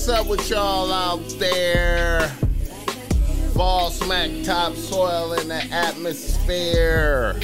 What's 0.00 0.08
up 0.08 0.28
with 0.28 0.48
y'all 0.48 0.90
out 0.90 1.28
there? 1.38 2.32
Boss 3.54 4.00
Mac 4.08 4.30
topsoil 4.44 5.34
in 5.34 5.48
the 5.48 5.62
atmosphere. 5.70 7.38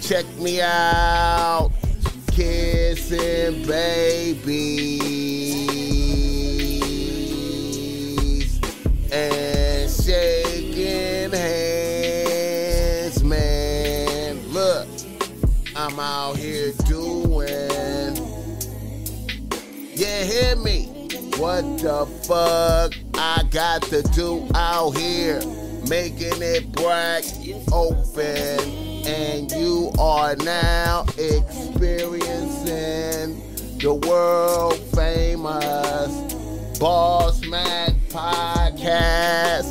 Check 0.00 0.24
me 0.38 0.62
out. 0.62 1.70
Kissing 2.28 3.66
babies 3.66 4.48
and 9.12 9.90
shaking 9.90 11.30
hands, 11.30 13.22
man. 13.22 14.40
Look, 14.48 14.88
I'm 15.76 16.00
out 16.00 16.38
here 16.38 16.72
doing. 16.86 18.16
Yeah, 19.94 20.24
hear 20.24 20.56
me. 20.56 20.91
What 21.42 21.66
the 21.78 22.06
fuck 22.22 22.94
I 23.14 23.42
got 23.50 23.82
to 23.90 24.02
do 24.14 24.46
out 24.54 24.92
here? 24.92 25.40
Making 25.88 26.40
it 26.40 26.70
bright 26.70 27.24
open. 27.72 28.60
And 29.04 29.50
you 29.50 29.90
are 29.98 30.36
now 30.36 31.04
experiencing 31.18 33.42
the 33.78 33.94
world 34.06 34.78
famous 34.94 36.78
Boss 36.78 37.44
Mac 37.46 37.90
podcast. 38.10 39.66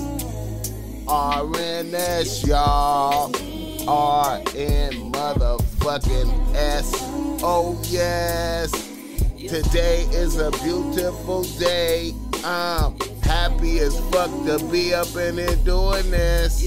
RNS, 1.05 2.47
y'all. 2.47 3.29
RN 3.87 5.11
motherfucking 5.13 6.53
S. 6.53 6.91
Oh, 7.41 7.81
yes. 7.85 8.80
Today 9.47 10.03
is 10.11 10.37
a 10.37 10.51
beautiful 10.63 11.43
day. 11.57 12.13
I'm 12.43 12.95
happy 13.23 13.79
as 13.79 13.99
fuck 14.11 14.29
to 14.45 14.63
be 14.71 14.93
up 14.93 15.15
in 15.15 15.35
here 15.37 15.55
doing 15.65 16.11
this. 16.11 16.65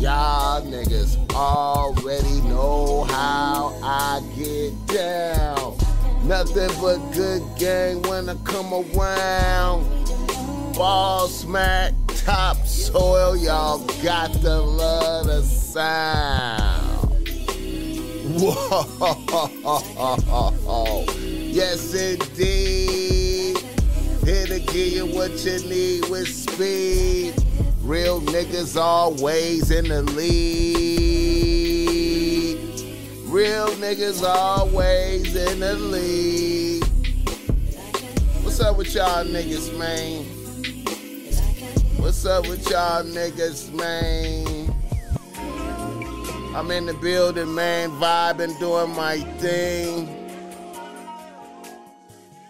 Y'all 0.00 0.62
niggas 0.62 1.18
already 1.34 2.40
know 2.42 3.02
how 3.10 3.76
I 3.82 4.22
get 4.36 4.86
down. 4.86 5.76
Nothing 6.22 6.70
but 6.80 6.98
good 7.12 7.42
gang 7.58 8.00
when 8.02 8.28
I 8.28 8.36
come 8.44 8.72
around. 8.72 9.88
Boss 10.74 11.44
Mac, 11.44 11.94
topsoil, 12.06 13.36
y'all 13.36 13.84
got 14.04 14.32
to 14.34 14.58
love 14.60 15.26
the 15.26 15.42
sound. 15.42 16.67
Whoa, 18.40 18.86
yes 21.18 21.92
indeed. 21.92 23.58
Here 24.24 24.46
to 24.46 24.60
give 24.60 24.92
you 24.92 25.06
what 25.06 25.32
you 25.44 25.58
need 25.68 26.08
with 26.08 26.28
speed. 26.28 27.34
Real 27.82 28.20
niggas 28.20 28.80
always 28.80 29.72
in 29.72 29.88
the 29.88 30.02
lead. 30.02 30.28
Real 33.24 33.66
niggas 33.70 34.22
always 34.22 35.34
in 35.34 35.58
the 35.58 35.74
lead. 35.74 36.84
What's 38.44 38.60
up 38.60 38.76
with 38.76 38.94
y'all 38.94 39.24
niggas, 39.24 39.76
man? 39.76 40.22
What's 41.96 42.24
up 42.24 42.46
with 42.46 42.70
y'all 42.70 43.02
niggas, 43.02 43.72
man? 43.72 44.57
I'm 46.58 46.72
in 46.72 46.86
the 46.86 46.94
building, 46.94 47.54
man, 47.54 47.88
vibing, 48.00 48.58
doing 48.58 48.90
my 48.96 49.18
thing. 49.38 50.08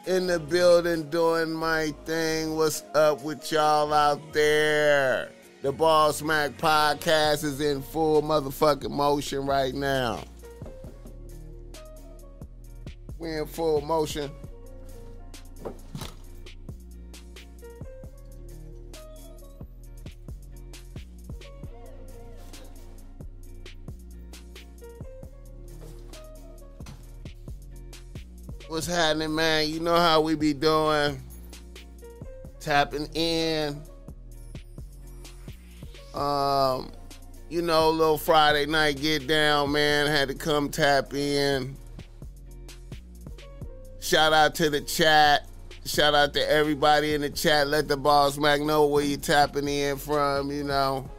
In 0.07 0.27
the 0.27 0.39
building, 0.39 1.11
doing 1.11 1.53
my 1.53 1.93
thing. 2.07 2.57
What's 2.57 2.83
up 2.95 3.23
with 3.23 3.53
y'all 3.53 3.93
out 3.93 4.33
there? 4.33 5.31
The 5.61 5.73
Boss 5.73 6.23
Mac 6.23 6.53
podcast 6.53 7.45
is 7.45 7.61
in 7.61 7.83
full 7.83 8.23
motherfucking 8.23 8.89
motion 8.89 9.45
right 9.45 9.75
now. 9.75 10.25
We 13.19 13.37
in 13.37 13.47
full 13.47 13.83
motion. 13.83 14.31
What's 28.69 28.87
happening, 28.87 29.35
man? 29.35 29.71
You 29.71 29.81
know 29.81 29.97
how 29.97 30.21
we 30.21 30.35
be 30.35 30.53
doing. 30.53 31.23
Tapping 32.61 33.07
in. 33.15 33.81
Um, 36.13 36.93
you 37.49 37.63
know, 37.63 37.89
little 37.89 38.19
Friday 38.19 38.67
night 38.67 39.01
get 39.01 39.27
down, 39.27 39.73
man. 39.73 40.07
Had 40.07 40.29
to 40.29 40.35
come 40.35 40.69
tap 40.69 41.15
in. 41.15 41.79
Shout 44.01 44.35
out 44.35 44.55
to 44.57 44.69
the 44.69 44.83
chat. 44.83 45.49
Shout 45.87 46.15
out 46.15 46.35
to 46.35 46.51
everybody 46.51 47.15
in 47.15 47.23
the 47.23 47.31
chat. 47.31 47.69
Let 47.69 47.89
the 47.89 47.97
boss 47.97 48.37
Mac 48.37 48.61
know 48.61 48.85
where 48.85 49.03
you 49.03 49.17
tapping 49.17 49.67
in 49.67 49.97
from, 49.97 50.51
you 50.51 50.63
know. 50.63 51.11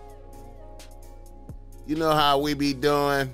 You 1.88 1.96
know 1.96 2.12
how 2.12 2.38
we 2.38 2.54
be 2.54 2.76
doing. 2.76 3.34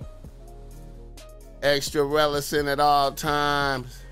Extra 1.62 2.02
relicent 2.02 2.70
at 2.70 2.80
all 2.80 3.12
times 3.12 4.04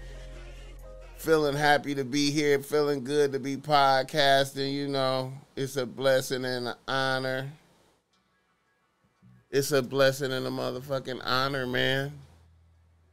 feeling 1.23 1.55
happy 1.55 1.95
to 1.95 2.03
be 2.03 2.31
here, 2.31 2.59
feeling 2.59 3.01
good 3.01 3.31
to 3.31 3.39
be 3.39 3.55
podcasting. 3.55 4.73
You 4.73 4.89
know, 4.89 5.31
it's 5.55 5.77
a 5.77 5.85
blessing 5.85 6.43
and 6.43 6.67
an 6.67 6.75
honor. 6.85 7.49
It's 9.49 9.71
a 9.71 9.81
blessing 9.81 10.33
and 10.33 10.45
a 10.45 10.49
motherfucking 10.49 11.21
honor, 11.23 11.65
man. 11.65 12.11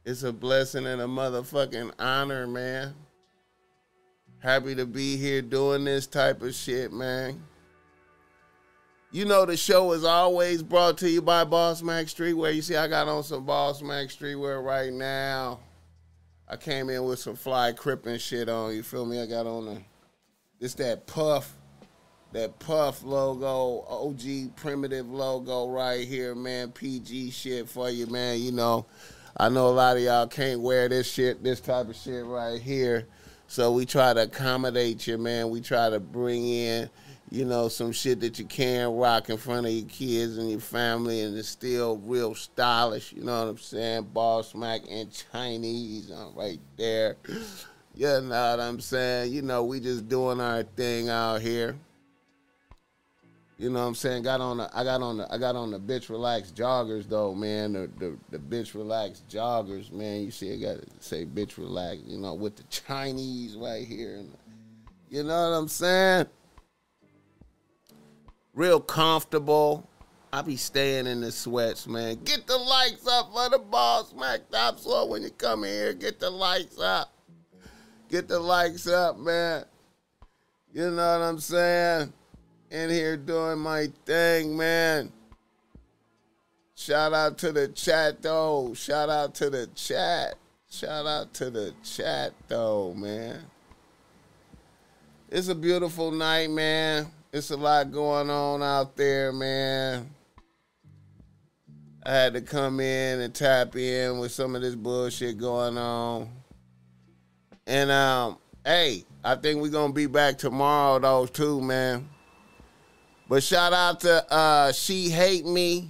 It's 0.03 0.23
a 0.23 0.33
blessing 0.33 0.87
and 0.87 1.01
a 1.01 1.05
motherfucking 1.05 1.93
honor, 1.99 2.47
man. 2.47 2.95
Happy 4.39 4.75
to 4.75 4.85
be 4.85 5.15
here 5.15 5.41
doing 5.41 5.85
this 5.85 6.05
type 6.05 6.41
of 6.41 6.53
shit, 6.53 6.91
man. 6.91 7.41
You 9.13 9.23
know 9.23 9.45
the 9.45 9.55
show 9.55 9.93
is 9.93 10.03
always 10.03 10.63
brought 10.63 10.97
to 10.97 11.09
you 11.09 11.21
by 11.21 11.45
Boss 11.45 11.81
Mac 11.81 12.07
Streetwear. 12.07 12.53
You 12.53 12.61
see, 12.61 12.75
I 12.75 12.87
got 12.87 13.07
on 13.07 13.23
some 13.23 13.45
Boss 13.45 13.81
Mac 13.81 14.07
Streetwear 14.07 14.61
right 14.61 14.91
now. 14.91 15.59
I 16.51 16.57
came 16.57 16.89
in 16.89 17.05
with 17.05 17.19
some 17.19 17.37
fly 17.37 17.71
crippin' 17.71 18.19
shit 18.19 18.49
on. 18.49 18.75
You 18.75 18.83
feel 18.83 19.05
me? 19.05 19.21
I 19.21 19.25
got 19.25 19.47
on 19.47 19.65
the 19.67 19.77
this 20.59 20.73
that 20.75 21.07
puff, 21.07 21.55
that 22.33 22.59
puff 22.59 23.03
logo, 23.03 23.85
OG 23.87 24.57
primitive 24.57 25.09
logo 25.09 25.69
right 25.69 26.05
here, 26.05 26.35
man. 26.35 26.73
PG 26.73 27.31
shit 27.31 27.69
for 27.69 27.89
you, 27.89 28.05
man. 28.07 28.41
You 28.41 28.51
know, 28.51 28.85
I 29.37 29.47
know 29.47 29.67
a 29.67 29.69
lot 29.69 29.95
of 29.95 30.03
y'all 30.03 30.27
can't 30.27 30.59
wear 30.59 30.89
this 30.89 31.09
shit, 31.09 31.41
this 31.41 31.61
type 31.61 31.87
of 31.87 31.95
shit 31.95 32.25
right 32.25 32.61
here. 32.61 33.07
So 33.47 33.71
we 33.71 33.85
try 33.85 34.13
to 34.13 34.23
accommodate 34.23 35.07
you, 35.07 35.17
man. 35.17 35.51
We 35.51 35.61
try 35.61 35.89
to 35.89 36.01
bring 36.01 36.45
in 36.45 36.89
you 37.31 37.45
know, 37.45 37.69
some 37.69 37.93
shit 37.93 38.19
that 38.19 38.37
you 38.37 38.45
can 38.45 38.93
rock 38.93 39.29
in 39.29 39.37
front 39.37 39.65
of 39.65 39.71
your 39.71 39.87
kids 39.87 40.37
and 40.37 40.51
your 40.51 40.59
family, 40.59 41.21
and 41.21 41.35
it's 41.37 41.47
still 41.47 41.97
real 42.03 42.35
stylish. 42.35 43.13
You 43.13 43.23
know 43.23 43.39
what 43.39 43.49
I'm 43.51 43.57
saying? 43.57 44.03
Boss 44.13 44.53
Mac 44.53 44.81
and 44.89 45.09
Chinese 45.31 46.11
uh, 46.11 46.27
right 46.35 46.59
there. 46.77 47.15
You 47.93 48.21
know 48.21 48.51
what 48.51 48.59
I'm 48.59 48.79
saying? 48.79 49.33
You 49.33 49.41
know, 49.41 49.63
we 49.63 49.79
just 49.79 50.07
doing 50.07 50.39
our 50.39 50.63
thing 50.63 51.09
out 51.09 51.41
here. 51.41 51.75
You 53.57 53.69
know 53.69 53.81
what 53.81 53.87
I'm 53.87 53.95
saying? 53.95 54.23
Got 54.23 54.41
on 54.41 54.57
the 54.57 54.69
I 54.73 54.83
got 54.83 55.01
on 55.01 55.17
the 55.17 55.31
I 55.31 55.37
got 55.37 55.55
on 55.55 55.71
the 55.71 55.79
bitch 55.79 56.09
relax 56.09 56.51
joggers 56.51 57.07
though, 57.07 57.35
man. 57.35 57.73
The 57.73 57.89
the, 57.99 58.17
the 58.31 58.39
bitch 58.39 58.73
relax 58.73 59.23
joggers, 59.29 59.91
man. 59.91 60.21
You 60.21 60.31
see 60.31 60.53
I 60.53 60.57
gotta 60.57 60.85
say 60.99 61.25
bitch 61.25 61.57
relax, 61.57 62.01
you 62.05 62.17
know, 62.17 62.33
with 62.33 62.55
the 62.55 62.63
Chinese 62.63 63.55
right 63.55 63.85
here. 63.85 64.21
You 65.09 65.23
know 65.23 65.49
what 65.49 65.57
I'm 65.57 65.67
saying? 65.67 66.27
Real 68.53 68.79
comfortable. 68.79 69.87
I 70.33 70.41
be 70.41 70.55
staying 70.55 71.07
in 71.07 71.21
the 71.21 71.31
sweats, 71.31 71.87
man. 71.87 72.23
Get 72.23 72.47
the 72.47 72.57
lights 72.57 73.05
up 73.07 73.33
for 73.33 73.49
the 73.49 73.59
boss, 73.59 74.13
Mac 74.13 74.49
Top 74.49 74.77
when 75.09 75.23
you 75.23 75.29
come 75.29 75.63
here. 75.63 75.93
Get 75.93 76.19
the 76.19 76.29
lights 76.29 76.79
up. 76.79 77.13
Get 78.09 78.27
the 78.27 78.39
lights 78.39 78.87
up, 78.87 79.17
man. 79.17 79.65
You 80.73 80.89
know 80.89 81.19
what 81.19 81.25
I'm 81.25 81.39
saying? 81.39 82.13
In 82.69 82.89
here 82.89 83.17
doing 83.17 83.59
my 83.59 83.87
thing, 84.05 84.55
man. 84.55 85.11
Shout 86.75 87.13
out 87.13 87.37
to 87.39 87.51
the 87.51 87.67
chat, 87.67 88.21
though. 88.21 88.73
Shout 88.73 89.09
out 89.09 89.35
to 89.35 89.49
the 89.49 89.67
chat. 89.75 90.35
Shout 90.69 91.05
out 91.05 91.33
to 91.35 91.49
the 91.49 91.73
chat, 91.83 92.33
though, 92.47 92.93
man. 92.93 93.41
It's 95.29 95.49
a 95.49 95.55
beautiful 95.55 96.11
night, 96.11 96.49
man 96.49 97.11
it's 97.33 97.49
a 97.49 97.57
lot 97.57 97.91
going 97.91 98.29
on 98.29 98.61
out 98.61 98.95
there, 98.97 99.31
man. 99.31 100.09
I 102.05 102.11
had 102.11 102.33
to 102.33 102.41
come 102.41 102.79
in 102.79 103.21
and 103.21 103.33
tap 103.33 103.75
in 103.75 104.19
with 104.19 104.31
some 104.31 104.55
of 104.55 104.61
this 104.61 104.75
bullshit 104.75 105.37
going 105.37 105.77
on. 105.77 106.29
And 107.67 107.91
um, 107.91 108.37
hey, 108.65 109.05
I 109.23 109.35
think 109.35 109.61
we're 109.61 109.69
gonna 109.69 109.93
be 109.93 110.07
back 110.07 110.37
tomorrow 110.37 110.99
though 110.99 111.25
too, 111.25 111.61
man. 111.61 112.09
But 113.29 113.43
shout 113.43 113.71
out 113.71 114.01
to 114.01 114.33
uh 114.33 114.71
She 114.73 115.09
Hate 115.09 115.45
Me, 115.45 115.89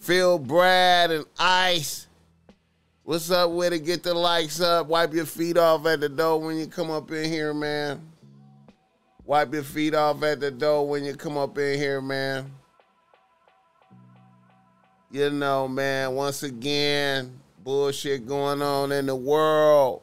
Phil 0.00 0.38
Brad 0.38 1.10
and 1.12 1.26
Ice. 1.38 2.08
What's 3.04 3.30
up 3.30 3.50
with 3.50 3.72
it? 3.72 3.80
Get 3.80 4.02
the 4.02 4.14
likes 4.14 4.60
up. 4.60 4.86
Wipe 4.86 5.12
your 5.12 5.26
feet 5.26 5.58
off 5.58 5.86
at 5.86 6.00
the 6.00 6.08
door 6.08 6.40
when 6.40 6.56
you 6.56 6.66
come 6.66 6.90
up 6.90 7.10
in 7.10 7.30
here, 7.30 7.52
man. 7.52 8.11
Wipe 9.24 9.54
your 9.54 9.62
feet 9.62 9.94
off 9.94 10.22
at 10.22 10.40
the 10.40 10.50
door 10.50 10.88
when 10.88 11.04
you 11.04 11.14
come 11.14 11.38
up 11.38 11.56
in 11.56 11.78
here, 11.78 12.00
man. 12.00 12.50
You 15.10 15.30
know, 15.30 15.68
man, 15.68 16.14
once 16.14 16.42
again, 16.42 17.38
bullshit 17.62 18.26
going 18.26 18.62
on 18.62 18.90
in 18.90 19.06
the 19.06 19.14
world. 19.14 20.02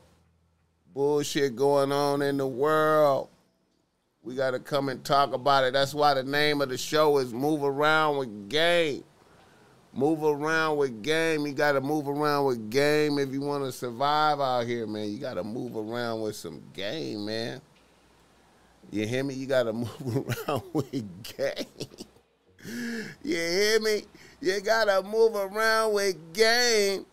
Bullshit 0.94 1.56
going 1.56 1.92
on 1.92 2.22
in 2.22 2.38
the 2.38 2.48
world. 2.48 3.30
We 4.24 4.36
got 4.36 4.52
to 4.52 4.60
come 4.60 4.90
and 4.90 5.04
talk 5.04 5.34
about 5.34 5.64
it. 5.64 5.74
That's 5.74 5.94
why 5.94 6.14
the 6.14 6.24
name 6.24 6.62
of 6.62 6.70
the 6.70 6.78
show 6.78 7.18
is 7.18 7.34
Move 7.34 7.64
Around 7.64 8.18
with 8.18 8.50
Game. 8.50 9.04
Move 9.92 10.24
around 10.24 10.78
with 10.78 11.02
game. 11.02 11.48
You 11.48 11.54
got 11.54 11.72
to 11.72 11.82
move 11.82 12.08
around 12.08 12.46
with 12.46 12.70
game 12.70 13.18
if 13.18 13.32
you 13.32 13.42
want 13.42 13.64
to 13.64 13.72
survive 13.72 14.40
out 14.40 14.68
here, 14.68 14.86
man. 14.86 15.10
You 15.10 15.18
got 15.18 15.34
to 15.34 15.44
move 15.44 15.76
around 15.76 16.22
with 16.22 16.36
some 16.36 16.62
game, 16.74 17.26
man. 17.26 17.60
You 18.92 19.06
hear 19.08 19.24
me? 19.24 19.36
You 19.36 19.46
got 19.46 19.64
to 19.64 19.74
move 19.74 20.36
around 20.48 20.64
with 20.74 21.24
game. 21.24 21.66
you 23.24 23.36
hear 23.36 23.80
me? 23.80 24.04
You 24.42 24.60
got 24.62 24.86
to 24.86 25.04
move 25.08 25.36
around 25.36 25.94
with 25.94 26.34
game. 26.34 27.06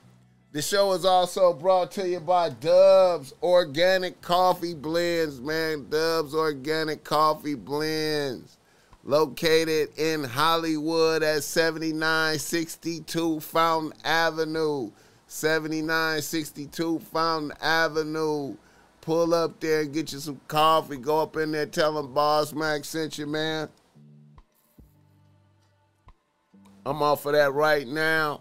The 0.52 0.62
show 0.62 0.92
is 0.92 1.04
also 1.04 1.52
brought 1.52 1.90
to 1.92 2.08
you 2.08 2.20
by 2.20 2.48
Dubs 2.48 3.34
Organic 3.42 4.22
Coffee 4.22 4.72
Blends, 4.74 5.38
man. 5.40 5.86
Dubs 5.90 6.34
Organic 6.34 7.04
Coffee 7.04 7.54
Blends 7.56 8.56
located 9.04 9.90
in 9.98 10.24
Hollywood 10.24 11.22
at 11.22 11.44
7962 11.44 13.40
Fountain 13.40 13.92
Avenue. 14.02 14.90
7962 15.26 17.00
Fountain 17.00 17.52
Avenue. 17.60 18.56
Pull 19.06 19.34
up 19.34 19.60
there 19.60 19.82
and 19.82 19.92
get 19.92 20.12
you 20.12 20.18
some 20.18 20.40
coffee. 20.48 20.96
Go 20.96 21.20
up 21.20 21.36
in 21.36 21.52
there, 21.52 21.64
tell 21.64 21.94
them 21.94 22.12
Boss 22.12 22.52
Mac 22.52 22.84
sent 22.84 23.18
you, 23.18 23.26
man. 23.28 23.68
I'm 26.84 27.00
off 27.00 27.24
of 27.24 27.34
that 27.34 27.52
right 27.52 27.86
now. 27.86 28.40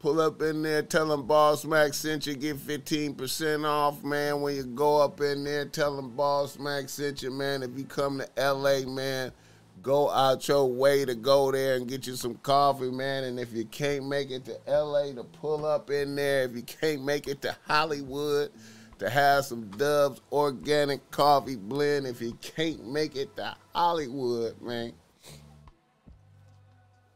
Pull 0.00 0.20
up 0.20 0.42
in 0.42 0.60
there, 0.60 0.82
tell 0.82 1.08
them 1.08 1.26
Boss 1.26 1.64
Mac 1.64 1.94
sent 1.94 2.26
you, 2.26 2.34
get 2.34 2.58
15% 2.58 3.64
off, 3.66 4.04
man. 4.04 4.42
When 4.42 4.54
you 4.54 4.64
go 4.64 5.00
up 5.00 5.22
in 5.22 5.42
there, 5.42 5.64
tell 5.64 5.96
them 5.96 6.10
Boss 6.10 6.58
Mac 6.58 6.90
sent 6.90 7.22
you, 7.22 7.30
man. 7.30 7.62
If 7.62 7.70
you 7.74 7.84
come 7.84 8.20
to 8.20 8.52
LA, 8.52 8.80
man, 8.80 9.32
go 9.80 10.10
out 10.10 10.46
your 10.46 10.70
way 10.70 11.06
to 11.06 11.14
go 11.14 11.50
there 11.50 11.76
and 11.76 11.88
get 11.88 12.06
you 12.06 12.16
some 12.16 12.34
coffee, 12.42 12.90
man. 12.90 13.24
And 13.24 13.40
if 13.40 13.54
you 13.54 13.64
can't 13.64 14.06
make 14.06 14.30
it 14.30 14.44
to 14.44 14.58
LA, 14.70 15.12
to 15.12 15.24
pull 15.24 15.64
up 15.64 15.88
in 15.88 16.14
there. 16.14 16.44
If 16.44 16.56
you 16.56 16.62
can't 16.62 17.02
make 17.02 17.26
it 17.26 17.40
to 17.40 17.56
Hollywood, 17.66 18.50
to 18.98 19.10
have 19.10 19.44
some 19.44 19.68
Dubs 19.70 20.20
organic 20.32 21.10
coffee 21.10 21.56
blend. 21.56 22.06
If 22.06 22.20
you 22.20 22.36
can't 22.40 22.86
make 22.86 23.16
it 23.16 23.34
to 23.36 23.56
Hollywood, 23.74 24.60
man, 24.60 24.92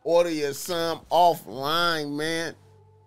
order 0.05 0.31
your 0.31 0.55
some 0.55 1.01
offline, 1.11 2.17
man. 2.17 2.55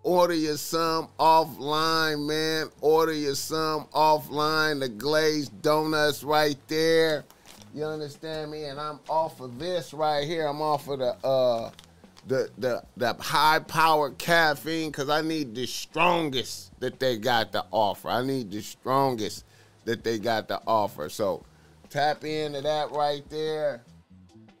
Order 0.04 0.34
your 0.34 0.56
some 0.56 1.08
offline, 1.18 2.26
man. 2.26 2.70
Order 2.80 3.12
your 3.12 3.36
some 3.36 3.86
offline. 3.94 4.80
The 4.80 4.88
glazed 4.88 5.62
donuts 5.62 6.24
right 6.24 6.56
there. 6.66 7.24
You 7.72 7.84
understand 7.84 8.50
me? 8.50 8.64
And 8.64 8.80
I'm 8.80 8.98
off 9.08 9.40
of 9.40 9.58
this 9.58 9.94
right 9.94 10.26
here. 10.26 10.46
I'm 10.46 10.60
off 10.60 10.88
of 10.88 10.98
the 10.98 11.16
uh 11.24 11.70
the 12.26 12.50
the 12.58 12.82
the 12.96 13.14
high 13.14 13.58
powered 13.58 14.18
caffeine 14.18 14.90
because 14.90 15.08
I 15.08 15.22
need 15.22 15.54
the 15.54 15.66
strongest 15.66 16.78
that 16.80 17.00
they 17.00 17.16
got 17.16 17.52
to 17.52 17.64
offer. 17.70 18.08
I 18.08 18.22
need 18.22 18.50
the 18.50 18.62
strongest 18.62 19.44
that 19.84 20.04
they 20.04 20.18
got 20.18 20.48
to 20.48 20.60
offer. 20.66 21.08
So 21.08 21.44
tap 21.90 22.24
into 22.24 22.60
that 22.60 22.92
right 22.92 23.28
there. 23.28 23.82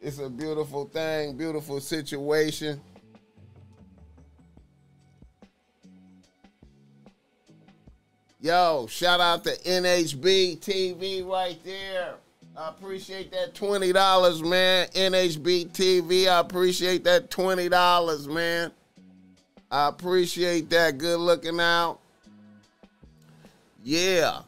It's 0.00 0.18
a 0.18 0.28
beautiful 0.28 0.86
thing, 0.86 1.36
beautiful 1.36 1.80
situation. 1.80 2.80
Yo, 8.40 8.88
shout 8.88 9.20
out 9.20 9.44
to 9.44 9.50
NHB 9.50 10.58
TV 10.58 11.24
right 11.24 11.62
there. 11.62 12.16
I 12.54 12.68
appreciate 12.68 13.32
that 13.32 13.54
twenty 13.54 13.92
dollars, 13.92 14.42
man. 14.42 14.88
NHB 14.88 15.70
TV. 15.70 16.28
I 16.28 16.40
appreciate 16.40 17.04
that 17.04 17.30
twenty 17.30 17.68
dollars, 17.70 18.28
man. 18.28 18.70
I 19.70 19.88
appreciate 19.88 20.68
that. 20.70 20.98
Good 20.98 21.18
looking 21.18 21.60
out. 21.60 21.98
Yeah. 23.82 24.40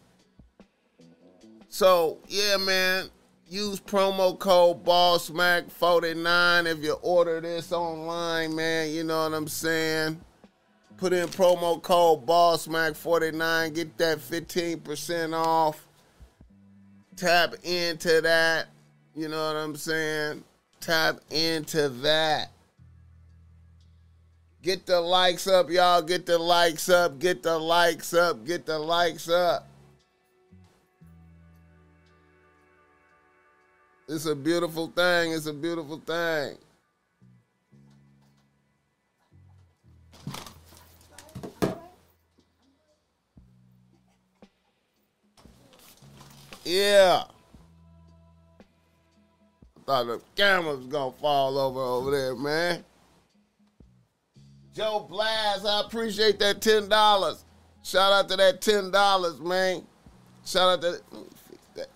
So 1.69 2.19
yeah, 2.29 2.59
man. 2.59 3.09
Use 3.47 3.79
promo 3.79 4.39
code 4.39 4.85
BossMac49 4.85 6.67
if 6.67 6.83
you 6.83 6.95
order 7.03 7.41
this 7.41 7.73
online, 7.73 8.57
man. 8.57 8.91
You 8.91 9.05
know 9.05 9.23
what 9.23 9.37
I'm 9.37 9.49
saying? 9.49 10.19
Put 10.97 11.13
in 11.13 11.29
promo 11.29 11.81
code 11.81 12.27
BossMac49. 12.27 13.75
Get 13.75 13.97
that 13.99 14.19
15% 14.19 15.35
off 15.35 15.84
tap 17.17 17.55
into 17.63 18.21
that. 18.21 18.67
You 19.15 19.29
know 19.29 19.47
what 19.47 19.57
I'm 19.57 19.77
saying? 19.77 20.43
Tap 20.81 21.21
into 21.31 21.89
that. 21.89 22.51
Get 24.63 24.87
the 24.87 25.01
likes 25.01 25.47
up, 25.47 25.71
y'all. 25.71 26.03
Get 26.03 26.27
the 26.27 26.39
likes 26.39 26.89
up. 26.89 27.19
Get 27.19 27.43
the 27.43 27.59
likes 27.59 28.15
up. 28.15 28.47
Get 28.47 28.65
the 28.65 28.79
likes 28.79 29.29
up. 29.29 29.69
It's 34.09 34.27
a 34.27 34.35
beautiful 34.35 34.89
thing. 34.89 35.33
It's 35.33 35.47
a 35.47 35.53
beautiful 35.53 35.99
thing. 35.99 36.57
Yeah. 46.65 47.25
I 49.77 49.81
thought 49.87 50.07
the 50.07 50.21
camera 50.35 50.77
was 50.77 50.87
gonna 50.87 51.13
fall 51.21 51.59
over 51.59 51.81
over 51.81 52.11
there, 52.11 52.35
man. 52.35 52.85
Joe 54.75 55.07
Blast, 55.09 55.67
I 55.67 55.83
appreciate 55.83 56.39
that 56.39 56.61
ten 56.61 56.89
dollars. 56.89 57.45
Shout 57.83 58.13
out 58.13 58.29
to 58.31 58.37
that 58.37 58.61
ten 58.63 58.91
dollars, 58.91 59.39
man. 59.41 59.83
Shout 60.45 60.71
out 60.71 60.81
to 60.83 61.01
that. 61.75 61.89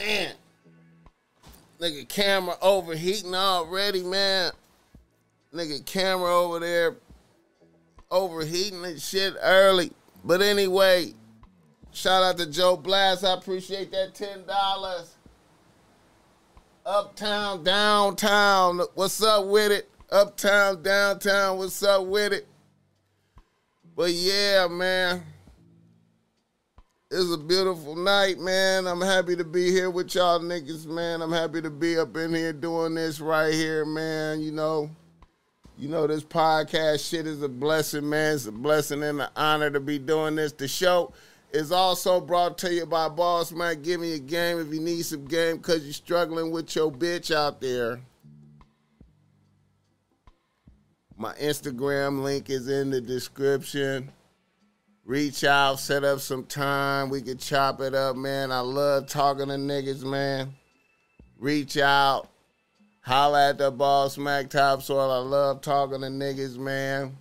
Man, 0.00 0.32
nigga, 1.78 2.08
camera 2.08 2.56
overheating 2.62 3.34
already, 3.34 4.02
man. 4.02 4.50
Nigga, 5.52 5.84
camera 5.84 6.34
over 6.34 6.58
there 6.58 6.96
overheating 8.10 8.82
and 8.82 8.98
shit 8.98 9.34
early. 9.42 9.92
But 10.24 10.40
anyway, 10.40 11.12
shout 11.92 12.22
out 12.22 12.38
to 12.38 12.46
Joe 12.46 12.78
Blast. 12.78 13.24
I 13.24 13.34
appreciate 13.34 13.92
that 13.92 14.14
ten 14.14 14.46
dollars. 14.46 15.16
Uptown, 16.86 17.62
downtown. 17.62 18.80
What's 18.94 19.22
up 19.22 19.44
with 19.48 19.70
it? 19.70 19.90
Uptown, 20.10 20.82
downtown. 20.82 21.58
What's 21.58 21.82
up 21.82 22.06
with 22.06 22.32
it? 22.32 22.48
But 23.94 24.12
yeah, 24.12 24.66
man. 24.66 25.22
It's 27.12 27.32
a 27.32 27.38
beautiful 27.38 27.96
night, 27.96 28.38
man. 28.38 28.86
I'm 28.86 29.00
happy 29.00 29.34
to 29.34 29.42
be 29.42 29.68
here 29.72 29.90
with 29.90 30.14
y'all 30.14 30.38
niggas, 30.38 30.86
man. 30.86 31.22
I'm 31.22 31.32
happy 31.32 31.60
to 31.60 31.68
be 31.68 31.98
up 31.98 32.16
in 32.16 32.32
here 32.32 32.52
doing 32.52 32.94
this 32.94 33.18
right 33.18 33.52
here, 33.52 33.84
man. 33.84 34.40
You 34.40 34.52
know, 34.52 34.88
you 35.76 35.88
know 35.88 36.06
this 36.06 36.22
podcast 36.22 37.10
shit 37.10 37.26
is 37.26 37.42
a 37.42 37.48
blessing, 37.48 38.08
man. 38.08 38.36
It's 38.36 38.46
a 38.46 38.52
blessing 38.52 39.02
and 39.02 39.20
an 39.20 39.28
honor 39.34 39.70
to 39.70 39.80
be 39.80 39.98
doing 39.98 40.36
this. 40.36 40.52
The 40.52 40.68
show 40.68 41.12
is 41.50 41.72
also 41.72 42.20
brought 42.20 42.58
to 42.58 42.72
you 42.72 42.86
by 42.86 43.08
Boss 43.08 43.50
Mac. 43.50 43.82
Give 43.82 44.00
me 44.00 44.14
a 44.14 44.20
game 44.20 44.60
if 44.60 44.72
you 44.72 44.78
need 44.78 45.04
some 45.04 45.24
game 45.24 45.56
because 45.56 45.82
you're 45.82 45.92
struggling 45.92 46.52
with 46.52 46.76
your 46.76 46.92
bitch 46.92 47.34
out 47.34 47.60
there. 47.60 47.98
My 51.16 51.34
Instagram 51.34 52.22
link 52.22 52.50
is 52.50 52.68
in 52.68 52.90
the 52.90 53.00
description. 53.00 54.12
Reach 55.10 55.42
out, 55.42 55.80
set 55.80 56.04
up 56.04 56.20
some 56.20 56.44
time. 56.44 57.10
We 57.10 57.20
could 57.20 57.40
chop 57.40 57.80
it 57.80 57.94
up, 57.94 58.14
man. 58.14 58.52
I 58.52 58.60
love 58.60 59.08
talking 59.08 59.48
to 59.48 59.54
niggas, 59.54 60.04
man. 60.04 60.54
Reach 61.36 61.76
out. 61.76 62.28
Holla 63.00 63.50
at 63.50 63.58
the 63.58 63.72
boss, 63.72 64.14
smack 64.14 64.50
topsoil. 64.50 65.10
I 65.10 65.18
love 65.18 65.62
talking 65.62 66.02
to 66.02 66.06
niggas, 66.06 66.56
man. 66.56 67.16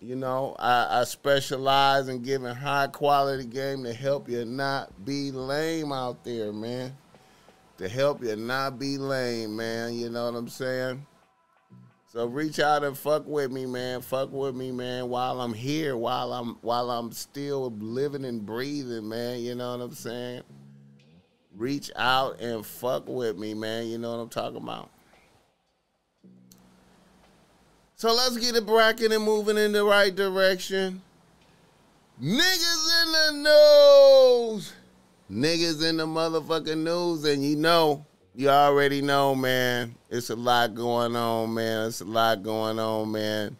You 0.00 0.16
know, 0.16 0.56
I, 0.58 1.00
I 1.00 1.04
specialize 1.04 2.08
in 2.08 2.22
giving 2.22 2.54
high 2.54 2.86
quality 2.86 3.44
game 3.44 3.84
to 3.84 3.92
help 3.92 4.28
you 4.28 4.46
not 4.46 5.04
be 5.04 5.30
lame 5.32 5.92
out 5.92 6.24
there, 6.24 6.52
man 6.52 6.96
to 7.78 7.88
help 7.88 8.22
you 8.22 8.36
not 8.36 8.78
be 8.78 8.96
lame, 8.96 9.56
man. 9.56 9.94
You 9.94 10.08
know 10.08 10.30
what 10.30 10.38
I'm 10.38 10.48
saying? 10.48 11.04
So 12.16 12.24
reach 12.24 12.60
out 12.60 12.82
and 12.82 12.96
fuck 12.96 13.26
with 13.26 13.52
me, 13.52 13.66
man. 13.66 14.00
Fuck 14.00 14.32
with 14.32 14.54
me, 14.54 14.72
man, 14.72 15.10
while 15.10 15.38
I'm 15.38 15.52
here, 15.52 15.98
while 15.98 16.32
I'm 16.32 16.56
while 16.62 16.90
I'm 16.90 17.12
still 17.12 17.70
living 17.78 18.24
and 18.24 18.46
breathing, 18.46 19.06
man. 19.06 19.40
You 19.40 19.54
know 19.54 19.76
what 19.76 19.84
I'm 19.84 19.92
saying? 19.92 20.40
Reach 21.54 21.90
out 21.94 22.40
and 22.40 22.64
fuck 22.64 23.06
with 23.06 23.36
me, 23.36 23.52
man. 23.52 23.88
You 23.88 23.98
know 23.98 24.12
what 24.12 24.22
I'm 24.22 24.28
talking 24.30 24.62
about. 24.62 24.88
So 27.96 28.14
let's 28.14 28.38
get 28.38 28.56
it 28.56 28.64
bracket 28.64 29.12
and 29.12 29.22
moving 29.22 29.58
in 29.58 29.72
the 29.72 29.84
right 29.84 30.16
direction. 30.16 31.02
Niggas 32.18 33.04
in 33.04 33.12
the 33.12 33.42
nose 33.42 34.72
niggas 35.30 35.86
in 35.86 35.98
the 35.98 36.06
motherfucking 36.06 36.78
news, 36.78 37.26
and 37.26 37.44
you 37.44 37.56
know, 37.56 38.06
you 38.34 38.48
already 38.48 39.02
know, 39.02 39.34
man. 39.34 39.94
It's 40.08 40.30
a 40.30 40.36
lot 40.36 40.74
going 40.74 41.16
on, 41.16 41.54
man. 41.54 41.88
It's 41.88 42.00
a 42.00 42.04
lot 42.04 42.42
going 42.42 42.78
on, 42.78 43.10
man. 43.10 43.56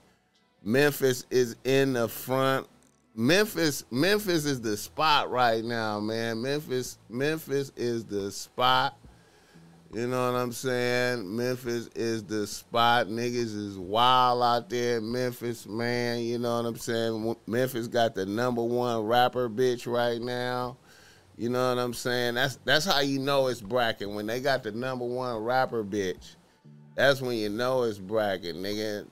Memphis 0.63 1.25
is 1.31 1.57
in 1.65 1.95
the 1.95 2.09
front. 2.09 2.67
Memphis, 3.15 3.85
Memphis 3.91 4.45
is 4.45 4.61
the 4.61 4.77
spot 4.77 5.31
right 5.31 5.65
now, 5.65 5.99
man. 5.99 6.43
Memphis, 6.43 6.99
Memphis 7.09 7.73
is 7.77 8.05
the 8.05 8.31
spot. 8.31 8.97
You 9.93 10.07
know 10.07 10.31
what 10.31 10.39
I'm 10.39 10.53
saying? 10.53 11.35
Memphis 11.35 11.89
is 11.95 12.23
the 12.25 12.47
spot. 12.47 13.07
Niggas 13.07 13.57
is 13.57 13.79
wild 13.79 14.43
out 14.43 14.69
there 14.69 15.01
Memphis, 15.01 15.67
man. 15.67 16.21
You 16.21 16.39
know 16.39 16.57
what 16.59 16.67
I'm 16.67 16.77
saying? 16.77 17.37
Memphis 17.47 17.89
got 17.89 18.15
the 18.15 18.27
number 18.27 18.63
one 18.63 19.05
rapper 19.05 19.49
bitch 19.49 19.91
right 19.91 20.21
now. 20.21 20.77
You 21.37 21.51
know 21.51 21.75
what 21.75 21.81
I'm 21.81 21.93
saying? 21.93 22.35
That's 22.35 22.57
that's 22.65 22.87
how 22.87 23.01
you 23.01 23.19
know 23.19 23.49
it's 23.49 23.61
bracket 23.61 24.11
when 24.11 24.27
they 24.27 24.41
got 24.41 24.63
the 24.63 24.73
number 24.73 25.05
one 25.05 25.37
rapper 25.45 25.85
bitch. 25.85 26.37
That's 26.95 27.21
when 27.21 27.37
you 27.37 27.51
know 27.51 27.83
it's 27.83 27.99
bracket, 27.99 28.57
nigga. 28.57 29.07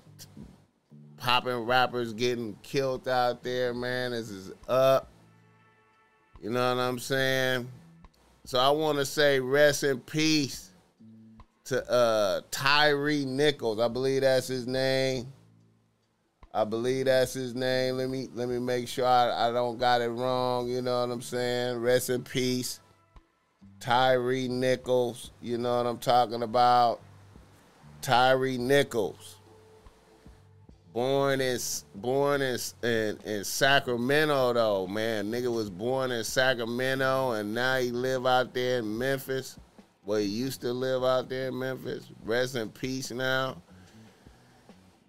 Popping 1.19 1.59
rappers 1.59 2.15
getting 2.15 2.57
killed 2.63 3.09
out 3.09 3.43
there, 3.43 3.75
man. 3.75 4.13
This 4.13 4.31
is 4.31 4.53
up. 4.69 5.11
You 6.43 6.51
know 6.51 6.75
what 6.75 6.81
I'm 6.81 6.99
saying? 6.99 7.69
So 8.45 8.59
I 8.59 8.71
want 8.71 8.99
to 8.99 9.05
say 9.05 9.39
rest 9.41 9.85
in 9.85 10.01
peace 10.01 10.71
to 11.67 11.91
uh 11.91 12.41
Tyre 12.51 13.25
Nichols. 13.27 13.81
I 13.81 13.89
believe 13.89 14.23
that's 14.23 14.49
his 14.49 14.67
name. 14.67 15.31
I 16.57 16.63
believe 16.63 17.07
that's 17.07 17.33
his 17.33 17.53
name. 17.53 17.97
Let 17.97 18.09
me 18.09 18.29
let 18.33 18.49
me 18.49 18.61
make 18.61 18.87
sure 18.87 19.05
I, 19.05 19.49
I 19.49 19.51
don't 19.51 19.77
got 19.77 20.01
it 20.01 20.09
wrong. 20.09 20.69
You 20.69 20.83
know 20.83 21.01
what 21.01 21.11
I'm 21.13 21.21
saying? 21.21 21.81
Rest 21.81 22.11
in 22.11 22.23
peace. 22.23 22.79
Tyre 23.81 24.49
Nichols. 24.49 25.33
You 25.43 25.59
know 25.59 25.77
what 25.79 25.87
I'm 25.87 25.99
talking 25.99 26.45
about? 26.45 27.01
Tyre 28.01 28.57
Nichols. 28.57 29.39
Born 30.93 31.41
in 31.41 31.59
born 31.97 32.41
in, 32.41 32.57
in 32.85 33.19
in 33.25 33.43
Sacramento 33.43 34.53
though, 34.53 34.87
man. 34.87 35.33
Nigga 35.33 35.53
was 35.53 35.69
born 35.69 36.13
in 36.13 36.23
Sacramento 36.23 37.33
and 37.33 37.53
now 37.53 37.79
he 37.79 37.91
live 37.91 38.29
out 38.29 38.55
there 38.55 38.79
in 38.79 38.97
Memphis. 38.97 39.59
Well, 40.05 40.21
he 40.21 40.27
used 40.27 40.61
to 40.61 40.73
live 40.73 41.03
out 41.03 41.29
there 41.29 41.49
in 41.49 41.59
Memphis. 41.59 42.07
Rest 42.25 42.55
in 42.55 42.69
peace 42.69 43.11
now. 43.11 43.57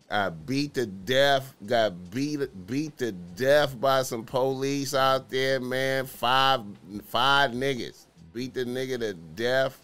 I 0.09 0.29
beat 0.29 0.75
to 0.75 0.85
death, 0.85 1.55
got 1.65 2.11
beat 2.11 2.67
beat 2.67 2.97
to 2.99 3.11
death 3.11 3.79
by 3.79 4.03
some 4.03 4.23
police 4.23 4.93
out 4.93 5.29
there, 5.29 5.59
man. 5.59 6.05
Five 6.05 6.61
five 7.07 7.51
niggas. 7.51 8.05
Beat 8.33 8.53
the 8.53 8.65
nigga 8.65 8.99
to 8.99 9.13
death. 9.13 9.79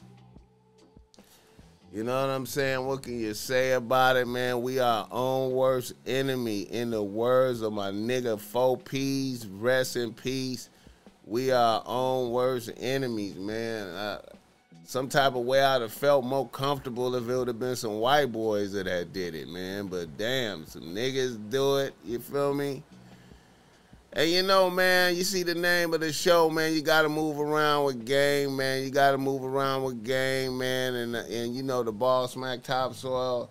You 1.93 2.03
know 2.03 2.21
what 2.21 2.29
I'm 2.29 2.45
saying? 2.45 2.86
What 2.86 3.03
can 3.03 3.19
you 3.19 3.34
say 3.34 3.73
about 3.73 4.15
it, 4.15 4.27
man? 4.27 4.62
We 4.62 4.79
our 4.79 5.07
own 5.12 5.51
worst 5.51 5.93
enemy. 6.05 6.62
In 6.62 6.91
the 6.91 7.03
words 7.03 7.62
of 7.62 7.73
my 7.73 7.91
nigga 7.91 8.38
4Ps, 8.38 9.45
rest 9.51 9.97
in 9.97 10.13
peace. 10.13 10.69
We 11.25 11.51
our 11.51 11.84
own 11.86 12.31
worst 12.31 12.71
enemies, 12.77 13.36
man 13.36 14.19
some 14.91 15.08
type 15.08 15.36
of 15.36 15.45
way 15.45 15.63
I'd 15.63 15.82
have 15.82 15.93
felt 15.93 16.25
more 16.25 16.49
comfortable 16.49 17.15
if 17.15 17.30
it 17.30 17.34
would 17.34 17.47
have 17.47 17.58
been 17.58 17.77
some 17.77 18.01
white 18.01 18.30
boys 18.30 18.73
that 18.73 18.88
had 18.88 19.13
did 19.13 19.36
it, 19.36 19.47
man. 19.47 19.88
But 19.88 20.17
damn, 20.17 20.65
some 20.65 20.82
niggas 20.82 21.49
do 21.49 21.77
it. 21.77 21.93
You 22.04 22.19
feel 22.19 22.54
me? 22.54 22.84
And 24.12 24.30
you 24.30 24.43
know, 24.43 24.69
man, 24.69 25.15
you 25.15 25.23
see 25.23 25.43
the 25.43 25.56
name 25.56 25.93
of 25.93 26.01
the 26.01 26.12
show, 26.12 26.49
man. 26.49 26.73
You 26.73 26.82
got 26.82 27.04
to 27.04 27.10
move 27.10 27.39
around 27.39 27.86
with 27.86 28.06
game, 28.06 28.58
man. 28.58 28.84
You 28.84 28.89
got 28.89 29.12
to 29.12 29.17
move 29.17 29.45
around 29.45 29.84
with 29.84 30.04
game, 30.04 30.58
man. 30.58 30.95
And 30.95 31.15
and 31.15 31.56
you 31.56 31.63
know 31.63 31.84
the 31.84 31.93
Boss 31.93 32.36
Mac 32.36 32.62
topsoil 32.62 33.49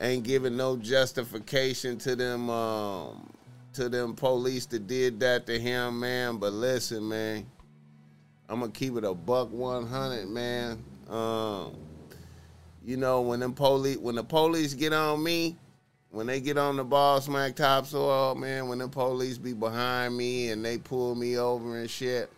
ain't 0.00 0.24
giving 0.24 0.56
no 0.56 0.78
justification 0.78 1.98
to 1.98 2.16
them 2.16 2.48
um, 2.48 3.30
to 3.74 3.90
them 3.90 4.14
police 4.14 4.64
that 4.64 4.86
did 4.86 5.20
that 5.20 5.44
to 5.48 5.60
him, 5.60 6.00
man. 6.00 6.38
But 6.38 6.54
listen, 6.54 7.06
man. 7.10 7.44
I'm 8.52 8.60
gonna 8.60 8.70
keep 8.70 8.98
it 8.98 9.04
a 9.04 9.14
buck 9.14 9.50
100, 9.50 10.28
man. 10.28 10.84
Um, 11.08 11.74
you 12.84 12.98
know 12.98 13.22
when 13.22 13.40
them 13.40 13.54
police, 13.54 13.96
when 13.96 14.14
the 14.14 14.22
police 14.22 14.74
get 14.74 14.92
on 14.92 15.22
me, 15.22 15.56
when 16.10 16.26
they 16.26 16.38
get 16.38 16.58
on 16.58 16.76
the 16.76 16.84
Boss 16.84 17.28
Mac 17.28 17.56
topsoil, 17.56 18.34
man, 18.34 18.68
when 18.68 18.80
the 18.80 18.88
police 18.88 19.38
be 19.38 19.54
behind 19.54 20.14
me 20.14 20.50
and 20.50 20.62
they 20.62 20.76
pull 20.76 21.14
me 21.14 21.38
over 21.38 21.78
and 21.78 21.88
shit. 21.88 22.30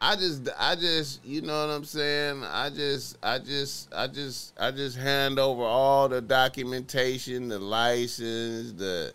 I 0.00 0.16
just, 0.16 0.48
I 0.58 0.74
just, 0.74 1.24
you 1.24 1.42
know 1.42 1.66
what 1.68 1.72
I'm 1.72 1.84
saying? 1.84 2.42
I 2.42 2.68
just, 2.70 3.18
I 3.22 3.38
just, 3.38 3.94
I 3.94 4.08
just, 4.08 4.52
I 4.58 4.72
just 4.72 4.98
hand 4.98 5.38
over 5.38 5.62
all 5.62 6.08
the 6.08 6.20
documentation, 6.20 7.46
the 7.46 7.60
license, 7.60 8.72
the 8.72 9.14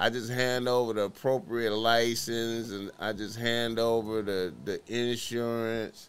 I 0.00 0.08
just 0.08 0.30
hand 0.30 0.66
over 0.66 0.94
the 0.94 1.02
appropriate 1.02 1.74
license 1.74 2.70
and 2.70 2.90
I 2.98 3.12
just 3.12 3.38
hand 3.38 3.78
over 3.78 4.22
the, 4.22 4.54
the 4.64 4.80
insurance. 4.88 6.08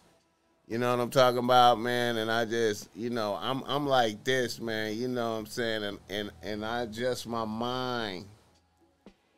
You 0.66 0.78
know 0.78 0.96
what 0.96 1.02
I'm 1.02 1.10
talking 1.10 1.40
about, 1.40 1.78
man? 1.78 2.16
And 2.16 2.30
I 2.30 2.46
just, 2.46 2.88
you 2.96 3.10
know, 3.10 3.38
I'm 3.38 3.62
I'm 3.64 3.86
like 3.86 4.24
this, 4.24 4.58
man. 4.60 4.96
You 4.96 5.08
know 5.08 5.32
what 5.32 5.40
I'm 5.40 5.46
saying? 5.46 5.84
And 5.84 5.98
and 6.08 6.30
and 6.42 6.64
I 6.64 6.84
adjust 6.84 7.26
my 7.26 7.44
mind 7.44 8.24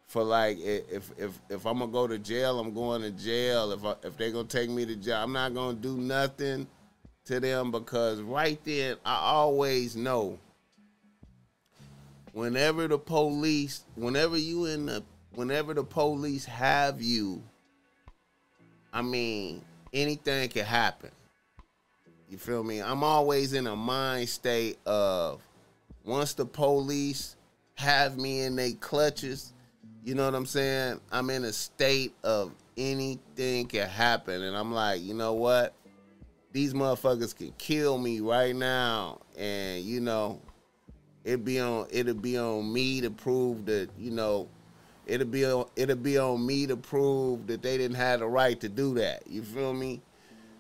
for 0.07 0.23
like 0.23 0.59
if 0.61 1.11
if 1.19 1.37
if 1.51 1.67
I'm 1.67 1.81
gonna 1.81 1.91
go 1.91 2.07
to 2.07 2.21
jail, 2.21 2.61
I'm 2.61 2.73
going 2.73 3.03
to 3.03 3.11
jail. 3.11 3.73
If 3.73 3.85
I, 3.85 3.97
if 4.07 4.17
they're 4.17 4.31
gonna 4.31 4.45
take 4.45 4.71
me 4.71 4.87
to 4.87 4.95
jail, 4.95 5.17
I'm 5.17 5.33
not 5.33 5.53
gonna 5.53 5.77
do 5.77 5.97
nothing 5.97 6.69
to 7.25 7.41
them 7.41 7.73
because 7.73 8.21
right 8.21 8.61
then 8.63 8.99
I 9.05 9.17
always 9.17 9.97
know 9.97 10.39
whenever 12.35 12.89
the 12.89 12.99
police, 12.99 13.85
whenever 13.95 14.37
you 14.37 14.67
in 14.67 14.87
the, 14.87 15.03
whenever 15.35 15.73
the 15.73 15.85
police 15.85 16.45
have 16.45 17.01
you, 17.01 17.43
I 18.93 19.03
mean, 19.03 19.63
anything 19.93 20.49
can 20.51 20.65
happen. 20.65 21.11
You 22.29 22.37
feel 22.37 22.65
me? 22.65 22.83
I'm 22.83 23.05
always 23.05 23.53
in 23.53 23.67
a 23.67 23.77
mind 23.77 24.29
state 24.29 24.79
of 24.85 25.41
once 26.05 26.35
the 26.35 26.45
police 26.45 27.37
have 27.77 28.19
me 28.19 28.43
in 28.43 28.57
their 28.57 28.73
clutches, 28.73 29.53
you 30.03 30.15
know 30.15 30.25
what 30.25 30.35
I'm 30.35 30.47
saying? 30.47 31.01
I'm 31.13 31.31
in 31.31 31.45
a 31.45 31.53
state 31.53 32.15
of 32.25 32.53
anything 32.77 33.67
can 33.67 33.89
happen. 33.89 34.43
And 34.43 34.57
I'm 34.57 34.73
like, 34.73 35.01
you 35.01 35.15
know 35.15 35.35
what? 35.35 35.73
These 36.53 36.75
motherfuckers 36.75 37.35
can 37.35 37.53
kill 37.59 37.97
me 37.97 38.21
right 38.21 38.55
now. 38.55 39.21
And, 39.39 39.83
you 39.83 40.01
know, 40.01 40.41
it 41.25 41.45
be 41.45 41.59
on 41.59 41.87
it'll 41.91 42.15
be 42.15 42.39
on 42.39 42.73
me 42.73 43.01
to 43.01 43.11
prove 43.11 43.65
that 43.67 43.89
you 43.99 44.11
know 44.11 44.49
it'll 45.07 45.27
be 45.27 45.45
on 45.45 45.67
it'll 45.77 45.97
be 45.97 46.19
on 46.19 46.45
me 46.45 46.67
to 46.67 46.77
prove 46.77 47.47
that 47.47 47.63
they 47.63 47.79
didn't 47.79 47.97
have 47.97 48.21
the 48.21 48.27
right 48.27 48.61
to 48.61 48.69
do 48.69 48.95
that. 48.95 49.23
You 49.27 49.43
feel 49.43 49.73
me? 49.73 50.01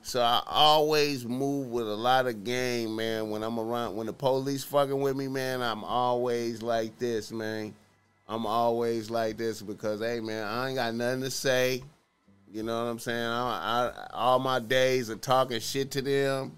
So 0.02 0.20
I 0.20 0.42
always 0.46 1.24
move 1.24 1.68
with 1.68 1.88
a 1.88 1.94
lot 1.94 2.26
of 2.26 2.44
game, 2.44 2.96
man. 2.96 3.30
When 3.30 3.42
I'm 3.42 3.58
around, 3.58 3.96
when 3.96 4.06
the 4.06 4.12
police 4.12 4.62
fucking 4.62 5.00
with 5.00 5.16
me, 5.16 5.28
man, 5.28 5.62
I'm 5.62 5.82
always 5.82 6.60
like 6.62 6.98
this, 6.98 7.32
man. 7.32 7.74
I'm 8.28 8.44
always 8.44 9.10
like 9.10 9.38
this 9.38 9.62
because, 9.62 10.00
hey, 10.00 10.20
man, 10.20 10.46
I 10.46 10.68
ain't 10.68 10.76
got 10.76 10.94
nothing 10.94 11.22
to 11.22 11.30
say. 11.30 11.82
You 12.52 12.62
know 12.62 12.84
what 12.84 12.90
I'm 12.90 12.98
saying? 12.98 13.18
I, 13.18 13.90
I, 13.90 14.06
all 14.12 14.38
my 14.38 14.58
days 14.58 15.08
of 15.08 15.22
talking 15.22 15.58
shit 15.60 15.90
to 15.92 16.02
them 16.02 16.52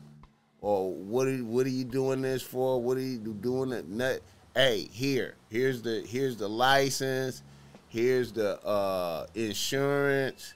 or 0.66 0.92
what 0.92 1.29
are 1.29 1.37
what 1.44 1.64
are 1.64 1.70
you 1.70 1.85
doing 1.85 2.22
this 2.22 2.42
for? 2.42 2.83
What 2.83 2.96
are 2.96 3.00
you 3.00 3.18
doing 3.18 3.70
it? 3.70 4.22
Hey, 4.52 4.88
here, 4.90 5.37
here's 5.48 5.81
the 5.81 6.00
here's 6.05 6.37
the 6.38 6.48
license. 6.48 7.44
Here's 7.87 8.33
the 8.33 8.61
uh, 8.66 9.29
insurance. 9.37 10.55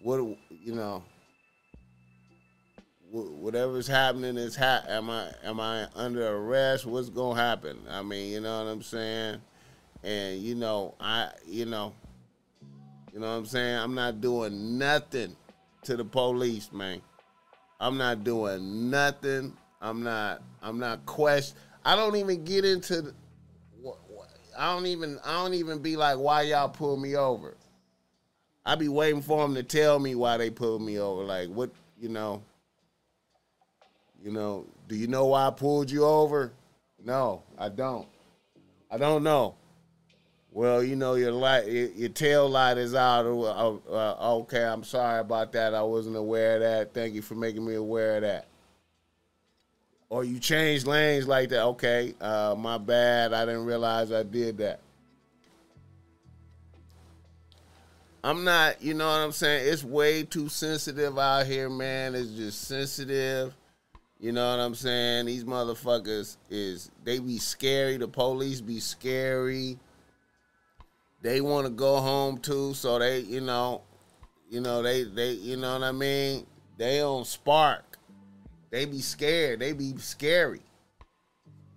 What 0.00 0.18
you 0.48 0.76
know? 0.76 1.02
Whatever's 3.10 3.88
happening 3.88 4.36
is 4.36 4.54
ha- 4.54 4.84
am 4.86 5.10
I 5.10 5.32
am 5.42 5.58
I 5.58 5.88
under 5.96 6.36
arrest? 6.36 6.86
What's 6.86 7.08
gonna 7.08 7.40
happen? 7.40 7.78
I 7.90 8.02
mean, 8.02 8.30
you 8.30 8.40
know 8.40 8.62
what 8.62 8.70
I'm 8.70 8.82
saying? 8.82 9.40
And 10.04 10.40
you 10.40 10.54
know, 10.54 10.94
I 11.00 11.30
you 11.48 11.64
know, 11.64 11.94
you 13.12 13.18
know 13.18 13.26
what 13.26 13.38
I'm 13.38 13.46
saying? 13.46 13.76
I'm 13.76 13.96
not 13.96 14.20
doing 14.20 14.78
nothing 14.78 15.34
to 15.82 15.96
the 15.96 16.04
police, 16.04 16.70
man. 16.72 17.00
I'm 17.80 17.96
not 17.96 18.24
doing 18.24 18.90
nothing. 18.90 19.56
I'm 19.80 20.02
not. 20.02 20.42
I'm 20.62 20.78
not 20.78 21.06
question. 21.06 21.56
I 21.84 21.94
don't 21.94 22.16
even 22.16 22.44
get 22.44 22.64
into. 22.64 23.02
The, 23.02 23.14
I 24.58 24.74
don't 24.74 24.86
even. 24.86 25.18
I 25.24 25.42
don't 25.42 25.54
even 25.54 25.78
be 25.78 25.96
like, 25.96 26.18
why 26.18 26.42
y'all 26.42 26.68
pull 26.68 26.96
me 26.96 27.16
over? 27.16 27.54
I 28.66 28.74
be 28.74 28.88
waiting 28.88 29.22
for 29.22 29.42
them 29.42 29.54
to 29.54 29.62
tell 29.62 29.98
me 29.98 30.14
why 30.14 30.36
they 30.36 30.50
pulled 30.50 30.82
me 30.82 30.98
over. 30.98 31.22
Like, 31.22 31.48
what? 31.48 31.70
You 32.00 32.08
know. 32.08 32.42
You 34.22 34.32
know. 34.32 34.66
Do 34.88 34.96
you 34.96 35.06
know 35.06 35.26
why 35.26 35.46
I 35.46 35.50
pulled 35.50 35.90
you 35.90 36.04
over? 36.04 36.52
No, 37.04 37.42
I 37.56 37.68
don't. 37.68 38.08
I 38.90 38.98
don't 38.98 39.22
know. 39.22 39.54
Well, 40.58 40.82
you 40.82 40.96
know 40.96 41.14
your 41.14 41.30
light, 41.30 41.68
your, 41.68 42.08
tail 42.08 42.48
light 42.48 42.78
is 42.78 42.92
out. 42.92 43.26
Uh, 43.26 43.76
uh, 43.88 44.38
okay, 44.38 44.64
I'm 44.64 44.82
sorry 44.82 45.20
about 45.20 45.52
that. 45.52 45.72
I 45.72 45.82
wasn't 45.82 46.16
aware 46.16 46.56
of 46.56 46.62
that. 46.62 46.92
Thank 46.92 47.14
you 47.14 47.22
for 47.22 47.36
making 47.36 47.64
me 47.64 47.76
aware 47.76 48.16
of 48.16 48.22
that. 48.22 48.48
Or 50.08 50.24
you 50.24 50.40
change 50.40 50.84
lanes 50.84 51.28
like 51.28 51.50
that. 51.50 51.62
Okay, 51.62 52.12
uh, 52.20 52.56
my 52.58 52.76
bad. 52.76 53.32
I 53.32 53.44
didn't 53.44 53.66
realize 53.66 54.10
I 54.10 54.24
did 54.24 54.58
that. 54.58 54.80
I'm 58.24 58.42
not, 58.42 58.82
you 58.82 58.94
know 58.94 59.06
what 59.06 59.18
I'm 59.18 59.30
saying? 59.30 59.72
It's 59.72 59.84
way 59.84 60.24
too 60.24 60.48
sensitive 60.48 61.16
out 61.20 61.46
here, 61.46 61.70
man. 61.70 62.16
It's 62.16 62.30
just 62.30 62.62
sensitive. 62.62 63.54
You 64.18 64.32
know 64.32 64.50
what 64.50 64.58
I'm 64.58 64.74
saying? 64.74 65.26
These 65.26 65.44
motherfuckers 65.44 66.36
is 66.50 66.90
they 67.04 67.20
be 67.20 67.38
scary. 67.38 67.96
The 67.96 68.08
police 68.08 68.60
be 68.60 68.80
scary 68.80 69.78
they 71.22 71.40
want 71.40 71.66
to 71.66 71.72
go 71.72 71.98
home 71.98 72.38
too, 72.38 72.74
so 72.74 72.98
they, 72.98 73.20
you 73.20 73.40
know, 73.40 73.82
you 74.48 74.60
know, 74.60 74.82
they, 74.82 75.04
they, 75.04 75.32
you 75.32 75.56
know 75.56 75.74
what 75.74 75.82
I 75.82 75.92
mean? 75.92 76.46
They 76.76 76.98
don't 76.98 77.26
spark. 77.26 77.98
They 78.70 78.84
be 78.84 79.00
scared. 79.00 79.60
They 79.60 79.72
be 79.72 79.96
scary. 79.98 80.60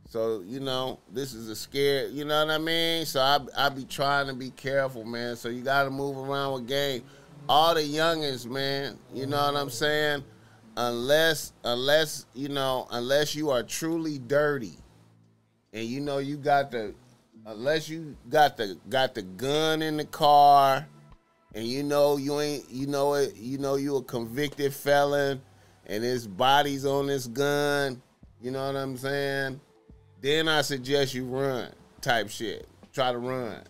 So, 0.10 0.42
you 0.46 0.60
know, 0.60 1.00
this 1.12 1.34
is 1.34 1.48
a 1.48 1.56
scare, 1.56 2.08
you 2.10 2.26
know 2.26 2.46
what 2.46 2.54
I 2.54 2.58
mean? 2.58 3.06
So 3.06 3.22
I, 3.22 3.40
I 3.56 3.70
be 3.70 3.86
trying 3.86 4.28
to 4.28 4.34
be 4.34 4.50
careful, 4.50 5.06
man. 5.06 5.38
So 5.38 5.48
you 5.48 5.62
got 5.62 5.86
to 5.86 5.90
move 5.90 6.18
around 6.18 6.54
with 6.54 6.68
game. 6.68 7.04
All 7.48 7.74
the 7.74 7.82
youngins, 7.82 8.46
man, 8.46 8.98
you 9.14 9.26
know 9.26 9.38
what 9.38 9.56
I'm 9.56 9.70
saying? 9.70 10.24
Unless, 10.76 11.54
unless, 11.64 12.26
you 12.34 12.50
know, 12.50 12.88
unless 12.92 13.36
you 13.36 13.52
are 13.52 13.64
truly 13.64 14.20
dirty 14.20 14.78
and 15.74 15.86
you 15.86 16.02
know 16.02 16.18
you 16.18 16.38
got 16.38 16.72
the 16.72 16.94
unless 17.52 17.90
you 17.90 18.16
got 18.30 18.58
the 18.58 18.78
got 18.90 19.14
the 19.14 19.22
gun 19.22 19.82
in 19.82 19.98
the 19.98 20.06
car 20.06 20.88
and 21.54 21.66
you 21.66 21.84
know 21.84 22.18
you 22.18 22.40
ain't 22.40 22.70
you 22.70 22.88
know 22.88 23.14
it 23.16 23.36
you 23.36 23.58
know 23.58 23.76
you 23.76 23.98
a 23.98 24.04
convicted 24.04 24.74
felon 24.74 25.42
and 25.88 26.04
his 26.04 26.26
body's 26.26 26.86
on 26.86 27.08
this 27.08 27.28
gun 27.28 28.02
you 28.42 28.52
know 28.52 28.66
what 28.66 28.76
i'm 28.76 28.98
saying? 28.98 29.60
Then 30.22 30.48
i 30.48 30.62
suggest 30.62 31.14
you 31.14 31.26
run 31.26 31.72
type 32.00 32.30
shit. 32.30 32.68
Try 32.94 33.12
to 33.12 33.18
run 33.18 33.62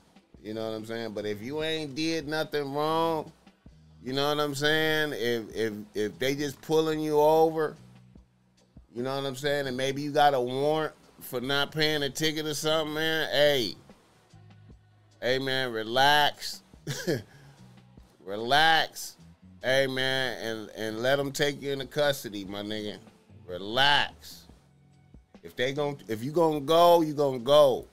you 0.44 0.54
know 0.54 0.70
what 0.70 0.76
i'm 0.76 0.86
saying? 0.86 1.12
But 1.13 1.26
if 1.26 1.41
you 1.41 1.63
ain't 1.63 1.96
did 1.96 2.28
nothing 2.28 2.74
wrong 2.74 3.32
you 4.04 4.13
know 4.13 4.30
what 4.30 4.39
i'm 4.39 4.56
saying? 4.56 5.13
If 5.13 5.56
if 5.56 5.74
if 5.96 6.20
they 6.20 6.36
just 6.36 6.62
pulling 6.62 7.00
you 7.00 7.20
over 7.20 7.76
you 8.94 9.02
know 9.02 9.15
what 9.15 9.26
i'm 9.26 9.36
saying? 9.36 9.67
And 9.67 9.76
maybe 9.76 10.04
you 10.04 10.12
got 10.12 10.36
a 10.36 10.41
warrant 10.41 10.94
for 11.22 11.42
not 11.42 11.72
paying 11.72 12.04
a 12.04 12.10
ticket 12.10 12.46
or 12.46 12.54
something, 12.54 12.96
man, 12.96 13.30
hey, 13.32 13.76
hey, 15.22 15.40
man, 15.40 15.72
relax, 15.72 16.62
relax, 18.26 19.18
hey, 19.64 19.88
man, 19.88 20.38
and 20.46 20.70
and 20.76 21.02
let 21.02 21.18
them 21.18 21.32
take 21.32 21.62
you 21.62 21.72
into 21.72 21.86
custody, 21.86 22.46
my 22.46 22.62
nigga. 22.62 22.98
Relax. 23.48 24.46
If 25.44 25.56
they 25.56 25.74
gon' 25.74 25.98
if 26.08 26.24
you 26.24 26.32
gonna 26.32 26.62
go, 26.62 27.02
you 27.02 27.14
gonna 27.14 27.40
go. 27.40 27.86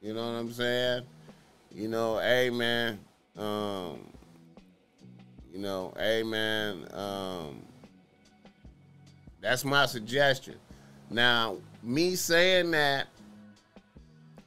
You 0.00 0.14
know 0.14 0.26
what 0.32 0.38
I'm 0.38 0.52
saying? 0.52 1.04
You 1.70 1.88
know, 1.88 2.18
hey, 2.18 2.50
man, 2.50 2.98
um, 3.36 4.00
you 5.52 5.58
know, 5.58 5.94
hey, 5.96 6.22
man, 6.22 6.86
um, 6.92 7.62
that's 9.40 9.64
my 9.64 9.86
suggestion. 9.86 10.56
Now, 11.08 11.56
me 11.82 12.14
saying 12.14 12.70
that, 12.72 13.08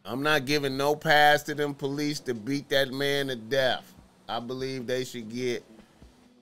I'm 0.06 0.22
not 0.22 0.46
giving 0.46 0.78
no 0.78 0.96
pass 0.96 1.44
to 1.44 1.56
them 1.56 1.74
police 1.74 2.20
to 2.22 2.34
beat 2.34 2.70
that 2.70 2.92
man 2.92 3.28
to 3.28 3.36
death. 3.36 3.94
I 4.30 4.40
believe 4.40 4.88
they 4.88 5.04
should 5.04 5.30
get 5.30 5.64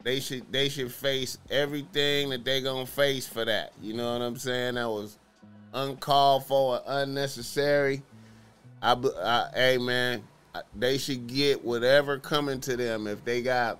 they 0.03 0.19
should 0.19 0.51
they 0.51 0.67
should 0.67 0.91
face 0.91 1.37
everything 1.49 2.29
that 2.29 2.43
they 2.43 2.61
gonna 2.61 2.85
face 2.85 3.25
for 3.25 3.45
that. 3.45 3.71
You 3.81 3.93
know 3.93 4.13
what 4.13 4.21
I'm 4.21 4.37
saying? 4.37 4.75
That 4.75 4.89
was 4.89 5.17
uncalled 5.73 6.45
for 6.45 6.81
unnecessary. 6.85 8.03
I, 8.81 8.93
I 8.93 9.49
hey 9.53 9.77
man, 9.77 10.23
they 10.75 10.97
should 10.97 11.27
get 11.27 11.63
whatever 11.63 12.19
coming 12.19 12.59
to 12.61 12.75
them 12.75 13.07
if 13.07 13.23
they 13.23 13.41
got 13.41 13.79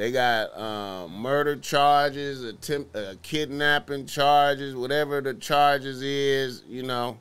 they 0.00 0.10
got 0.12 0.58
um, 0.58 1.12
murder 1.12 1.56
charges, 1.56 2.42
attempt, 2.42 2.96
uh, 2.96 3.16
kidnapping 3.22 4.06
charges, 4.06 4.74
whatever 4.74 5.20
the 5.20 5.34
charges 5.34 6.00
is. 6.00 6.62
You 6.66 6.84
know, 6.84 7.18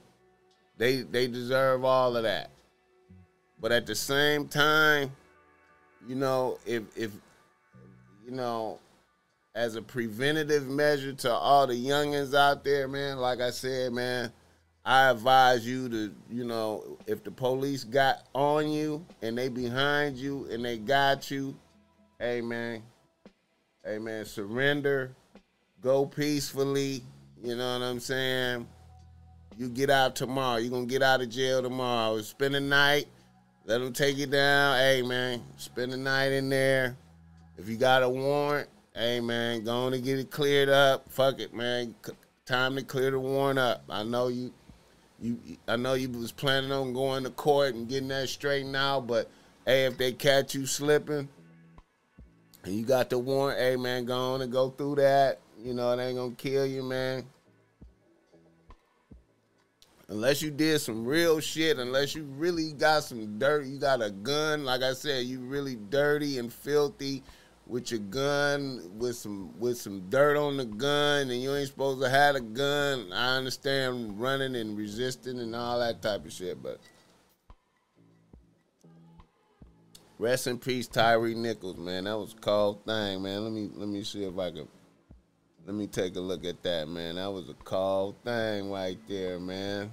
they 0.78 1.02
they 1.02 1.28
deserve 1.28 1.84
all 1.84 2.16
of 2.16 2.24
that. 2.24 2.52
But 3.60 3.74
at 3.74 3.86
the 3.86 3.96
same 3.96 4.48
time, 4.48 5.12
you 6.08 6.16
know, 6.16 6.58
if 6.66 6.84
if 6.96 7.12
you 8.26 8.32
know, 8.32 8.80
as 9.54 9.76
a 9.76 9.82
preventative 9.82 10.66
measure 10.70 11.12
to 11.12 11.34
all 11.34 11.68
the 11.68 11.74
youngins 11.74 12.34
out 12.34 12.64
there, 12.64 12.88
man, 12.88 13.18
like 13.18 13.42
I 13.42 13.50
said, 13.50 13.92
man, 13.92 14.32
I 14.86 15.10
advise 15.10 15.68
you 15.68 15.90
to, 15.90 16.16
you 16.32 16.46
know, 16.46 16.98
if 17.08 17.26
the 17.26 17.32
police 17.32 17.84
got 17.84 18.24
on 18.34 18.70
you 18.70 19.06
and 19.22 19.38
they 19.38 19.50
behind 19.50 20.16
you 20.16 20.48
and 20.50 20.64
they 20.64 20.78
got 20.78 21.30
you, 21.30 21.58
hey 22.20 22.40
Amen. 23.88 24.26
surrender, 24.26 25.16
go 25.82 26.06
peacefully. 26.06 27.02
You 27.42 27.56
know 27.56 27.80
what 27.80 27.86
I'm 27.86 28.02
saying? 28.02 28.68
You 29.58 29.70
get 29.70 29.90
out 29.90 30.16
tomorrow. 30.18 30.58
You're 30.58 30.72
gonna 30.72 30.86
get 30.86 31.02
out 31.02 31.22
of 31.22 31.30
jail 31.30 31.62
tomorrow. 31.62 32.20
Spend 32.22 32.56
the 32.56 32.60
night. 32.60 33.08
Let 33.66 33.80
them 33.80 33.94
take 33.94 34.18
you 34.18 34.26
down. 34.26 34.78
Hey 34.78 35.02
man, 35.02 35.42
spend 35.58 35.94
the 35.94 35.98
night 35.98 36.34
in 36.34 36.50
there. 36.50 36.98
If 37.58 37.70
you 37.70 37.78
got 37.78 38.04
a 38.04 38.10
warrant, 38.10 38.68
hey 38.94 39.22
man, 39.22 39.64
go 39.64 39.86
on 39.86 39.94
and 39.94 40.04
get 40.04 40.20
it 40.20 40.30
cleared 40.30 40.70
up. 40.70 41.10
Fuck 41.10 41.40
it, 41.40 41.54
man. 41.54 41.96
Time 42.46 42.76
to 42.76 42.84
clear 42.84 43.12
the 43.12 43.20
warrant 43.20 43.60
up. 43.60 43.84
I 43.90 44.04
know 44.04 44.28
you 44.28 44.54
you 45.22 45.38
I 45.68 45.78
know 45.78 45.94
you 45.94 46.10
was 46.10 46.34
planning 46.34 46.74
on 46.74 46.94
going 46.94 47.24
to 47.24 47.30
court 47.30 47.76
and 47.76 47.88
getting 47.88 48.10
that 48.10 48.28
straightened 48.28 48.76
out, 48.76 49.08
but 49.08 49.30
hey, 49.66 49.86
if 49.86 49.98
they 49.98 50.12
catch 50.12 50.54
you 50.54 50.66
slipping, 50.66 51.30
and 52.70 52.78
you 52.78 52.86
got 52.86 53.10
the 53.10 53.18
warrant, 53.18 53.60
hey 53.60 53.76
man, 53.76 54.06
go 54.06 54.16
on 54.16 54.44
and 54.44 54.52
go 54.52 54.70
through 54.70 54.96
that. 54.96 55.40
You 55.58 55.74
know, 55.74 55.92
it 55.92 56.00
ain't 56.00 56.18
gonna 56.18 56.36
kill 56.36 56.68
you, 56.68 56.84
man. 56.84 57.26
Unless 60.08 60.44
you 60.44 60.52
did 60.52 60.80
some 60.80 61.04
real 61.04 61.40
shit, 61.40 61.80
unless 61.80 62.14
you 62.14 62.26
really 62.38 62.74
got 62.74 63.04
some 63.04 63.40
dirt, 63.40 63.66
you 63.66 63.80
got 63.80 64.04
a 64.04 64.12
gun, 64.12 64.66
like 64.66 64.84
I 64.84 64.94
said, 64.94 65.26
you 65.26 65.40
really 65.40 65.78
dirty 65.90 66.38
and 66.38 66.54
filthy 66.54 67.24
with 67.66 67.90
your 67.90 68.02
gun, 68.02 68.92
with 69.00 69.16
some 69.16 69.60
with 69.60 69.80
some 69.80 70.08
dirt 70.10 70.38
on 70.38 70.58
the 70.58 70.66
gun, 70.66 71.32
and 71.32 71.42
you 71.42 71.56
ain't 71.56 71.70
supposed 71.70 72.02
to 72.02 72.10
have 72.10 72.36
a 72.36 72.40
gun. 72.40 73.12
I 73.12 73.36
understand 73.36 74.22
running 74.22 74.56
and 74.56 74.78
resisting 74.78 75.40
and 75.40 75.56
all 75.56 75.80
that 75.80 76.04
type 76.04 76.24
of 76.24 76.32
shit, 76.32 76.62
but 76.62 76.80
Rest 80.20 80.48
in 80.48 80.60
peace, 80.60 80.86
Tyre 80.86 81.30
Nichols, 81.30 81.78
man. 81.78 82.04
That 82.04 82.18
was 82.18 82.34
a 82.34 82.42
cold 82.42 82.86
thing, 82.86 83.22
man. 83.22 83.42
Let 83.46 83.54
me 83.54 83.70
let 83.74 83.88
me 83.88 84.04
see 84.04 84.26
if 84.26 84.38
I 84.38 84.52
can 84.52 84.68
let 85.66 85.74
me 85.74 85.88
take 85.88 86.18
a 86.18 86.20
look 86.20 86.44
at 86.44 86.62
that, 86.64 86.90
man. 86.90 87.16
That 87.16 87.32
was 87.32 87.48
a 87.48 87.54
cold 87.64 88.16
thing 88.26 88.70
right 88.70 89.00
there, 89.08 89.40
man. 89.40 89.90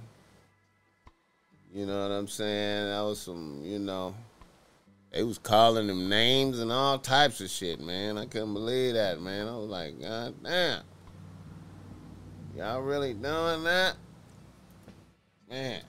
You 1.73 1.85
know 1.85 2.01
what 2.01 2.11
I'm 2.11 2.27
saying? 2.27 2.89
That 2.89 3.01
was 3.01 3.21
some, 3.21 3.61
you 3.63 3.79
know, 3.79 4.15
they 5.11 5.23
was 5.23 5.37
calling 5.37 5.87
them 5.87 6.09
names 6.09 6.59
and 6.59 6.73
all 6.73 6.99
types 6.99 7.39
of 7.39 7.49
shit, 7.49 7.79
man. 7.79 8.17
I 8.17 8.25
couldn't 8.25 8.53
believe 8.53 8.95
that, 8.95 9.21
man. 9.21 9.47
I 9.47 9.55
was 9.55 9.69
like, 9.69 10.01
God 10.01 10.33
damn. 10.43 10.83
Y'all 12.55 12.81
really 12.81 13.13
doing 13.13 13.63
that? 13.63 13.95
Man. 15.49 15.81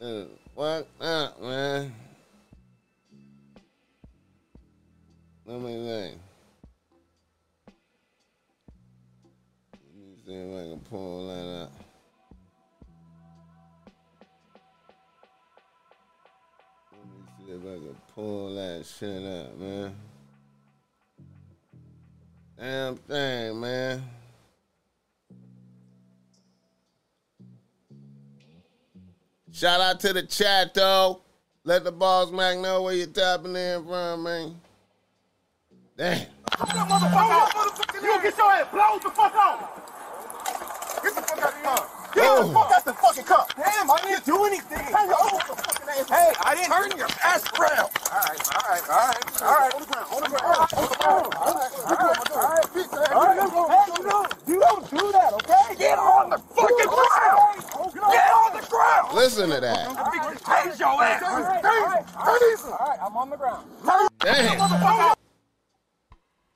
Uh, 0.00 0.24
what 0.56 0.88
up, 1.00 1.40
man? 1.40 1.94
Let 5.46 5.60
me 5.60 5.86
think. 5.86 6.18
Let 9.72 9.94
me 9.94 10.16
see 10.26 10.34
if 10.34 10.50
I 10.50 10.68
can 10.70 10.80
pull 10.90 11.28
that 11.28 11.62
up. 11.62 11.72
Let 16.90 17.04
me 17.06 17.22
see 17.38 17.52
if 17.52 17.60
I 17.60 17.78
can 17.86 17.96
pull 18.16 18.54
that 18.56 18.84
shit 18.84 19.24
up, 19.24 19.58
man. 19.60 19.94
Damn 22.58 22.96
thing, 22.96 23.60
man. 23.60 24.02
Shout 29.54 29.80
out 29.80 30.00
to 30.00 30.12
the 30.12 30.24
chat 30.24 30.74
though. 30.74 31.20
Let 31.62 31.84
the 31.84 31.92
boss 31.92 32.32
Mac 32.32 32.58
know 32.58 32.82
where 32.82 32.94
you're 32.94 33.06
tapping 33.06 33.54
in 33.54 33.86
from, 33.86 34.24
man. 34.24 34.60
Damn. 35.96 36.18
You 36.18 36.26
get 38.20 38.36
your 38.36 38.50
ass 38.50 38.66
blown 38.72 38.98
the 39.00 39.10
fuck 39.10 39.32
out. 39.36 39.76
Get 41.04 41.14
the 41.14 41.22
fuck 41.22 41.38
out 41.66 41.78
of 41.78 42.03
here. 42.14 42.22
Get 42.22 42.30
Oh. 42.30 42.46
the 42.46 42.54
fuck 42.54 42.70
out 42.72 42.84
the 42.84 42.92
fucking 42.94 43.24
cup. 43.24 43.52
Damn, 43.56 43.90
I 43.90 43.98
didn't 44.02 44.24
do 44.24 44.44
anything. 44.44 44.78
Hey, 44.78 44.94
oh, 44.94 45.38
the 45.48 45.54
fucking 45.56 45.88
ass. 45.88 46.08
Hey, 46.08 46.32
I 46.44 46.54
didn't 46.54 46.70
turn 46.72 46.96
your 46.98 47.08
ass 47.22 47.42
around. 47.58 47.90
All 48.10 48.18
right, 48.18 48.40
all 48.54 48.62
right, 48.70 48.88
all 48.88 48.96
right, 48.96 49.42
all 49.42 49.54
right. 49.54 49.74
On 49.74 49.80
the 49.80 49.86
ground, 49.86 50.08
on 50.14 50.20
the 50.22 50.28
ground, 50.28 50.68
on 50.74 50.82
the 50.88 50.96
ground. 50.96 51.34
All 51.34 51.54
right, 51.54 51.72
all 51.74 51.94
right, 51.94 52.30
all 52.30 52.48
right. 52.54 52.66
Bitch, 52.74 52.92
all 52.94 53.26
right, 53.26 53.38
hey, 53.70 53.92
you 53.98 54.02
don't, 54.08 54.32
you 54.46 54.60
don't 54.60 54.90
do 54.90 55.12
that, 55.12 55.32
okay? 55.34 55.74
Get 55.76 55.98
on 55.98 56.30
the 56.30 56.38
fucking 56.38 56.88
ground. 56.88 57.94
Get 57.94 58.30
on 58.30 58.50
the 58.60 58.66
ground. 58.68 59.14
Listen 59.14 59.50
to 59.50 59.60
that. 59.60 59.86
Change 59.86 60.80
your 60.80 61.02
ass. 61.02 61.22
All 61.22 61.42
right, 61.42 61.64
all 61.64 61.86
right, 61.86 62.04
all 62.64 62.86
right, 62.86 62.98
I'm 63.02 63.16
on 63.16 63.30
the 63.30 63.36
ground. 63.36 63.66
Damn. 64.20 65.14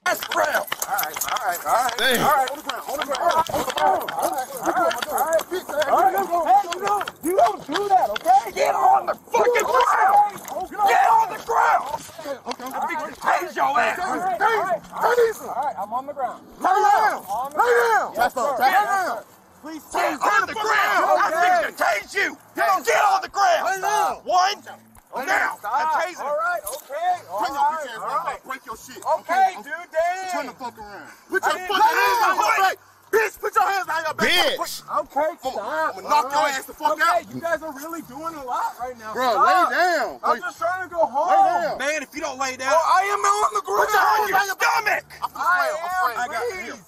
Ass 0.08 0.24
ground. 0.24 0.48
All 0.48 0.96
right, 1.04 1.20
all 1.20 1.44
right, 1.44 1.60
all 1.68 1.84
right. 1.84 1.92
Damn. 1.98 2.24
All 2.24 2.32
right, 2.32 2.48
on 2.48 2.56
the 2.56 2.64
ground, 2.64 2.84
on 2.88 2.96
the 2.96 3.04
ground, 3.04 3.44
on 3.52 3.60
the 3.60 3.72
ground. 3.76 4.08
All 4.08 4.30
right, 4.32 4.48
all 4.56 4.72
right, 4.72 5.04
all 5.04 5.20
right. 5.20 5.44
Bitch, 5.52 5.68
all 5.68 5.84
right, 5.84 6.16
hey, 6.48 6.64
you 6.72 6.80
don't, 6.80 7.04
you 7.20 7.36
don't 7.36 7.60
do 7.68 7.88
that, 7.92 8.08
okay? 8.16 8.52
Get 8.56 8.74
on 8.74 9.04
the 9.04 9.12
fucking 9.28 9.68
ground. 9.68 10.40
Get 10.88 11.04
on 11.12 11.28
the 11.28 11.44
ground. 11.44 12.00
Okay, 12.24 12.40
okay. 12.40 12.72
Change 13.20 13.52
your 13.52 13.68
ass. 13.76 14.00
All 14.00 14.16
right, 14.16 14.40
all 14.40 14.64
right, 14.64 14.80
all 14.96 15.60
right. 15.60 15.76
I'm 15.76 15.92
on 15.92 16.06
the 16.06 16.14
ground. 16.14 16.40
Lay 16.56 16.72
down. 16.72 17.20
Lay 17.52 17.68
down. 17.68 18.16
Yes, 18.16 18.32
sir. 18.32 18.56
Lay 18.56 18.72
down. 18.72 19.24
Please 19.60 19.84
change 19.92 20.20
on 20.24 20.48
the 20.48 20.56
ground. 20.56 21.04
I 21.20 21.28
think 21.36 21.76
to 21.76 21.84
tase 21.84 22.14
you. 22.16 22.38
Get 22.56 22.64
on 22.64 23.20
the 23.20 23.28
ground. 23.28 23.76
Lay 23.76 23.80
down. 23.82 24.24
One. 24.24 24.87
Now. 25.26 25.58
I 25.64 26.04
tase 26.06 26.20
All 26.20 26.36
right. 26.36 26.60
Okay. 26.64 27.16
All 27.30 27.44
Turn 27.44 27.54
your 27.54 27.64
bitch 27.64 27.86
ass 27.88 27.98
All 27.98 28.04
around. 28.06 28.24
right. 28.26 28.44
Break 28.44 28.66
your 28.66 28.76
shit. 28.76 29.02
Okay, 29.20 29.54
dude, 29.62 29.72
damn. 29.90 30.30
Turn 30.32 30.46
the 30.46 30.52
fuck 30.52 30.78
around. 30.78 31.08
Put 31.28 31.44
I 31.44 31.48
your 31.48 31.58
fucking 31.66 31.96
hands 31.98 32.22
on 32.28 32.36
your 32.36 32.56
back. 32.62 32.76
Bitch, 33.08 33.40
put 33.40 33.54
your 33.56 33.64
hands 33.64 33.88
on 33.88 34.04
your 34.04 34.14
back. 34.14 34.28
Bitch. 34.28 34.82
Okay, 35.00 35.30
stop. 35.40 35.96
I'ma 35.96 36.08
knock 36.08 36.28
your 36.30 36.44
ass 36.48 36.64
the 36.66 36.74
fuck 36.74 36.92
okay, 36.92 37.02
out. 37.02 37.34
you 37.34 37.40
guys 37.40 37.62
are 37.62 37.72
really 37.72 38.02
doing 38.02 38.34
a 38.34 38.44
lot 38.44 38.76
right 38.78 38.98
now. 38.98 39.14
Bro, 39.14 39.32
Stop. 39.32 39.46
lay 39.48 39.76
down. 39.76 40.20
I'm 40.22 40.34
Lay- 40.34 40.40
just 40.40 40.58
trying 40.58 40.82
to 40.88 40.94
go 40.94 41.06
home. 41.06 41.28
Lay 41.30 41.62
down. 41.64 41.78
Man, 41.78 42.02
if 42.02 42.14
you 42.14 42.20
don't 42.20 42.38
lay 42.38 42.56
down. 42.56 42.72
Oh, 42.74 42.76
I 42.84 43.02
am 43.08 43.20
on 43.24 43.54
the 43.54 43.62
ground. 43.64 43.88
Put 43.88 43.94
your 43.94 44.04
hands 44.04 44.20
on 44.28 44.46
your 44.46 44.56
stomach. 44.60 45.04
I'm 45.24 45.30
I 45.34 45.38
afraid. 45.40 45.72
am. 45.72 45.80
I'm 45.80 45.88
afraid. 45.88 46.16
I 46.18 46.26
got 46.28 46.42
Please. 46.52 46.66
you. 46.68 46.74
I'm 46.74 46.80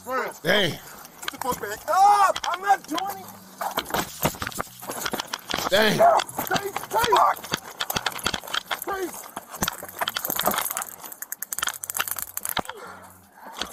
afraid. 0.00 0.32
Damn. 0.42 0.70
Get 0.70 0.80
the 1.30 1.38
fuck 1.38 1.60
back. 1.60 1.80
Stop. 1.82 2.38
I'm 2.48 2.62
not 2.62 2.80
doing 2.88 3.18
it. 3.20 3.28
Damn. 5.68 5.92
Stay, 6.40 6.68
stay. 6.88 7.12
Please. 7.12 7.59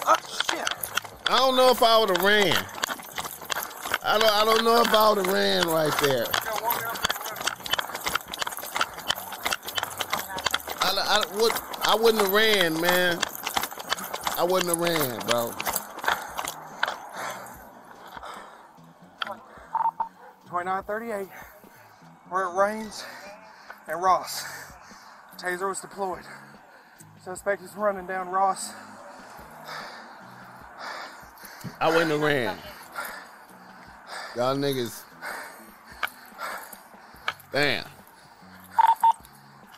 Oh, 0.06 0.16
shit. 0.26 0.68
I 1.28 1.36
don't 1.36 1.56
know 1.56 1.70
if 1.70 1.82
I 1.82 1.98
would 1.98 2.10
have 2.10 2.22
ran. 2.22 2.56
I 4.02 4.18
don't. 4.18 4.32
I 4.32 4.44
don't 4.44 4.64
know 4.64 4.80
if 4.80 4.94
I 4.94 5.08
would 5.10 5.18
have 5.26 5.34
ran 5.34 5.68
right 5.68 5.92
there. 6.00 6.26
I, 10.80 10.88
I, 10.96 11.24
would, 11.36 11.52
I 11.82 11.94
wouldn't 11.94 12.22
have 12.22 12.32
ran, 12.32 12.80
man. 12.80 13.18
I 14.38 14.44
wouldn't 14.44 14.70
have 14.70 14.78
ran, 14.78 15.18
bro. 15.26 15.52
Twenty-nine 20.46 20.82
thirty-eight. 20.84 21.28
Where 22.30 22.44
it 22.44 22.54
rains 22.54 23.04
and 23.86 24.02
Ross. 24.02 24.44
Taser 25.38 25.68
was 25.68 25.80
deployed. 25.80 26.24
Suspect 27.22 27.62
is 27.62 27.74
running 27.76 28.06
down 28.06 28.28
Ross. 28.28 28.72
I 31.80 31.88
wouldn't 31.88 32.10
have 32.10 32.20
ran. 32.20 32.58
Y'all 34.34 34.56
niggas. 34.56 35.04
Damn. 37.52 37.84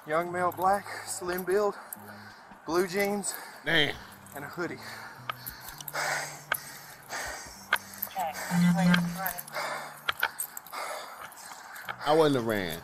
Young 0.06 0.32
male, 0.32 0.52
black, 0.56 0.86
slim 1.06 1.44
build, 1.44 1.74
blue 2.66 2.86
jeans, 2.86 3.34
Damn. 3.64 3.94
and 4.34 4.44
a 4.44 4.48
hoodie. 4.48 4.78
I 12.06 12.14
wouldn't 12.14 12.34
have 12.34 12.46
ran. 12.46 12.78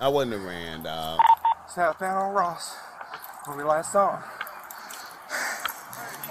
I 0.00 0.08
wouldn't 0.08 0.32
have 0.32 0.44
ran, 0.44 0.82
dog. 0.82 1.20
Southbound 1.76 2.16
on 2.16 2.32
Ross, 2.32 2.74
where 3.44 3.54
we 3.54 3.62
last 3.62 3.92
saw 3.92 4.16
him. 4.16 4.24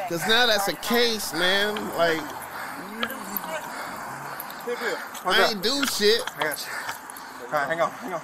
Cause 0.09 0.27
now 0.27 0.47
that's 0.47 0.67
a 0.67 0.73
case, 0.73 1.33
man. 1.33 1.75
Like 1.99 2.19
What's 5.21 5.37
I 5.39 5.43
up? 5.43 5.51
ain't 5.51 5.61
do 5.61 5.85
shit. 5.85 6.21
All 6.41 6.47
right, 6.47 7.67
hang 7.67 7.79
on, 7.79 7.91
hang 7.91 8.13
on. 8.13 8.21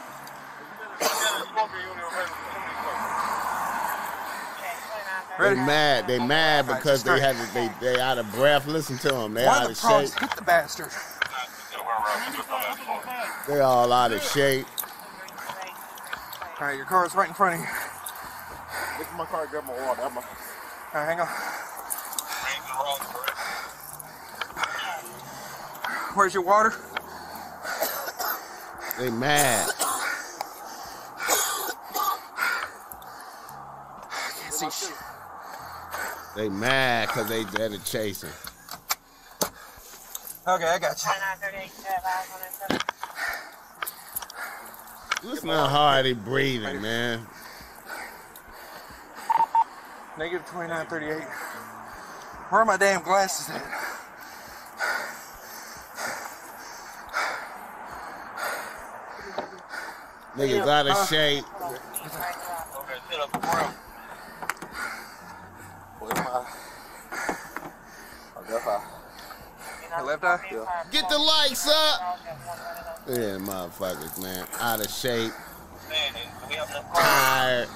They 5.40 5.54
mad. 5.54 6.08
They 6.08 6.18
mad 6.18 6.66
because 6.66 7.04
they 7.04 7.20
had 7.20 7.36
to, 7.36 7.54
they 7.54 7.70
they 7.80 8.00
out 8.02 8.18
of 8.18 8.32
breath. 8.32 8.66
Listen 8.66 8.98
to 8.98 9.10
them. 9.10 9.36
They 9.36 9.46
One 9.46 9.58
out 9.58 9.66
of 9.66 9.72
of 9.74 9.80
the 9.82 10.08
shape. 10.08 10.20
hit 10.20 10.32
the 10.36 10.42
bastard. 10.42 10.90
They 13.48 13.60
all 13.60 13.94
out 13.94 14.12
of 14.12 14.24
shape. 14.24 14.66
All 16.62 16.68
right, 16.68 16.78
your 16.78 16.86
car 16.86 17.08
is 17.08 17.16
right 17.16 17.28
in 17.28 17.34
front 17.34 17.56
of 17.56 17.62
you. 17.62 17.66
Look 19.00 19.08
at 19.08 19.18
my 19.18 19.26
car. 19.26 19.48
Grab 19.48 19.66
my 19.66 19.74
water. 19.84 20.02
I'm 20.04 20.16
a- 20.16 20.20
All 20.20 20.26
right, 20.94 21.06
hang 21.08 21.20
on. 21.20 21.28
Where's 26.14 26.36
your 26.36 26.44
water? 26.44 26.76
They 29.00 29.10
mad. 29.10 29.72
Can't 34.40 34.54
see 34.54 34.70
shit. 34.70 34.96
They 36.36 36.48
mad 36.48 37.08
because 37.08 37.28
they 37.28 37.44
they're 37.46 37.70
the 37.70 37.80
chasing. 37.80 38.30
Okay, 40.48 40.68
I 40.68 40.78
got 40.78 41.04
you. 41.04 41.12
Listen 45.24 45.50
how 45.50 45.68
hard 45.68 46.06
they 46.06 46.14
breathing, 46.14 46.82
man. 46.82 47.26
Negative 50.18 50.46
2938. 50.48 51.24
Where 52.50 52.62
are 52.62 52.66
my 52.66 52.78
damn 52.78 53.04
glasses 53.04 53.50
at? 53.50 53.64
Niggas 60.36 60.68
out 60.68 60.88
of 60.88 60.94
uh, 60.94 61.06
shape. 61.06 61.44
Where's 66.00 66.16
my- 66.16 66.46
I 68.38 68.50
got 68.50 68.62
high. 68.62 68.84
Your 69.98 70.06
left 70.08 70.24
eye? 70.24 70.40
Get 70.92 71.10
the 71.10 71.18
lights 71.20 71.68
up. 71.68 72.20
Yeah, 73.08 73.38
motherfuckers, 73.40 74.22
man. 74.22 74.46
Out 74.60 74.80
of 74.80 74.90
shape. 74.90 75.32
Tired. 76.96 77.68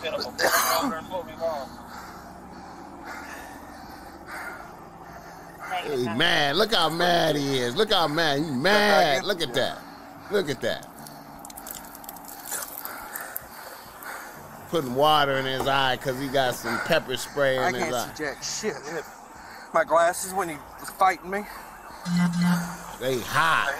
He 5.87 6.05
mad. 6.05 6.55
Look 6.55 6.73
how 6.73 6.89
mad 6.89 7.35
he 7.35 7.57
is. 7.57 7.75
Look 7.75 7.91
how 7.91 8.07
mad. 8.07 8.39
He's 8.39 8.51
mad. 8.51 9.23
Look 9.23 9.41
at 9.41 9.53
that. 9.55 9.79
Look 10.31 10.49
at 10.49 10.61
that. 10.61 10.87
Putting 14.69 14.95
water 14.95 15.37
in 15.37 15.45
his 15.45 15.67
eye 15.67 15.95
because 15.95 16.19
he 16.19 16.27
got 16.27 16.55
some 16.55 16.77
pepper 16.85 17.17
spray 17.17 17.57
I 17.57 17.69
in 17.69 17.75
his 17.75 17.83
can't 17.83 17.95
eye. 17.95 18.13
see 18.13 18.23
jack 18.23 18.43
shit. 18.43 19.03
My 19.73 19.83
glasses 19.83 20.33
when 20.33 20.49
he 20.49 20.55
was 20.79 20.89
fighting 20.91 21.29
me. 21.29 21.39
They 22.99 23.19
hot. 23.19 23.73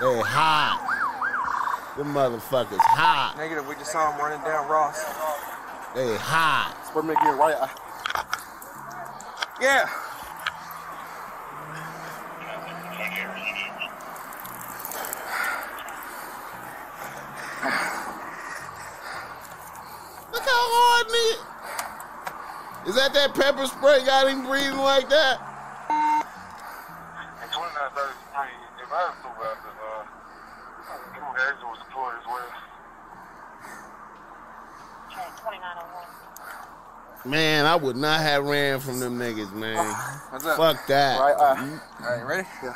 They 0.00 0.20
hot. 0.20 0.78
The 1.96 2.04
motherfuckers 2.04 2.78
hot. 2.78 3.34
Negative, 3.36 3.66
we 3.66 3.74
just 3.74 3.90
saw 3.90 4.12
him 4.12 4.20
running 4.20 4.38
down 4.44 4.68
Ross. 4.68 5.02
They 5.96 6.16
hot. 6.16 6.76
Spur 6.86 7.02
me 7.02 7.14
again, 7.14 7.36
right 7.36 7.56
eye. 7.56 7.68
Yeah. 9.60 9.88
Look 20.32 20.42
how 20.42 20.64
hard 20.70 21.08
nigga. 21.08 22.88
Is 22.88 22.94
that 22.94 23.12
that 23.14 23.34
pepper 23.34 23.66
spray 23.66 24.04
got 24.06 24.28
him 24.28 24.46
breathing 24.46 24.78
like 24.78 25.08
that? 25.08 25.47
Man, 37.28 37.66
I 37.66 37.76
would 37.76 37.96
not 37.96 38.20
have 38.20 38.44
ran 38.46 38.80
from 38.80 39.00
them 39.00 39.18
niggas, 39.18 39.52
man. 39.52 39.76
What's 40.30 40.46
up? 40.46 40.56
Fuck 40.56 40.86
that. 40.86 41.20
Right 41.20 41.36
eye. 41.38 41.78
All 42.00 42.16
right, 42.16 42.22
ready? 42.26 42.48
Yeah. 42.62 42.72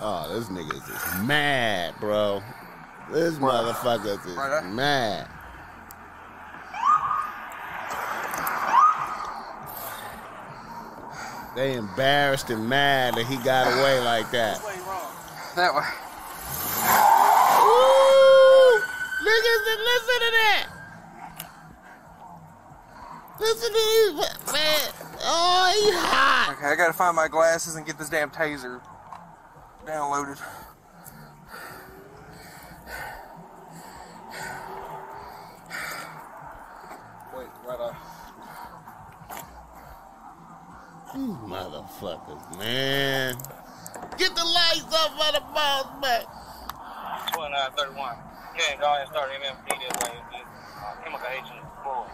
Oh, 0.00 0.34
this 0.34 0.48
niggas 0.48 0.90
is 0.90 1.22
mad, 1.26 1.94
bro. 2.00 2.42
This 3.12 3.34
motherfucker 3.36 4.26
is 4.26 4.36
Right, 4.36 4.58
uh. 4.58 4.62
mad. 4.62 5.28
They 11.54 11.74
embarrassed 11.74 12.50
and 12.50 12.68
mad 12.68 13.14
that 13.14 13.26
he 13.26 13.36
got 13.38 13.68
away 13.78 14.00
like 14.00 14.30
that. 14.32 14.58
That 15.54 15.72
way. 15.72 15.84
Ooh, 17.62 18.82
niggas, 19.22 19.62
listen 19.86 20.18
to 20.18 20.30
that. 20.34 20.66
Listen 23.44 23.68
to 23.68 23.74
these, 23.74 24.14
man. 24.54 24.88
Oh, 25.20 25.68
he 25.76 25.92
hot. 25.92 26.56
Okay, 26.56 26.66
I 26.66 26.76
gotta 26.76 26.94
find 26.94 27.14
my 27.14 27.28
glasses 27.28 27.76
and 27.76 27.84
get 27.84 27.98
this 27.98 28.08
damn 28.08 28.30
taser 28.30 28.80
downloaded. 29.84 30.40
Wait, 37.36 37.48
right 37.66 37.80
eye. 37.80 37.96
These 41.12 41.36
motherfuckers, 41.44 42.58
man. 42.58 43.36
Get 44.16 44.34
the 44.34 44.44
lights 44.44 44.94
up 44.94 45.10
for 45.12 45.32
the 45.32 45.40
boss 45.52 45.86
man. 46.00 46.24
2931. 47.34 48.16
Yeah, 48.56 48.80
go 48.80 48.86
ahead 48.86 49.00
and 49.02 49.10
start 49.10 49.28
MMP 49.36 49.68
this 49.68 49.92
way. 50.02 50.16
Just, 50.32 50.48
chemical 51.04 51.28
agent 51.28 51.60
full. 51.84 52.08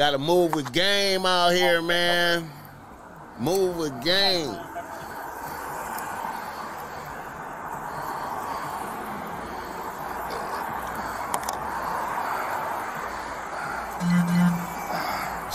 Gotta 0.00 0.16
move 0.16 0.54
with 0.54 0.72
game 0.72 1.26
out 1.26 1.50
here, 1.50 1.82
man. 1.82 2.50
Move 3.38 3.76
with 3.76 3.92
game. 4.02 4.56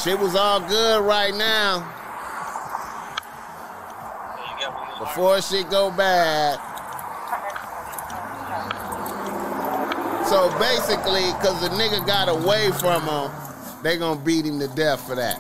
Shit 0.04 0.20
was 0.20 0.36
all 0.36 0.60
good 0.60 1.04
right 1.04 1.34
now. 1.34 1.92
Before 5.00 5.42
shit 5.42 5.72
go 5.72 5.90
bad. 5.90 6.60
So 10.28 10.56
basically, 10.60 11.32
cause 11.42 11.60
the 11.62 11.70
nigga 11.70 12.06
got 12.06 12.30
away 12.30 12.70
from 12.74 13.02
him, 13.02 13.32
they 13.86 13.98
gonna 13.98 14.20
beat 14.20 14.48
him 14.48 14.60
to 14.60 14.68
death 14.68 15.00
for 15.08 15.14
that. 15.14 15.40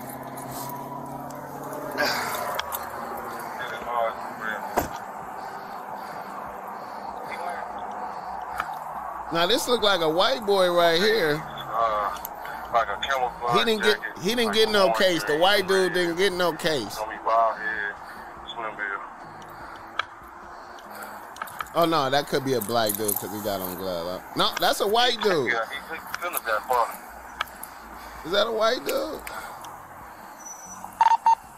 Now 9.33 9.47
this 9.47 9.67
look 9.67 9.81
like 9.81 10.01
a 10.01 10.09
white 10.09 10.45
boy 10.45 10.71
right 10.71 11.01
here. 11.01 11.41
Uh, 11.43 12.17
like 12.71 12.87
He 13.57 13.65
didn't 13.65 13.81
get 13.81 13.97
he 14.21 14.29
didn't 14.35 14.45
like 14.45 14.55
get 14.55 14.69
no 14.69 14.93
case. 14.93 15.23
The 15.23 15.37
white 15.39 15.67
dude 15.67 15.93
didn't 15.95 16.17
get 16.17 16.31
no 16.31 16.53
case. 16.53 16.99
Oh 21.77 21.85
no, 21.85 22.11
that 22.11 22.27
could 22.27 22.45
be 22.45 22.53
a 22.53 22.61
black 22.61 22.93
dude 22.93 23.09
because 23.09 23.31
he 23.31 23.43
got 23.43 23.59
on 23.59 23.75
glove. 23.75 24.21
No, 24.37 24.51
that's 24.59 24.81
a 24.81 24.87
white 24.87 25.19
dude. 25.21 25.51
Yeah, 25.51 25.65
he 25.67 25.95
the 25.95 26.19
feelings 26.19 26.39
that 26.45 26.67
far. 26.67 27.05
Is 28.25 28.31
that 28.31 28.47
a 28.47 28.51
white 28.51 28.81
dude? 28.81 29.21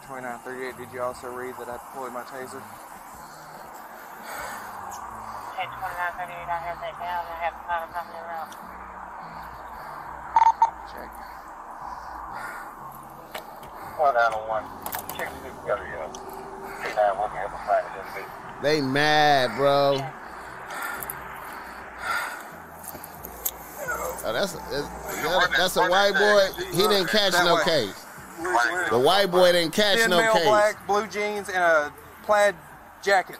2938, 0.04 0.76
did 0.76 0.92
you 0.92 1.00
also 1.00 1.32
read 1.32 1.56
that 1.56 1.64
I 1.64 1.80
deployed 1.80 2.12
my 2.12 2.20
taser? 2.28 2.60
Okay, 5.56 5.64
2938, 5.64 6.28
I 6.28 6.60
have 6.60 6.76
that 6.84 6.92
down. 7.00 7.24
I 7.24 7.40
have 7.40 7.56
not 7.64 7.88
a 7.88 7.92
company 7.96 8.20
around. 8.20 8.52
Check. 10.92 11.08
One 13.96 14.12
down 14.12 14.36
on 14.36 14.44
oh 14.44 14.48
one. 14.52 14.68
Check 15.16 15.32
this 15.40 15.56
together, 15.64 15.88
yeah. 15.88 16.04
Take 16.84 16.96
nine 16.96 17.16
working 17.16 17.40
at 17.40 17.48
the 17.48 17.56
fight 17.64 17.80
a 17.80 17.96
little 17.96 18.12
bit. 18.12 18.28
They 18.60 18.82
mad, 18.82 19.56
bro. 19.56 20.04
Oh, 24.28 24.32
that's 24.34 24.54
a, 24.54 24.58
is 24.58 24.84
that 25.22 25.48
that's 25.56 25.76
a 25.78 25.88
white 25.88 26.12
boy. 26.12 26.62
He 26.72 26.82
didn't 26.86 27.06
catch 27.08 27.32
no 27.32 27.54
way. 27.54 27.62
case. 27.64 28.04
The 28.90 28.98
white 28.98 29.30
boy 29.30 29.52
didn't 29.52 29.72
catch 29.72 30.00
Thin 30.00 30.10
no 30.10 30.18
male 30.20 30.34
case. 30.34 30.44
black, 30.44 30.86
blue 30.86 31.06
jeans, 31.06 31.48
and 31.48 31.56
a 31.56 31.90
plaid 32.24 32.54
jacket. 33.02 33.38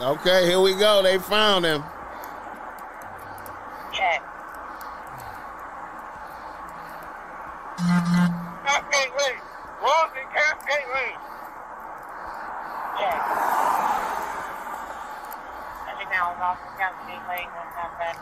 Okay, 0.00 0.46
here 0.46 0.60
we 0.60 0.74
go. 0.74 1.02
They 1.02 1.18
found 1.18 1.64
him. 1.64 1.84
Check. 3.92 4.22
Cascade 8.66 9.12
Lane. 9.18 9.40
Raw's 9.80 10.10
in 10.18 10.26
Cascade 10.34 10.88
Lane. 10.94 11.20
Check. 12.98 13.20
As 15.86 16.00
you 16.00 16.06
now, 16.10 16.34
off 16.42 16.58
the 16.58 16.76
county 16.76 17.14
lane, 17.28 17.48
one 17.54 17.70
time 17.74 17.94
back. 17.98 18.18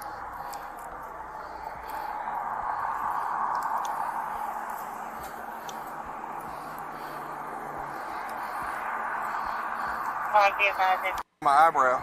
Call 10.32 10.50
be 10.58 10.68
advised. 10.68 11.22
My 11.42 11.50
eyebrow. 11.66 12.00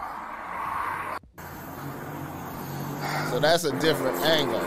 So 3.30 3.39
that's 3.50 3.64
a 3.64 3.76
different 3.80 4.16
angle. 4.20 4.59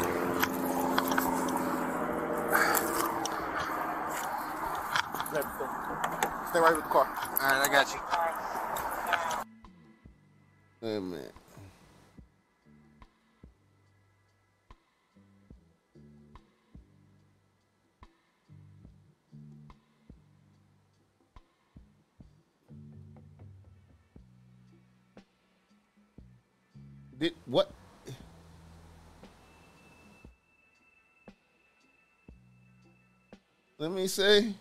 me 34.03 34.07
say? 34.07 34.53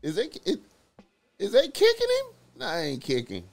Is 0.00 0.16
they 0.16 0.30
it, 0.46 0.60
is 1.38 1.52
they 1.52 1.68
kicking 1.68 2.08
him? 2.08 2.26
No, 2.56 2.66
I 2.66 2.80
ain't 2.80 3.02
kicking. 3.02 3.44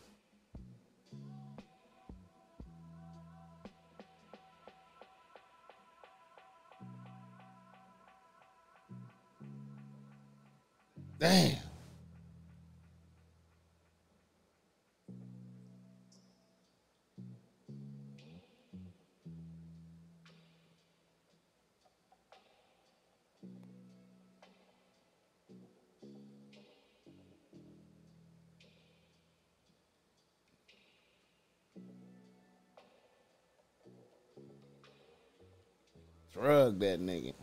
Drug 36.33 36.79
that 36.79 36.99
nigga. 37.01 37.33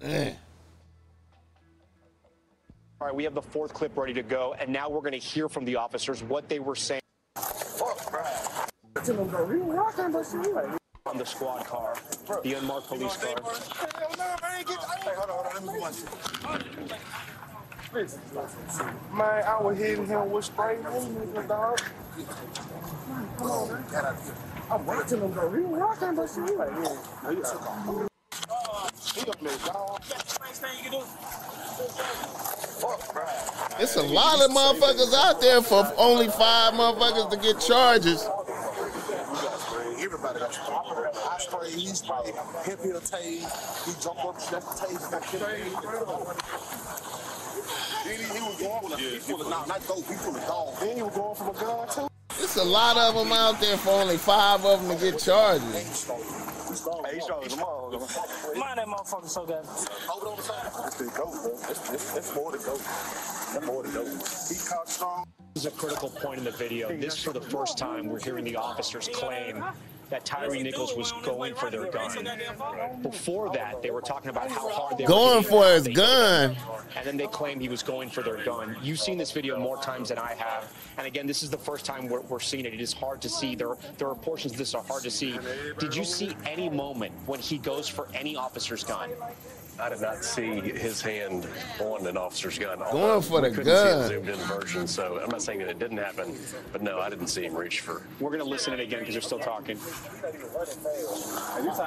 Man. 0.00 0.36
All 3.00 3.08
right, 3.08 3.16
we 3.16 3.24
have 3.24 3.34
the 3.34 3.42
fourth 3.42 3.74
clip 3.74 3.96
ready 3.96 4.14
to 4.14 4.22
go, 4.22 4.54
and 4.58 4.70
now 4.70 4.88
we're 4.88 5.00
going 5.00 5.12
to 5.12 5.18
hear 5.18 5.48
from 5.48 5.64
the 5.64 5.76
officers 5.76 6.22
what 6.22 6.48
they 6.48 6.58
were 6.58 6.76
saying 6.76 7.00
on 11.06 11.18
the 11.18 11.26
squad 11.26 11.64
car, 11.66 11.96
the 12.42 12.54
unmarked 12.54 12.88
police 12.88 13.16
car. 13.16 13.36
Man, 17.94 19.44
I 19.46 19.62
was 19.62 19.78
hitting 19.78 20.06
him 20.06 20.30
with 20.32 20.46
spray 20.46 20.78
nigga, 20.82 21.46
dog. 21.46 21.80
Come 23.38 23.50
on, 23.50 23.68
man. 23.68 24.16
I'm 24.68 24.84
watching 24.84 25.20
him, 25.20 25.30
bro. 25.30 25.52
He 25.52 25.60
was 25.62 25.80
rocking, 25.80 26.16
but 26.16 26.26
shit. 26.26 26.50
He 26.50 26.56
like, 26.56 26.70
yeah. 26.70 27.30
He 27.30 27.36
up. 27.40 28.10
He 29.14 29.20
up 29.30 29.40
there, 29.40 29.58
dog. 29.58 30.02
It's 33.78 33.96
a 33.96 34.02
lot 34.02 34.40
of 34.42 34.50
motherfuckers 34.50 35.14
out 35.14 35.40
there 35.40 35.62
for 35.62 35.92
only 35.96 36.26
five 36.28 36.74
motherfuckers 36.74 37.30
to 37.30 37.36
get 37.36 37.60
charges. 37.60 38.26
Everybody 40.00 40.40
got 40.40 40.52
sprayed. 40.52 41.14
I 41.14 41.38
spray, 41.38 41.70
he 41.70 41.86
spray, 41.88 42.32
hip 42.64 42.82
heel 42.82 43.00
tase, 43.00 43.86
he 43.86 43.92
jump 44.02 44.24
up, 44.24 44.34
that's 44.34 44.50
the 44.50 44.86
tase, 44.86 45.10
that 45.10 45.24
shit. 45.24 45.40
Then 45.40 47.03
he, 48.04 48.22
he 48.22 48.40
was 48.40 48.58
going 48.60 48.84
with 48.84 48.92
a, 48.92 48.96
he 48.98 49.18
full 49.18 49.40
of, 49.42 49.48
not, 49.48 49.68
not 49.68 49.86
dope, 49.86 50.06
he 50.06 50.14
full 50.14 50.36
of 50.36 50.46
dog. 50.46 50.78
Then 50.80 50.96
he 50.96 51.02
was 51.02 51.14
going 51.16 51.34
from 51.34 51.48
a 51.48 51.52
gun, 51.52 51.88
too. 51.88 52.08
It's 52.40 52.56
a 52.56 52.64
lot 52.64 52.96
of 52.96 53.14
them 53.14 53.32
out 53.32 53.60
there 53.60 53.76
for 53.76 53.90
only 53.90 54.16
five 54.16 54.64
of 54.64 54.86
them 54.86 54.96
to 54.96 55.10
get 55.10 55.18
charges. 55.18 55.62
He 55.72 55.80
strong. 55.94 56.20
He 56.68 56.74
strong. 56.74 57.04
Hey, 57.04 57.14
he 57.14 57.20
strong 57.20 57.44
as 57.44 57.52
a 57.52 57.56
motherfucker. 57.56 58.56
Mind 58.58 58.78
that 58.78 58.86
motherfucker 58.86 59.28
so 59.28 59.46
good. 59.46 59.64
Hold 59.64 60.22
it 60.22 60.28
on 60.28 60.36
the 60.36 60.42
side. 60.42 60.86
It's 60.86 60.96
the 60.96 61.04
dope, 61.04 61.32
bro. 61.32 61.52
It's, 61.70 61.90
it's, 61.90 62.16
it's 62.16 62.34
more 62.34 62.52
than 62.52 62.62
dope. 62.62 62.78
That's 62.78 63.66
more 63.66 63.82
than 63.82 63.94
dope. 63.94 64.06
He 64.06 64.56
caught 64.68 64.88
strong. 64.88 65.24
This 65.54 65.64
is 65.64 65.72
a 65.72 65.76
critical 65.76 66.10
point 66.10 66.38
in 66.38 66.44
the 66.44 66.50
video. 66.50 66.88
This, 66.96 67.22
for 67.22 67.32
the 67.32 67.40
first 67.40 67.78
time, 67.78 68.08
we're 68.08 68.20
hearing 68.20 68.44
the 68.44 68.56
officers 68.56 69.08
claim 69.12 69.64
that 70.10 70.24
Tyre 70.24 70.50
Nichols 70.50 70.96
was 70.96 71.12
going 71.24 71.54
for 71.54 71.70
their 71.70 71.90
gun. 71.90 72.28
Before 73.02 73.50
that, 73.52 73.82
they 73.82 73.90
were 73.90 74.00
talking 74.00 74.30
about 74.30 74.50
how 74.50 74.68
hard 74.68 74.98
they 74.98 75.04
Going 75.04 75.42
were 75.42 75.50
going 75.50 75.74
for 75.82 75.88
his 75.88 75.88
gun. 75.88 76.56
And 76.96 77.06
then 77.06 77.16
they 77.16 77.26
claimed 77.26 77.60
he 77.60 77.68
was 77.68 77.82
going 77.82 78.10
for 78.10 78.22
their 78.22 78.42
gun. 78.44 78.76
You've 78.82 79.00
seen 79.00 79.18
this 79.18 79.32
video 79.32 79.58
more 79.58 79.78
times 79.78 80.10
than 80.10 80.18
I 80.18 80.34
have. 80.34 80.72
And 80.98 81.06
again, 81.06 81.26
this 81.26 81.42
is 81.42 81.50
the 81.50 81.58
first 81.58 81.84
time 81.84 82.08
we're, 82.08 82.20
we're 82.22 82.40
seeing 82.40 82.64
it. 82.64 82.74
It 82.74 82.80
is 82.80 82.92
hard 82.92 83.20
to 83.22 83.28
see. 83.28 83.54
There, 83.54 83.76
there 83.98 84.08
are 84.08 84.14
portions 84.14 84.52
of 84.52 84.58
this 84.58 84.74
are 84.74 84.82
hard 84.82 85.02
to 85.02 85.10
see. 85.10 85.38
Did 85.78 85.94
you 85.94 86.04
see 86.04 86.36
any 86.46 86.68
moment 86.68 87.12
when 87.26 87.40
he 87.40 87.58
goes 87.58 87.88
for 87.88 88.08
any 88.14 88.36
officer's 88.36 88.84
gun? 88.84 89.10
I 89.80 89.88
did 89.88 90.00
not 90.00 90.24
see 90.24 90.60
his 90.60 91.02
hand 91.02 91.48
on 91.80 92.06
an 92.06 92.16
officer's 92.16 92.58
gun. 92.58 92.78
Going 92.78 93.22
for 93.22 93.40
the 93.40 93.48
We 93.48 93.56
couldn't 93.56 93.72
gun. 93.72 94.08
See 94.08 94.14
a 94.14 94.18
zoomed 94.18 94.28
in 94.28 94.36
version, 94.46 94.86
so 94.86 95.20
I'm 95.22 95.30
not 95.30 95.42
saying 95.42 95.58
that 95.60 95.68
it 95.68 95.78
didn't 95.78 95.98
happen, 95.98 96.36
but 96.72 96.82
no, 96.82 97.00
I 97.00 97.10
didn't 97.10 97.26
see 97.26 97.44
him 97.44 97.56
reach 97.56 97.80
for. 97.80 98.02
We're 98.20 98.30
going 98.30 98.42
to 98.42 98.48
listen 98.48 98.72
to 98.72 98.80
it 98.80 98.84
again 98.84 99.00
because 99.00 99.14
they're 99.14 99.22
still 99.22 99.38
talking. 99.38 99.76
Hey, 99.76 99.82
this 101.62 101.78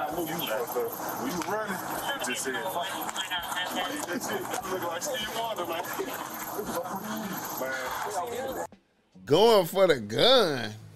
the 9.86 10.00
I 10.00 10.87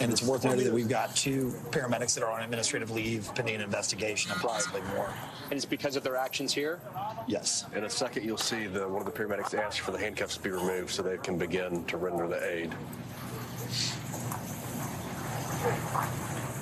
And 0.00 0.10
it's 0.12 0.22
worth 0.22 0.44
noting 0.44 0.64
that 0.64 0.72
we've 0.72 0.88
got 0.88 1.14
two 1.14 1.52
paramedics 1.70 2.14
that 2.14 2.24
are 2.24 2.30
on 2.30 2.42
administrative 2.42 2.90
leave 2.90 3.30
pending 3.34 3.54
an 3.56 3.60
investigation 3.60 4.32
and 4.32 4.40
possibly 4.40 4.80
more. 4.94 5.08
And 5.44 5.52
it's 5.54 5.64
because 5.64 5.96
of 5.96 6.02
their 6.02 6.16
actions 6.16 6.52
here? 6.52 6.80
Yes. 7.26 7.64
In 7.74 7.84
a 7.84 7.90
second, 7.90 8.24
you'll 8.24 8.36
see 8.36 8.66
the 8.66 8.88
one 8.88 9.00
of 9.00 9.06
the 9.06 9.12
paramedics 9.12 9.54
ask 9.54 9.82
for 9.82 9.92
the 9.92 9.98
handcuffs 9.98 10.36
to 10.36 10.42
be 10.42 10.50
removed 10.50 10.90
so 10.90 11.02
they 11.02 11.16
can 11.18 11.38
begin 11.38 11.84
to 11.84 11.96
render 11.96 12.26
the 12.26 12.44
aid. 12.44 12.74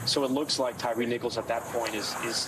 So 0.06 0.24
it 0.24 0.30
looks 0.30 0.58
like 0.58 0.76
Tyre 0.78 1.06
Nichols 1.06 1.38
at 1.38 1.48
that 1.48 1.62
point 1.64 1.94
is 1.94 2.14
is, 2.24 2.46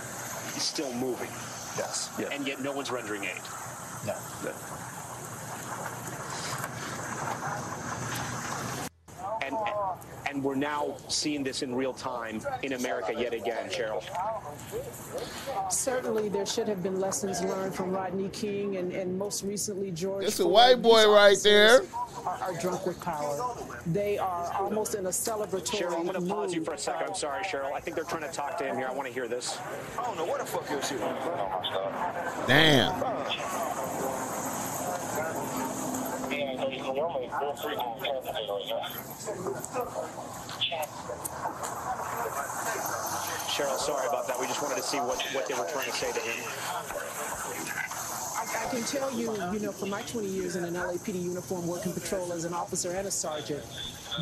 is 0.56 0.62
still 0.62 0.92
moving, 0.94 1.30
Yes. 1.78 2.10
Yeah. 2.18 2.28
and 2.32 2.46
yet 2.46 2.60
no 2.60 2.72
one's 2.72 2.90
rendering 2.90 3.24
aid. 3.24 3.40
No. 4.06 4.14
And 9.44 9.56
and 10.26 10.42
we're 10.42 10.54
now 10.54 10.96
seeing 11.08 11.44
this 11.44 11.62
in 11.62 11.74
real 11.74 11.92
time 11.92 12.40
in 12.62 12.72
America 12.72 13.12
yet 13.16 13.34
again, 13.34 13.68
Cheryl. 13.68 14.02
Certainly, 15.70 16.30
there 16.30 16.46
should 16.46 16.66
have 16.66 16.82
been 16.82 16.98
lessons 16.98 17.42
learned 17.42 17.74
from 17.74 17.90
Rodney 17.90 18.30
King 18.30 18.76
and, 18.76 18.92
and 18.92 19.18
most 19.18 19.44
recently 19.44 19.90
George. 19.90 20.24
It's 20.24 20.40
a 20.40 20.48
white 20.48 20.80
boy 20.80 21.08
right 21.08 21.36
there. 21.42 21.82
Are, 22.24 22.38
are 22.40 22.60
drunk 22.60 22.86
with 22.86 23.00
power. 23.00 23.54
They 23.86 24.16
are 24.18 24.52
almost 24.54 24.94
in 24.94 25.06
a 25.06 25.10
celebratory 25.10 25.82
Cheryl, 25.82 25.98
I'm 25.98 26.06
going 26.06 26.20
to 26.20 26.34
pause 26.34 26.54
you 26.54 26.64
for 26.64 26.74
a 26.74 26.78
second. 26.78 27.08
I'm 27.08 27.14
sorry, 27.14 27.44
Cheryl. 27.44 27.72
I 27.72 27.80
think 27.80 27.96
they're 27.96 28.04
trying 28.04 28.22
to 28.22 28.34
talk 28.34 28.56
to 28.58 28.64
him 28.64 28.76
here. 28.76 28.86
I 28.88 28.92
want 28.92 29.06
to 29.08 29.14
hear 29.14 29.28
this. 29.28 29.58
I 29.98 30.04
don't 30.04 30.16
know 30.16 30.24
what 30.24 30.40
the 30.40 30.46
fuck 30.46 30.68
your 30.70 30.82
shit 30.82 31.02
on, 31.02 31.14
bro. 31.22 32.46
Damn. 32.46 34.23
Cheryl, 43.54 43.78
sorry 43.78 44.08
about 44.08 44.26
that. 44.26 44.38
We 44.40 44.46
just 44.46 44.62
wanted 44.62 44.76
to 44.76 44.82
see 44.82 44.98
what, 44.98 45.20
what 45.32 45.46
they 45.46 45.54
were 45.54 45.66
trying 45.66 45.86
to 45.86 45.92
say 45.92 46.12
to 46.12 46.20
him. 46.20 47.93
I, 48.60 48.68
can 48.70 48.82
tell 48.84 49.12
you, 49.12 49.32
you 49.52 49.60
know, 49.60 49.72
from 49.72 49.90
my 49.90 50.02
20 50.02 50.28
years 50.28 50.56
in 50.56 50.64
an 50.64 50.74
LAPD 50.74 51.22
uniform 51.22 51.66
working 51.66 51.92
patrol 51.92 52.32
as 52.32 52.44
an 52.44 52.54
officer 52.54 52.90
and 52.92 53.06
a 53.06 53.10
sergeant, 53.10 53.64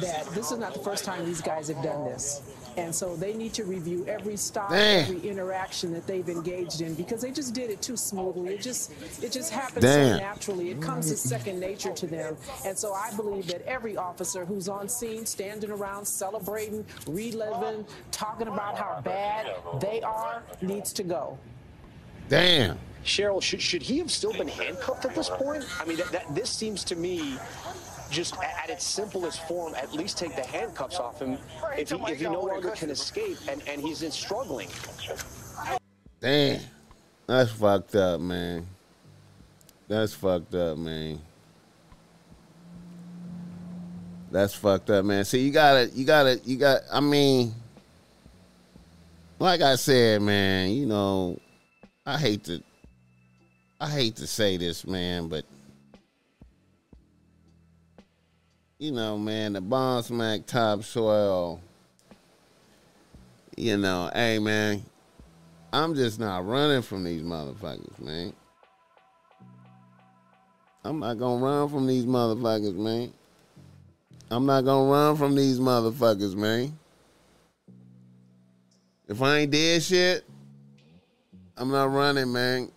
that 0.01 0.27
this 0.35 0.51
is 0.51 0.59
not 0.59 0.75
the 0.75 0.81
first 0.81 1.05
time 1.05 1.25
these 1.25 1.41
guys 1.41 1.69
have 1.69 1.83
done 1.83 2.05
this. 2.05 2.43
And 2.77 2.95
so 2.95 3.17
they 3.17 3.35
need 3.35 3.53
to 3.55 3.65
review 3.65 4.07
every 4.09 4.37
stop, 4.37 4.71
Damn. 4.71 5.05
every 5.05 5.29
interaction 5.29 5.93
that 5.93 6.07
they've 6.07 6.29
engaged 6.29 6.81
in 6.81 6.95
because 6.95 7.21
they 7.21 7.31
just 7.31 7.53
did 7.55 7.71
it 7.71 7.83
too 7.83 7.97
smoothly. 7.97 8.55
It 8.55 8.63
just 8.63 8.93
it 9.23 9.31
just 9.31 9.53
happens 9.53 9.85
Damn. 9.85 10.17
so 10.17 10.25
naturally. 10.25 10.71
It 10.71 10.81
comes 10.81 11.11
as 11.11 11.21
second 11.21 11.61
nature 11.61 11.93
to 11.93 12.07
them. 12.07 12.37
And 12.65 12.77
so 12.79 12.95
I 12.95 13.13
believe 13.15 13.47
that 13.49 13.63
every 13.67 13.97
officer 13.97 14.47
who's 14.47 14.69
on 14.69 14.89
scene, 14.89 15.27
standing 15.27 15.71
around, 15.71 16.07
celebrating, 16.07 16.85
reliving, 17.07 17.85
talking 18.11 18.49
about 18.49 18.79
how 18.79 19.03
bad 19.03 19.55
they 19.81 20.01
are, 20.01 20.43
needs 20.63 20.95
to 20.95 21.03
go. 21.03 21.39
Damn. 22.29 22.79
Cheryl, 23.05 23.43
should, 23.43 23.61
should 23.61 23.83
he 23.83 23.99
have 23.99 24.11
still 24.11 24.33
been 24.33 24.49
handcuffed 24.49 25.05
at 25.05 25.15
this 25.15 25.29
point? 25.29 25.65
I 25.81 25.85
mean, 25.85 25.97
that, 25.99 26.13
that 26.13 26.35
this 26.35 26.51
seems 26.51 26.85
to 26.85 26.97
me 26.97 27.37
just 28.11 28.37
at 28.39 28.71
its 28.71 28.85
simplest 28.85 29.47
form, 29.49 29.75
at 29.75 29.93
least 29.93 30.19
take 30.19 30.37
the 30.37 30.45
handcuffs 30.45 30.99
off 30.99 31.21
him 31.21 31.39
if 31.77 31.91
he, 31.91 31.97
if 31.97 32.19
he 32.19 32.25
no 32.25 32.43
longer 32.43 32.71
can 32.71 32.91
escape 32.91 33.39
and, 33.49 33.63
and 33.67 33.81
he's 33.81 34.03
in 34.03 34.11
struggling. 34.11 34.69
Damn. 36.21 36.61
That's 37.27 37.51
fucked 37.51 37.97
up, 37.97 38.21
man. 38.21 38.67
That's 39.89 40.15
fucked 40.15 40.55
up, 40.55 40.77
man. 40.79 41.21
That's 44.31 44.55
fucked 44.55 44.91
up, 44.91 45.05
man. 45.05 45.25
See, 45.25 45.41
you 45.41 45.51
gotta, 45.51 45.91
you 45.95 46.05
gotta, 46.05 46.41
you 46.45 46.57
got. 46.57 46.81
I 46.91 47.01
mean, 47.01 47.55
like 49.39 49.61
I 49.61 49.77
said, 49.77 50.23
man. 50.23 50.71
You 50.71 50.87
know, 50.87 51.39
I 52.07 52.19
hate 52.19 52.45
to, 52.45 52.63
I 53.83 53.89
hate 53.91 54.15
to 54.17 54.29
say 54.29 54.59
this, 54.59 54.87
man, 54.87 55.27
but 55.27 55.45
you 58.79 58.93
know, 58.93 59.19
man, 59.19 59.55
the 59.55 59.61
bomb 59.61 60.05
smack 60.05 60.47
topsoil. 60.47 61.61
You 63.57 63.77
know, 63.79 64.09
hey 64.15 64.39
man, 64.39 64.85
I'm 65.73 65.97
just 65.97 66.21
not 66.21 66.47
running 66.47 66.83
from 66.83 67.03
these 67.03 67.23
motherfuckers, 67.23 67.99
man. 67.99 68.33
I'm 70.85 71.01
not 71.01 71.19
gonna 71.19 71.45
run 71.45 71.69
from 71.69 71.89
these 71.89 72.07
motherfuckers, 72.07 72.77
man. 72.77 73.13
I'm 74.31 74.47
not 74.47 74.65
gonna 74.65 74.93
run 74.93 75.17
from 75.17 75.35
these 75.35 75.59
motherfuckers, 75.59 76.37
man. 76.37 76.79
If 79.09 79.21
I 79.21 79.39
ain't 79.39 79.51
dead 79.51 79.83
shit, 79.83 80.25
I'm 81.57 81.73
not 81.73 81.91
running, 81.91 82.33
man. 82.33 82.71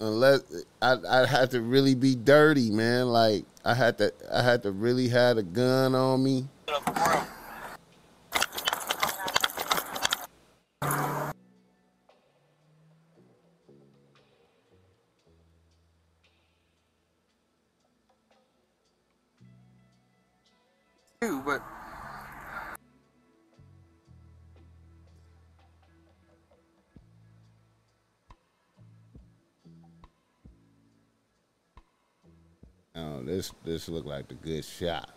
Unless 0.00 0.64
I 0.82 0.96
I 1.08 1.26
had 1.26 1.50
to 1.52 1.60
really 1.60 1.94
be 1.94 2.14
dirty, 2.14 2.70
man. 2.70 3.08
Like 3.08 3.44
I 3.64 3.74
had 3.74 3.98
to 3.98 4.12
I 4.32 4.42
had 4.42 4.62
to 4.64 4.72
really 4.72 5.08
have 5.08 5.38
a 5.38 5.42
gun 5.42 5.94
on 5.94 6.22
me. 6.22 6.48
But 21.20 21.62
Oh, 32.96 33.22
this 33.24 33.50
this 33.64 33.88
looked 33.88 34.06
like 34.06 34.28
the 34.28 34.34
good 34.34 34.64
shot. 34.64 35.10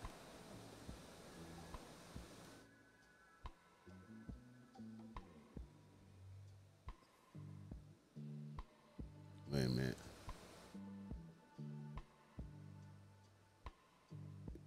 Wait 9.51 9.65
a 9.65 9.69
minute. 9.69 9.97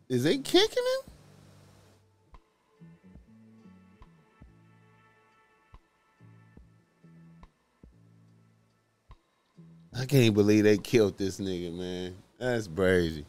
Is 0.09 0.25
they 0.25 0.39
kicking 0.39 0.69
him? 0.71 1.13
I 9.93 10.07
can't 10.07 10.33
believe 10.33 10.65
they 10.65 10.79
killed 10.79 11.19
this 11.19 11.41
nigga, 11.41 11.73
man. 11.73 12.20
That's 12.41 12.67
crazy. 12.67 13.27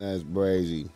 That's 0.00 0.24
crazy. 0.34 0.90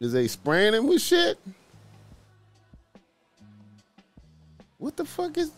Is 0.00 0.12
they 0.12 0.26
spraying 0.26 0.74
him 0.74 0.88
with 0.88 1.00
shit? 1.00 1.38
What 4.78 4.96
the 4.96 5.04
fuck 5.04 5.38
is? 5.38 5.52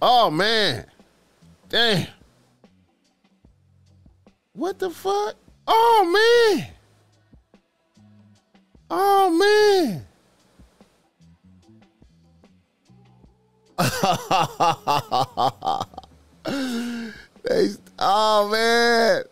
Oh 0.00 0.30
man, 0.30 0.86
damn! 1.70 2.06
What 4.52 4.78
the 4.78 4.90
fuck? 4.90 5.34
Oh 5.66 6.56
man! 6.58 6.66
Oh 8.90 9.30
man! 9.30 10.06
they, 17.42 17.70
oh 17.98 18.48
man! 18.50 19.22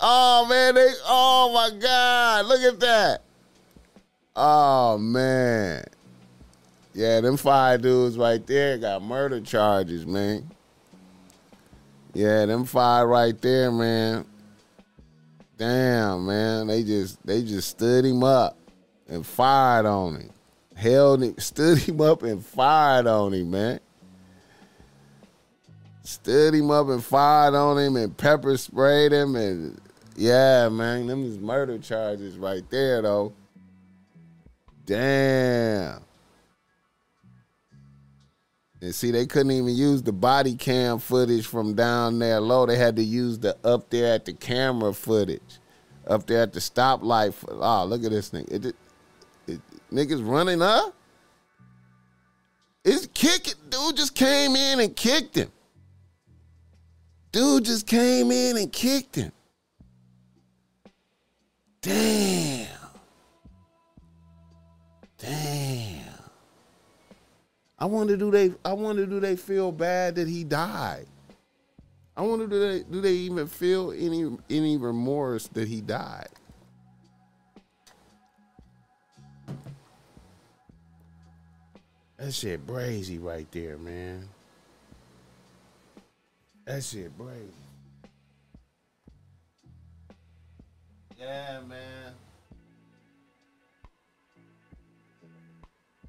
Oh 0.00 0.46
man! 0.48 0.74
They, 0.76 0.92
oh 1.08 1.50
my 1.52 1.70
god! 1.76 2.46
Look 2.46 2.60
at 2.60 2.78
that! 2.80 3.22
Oh 4.36 4.96
man! 4.96 5.84
Yeah, 6.98 7.20
them 7.20 7.36
five 7.36 7.80
dudes 7.80 8.18
right 8.18 8.44
there 8.44 8.76
got 8.76 9.02
murder 9.02 9.40
charges, 9.40 10.04
man. 10.04 10.50
Yeah, 12.12 12.44
them 12.44 12.64
five 12.64 13.06
right 13.06 13.40
there, 13.40 13.70
man. 13.70 14.24
Damn, 15.56 16.26
man. 16.26 16.66
They 16.66 16.82
just 16.82 17.24
they 17.24 17.44
just 17.44 17.68
stood 17.68 18.04
him 18.04 18.24
up 18.24 18.58
and 19.06 19.24
fired 19.24 19.86
on 19.86 20.16
him. 20.16 20.30
Held 20.74 21.22
him, 21.22 21.34
stood 21.38 21.78
him 21.78 22.00
up 22.00 22.24
and 22.24 22.44
fired 22.44 23.06
on 23.06 23.32
him, 23.32 23.52
man. 23.52 23.78
Stood 26.02 26.52
him 26.52 26.68
up 26.72 26.88
and 26.88 27.04
fired 27.04 27.54
on 27.54 27.78
him 27.78 27.94
and 27.94 28.16
pepper 28.16 28.56
sprayed 28.56 29.12
him 29.12 29.36
and 29.36 29.80
yeah, 30.16 30.68
man. 30.68 31.06
Them 31.06 31.22
is 31.22 31.38
murder 31.38 31.78
charges 31.78 32.36
right 32.36 32.68
there 32.70 33.02
though. 33.02 33.32
Damn. 34.84 36.07
And 38.80 38.94
see, 38.94 39.10
they 39.10 39.26
couldn't 39.26 39.50
even 39.50 39.74
use 39.74 40.02
the 40.02 40.12
body 40.12 40.54
cam 40.54 40.98
footage 40.98 41.46
from 41.46 41.74
down 41.74 42.18
there 42.18 42.40
low. 42.40 42.64
They 42.64 42.76
had 42.76 42.96
to 42.96 43.02
use 43.02 43.38
the 43.38 43.56
up 43.64 43.90
there 43.90 44.14
at 44.14 44.24
the 44.24 44.32
camera 44.32 44.94
footage, 44.94 45.58
up 46.06 46.26
there 46.26 46.42
at 46.42 46.52
the 46.52 46.60
stoplight. 46.60 47.34
Oh, 47.48 47.84
look 47.84 48.04
at 48.04 48.10
this 48.10 48.28
thing. 48.28 48.46
It, 48.48 48.66
it, 48.66 48.76
it, 49.48 49.60
niggas 49.92 50.26
running 50.26 50.62
up. 50.62 50.94
It's 52.84 53.08
kicking. 53.12 53.54
Dude 53.68 53.96
just 53.96 54.14
came 54.14 54.54
in 54.54 54.80
and 54.80 54.94
kicked 54.94 55.34
him. 55.34 55.50
Dude 57.32 57.64
just 57.64 57.86
came 57.86 58.30
in 58.30 58.56
and 58.56 58.72
kicked 58.72 59.16
him. 59.16 59.32
Damn. 61.82 62.68
Damn. 65.18 66.07
I 67.78 67.86
wonder 67.86 68.16
do 68.16 68.30
they 68.30 68.52
I 68.64 68.72
wonder 68.72 69.06
do 69.06 69.20
they 69.20 69.36
feel 69.36 69.70
bad 69.70 70.16
that 70.16 70.26
he 70.26 70.42
died? 70.44 71.06
I 72.16 72.22
wonder 72.22 72.46
do 72.46 72.58
they 72.58 72.82
do 72.82 73.00
they 73.00 73.12
even 73.12 73.46
feel 73.46 73.92
any 73.92 74.36
any 74.50 74.76
remorse 74.76 75.46
that 75.48 75.68
he 75.68 75.80
died? 75.80 76.28
That 82.16 82.32
shit 82.32 82.66
brazy 82.66 83.22
right 83.22 83.46
there, 83.52 83.78
man. 83.78 84.28
That 86.64 86.82
shit 86.82 87.16
brazy. 87.16 87.52
Yeah, 91.16 91.60
man. 91.68 92.12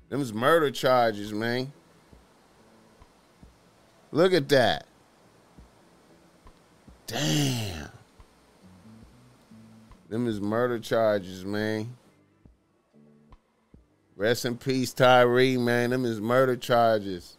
Them's 0.09 0.33
murder 0.33 0.71
charges, 0.71 1.31
man. 1.31 1.71
Look 4.11 4.33
at 4.33 4.49
that. 4.49 4.87
Damn. 7.05 7.89
Them 10.09 10.27
is 10.27 10.41
murder 10.41 10.79
charges, 10.79 11.45
man. 11.45 11.95
Rest 14.15 14.45
in 14.45 14.57
peace, 14.57 14.91
Tyre, 14.93 15.59
man. 15.59 15.91
Them 15.91 16.05
is 16.05 16.19
murder 16.19 16.57
charges. 16.57 17.37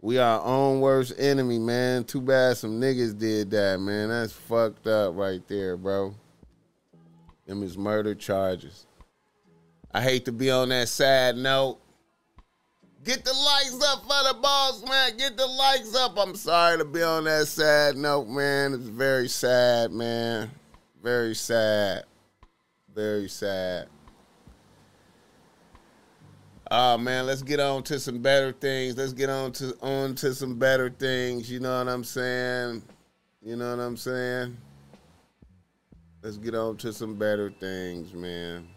We 0.00 0.18
our 0.18 0.42
own 0.42 0.80
worst 0.80 1.14
enemy, 1.16 1.60
man. 1.60 2.02
Too 2.02 2.20
bad 2.20 2.56
some 2.56 2.80
niggas 2.80 3.16
did 3.16 3.52
that, 3.52 3.78
man. 3.78 4.08
That's 4.08 4.32
fucked 4.32 4.88
up 4.88 5.14
right 5.14 5.46
there, 5.46 5.76
bro. 5.76 6.14
Them 7.46 7.62
is 7.62 7.78
murder 7.78 8.16
charges. 8.16 8.86
I 9.94 10.00
hate 10.00 10.24
to 10.24 10.32
be 10.32 10.50
on 10.50 10.70
that 10.70 10.88
sad 10.88 11.36
note. 11.36 11.78
Get 13.04 13.24
the 13.24 13.32
likes 13.32 13.78
up 13.84 14.02
for 14.02 14.32
the 14.32 14.38
boss, 14.40 14.82
man. 14.88 15.16
Get 15.16 15.36
the 15.36 15.46
likes 15.46 15.94
up. 15.96 16.16
I'm 16.16 16.36
sorry 16.36 16.78
to 16.78 16.84
be 16.84 17.02
on 17.02 17.24
that 17.24 17.48
sad 17.48 17.96
note, 17.96 18.28
man. 18.28 18.74
It's 18.74 18.84
very 18.84 19.28
sad, 19.28 19.90
man. 19.90 20.50
Very 21.02 21.34
sad. 21.34 22.04
Very 22.94 23.28
sad. 23.28 23.88
Oh 26.70 26.96
man, 26.96 27.26
let's 27.26 27.42
get 27.42 27.60
on 27.60 27.82
to 27.82 28.00
some 28.00 28.22
better 28.22 28.52
things. 28.52 28.96
Let's 28.96 29.12
get 29.12 29.28
on 29.28 29.52
to 29.52 29.76
on 29.82 30.14
to 30.14 30.34
some 30.34 30.58
better 30.58 30.88
things. 30.88 31.50
You 31.50 31.60
know 31.60 31.76
what 31.76 31.88
I'm 31.92 32.04
saying? 32.04 32.82
You 33.42 33.56
know 33.56 33.76
what 33.76 33.82
I'm 33.82 33.96
saying? 33.96 34.56
Let's 36.22 36.38
get 36.38 36.54
on 36.54 36.78
to 36.78 36.92
some 36.92 37.16
better 37.16 37.50
things, 37.50 38.14
man. 38.14 38.68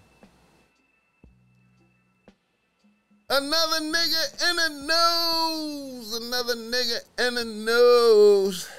Another 3.28 3.80
nigga 3.80 4.50
in 4.50 4.56
the 4.56 4.70
nose. 4.88 6.14
Another 6.22 6.56
nigga 6.56 7.00
in 7.28 7.36
the 7.36 7.46
nose. 7.46 8.70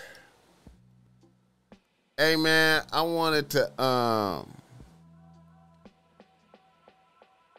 Hey 2.17 2.37
man, 2.37 2.83
I 2.93 3.03
wanted 3.03 3.51
to 3.51 3.83
um 3.83 4.53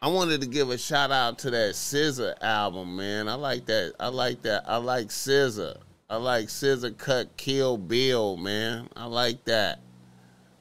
I 0.02 0.08
wanted 0.08 0.42
to 0.42 0.48
give 0.48 0.70
a 0.70 0.78
shout 0.78 1.12
out 1.12 1.40
to 1.40 1.52
that 1.52 1.74
SZA 1.74 2.42
album, 2.42 2.96
man. 2.96 3.28
I 3.28 3.34
like 3.34 3.66
that. 3.66 3.94
I 4.00 4.08
like 4.08 4.44
that. 4.44 4.64
I 4.66 4.78
like 4.78 5.08
SZA. 5.08 5.78
I 6.10 6.16
like 6.16 6.48
SZA 6.48 6.98
Cut 6.98 7.36
Kill 7.36 7.78
Bill, 7.78 8.38
man. 8.38 8.88
I 8.96 9.08
like 9.08 9.44
that. 9.46 9.80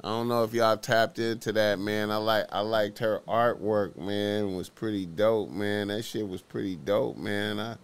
I 0.06 0.10
don't 0.10 0.28
know 0.28 0.44
if 0.44 0.54
y'all 0.54 0.76
tapped 0.76 1.18
into 1.18 1.50
that, 1.54 1.80
man. 1.80 2.12
I 2.12 2.18
like 2.18 2.46
I 2.52 2.60
liked 2.60 3.00
her 3.00 3.22
artwork, 3.26 3.96
man. 3.96 4.44
It 4.44 4.56
was 4.56 4.68
pretty 4.68 5.04
dope, 5.04 5.50
man. 5.50 5.88
That 5.88 6.04
shit 6.04 6.28
was 6.28 6.42
pretty 6.42 6.76
dope, 6.76 7.16
man. 7.16 7.58
I 7.58 7.76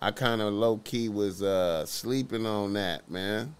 I 0.00 0.12
kind 0.12 0.40
of 0.40 0.54
low 0.54 0.78
key 0.78 1.10
was 1.10 1.42
uh 1.42 1.84
sleeping 1.84 2.46
on 2.46 2.72
that, 2.72 3.10
man. 3.10 3.54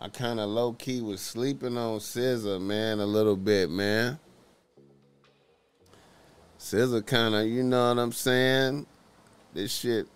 I 0.00 0.08
kind 0.08 0.38
of 0.38 0.48
low 0.48 0.74
key 0.74 1.00
was 1.00 1.20
sleeping 1.20 1.76
on 1.76 1.98
SZA, 1.98 2.60
man, 2.60 3.00
a 3.00 3.06
little 3.06 3.36
bit, 3.36 3.68
man. 3.68 4.20
SZA 6.60 7.04
kind 7.04 7.34
of, 7.34 7.48
you 7.48 7.64
know 7.64 7.88
what 7.88 8.00
I'm 8.00 8.12
saying? 8.12 8.86
This 9.52 9.72
shit, 9.72 10.06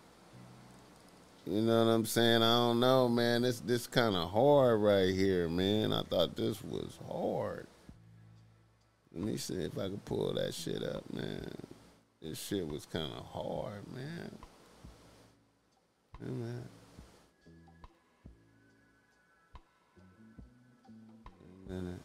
you 1.51 1.63
know 1.63 1.85
what 1.85 1.91
I'm 1.91 2.07
saying? 2.07 2.45
I 2.45 2.57
don't 2.59 2.79
know, 2.79 3.09
man. 3.09 3.43
This 3.43 3.59
this 3.59 3.89
kind 3.89 4.15
of 4.15 4.31
hard 4.31 4.81
right 4.81 5.13
here, 5.13 5.49
man. 5.49 5.93
I 5.93 6.03
thought 6.03 6.37
this 6.37 6.63
was 6.63 6.97
hard. 7.09 7.67
Let 9.13 9.25
me 9.25 9.37
see 9.37 9.55
if 9.55 9.77
I 9.77 9.89
can 9.89 9.99
pull 10.05 10.33
that 10.35 10.55
shit 10.55 10.85
up, 10.85 11.03
man. 11.13 11.51
This 12.23 12.39
shit 12.39 12.69
was 12.69 12.87
kind 12.87 13.13
of 13.13 13.25
hard, 13.27 13.83
man. 13.93 14.39
Yeah, 16.21 16.31
man. 16.31 16.69
A 21.69 21.73
minute. 21.73 22.01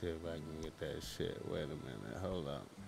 See 0.00 0.06
if 0.08 0.24
I 0.24 0.36
can 0.36 0.60
get 0.62 0.78
that 0.80 1.02
shit. 1.02 1.38
Wait 1.50 1.64
a 1.64 1.66
minute. 1.66 2.18
Hold 2.22 2.48
up. 2.48 2.79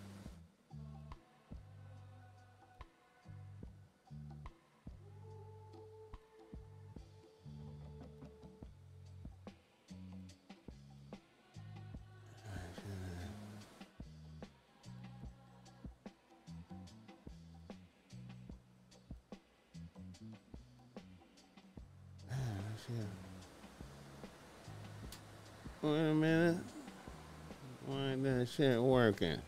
Shit 28.57 28.81
working? 28.81 29.39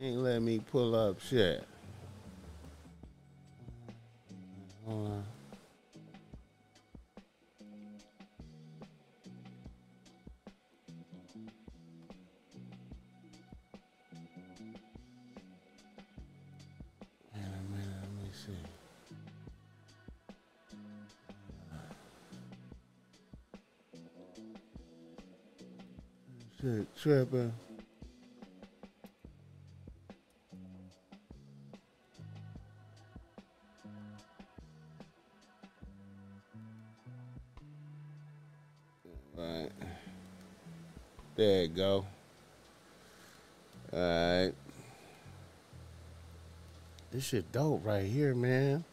Ain't 0.00 0.18
let 0.18 0.40
me 0.40 0.58
pull 0.58 0.94
up 0.94 1.20
shit. 1.20 1.64
Tripping. 27.02 27.52
Right. 39.36 39.68
There 41.34 41.62
you 41.62 41.68
go. 41.68 42.06
Alright. 43.92 44.54
This 47.10 47.24
shit 47.24 47.50
dope 47.50 47.84
right 47.84 48.06
here, 48.06 48.32
man. 48.36 48.84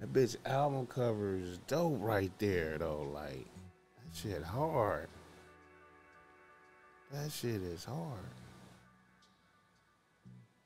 That 0.00 0.14
bitch 0.14 0.36
album 0.46 0.86
cover 0.86 1.36
is 1.36 1.58
dope 1.66 1.98
right 2.00 2.32
there 2.38 2.78
though. 2.78 3.06
Like 3.12 3.44
that 3.98 4.16
shit 4.16 4.42
hard. 4.42 5.08
That 7.32 7.48
shit 7.48 7.62
is 7.62 7.84
hard. 7.84 8.18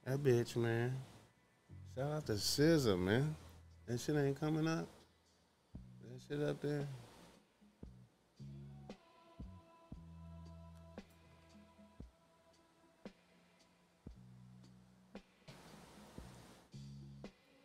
That 0.04 0.18
bitch, 0.18 0.56
man. 0.56 0.96
Shout 1.94 2.12
out 2.12 2.26
to 2.26 2.32
SZA, 2.32 2.98
man. 2.98 3.36
That 3.86 4.00
shit 4.00 4.16
ain't 4.16 4.40
coming 4.40 4.66
up. 4.66 4.88
That 6.02 6.20
shit 6.28 6.42
up 6.42 6.60
there. 6.60 6.88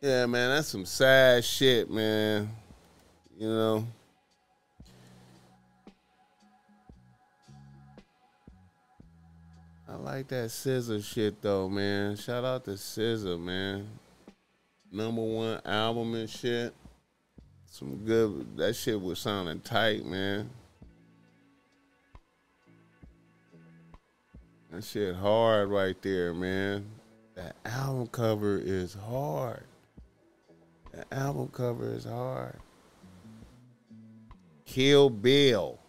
Yeah, 0.00 0.26
man, 0.26 0.50
that's 0.50 0.68
some 0.68 0.84
sad 0.84 1.44
shit, 1.44 1.90
man. 1.90 2.48
You 3.36 3.48
know. 3.48 3.86
Like 10.22 10.28
that 10.28 10.50
SZA 10.50 11.04
shit 11.04 11.42
though, 11.42 11.68
man. 11.68 12.14
Shout 12.14 12.44
out 12.44 12.64
to 12.66 12.70
SZA, 12.70 13.40
man. 13.40 13.88
Number 14.92 15.20
one 15.20 15.60
album 15.64 16.14
and 16.14 16.30
shit. 16.30 16.72
Some 17.66 17.96
good 18.04 18.56
that 18.56 18.76
shit 18.76 19.00
was 19.00 19.18
sounding 19.18 19.58
tight, 19.58 20.06
man. 20.06 20.48
That 24.70 24.84
shit 24.84 25.16
hard 25.16 25.70
right 25.70 26.00
there, 26.02 26.32
man. 26.32 26.86
That 27.34 27.56
album 27.64 28.06
cover 28.06 28.60
is 28.62 28.94
hard. 28.94 29.64
The 30.92 31.04
album 31.12 31.48
cover 31.48 31.92
is 31.94 32.04
hard. 32.04 32.60
Kill 34.66 35.10
Bill. 35.10 35.80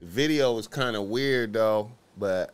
The 0.00 0.06
video 0.06 0.52
was 0.52 0.68
kind 0.68 0.96
of 0.96 1.04
weird 1.04 1.54
though, 1.54 1.90
but 2.18 2.52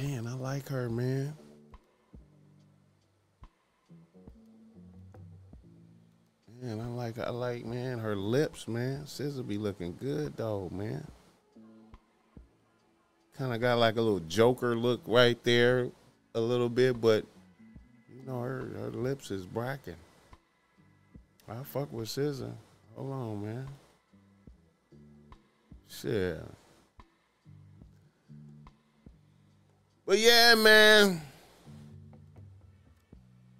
man, 0.00 0.26
I 0.26 0.34
like 0.34 0.68
her, 0.68 0.88
man. 0.88 1.34
Man, 6.60 6.80
I 6.80 6.86
like 6.86 7.18
I 7.18 7.30
like 7.30 7.64
man 7.64 7.98
her 7.98 8.14
lips, 8.14 8.68
man. 8.68 9.04
SZA 9.04 9.46
be 9.46 9.56
looking 9.56 9.96
good 9.98 10.36
though, 10.36 10.68
man. 10.70 11.06
Kind 13.36 13.54
of 13.54 13.60
got 13.60 13.78
like 13.78 13.96
a 13.96 14.02
little 14.02 14.20
Joker 14.20 14.76
look 14.76 15.00
right 15.06 15.42
there, 15.44 15.88
a 16.34 16.40
little 16.40 16.68
bit, 16.68 17.00
but 17.00 17.24
you 18.14 18.22
know 18.26 18.40
her 18.40 18.68
her 18.78 18.90
lips 18.90 19.30
is 19.30 19.46
bracking. 19.46 19.96
I 21.48 21.62
fuck 21.64 21.90
with 21.92 22.08
SZA. 22.08 22.52
Hold 22.94 23.12
on, 23.12 23.44
man. 23.44 23.68
Shit. 25.88 26.44
But 30.10 30.18
yeah, 30.18 30.56
man. 30.56 31.20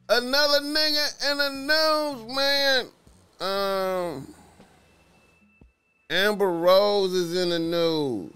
Another 0.09 0.59
nigga 0.67 1.31
in 1.31 1.39
the 1.39 1.51
news, 2.19 2.35
man. 2.35 2.87
Um, 3.41 4.35
Amber 6.11 6.51
Rose 6.51 7.13
is 7.13 7.37
in 7.37 7.51
the 7.51 7.59
news. 7.61 8.33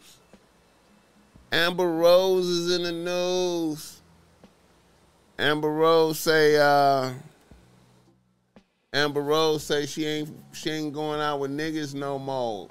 Amber 1.50 1.90
Rose 1.90 2.46
is 2.46 2.76
in 2.76 2.84
the 2.84 2.92
news. 2.92 4.00
Amber 5.36 5.72
Rose 5.72 6.20
say, 6.20 6.56
uh, 6.56 7.14
Amber 8.92 9.22
Rose 9.22 9.64
say 9.64 9.86
she 9.86 10.06
ain't 10.06 10.28
she 10.52 10.70
ain't 10.70 10.94
going 10.94 11.20
out 11.20 11.40
with 11.40 11.50
niggas 11.50 11.94
no 11.94 12.20
more. 12.20 12.68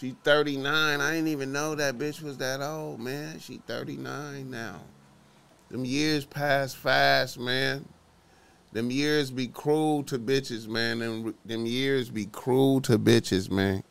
She 0.00 0.16
39. 0.24 0.98
I 0.98 1.12
didn't 1.12 1.28
even 1.28 1.52
know 1.52 1.74
that 1.74 1.98
bitch 1.98 2.22
was 2.22 2.38
that 2.38 2.62
old, 2.62 3.00
man. 3.00 3.38
She 3.38 3.60
39 3.66 4.50
now. 4.50 4.80
Them 5.68 5.84
years 5.84 6.24
pass 6.24 6.72
fast, 6.72 7.38
man. 7.38 7.84
Them 8.72 8.90
years 8.90 9.30
be 9.30 9.48
cruel 9.48 10.02
to 10.04 10.18
bitches, 10.18 10.66
man. 10.66 11.00
Them, 11.00 11.34
them 11.44 11.66
years 11.66 12.08
be 12.08 12.24
cruel 12.24 12.80
to 12.82 12.98
bitches, 12.98 13.50
man. 13.50 13.82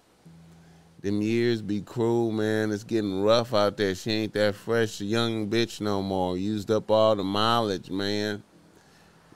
Them 1.03 1.21
years 1.21 1.61
be 1.61 1.79
cruel, 1.81 2.31
man. 2.31 2.71
It's 2.71 2.83
getting 2.83 3.21
rough 3.21 3.53
out 3.53 3.77
there. 3.77 3.93
She 3.93 4.09
ain't 4.09 4.33
that 4.33 4.55
fresh 4.55 4.99
young 5.01 5.47
bitch 5.47 5.79
no 5.79 6.01
more. 6.01 6.39
Used 6.39 6.71
up 6.71 6.89
all 6.89 7.15
the 7.15 7.23
mileage, 7.23 7.91
man. 7.91 8.41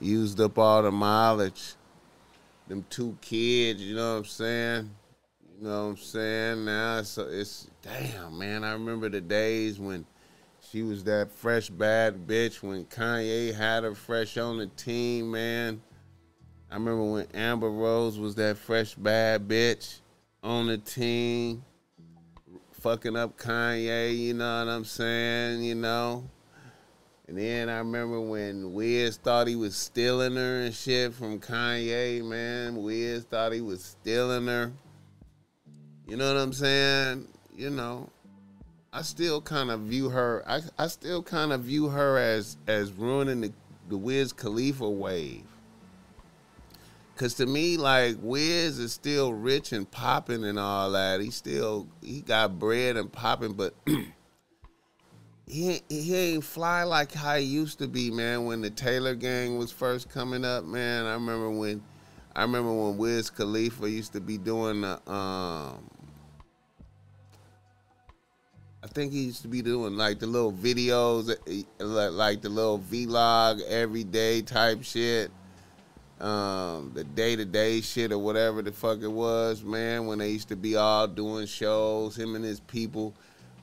Used 0.00 0.40
up 0.40 0.58
all 0.58 0.82
the 0.82 0.90
mileage. 0.90 1.74
Them 2.66 2.84
two 2.90 3.16
kids, 3.20 3.80
you 3.80 3.94
know 3.94 4.14
what 4.14 4.18
I'm 4.18 4.24
saying? 4.24 4.90
You 5.64 5.70
know 5.70 5.84
what 5.84 5.90
I'm 5.92 5.96
saying? 5.96 6.64
Now 6.66 6.98
it's, 6.98 7.16
it's 7.16 7.70
damn, 7.80 8.36
man. 8.36 8.64
I 8.64 8.72
remember 8.74 9.08
the 9.08 9.22
days 9.22 9.78
when 9.78 10.04
she 10.60 10.82
was 10.82 11.04
that 11.04 11.30
fresh 11.30 11.70
bad 11.70 12.26
bitch 12.26 12.62
when 12.62 12.84
Kanye 12.84 13.54
had 13.54 13.82
her 13.82 13.94
fresh 13.94 14.36
on 14.36 14.58
the 14.58 14.66
team, 14.66 15.30
man. 15.30 15.80
I 16.70 16.74
remember 16.74 17.04
when 17.04 17.28
Amber 17.32 17.70
Rose 17.70 18.18
was 18.18 18.34
that 18.34 18.58
fresh 18.58 18.94
bad 18.94 19.48
bitch 19.48 20.00
on 20.42 20.66
the 20.66 20.76
team, 20.76 21.64
fucking 22.72 23.16
up 23.16 23.38
Kanye, 23.38 24.18
you 24.18 24.34
know 24.34 24.66
what 24.66 24.70
I'm 24.70 24.84
saying, 24.84 25.64
you 25.64 25.76
know? 25.76 26.28
And 27.26 27.38
then 27.38 27.70
I 27.70 27.78
remember 27.78 28.20
when 28.20 28.74
Wiz 28.74 29.16
thought 29.16 29.46
he 29.46 29.56
was 29.56 29.74
stealing 29.74 30.36
her 30.36 30.60
and 30.60 30.74
shit 30.74 31.14
from 31.14 31.40
Kanye, 31.40 32.22
man. 32.22 32.82
Wiz 32.82 33.24
thought 33.24 33.54
he 33.54 33.62
was 33.62 33.82
stealing 33.82 34.46
her. 34.46 34.70
You 36.06 36.16
know 36.16 36.32
what 36.32 36.40
I'm 36.40 36.52
saying? 36.52 37.28
You 37.56 37.70
know, 37.70 38.10
I 38.92 39.02
still 39.02 39.40
kind 39.40 39.70
of 39.70 39.80
view 39.80 40.10
her. 40.10 40.42
I, 40.46 40.60
I 40.78 40.86
still 40.88 41.22
kind 41.22 41.52
of 41.52 41.62
view 41.62 41.88
her 41.88 42.18
as 42.18 42.56
as 42.66 42.92
ruining 42.92 43.40
the 43.40 43.52
the 43.88 43.96
Wiz 43.96 44.32
Khalifa 44.32 44.88
wave. 44.88 45.44
Cause 47.16 47.34
to 47.34 47.46
me, 47.46 47.76
like 47.76 48.16
Wiz 48.20 48.78
is 48.78 48.92
still 48.92 49.32
rich 49.32 49.72
and 49.72 49.88
popping 49.88 50.44
and 50.44 50.58
all 50.58 50.90
that. 50.92 51.20
He 51.20 51.30
still 51.30 51.86
he 52.02 52.20
got 52.20 52.58
bread 52.58 52.96
and 52.96 53.10
popping, 53.10 53.52
but 53.52 53.74
he 55.46 55.80
he 55.88 56.14
ain't 56.16 56.44
fly 56.44 56.82
like 56.82 57.12
how 57.12 57.36
he 57.36 57.44
used 57.44 57.78
to 57.78 57.88
be, 57.88 58.10
man. 58.10 58.44
When 58.46 58.60
the 58.60 58.70
Taylor 58.70 59.14
Gang 59.14 59.58
was 59.58 59.70
first 59.70 60.10
coming 60.10 60.44
up, 60.44 60.64
man. 60.64 61.06
I 61.06 61.14
remember 61.14 61.50
when 61.50 61.82
I 62.34 62.42
remember 62.42 62.72
when 62.72 62.96
Wiz 62.96 63.30
Khalifa 63.30 63.88
used 63.88 64.12
to 64.14 64.20
be 64.20 64.36
doing 64.36 64.80
the 64.80 65.10
um 65.10 65.88
I 68.84 68.86
think 68.86 69.14
he 69.14 69.22
used 69.22 69.40
to 69.40 69.48
be 69.48 69.62
doing 69.62 69.96
like 69.96 70.18
the 70.18 70.26
little 70.26 70.52
videos, 70.52 71.34
eh, 71.48 71.62
like, 71.78 72.10
like 72.10 72.42
the 72.42 72.50
little 72.50 72.78
vlog 72.78 73.62
everyday 73.62 74.42
type 74.42 74.84
shit, 74.84 75.30
um, 76.20 76.92
the 76.92 77.02
day 77.02 77.34
to 77.34 77.46
day 77.46 77.80
shit 77.80 78.12
or 78.12 78.18
whatever 78.18 78.60
the 78.60 78.72
fuck 78.72 79.00
it 79.00 79.10
was, 79.10 79.62
man. 79.62 80.04
When 80.04 80.18
they 80.18 80.28
used 80.28 80.48
to 80.48 80.56
be 80.56 80.76
all 80.76 81.08
doing 81.08 81.46
shows, 81.46 82.18
him 82.18 82.34
and 82.34 82.44
his 82.44 82.60
people 82.60 83.14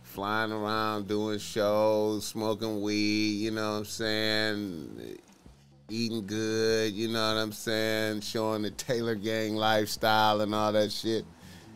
flying 0.01 0.51
around 0.51 1.07
doing 1.07 1.37
shows, 1.37 2.25
smoking 2.25 2.81
weed, 2.81 3.41
you 3.41 3.51
know 3.51 3.73
what 3.73 3.77
I'm 3.77 3.85
saying? 3.85 5.19
Eating 5.87 6.25
good, 6.25 6.93
you 6.93 7.09
know 7.09 7.35
what 7.35 7.39
I'm 7.39 7.51
saying? 7.51 8.21
Showing 8.21 8.63
the 8.63 8.71
Taylor 8.71 9.13
Gang 9.13 9.55
lifestyle 9.55 10.41
and 10.41 10.55
all 10.55 10.71
that 10.71 10.91
shit. 10.91 11.25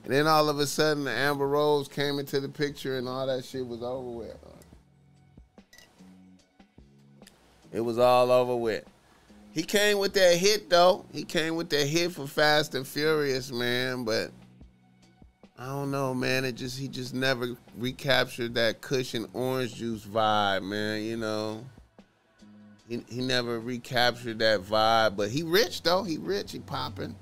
And 0.05 0.13
then 0.13 0.27
all 0.27 0.49
of 0.49 0.59
a 0.59 0.67
sudden, 0.67 1.05
the 1.05 1.11
Amber 1.11 1.47
Rose 1.47 1.87
came 1.87 2.19
into 2.19 2.39
the 2.39 2.47
picture, 2.47 2.99
and 2.99 3.09
all 3.09 3.25
that 3.25 3.43
shit 3.43 3.65
was 3.65 3.81
over 3.81 4.09
with. 4.09 4.37
It 7.71 7.81
was 7.81 7.97
all 7.97 8.31
over 8.31 8.55
with. 8.55 8.85
He 9.51 9.63
came 9.63 9.97
with 9.97 10.13
that 10.13 10.37
hit 10.37 10.69
though. 10.69 11.05
He 11.11 11.23
came 11.23 11.55
with 11.55 11.69
that 11.69 11.87
hit 11.87 12.11
for 12.11 12.27
Fast 12.27 12.75
and 12.75 12.85
Furious, 12.85 13.51
man. 13.51 14.03
But 14.03 14.31
I 15.57 15.65
don't 15.65 15.91
know, 15.91 16.13
man. 16.13 16.45
It 16.45 16.53
just 16.53 16.77
he 16.77 16.87
just 16.87 17.13
never 17.13 17.57
recaptured 17.77 18.53
that 18.55 18.81
Kush 18.81 19.15
& 19.25 19.33
Orange 19.33 19.75
Juice 19.75 20.05
vibe, 20.05 20.63
man. 20.63 21.03
You 21.03 21.17
know. 21.17 21.65
He, 22.87 23.03
he 23.09 23.21
never 23.21 23.59
recaptured 23.59 24.37
that 24.39 24.61
vibe, 24.61 25.15
but 25.15 25.29
he 25.29 25.41
rich 25.41 25.81
though. 25.81 26.03
He 26.03 26.17
rich. 26.17 26.51
He 26.51 26.59
popping. 26.59 27.15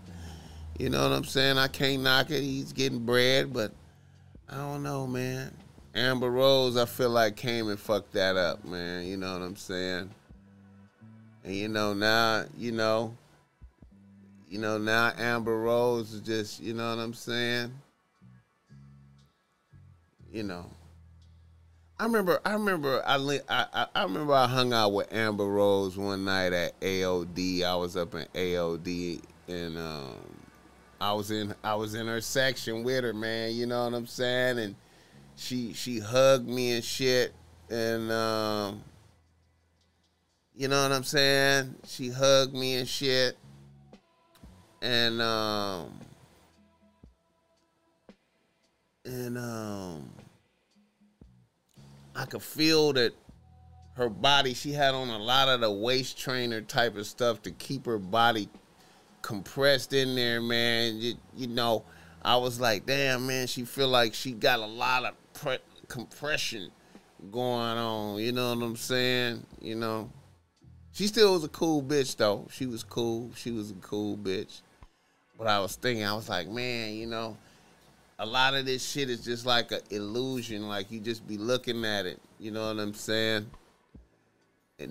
You 0.77 0.89
know 0.89 1.03
what 1.03 1.15
I'm 1.15 1.23
saying? 1.23 1.57
I 1.57 1.67
can't 1.67 2.01
knock 2.01 2.31
it. 2.31 2.41
He's 2.41 2.73
getting 2.73 3.05
bread, 3.05 3.53
but 3.53 3.71
I 4.49 4.55
don't 4.55 4.83
know, 4.83 5.05
man. 5.05 5.53
Amber 5.95 6.31
Rose, 6.31 6.75
I 6.75 6.85
feel 6.85 7.11
like 7.11 7.35
came 7.35 7.69
and 7.69 7.79
fucked 7.79 8.13
that 8.13 8.35
up, 8.35 8.65
man. 8.65 9.05
You 9.05 9.17
know 9.17 9.33
what 9.33 9.43
I'm 9.43 9.55
saying? 9.55 10.09
And 11.43 11.53
you 11.53 11.67
know 11.67 11.93
now, 11.93 12.45
you 12.57 12.71
know, 12.71 13.15
you 14.49 14.57
know 14.57 14.79
now 14.79 15.11
Amber 15.17 15.59
Rose 15.59 16.13
is 16.13 16.21
just, 16.21 16.59
you 16.59 16.73
know 16.73 16.95
what 16.95 17.01
I'm 17.01 17.13
saying? 17.13 17.71
You 20.31 20.43
know. 20.43 20.65
I 21.99 22.05
remember, 22.05 22.39
I 22.43 22.53
remember, 22.53 23.03
I, 23.05 23.39
I, 23.47 23.85
I 23.93 24.03
remember 24.03 24.33
I 24.33 24.47
hung 24.47 24.73
out 24.73 24.93
with 24.93 25.13
Amber 25.13 25.45
Rose 25.45 25.95
one 25.95 26.25
night 26.25 26.51
at 26.51 26.79
AOD. 26.79 27.63
I 27.63 27.75
was 27.75 27.95
up 27.95 28.15
in 28.15 28.25
AOD 28.33 29.21
and 29.47 29.77
um, 29.77 30.32
I 31.03 31.11
was 31.11 31.31
in 31.31 31.53
I 31.61 31.75
was 31.75 31.95
in 31.95 32.07
her 32.07 32.21
section 32.21 32.81
with 32.81 33.03
her, 33.03 33.13
man. 33.13 33.53
You 33.53 33.65
know 33.65 33.83
what 33.83 33.93
I'm 33.93 34.07
saying? 34.07 34.57
And 34.57 34.73
she 35.35 35.73
she 35.73 35.99
hugged 35.99 36.47
me 36.47 36.71
and 36.71 36.83
shit, 36.83 37.33
and 37.69 38.09
um, 38.09 38.81
you 40.55 40.69
know 40.69 40.81
what 40.81 40.93
I'm 40.93 41.03
saying? 41.03 41.75
She 41.85 42.07
hugged 42.07 42.53
me 42.53 42.75
and 42.75 42.87
shit, 42.87 43.37
and 44.81 45.21
um, 45.21 45.99
and 49.03 49.37
um, 49.37 50.09
I 52.15 52.23
could 52.27 52.43
feel 52.43 52.93
that 52.93 53.13
her 53.95 54.07
body. 54.07 54.53
She 54.53 54.71
had 54.71 54.93
on 54.93 55.09
a 55.09 55.19
lot 55.19 55.49
of 55.49 55.59
the 55.59 55.69
waist 55.69 56.17
trainer 56.17 56.61
type 56.61 56.95
of 56.95 57.05
stuff 57.07 57.41
to 57.41 57.51
keep 57.51 57.87
her 57.87 57.99
body 57.99 58.47
compressed 59.23 59.93
in 59.93 60.13
there, 60.13 60.39
man. 60.39 60.97
You, 60.99 61.15
you 61.35 61.47
know, 61.47 61.83
I 62.21 62.37
was 62.37 62.59
like, 62.59 62.85
damn, 62.85 63.25
man, 63.25 63.47
she 63.47 63.65
feel 63.65 63.87
like 63.87 64.13
she 64.13 64.33
got 64.33 64.59
a 64.59 64.65
lot 64.65 65.05
of 65.05 65.15
pre- 65.33 65.57
compression 65.87 66.69
going 67.31 67.77
on. 67.77 68.19
You 68.19 68.31
know 68.31 68.53
what 68.53 68.63
I'm 68.63 68.75
saying? 68.75 69.43
You 69.59 69.75
know, 69.75 70.11
she 70.91 71.07
still 71.07 71.33
was 71.33 71.43
a 71.43 71.49
cool 71.49 71.81
bitch 71.81 72.15
though. 72.15 72.47
She 72.51 72.67
was 72.67 72.83
cool. 72.83 73.31
She 73.35 73.49
was 73.49 73.71
a 73.71 73.75
cool 73.75 74.15
bitch. 74.15 74.61
But 75.37 75.47
I 75.47 75.59
was 75.59 75.75
thinking, 75.75 76.05
I 76.05 76.13
was 76.13 76.29
like, 76.29 76.47
man, 76.47 76.93
you 76.93 77.07
know, 77.07 77.35
a 78.19 78.25
lot 78.25 78.53
of 78.53 78.65
this 78.65 78.87
shit 78.87 79.09
is 79.09 79.25
just 79.25 79.45
like 79.45 79.71
an 79.71 79.81
illusion. 79.89 80.67
Like 80.67 80.91
you 80.91 80.99
just 80.99 81.27
be 81.27 81.37
looking 81.37 81.83
at 81.83 82.05
it. 82.05 82.19
You 82.39 82.51
know 82.51 82.67
what 82.67 82.79
I'm 82.79 82.93
saying? 82.93 83.49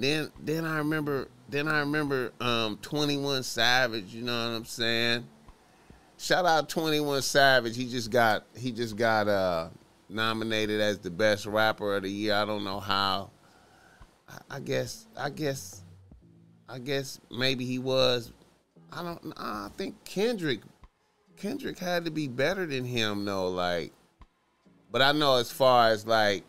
Then 0.00 0.30
then 0.40 0.64
I 0.64 0.78
remember 0.78 1.28
then 1.48 1.68
I 1.68 1.80
remember 1.80 2.32
um 2.40 2.78
21 2.82 3.42
Savage, 3.42 4.14
you 4.14 4.22
know 4.22 4.32
what 4.32 4.56
I'm 4.56 4.64
saying? 4.64 5.26
Shout 6.18 6.46
out 6.46 6.68
21 6.68 7.22
Savage. 7.22 7.76
He 7.76 7.88
just 7.88 8.10
got 8.10 8.44
he 8.56 8.72
just 8.72 8.96
got 8.96 9.28
uh 9.28 9.68
nominated 10.08 10.80
as 10.80 10.98
the 10.98 11.10
best 11.10 11.46
rapper 11.46 11.96
of 11.96 12.02
the 12.02 12.10
year. 12.10 12.34
I 12.34 12.44
don't 12.44 12.64
know 12.64 12.80
how. 12.80 13.30
I, 14.28 14.56
I 14.56 14.60
guess 14.60 15.06
I 15.16 15.30
guess 15.30 15.82
I 16.68 16.78
guess 16.78 17.20
maybe 17.30 17.64
he 17.64 17.78
was. 17.78 18.32
I 18.92 19.02
don't 19.02 19.32
I 19.36 19.68
think 19.76 20.04
Kendrick 20.04 20.60
Kendrick 21.36 21.78
had 21.78 22.04
to 22.04 22.10
be 22.10 22.28
better 22.28 22.66
than 22.66 22.84
him 22.84 23.24
though, 23.24 23.48
like 23.48 23.92
but 24.92 25.00
I 25.00 25.12
know 25.12 25.36
as 25.36 25.50
far 25.50 25.88
as 25.88 26.06
like 26.06 26.44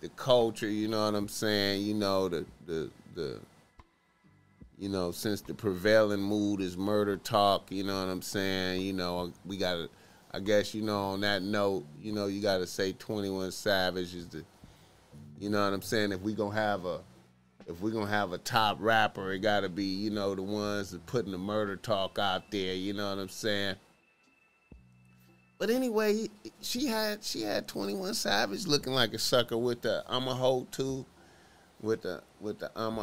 the 0.00 0.08
culture, 0.10 0.68
you 0.68 0.88
know 0.88 1.04
what 1.04 1.14
I'm 1.14 1.28
saying? 1.28 1.82
You 1.82 1.94
know 1.94 2.28
the 2.28 2.44
the 2.70 2.90
the 3.14 3.40
you 4.78 4.88
know 4.88 5.10
since 5.10 5.40
the 5.40 5.52
prevailing 5.52 6.22
mood 6.22 6.60
is 6.60 6.76
murder 6.76 7.16
talk, 7.16 7.70
you 7.70 7.82
know 7.84 8.00
what 8.00 8.10
I'm 8.10 8.22
saying? 8.22 8.82
You 8.82 8.92
know 8.92 9.32
we 9.44 9.56
got 9.56 9.74
to 9.74 9.88
I 10.32 10.38
guess 10.38 10.74
you 10.74 10.82
know 10.82 11.10
on 11.10 11.20
that 11.22 11.42
note, 11.42 11.84
you 12.00 12.12
know 12.12 12.26
you 12.26 12.40
got 12.40 12.58
to 12.58 12.66
say 12.66 12.92
21 12.92 13.50
Savage 13.50 14.14
is 14.14 14.28
the 14.28 14.44
you 15.38 15.50
know 15.50 15.64
what 15.64 15.74
I'm 15.74 15.82
saying? 15.82 16.12
If 16.12 16.20
we 16.20 16.34
going 16.34 16.52
to 16.52 16.58
have 16.58 16.84
a 16.84 17.00
if 17.66 17.80
we're 17.80 17.90
gonna 17.90 18.08
have 18.08 18.32
a 18.32 18.38
top 18.38 18.78
rapper, 18.80 19.32
it 19.32 19.38
gotta 19.40 19.68
be, 19.68 19.84
you 19.84 20.10
know, 20.10 20.34
the 20.34 20.42
ones 20.42 20.90
that 20.90 21.06
putting 21.06 21.30
the 21.30 21.38
murder 21.38 21.76
talk 21.76 22.18
out 22.18 22.50
there, 22.50 22.74
you 22.74 22.92
know 22.92 23.10
what 23.10 23.20
I'm 23.20 23.28
saying? 23.28 23.76
But 25.56 25.70
anyway, 25.70 26.28
she 26.60 26.86
had 26.86 27.22
she 27.22 27.42
had 27.42 27.68
21 27.68 28.14
Savage 28.14 28.66
looking 28.66 28.92
like 28.92 29.14
a 29.14 29.18
sucker 29.18 29.56
with 29.56 29.82
the 29.82 30.02
I'm 30.08 30.26
a 30.26 30.34
hoe 30.34 30.66
too. 30.72 31.06
With 31.80 32.02
the 32.02 32.22
with 32.40 32.58
the 32.58 32.70
I'm 32.76 32.96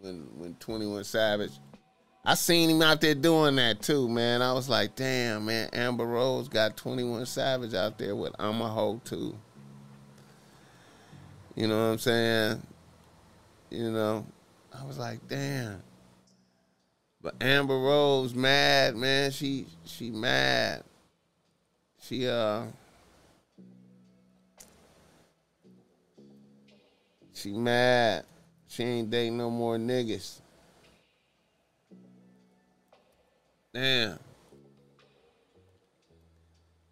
when 0.00 0.28
when 0.36 0.54
21 0.54 1.04
Savage. 1.04 1.52
I 2.24 2.34
seen 2.34 2.68
him 2.68 2.82
out 2.82 3.00
there 3.00 3.14
doing 3.14 3.56
that 3.56 3.80
too, 3.80 4.08
man. 4.08 4.42
I 4.42 4.52
was 4.52 4.68
like, 4.68 4.94
damn, 4.96 5.46
man, 5.46 5.70
Amber 5.72 6.04
Rose 6.04 6.48
got 6.48 6.76
21 6.76 7.24
Savage 7.24 7.72
out 7.72 7.96
there 7.96 8.14
with 8.14 8.34
I'm 8.38 8.60
too. 9.04 9.34
You 11.54 11.68
know 11.68 11.78
what 11.78 11.92
I'm 11.92 11.98
saying? 11.98 12.62
You 13.70 13.90
know, 13.90 14.26
I 14.72 14.84
was 14.84 14.98
like, 14.98 15.26
damn. 15.26 15.82
But 17.20 17.34
Amber 17.40 17.78
Rose 17.78 18.34
mad, 18.34 18.94
man. 18.96 19.30
She 19.30 19.66
she 19.84 20.10
mad. 20.10 20.84
She 22.00 22.28
uh 22.28 22.64
She 27.38 27.52
mad. 27.52 28.24
She 28.66 28.82
ain't 28.82 29.10
dating 29.10 29.38
no 29.38 29.48
more 29.48 29.76
niggas. 29.76 30.40
Damn. 33.72 34.18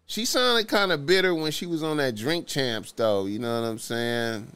She 0.05 0.23
sounded 0.23 0.69
kind 0.69 0.93
of 0.93 1.05
bitter 1.05 1.35
when 1.35 1.51
she 1.51 1.65
was 1.65 1.83
on 1.83 1.97
that 1.97 2.15
Drink 2.15 2.47
Champs, 2.47 2.93
though. 2.93 3.25
You 3.25 3.39
know 3.39 3.61
what 3.61 3.67
I'm 3.67 3.77
saying? 3.77 4.47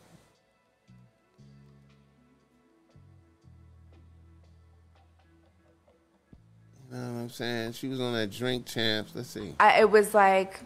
You 6.89 6.97
know 6.97 7.13
what 7.13 7.19
I'm 7.19 7.29
saying? 7.29 7.73
She 7.73 7.89
was 7.89 7.99
on 7.99 8.13
that 8.13 8.31
Drink 8.31 8.65
Champs. 8.65 9.11
Let's 9.13 9.29
see. 9.29 9.55
I, 9.59 9.81
it 9.81 9.91
was 9.91 10.13
like, 10.13 10.61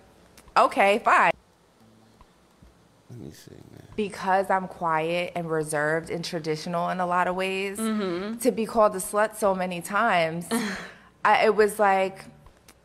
okay, 0.55 0.99
fine. 0.99 1.31
Let 3.09 3.19
me 3.19 3.31
see. 3.31 3.51
Because 3.95 4.49
I'm 4.49 4.67
quiet 4.67 5.31
and 5.35 5.49
reserved 5.49 6.09
and 6.09 6.23
traditional 6.23 6.89
in 6.89 6.99
a 6.99 7.05
lot 7.05 7.27
of 7.27 7.35
ways, 7.35 7.77
Mm-hmm. 7.79 8.37
to 8.39 8.51
be 8.51 8.65
called 8.65 8.95
a 8.95 8.99
slut 8.99 9.35
so 9.35 9.55
many 9.55 9.81
times, 9.81 10.47
I, 11.25 11.45
it 11.45 11.55
was 11.55 11.79
like, 11.79 12.25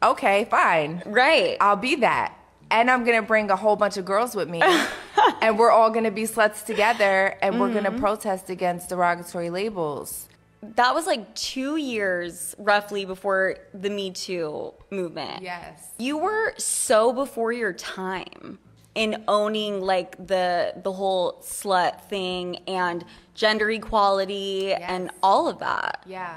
okay, 0.02 0.44
fine. 0.46 1.02
Right. 1.06 1.56
I'll 1.60 1.76
be 1.76 1.96
that. 1.96 2.34
And 2.70 2.88
I'm 2.90 3.04
going 3.04 3.20
to 3.20 3.26
bring 3.26 3.50
a 3.50 3.56
whole 3.56 3.74
bunch 3.74 3.96
of 3.96 4.04
girls 4.04 4.36
with 4.36 4.48
me. 4.48 4.62
and 5.42 5.58
we're 5.58 5.72
all 5.72 5.90
going 5.90 6.04
to 6.04 6.12
be 6.12 6.22
sluts 6.22 6.64
together 6.64 7.36
and 7.42 7.58
we're 7.60 7.72
going 7.72 7.84
to 7.84 7.90
protest 7.90 8.48
against 8.48 8.88
derogatory 8.90 9.50
labels. 9.50 10.28
That 10.62 10.94
was 10.94 11.06
like 11.06 11.34
two 11.34 11.76
years 11.76 12.54
roughly 12.58 13.04
before 13.04 13.56
the 13.74 13.90
Me 13.90 14.12
Too 14.12 14.72
movement. 14.90 15.42
Yes. 15.42 15.88
You 15.98 16.18
were 16.18 16.54
so 16.58 17.12
before 17.12 17.50
your 17.52 17.72
time 17.72 18.58
in 18.94 19.22
owning 19.28 19.80
like 19.80 20.16
the 20.26 20.72
the 20.82 20.92
whole 20.92 21.34
slut 21.42 22.02
thing 22.02 22.56
and 22.66 23.04
gender 23.34 23.70
equality 23.70 24.72
and 24.72 25.10
all 25.22 25.48
of 25.48 25.58
that. 25.60 26.02
Yeah. 26.06 26.36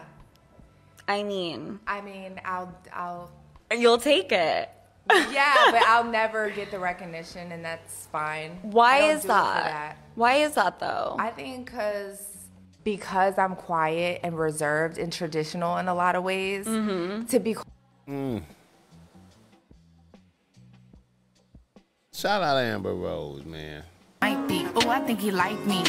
I 1.07 1.23
mean, 1.23 1.79
I 1.87 2.01
mean, 2.01 2.39
I'll 2.45 2.73
I'll 2.93 3.31
you'll 3.71 3.97
take 3.97 4.31
it. 4.31 4.69
yeah, 5.11 5.53
but 5.71 5.81
I'll 5.83 6.05
never 6.05 6.49
get 6.49 6.71
the 6.71 6.79
recognition, 6.79 7.51
and 7.51 7.63
that's 7.65 8.07
fine. 8.07 8.59
Why 8.61 8.99
is 9.11 9.23
do 9.23 9.27
it 9.27 9.31
for 9.31 9.33
that? 9.33 9.97
Why 10.15 10.35
is 10.35 10.53
that 10.53 10.79
though? 10.79 11.17
I 11.19 11.29
think 11.31 11.65
because 11.65 12.25
because 12.83 13.37
I'm 13.37 13.55
quiet 13.55 14.21
and 14.23 14.37
reserved 14.37 14.97
and 14.97 15.11
traditional 15.11 15.77
in 15.77 15.87
a 15.87 15.93
lot 15.93 16.15
of 16.15 16.23
ways. 16.23 16.65
Mm-hmm. 16.67 17.25
To 17.25 17.39
be 17.39 17.55
Mm. 18.07 18.43
Shout 22.23 22.41
out 22.41 22.53
to 22.53 22.61
Amber 22.61 22.93
Rose, 22.93 23.43
man. 23.43 23.83
Might 24.21 24.47
be. 24.47 24.65
Oh, 24.75 24.87
I 24.89 25.01
think 25.01 25.19
he 25.19 25.29
like 25.29 25.59
me. 25.65 25.83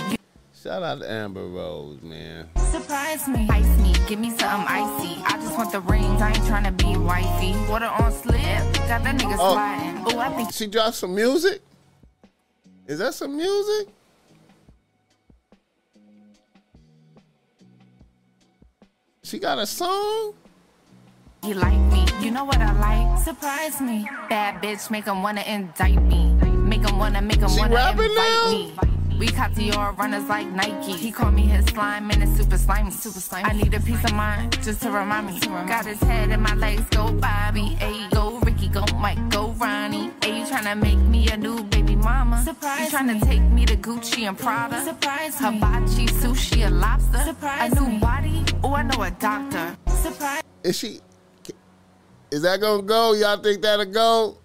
Shout 0.61 0.83
out 0.83 0.99
to 0.99 1.09
Amber 1.09 1.47
Rose, 1.47 2.03
man. 2.03 2.49
Surprise 2.57 3.29
me. 3.29 3.47
Ice 3.49 3.79
me. 3.79 3.95
Give 4.09 4.19
me 4.19 4.31
something 4.31 4.67
icy. 4.67 5.23
I 5.25 5.39
just 5.41 5.57
want 5.57 5.71
the 5.71 5.79
rings. 5.79 6.21
I 6.21 6.31
ain't 6.33 6.45
trying 6.45 6.65
to 6.65 6.73
be 6.73 6.97
wifey. 6.97 7.53
Water 7.71 7.87
on 7.87 8.11
slip. 8.11 8.35
Got 8.35 9.05
that 9.05 9.17
nigga 9.17 9.37
Oh. 9.39 9.53
sliding. 9.53 10.03
Oh, 10.07 10.19
I 10.19 10.31
think 10.31 10.53
She 10.53 10.67
dropped 10.67 10.97
some 10.97 11.15
music? 11.15 11.63
Is 12.89 12.99
that 12.99 13.15
some 13.15 13.37
music? 13.37 13.95
She 19.23 19.39
got 19.39 19.61
a 19.61 19.67
song? 19.67 20.35
He 21.45 21.53
like 21.53 21.79
me. 21.93 22.07
You 22.21 22.31
know 22.31 22.45
what 22.45 22.59
I 22.59 22.73
like? 22.73 23.19
Surprise 23.23 23.81
me. 23.81 24.09
Bad 24.29 24.63
bitch. 24.63 24.91
Make 24.91 25.05
him 25.05 25.23
wanna 25.23 25.43
indict 25.43 26.01
me. 26.03 26.33
Make 26.73 26.89
him 26.89 26.99
wanna, 26.99 27.21
make 27.21 27.41
him 27.41 27.51
She 27.51 27.61
wanna 27.61 27.75
rapping 27.75 28.11
invite 28.11 28.17
now? 28.17 28.51
me. 28.51 29.19
We 29.19 29.29
caught 29.29 29.53
Dior 29.53 29.97
runners 29.97 30.27
like 30.29 30.49
Nike. 30.49 30.93
He 30.93 31.13
called 31.13 31.35
me 31.35 31.43
his 31.43 31.65
slime 31.67 32.11
and 32.11 32.23
it's 32.23 32.37
super 32.37 32.57
slimy. 32.57 32.91
Super 32.91 33.21
slimy. 33.21 33.49
I 33.49 33.53
need 33.53 33.73
a 33.75 33.81
piece 33.81 34.03
of 34.05 34.15
mind 34.15 34.61
just 34.63 34.83
to 34.83 34.91
remind 34.91 35.27
me. 35.27 35.39
Got 35.41 35.85
his 35.87 36.01
head 36.01 36.31
and 36.31 36.43
my 36.43 36.55
legs 36.55 36.83
go 36.91 37.13
Bobby. 37.13 37.77
Ayy, 37.81 38.11
go 38.11 38.39
Ricky, 38.41 38.69
go 38.69 38.85
Mike, 38.97 39.21
go 39.31 39.51
Ronnie. 39.51 40.11
Ayy, 40.21 40.39
you 40.41 40.45
tryna 40.47 40.81
make 40.81 40.99
me 40.99 41.29
a 41.29 41.37
new 41.37 41.63
baby 41.65 41.95
mama. 41.95 42.43
Surprise 42.43 42.91
you 42.91 42.99
tryna 42.99 43.23
take 43.25 43.43
me 43.43 43.65
to 43.67 43.77
Gucci 43.77 44.27
and 44.27 44.37
Prada. 44.39 44.83
Surprise 44.83 45.39
Hibachi, 45.39 46.07
sushi, 46.07 46.67
and 46.67 46.81
lobster. 46.81 47.19
Surprise 47.19 47.73
a 47.73 47.81
new 47.89 48.01
body. 48.01 48.43
Oh, 48.65 48.75
I 48.75 48.83
know 48.83 49.03
a 49.03 49.11
doctor. 49.13 49.77
Surprise. 49.89 50.43
Is 50.65 50.77
she 50.79 51.01
is 52.35 52.43
that 52.43 52.61
gonna 52.61 52.83
go? 52.83 53.13
Y'all 53.13 53.37
think 53.37 53.63
that'll 53.63 53.85
go? 53.85 54.37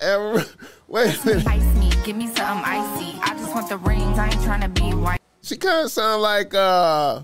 Ever 0.00 0.44
wait 0.88 1.18
a 1.22 1.26
minute. 1.26 1.46
Ice 1.46 1.76
me, 1.78 1.90
give 2.04 2.14
me 2.14 2.26
something 2.26 2.62
icy. 2.62 3.18
I 3.22 3.34
just 3.38 3.54
want 3.54 3.70
the 3.70 3.78
rings. 3.78 4.18
I 4.18 4.26
ain't 4.26 4.34
tryna 4.34 4.74
be 4.74 4.94
white. 4.94 5.18
She 5.42 5.56
kinda 5.56 5.88
sound 5.88 6.20
like 6.20 6.52
uh 6.52 7.22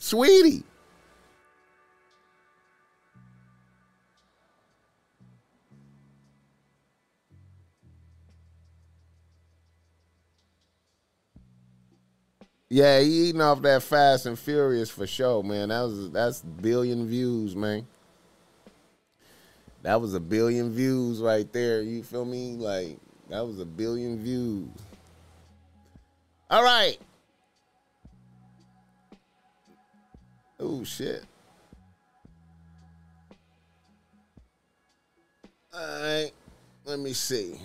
Saweetie. 0.00 0.64
Yeah, 12.70 13.00
he 13.00 13.28
eating 13.28 13.42
off 13.42 13.60
that 13.62 13.82
Fast 13.82 14.24
and 14.24 14.38
Furious 14.38 14.88
for 14.88 15.06
sure, 15.06 15.42
man. 15.42 15.68
That 15.68 15.82
was 15.82 16.10
that's 16.10 16.40
billion 16.40 17.06
views, 17.06 17.54
man. 17.54 17.86
That 19.84 20.00
was 20.00 20.14
a 20.14 20.20
billion 20.20 20.72
views 20.72 21.20
right 21.20 21.50
there. 21.52 21.82
You 21.82 22.02
feel 22.02 22.24
me? 22.24 22.54
Like 22.54 22.96
that 23.28 23.46
was 23.46 23.60
a 23.60 23.66
billion 23.66 24.18
views. 24.18 24.70
All 26.50 26.64
right. 26.64 26.98
Oh 30.58 30.82
shit. 30.84 31.22
All 35.74 36.00
right. 36.00 36.30
Let 36.86 36.98
me 36.98 37.12
see. 37.12 37.60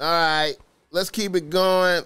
All 0.00 0.10
right, 0.10 0.56
let's 0.90 1.08
keep 1.08 1.36
it 1.36 1.50
going. 1.50 2.04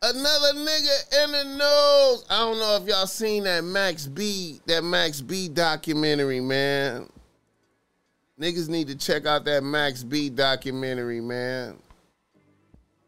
Another 0.00 0.52
nigga 0.54 1.24
in 1.24 1.32
the 1.32 1.44
news. 1.44 2.24
I 2.30 2.38
don't 2.38 2.60
know 2.60 2.76
if 2.80 2.86
y'all 2.86 3.06
seen 3.06 3.42
that 3.44 3.64
Max 3.64 4.06
B, 4.06 4.60
that 4.66 4.84
Max 4.84 5.20
B 5.20 5.48
documentary, 5.48 6.40
man. 6.40 7.08
Niggas 8.40 8.68
need 8.68 8.86
to 8.86 8.94
check 8.94 9.26
out 9.26 9.44
that 9.46 9.64
Max 9.64 10.04
B 10.04 10.30
documentary, 10.30 11.20
man. 11.20 11.78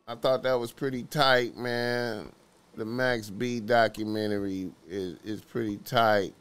I 0.09 0.17
thought 0.17 0.43
that 0.43 0.59
was 0.59 0.73
pretty 0.73 1.05
tight, 1.05 1.57
man. 1.57 2.33
The 2.75 2.85
Max 2.85 3.31
B 3.31 3.61
documentary 3.61 4.73
is 4.89 5.17
is 5.25 5.43
pretty 5.43 5.77
tight. 5.79 6.35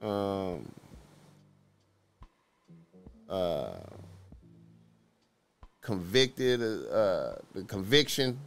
Um 0.00 0.70
uh 3.28 3.78
convicted 5.80 6.60
uh 6.62 7.34
the 7.54 7.64
conviction 7.66 8.38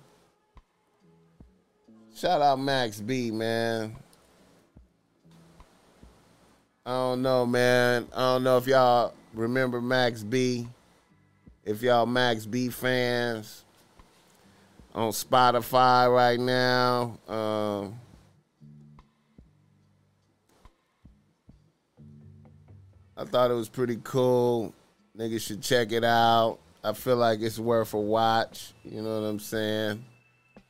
shout 2.19 2.41
out 2.41 2.59
max 2.59 2.99
b 2.99 3.31
man 3.31 3.95
i 6.85 6.89
don't 6.89 7.21
know 7.21 7.45
man 7.45 8.05
i 8.13 8.19
don't 8.19 8.43
know 8.43 8.57
if 8.57 8.67
y'all 8.67 9.13
remember 9.33 9.79
max 9.79 10.21
b 10.21 10.67
if 11.63 11.81
y'all 11.81 12.05
max 12.05 12.45
b 12.45 12.67
fans 12.67 13.63
on 14.93 15.11
spotify 15.11 16.13
right 16.13 16.41
now 16.41 17.17
um 17.33 17.97
I 23.15 23.25
thought 23.25 23.51
it 23.51 23.53
was 23.53 23.67
pretty 23.67 23.99
cool. 24.01 24.73
Niggas 25.17 25.41
should 25.41 25.61
check 25.61 25.91
it 25.91 26.05
out. 26.05 26.59
I 26.81 26.93
feel 26.93 27.17
like 27.17 27.41
it's 27.41 27.59
worth 27.59 27.93
a 27.93 27.99
watch. 27.99 28.71
You 28.85 29.01
know 29.01 29.19
what 29.19 29.27
I'm 29.27 29.39
saying? 29.39 30.05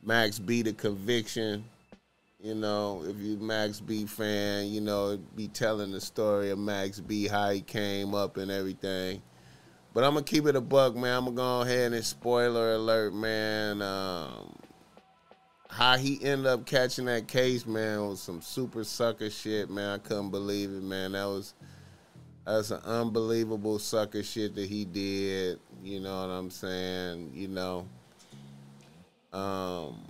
Max 0.02 0.38
B 0.38 0.62
the 0.62 0.72
conviction. 0.72 1.64
You 2.42 2.54
know, 2.54 3.04
if 3.06 3.18
you 3.18 3.36
Max 3.36 3.80
B 3.80 4.06
fan, 4.06 4.68
you 4.68 4.80
know, 4.80 5.18
be 5.36 5.48
telling 5.48 5.92
the 5.92 6.00
story 6.00 6.50
of 6.50 6.58
Max 6.58 6.98
B, 6.98 7.28
how 7.28 7.50
he 7.50 7.60
came 7.60 8.14
up 8.14 8.38
and 8.38 8.50
everything. 8.50 9.20
But 9.92 10.04
I'm 10.04 10.14
gonna 10.14 10.24
keep 10.24 10.46
it 10.46 10.56
a 10.56 10.60
buck, 10.60 10.94
man. 10.94 11.18
I'm 11.18 11.24
gonna 11.26 11.36
go 11.36 11.60
ahead 11.62 11.92
and 11.92 12.04
spoiler 12.04 12.74
alert, 12.74 13.12
man. 13.12 13.82
Um, 13.82 14.56
how 15.68 15.98
he 15.98 16.22
ended 16.22 16.46
up 16.46 16.64
catching 16.64 17.04
that 17.06 17.28
case, 17.28 17.66
man, 17.66 18.08
was 18.08 18.22
some 18.22 18.40
super 18.40 18.84
sucker 18.84 19.28
shit, 19.28 19.68
man. 19.68 19.90
I 19.90 19.98
couldn't 19.98 20.30
believe 20.30 20.70
it, 20.70 20.82
man. 20.82 21.12
That 21.12 21.26
was 21.26 21.52
that's 22.46 22.70
an 22.70 22.80
unbelievable 22.84 23.78
sucker 23.78 24.22
shit 24.22 24.54
that 24.54 24.66
he 24.66 24.86
did. 24.86 25.58
You 25.82 26.00
know 26.00 26.22
what 26.22 26.32
I'm 26.32 26.50
saying? 26.50 27.32
You 27.34 27.48
know. 27.48 27.86
Um 29.32 30.02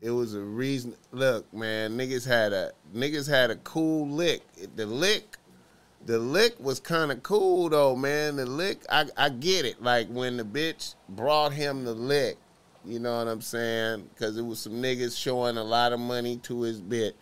it 0.00 0.10
was 0.10 0.34
a 0.34 0.40
reason 0.40 0.94
look, 1.12 1.52
man, 1.54 1.96
niggas 1.96 2.26
had 2.26 2.52
a 2.52 2.72
niggas 2.94 3.28
had 3.28 3.50
a 3.50 3.56
cool 3.56 4.08
lick. 4.08 4.42
The 4.76 4.86
lick 4.86 5.38
the 6.06 6.18
lick 6.18 6.54
was 6.60 6.80
kind 6.80 7.10
of 7.10 7.22
cool 7.22 7.70
though, 7.70 7.96
man. 7.96 8.36
The 8.36 8.44
lick, 8.46 8.84
I, 8.90 9.06
I 9.16 9.30
get 9.30 9.64
it. 9.64 9.82
Like 9.82 10.08
when 10.08 10.36
the 10.36 10.44
bitch 10.44 10.94
brought 11.08 11.52
him 11.52 11.84
the 11.84 11.94
lick, 11.94 12.36
you 12.84 12.98
know 12.98 13.16
what 13.18 13.28
I'm 13.28 13.40
saying? 13.40 14.10
Because 14.12 14.36
it 14.36 14.42
was 14.44 14.58
some 14.58 14.74
niggas 14.74 15.18
showing 15.18 15.56
a 15.56 15.64
lot 15.64 15.92
of 15.92 16.00
money 16.00 16.36
to 16.38 16.62
his 16.62 16.82
bitch. 16.82 17.14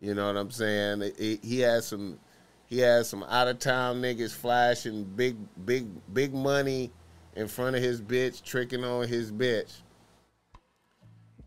You 0.00 0.14
know 0.14 0.26
what 0.26 0.36
I'm 0.36 0.50
saying? 0.50 1.02
It- 1.02 1.20
it- 1.20 1.44
he 1.44 1.60
had 1.60 1.84
some, 1.84 2.18
he 2.66 2.78
had 2.78 3.06
some 3.06 3.22
out 3.24 3.46
of 3.46 3.60
town 3.60 4.02
niggas 4.02 4.32
flashing 4.32 5.04
big, 5.04 5.36
big, 5.64 5.86
big 6.12 6.34
money 6.34 6.90
in 7.36 7.46
front 7.46 7.76
of 7.76 7.82
his 7.82 8.00
bitch, 8.00 8.42
tricking 8.42 8.82
on 8.84 9.06
his 9.06 9.30
bitch. 9.30 9.82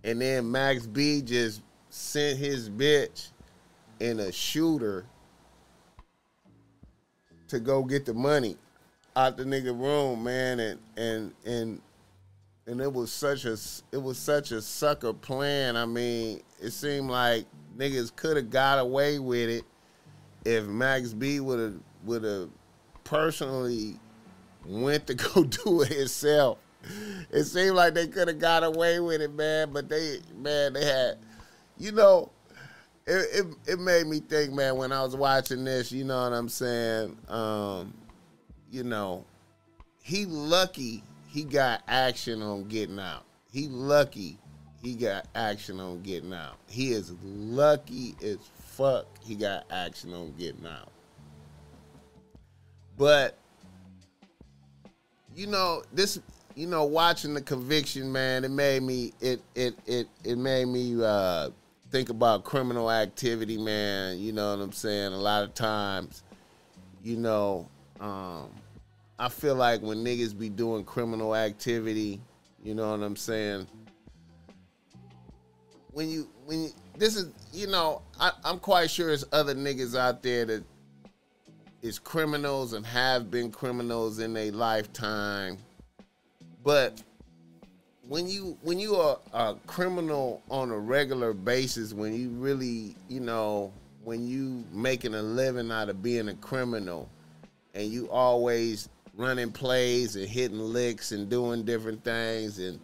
And 0.05 0.21
then 0.21 0.49
Max 0.51 0.85
B 0.85 1.23
just 1.23 1.61
sent 1.89 2.37
his 2.37 2.69
bitch 2.69 3.31
in 3.99 4.19
a 4.19 4.31
shooter 4.31 5.05
to 7.47 7.59
go 7.59 7.83
get 7.83 8.05
the 8.05 8.13
money 8.13 8.55
out 9.15 9.35
the 9.35 9.43
nigga 9.43 9.77
room, 9.77 10.23
man, 10.23 10.59
and 10.59 10.79
and 10.95 11.33
and 11.45 11.81
and 12.67 12.81
it 12.81 12.93
was 12.93 13.11
such 13.11 13.45
a 13.45 13.57
it 13.91 14.01
was 14.01 14.19
such 14.19 14.51
a 14.51 14.61
sucker 14.61 15.11
plan. 15.11 15.75
I 15.75 15.85
mean, 15.85 16.41
it 16.61 16.71
seemed 16.71 17.09
like 17.09 17.45
niggas 17.75 18.15
could 18.15 18.37
have 18.37 18.51
got 18.51 18.77
away 18.77 19.17
with 19.17 19.49
it 19.49 19.63
if 20.45 20.65
Max 20.65 21.13
B 21.13 21.39
would 21.39 21.59
have 21.59 21.79
would 22.03 22.23
have 22.23 22.49
personally 23.03 23.99
went 24.65 25.07
to 25.07 25.13
go 25.15 25.45
do 25.45 25.81
it 25.81 25.93
himself. 25.93 26.59
It 27.31 27.43
seemed 27.45 27.75
like 27.75 27.95
they 27.95 28.07
could 28.07 28.27
have 28.29 28.39
got 28.39 28.63
away 28.63 28.99
with 28.99 29.19
it, 29.19 29.33
man. 29.33 29.73
But 29.73 29.89
they, 29.89 30.19
man, 30.37 30.73
they 30.73 30.85
had, 30.85 31.17
you 31.77 31.91
know, 31.91 32.31
it, 33.05 33.27
it 33.33 33.45
it 33.73 33.79
made 33.79 34.07
me 34.07 34.19
think, 34.19 34.53
man, 34.53 34.77
when 34.77 34.91
I 34.91 35.03
was 35.03 35.15
watching 35.15 35.63
this, 35.63 35.91
you 35.91 36.03
know 36.03 36.21
what 36.23 36.33
I'm 36.33 36.49
saying? 36.49 37.17
Um, 37.27 37.93
you 38.71 38.83
know, 38.83 39.25
he 40.01 40.25
lucky 40.25 41.03
he 41.27 41.43
got 41.43 41.81
action 41.87 42.41
on 42.41 42.67
getting 42.67 42.99
out. 42.99 43.25
He 43.51 43.67
lucky 43.67 44.37
he 44.81 44.93
got 44.95 45.27
action 45.35 45.79
on 45.79 46.01
getting 46.03 46.33
out. 46.33 46.57
He 46.69 46.93
is 46.93 47.13
lucky 47.23 48.15
as 48.23 48.37
fuck 48.55 49.07
he 49.21 49.35
got 49.35 49.65
action 49.71 50.13
on 50.13 50.33
getting 50.37 50.65
out. 50.65 50.91
But 52.97 53.37
you 55.35 55.47
know, 55.47 55.83
this 55.91 56.19
you 56.55 56.67
know, 56.67 56.85
watching 56.85 57.33
the 57.33 57.41
conviction, 57.41 58.11
man, 58.11 58.45
it 58.45 58.51
made 58.51 58.81
me 58.81 59.13
it 59.19 59.41
it 59.53 59.75
it 59.85 60.07
it 60.23 60.37
made 60.37 60.65
me 60.65 60.95
uh 61.03 61.49
think 61.91 62.09
about 62.09 62.43
criminal 62.43 62.89
activity, 62.89 63.57
man. 63.57 64.17
You 64.19 64.31
know 64.31 64.55
what 64.55 64.63
I'm 64.63 64.71
saying? 64.71 65.13
A 65.13 65.17
lot 65.17 65.43
of 65.43 65.53
times, 65.53 66.23
you 67.03 67.17
know, 67.17 67.67
um, 67.99 68.49
I 69.19 69.29
feel 69.29 69.55
like 69.55 69.81
when 69.81 70.03
niggas 70.03 70.37
be 70.37 70.49
doing 70.49 70.85
criminal 70.85 71.35
activity, 71.35 72.21
you 72.63 72.73
know 72.73 72.91
what 72.91 73.01
I'm 73.01 73.17
saying? 73.17 73.67
When 75.91 76.09
you 76.09 76.29
when 76.45 76.63
you, 76.63 76.69
this 76.97 77.17
is 77.17 77.31
you 77.51 77.67
know, 77.67 78.01
I, 78.17 78.31
I'm 78.45 78.59
quite 78.59 78.89
sure 78.89 79.07
there's 79.07 79.25
other 79.33 79.55
niggas 79.55 79.97
out 79.97 80.23
there 80.23 80.45
that 80.45 80.63
is 81.81 81.99
criminals 81.99 82.73
and 82.73 82.85
have 82.85 83.29
been 83.29 83.51
criminals 83.51 84.19
in 84.19 84.33
their 84.33 84.51
lifetime. 84.51 85.57
But 86.65 87.03
when 88.07 88.27
you 88.27 88.57
when 88.63 88.79
you 88.79 88.95
are 88.95 89.19
a 89.33 89.55
criminal 89.67 90.41
on 90.49 90.71
a 90.71 90.77
regular 90.77 91.31
basis, 91.31 91.93
when 91.93 92.13
you 92.15 92.29
really, 92.29 92.95
you 93.07 93.19
know, 93.19 93.71
when 94.03 94.27
you 94.27 94.65
making 94.73 95.13
a 95.13 95.21
living 95.21 95.71
out 95.71 95.89
of 95.89 96.01
being 96.01 96.27
a 96.27 96.33
criminal 96.33 97.07
and 97.75 97.87
you 97.87 98.09
always 98.09 98.89
running 99.15 99.51
plays 99.51 100.15
and 100.15 100.27
hitting 100.27 100.59
licks 100.59 101.11
and 101.11 101.29
doing 101.29 101.63
different 101.63 102.03
things 102.03 102.57
and 102.59 102.79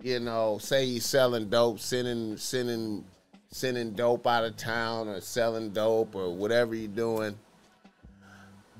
you 0.00 0.20
know, 0.20 0.58
say 0.58 0.84
you 0.84 1.00
selling 1.00 1.48
dope, 1.48 1.80
sending 1.80 2.36
sending 2.36 3.04
sending 3.50 3.94
dope 3.94 4.26
out 4.28 4.44
of 4.44 4.56
town 4.56 5.08
or 5.08 5.20
selling 5.20 5.70
dope 5.70 6.14
or 6.14 6.32
whatever 6.32 6.74
you're 6.74 6.88
doing. 6.88 7.36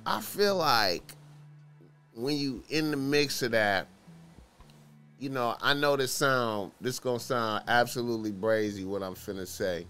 I 0.07 0.21
feel 0.21 0.57
like 0.57 1.15
when 2.15 2.37
you 2.37 2.63
in 2.69 2.93
the 2.93 2.97
mix 2.97 3.43
of 3.43 3.51
that, 3.53 3.89
you 5.25 5.31
know, 5.31 5.57
I 5.63 5.73
know 5.73 5.97
this 5.97 6.13
sound 6.13 6.73
this 6.83 7.01
gonna 7.01 7.19
sound 7.19 7.65
absolutely 7.67 8.31
brazy 8.31 8.85
what 8.85 9.03
I'm 9.03 9.15
finna 9.15 9.47
say. 9.47 9.87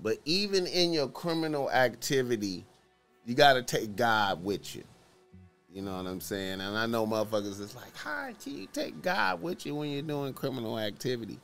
But 0.00 0.18
even 0.24 0.66
in 0.66 0.92
your 0.92 1.06
criminal 1.06 1.70
activity, 1.70 2.64
you 3.24 3.36
gotta 3.36 3.62
take 3.62 3.94
God 3.94 4.42
with 4.42 4.74
you. 4.74 4.82
You 5.72 5.82
know 5.82 5.96
what 5.96 6.06
I'm 6.06 6.20
saying? 6.20 6.60
And 6.60 6.76
I 6.76 6.86
know 6.86 7.06
motherfuckers 7.06 7.60
is 7.60 7.76
like, 7.76 7.96
how 7.96 8.30
can 8.42 8.56
you 8.56 8.66
take 8.72 9.02
God 9.02 9.40
with 9.40 9.64
you 9.64 9.76
when 9.76 9.90
you're 9.90 10.02
doing 10.02 10.34
criminal 10.34 10.76
activity? 10.76 11.38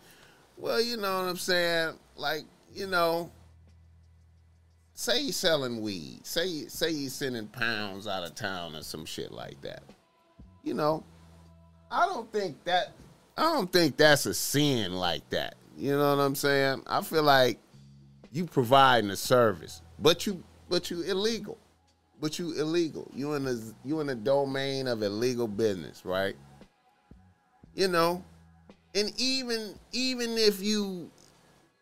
Well, 0.56 0.80
you 0.80 0.96
know 0.96 1.22
what 1.22 1.28
I'm 1.28 1.36
saying? 1.36 1.94
Like, 2.16 2.42
you 2.74 2.88
know, 2.88 3.30
say 4.94 5.20
you 5.20 5.32
selling 5.32 5.80
weed. 5.80 6.26
Say 6.26 6.66
say 6.66 6.90
you 6.90 7.08
sending 7.08 7.46
pounds 7.46 8.08
out 8.08 8.24
of 8.24 8.34
town 8.34 8.74
or 8.74 8.82
some 8.82 9.04
shit 9.04 9.30
like 9.30 9.60
that. 9.60 9.84
You 10.64 10.74
know, 10.74 11.04
I 11.90 12.06
don't 12.06 12.30
think 12.32 12.62
that 12.64 12.92
I 13.36 13.42
don't 13.42 13.70
think 13.72 13.96
that's 13.96 14.26
a 14.26 14.34
sin 14.34 14.94
like 14.94 15.28
that. 15.30 15.54
You 15.76 15.92
know 15.92 16.16
what 16.16 16.22
I'm 16.22 16.34
saying? 16.34 16.82
I 16.86 17.02
feel 17.02 17.22
like 17.22 17.58
you 18.32 18.46
providing 18.46 19.10
a 19.10 19.16
service, 19.16 19.82
but 19.98 20.26
you 20.26 20.42
but 20.68 20.90
you 20.90 21.02
illegal. 21.02 21.58
But 22.20 22.38
you 22.38 22.52
illegal. 22.52 23.10
You 23.14 23.34
in 23.34 23.44
the 23.44 23.74
you 23.84 24.00
in 24.00 24.06
the 24.06 24.14
domain 24.14 24.86
of 24.86 25.02
illegal 25.02 25.46
business, 25.46 26.04
right? 26.04 26.34
You 27.74 27.88
know, 27.88 28.24
and 28.94 29.12
even 29.18 29.74
even 29.92 30.38
if 30.38 30.62
you, 30.62 31.10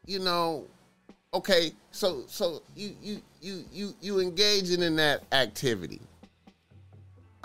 you 0.06 0.18
know, 0.18 0.66
okay, 1.32 1.72
so 1.92 2.24
so 2.26 2.62
you 2.74 2.96
you 3.00 3.22
you 3.40 3.64
you 3.72 3.94
you 4.00 4.20
engaging 4.20 4.82
in 4.82 4.96
that 4.96 5.22
activity. 5.30 6.00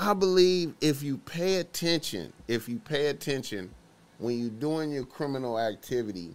I 0.01 0.13
believe 0.13 0.75
if 0.79 1.03
you 1.03 1.17
pay 1.17 1.57
attention, 1.57 2.31
if 2.47 2.69
you 2.69 2.79
pay 2.79 3.07
attention 3.07 3.69
when 4.17 4.39
you're 4.39 4.49
doing 4.49 4.93
your 4.93 5.03
criminal 5.03 5.59
activity, 5.59 6.33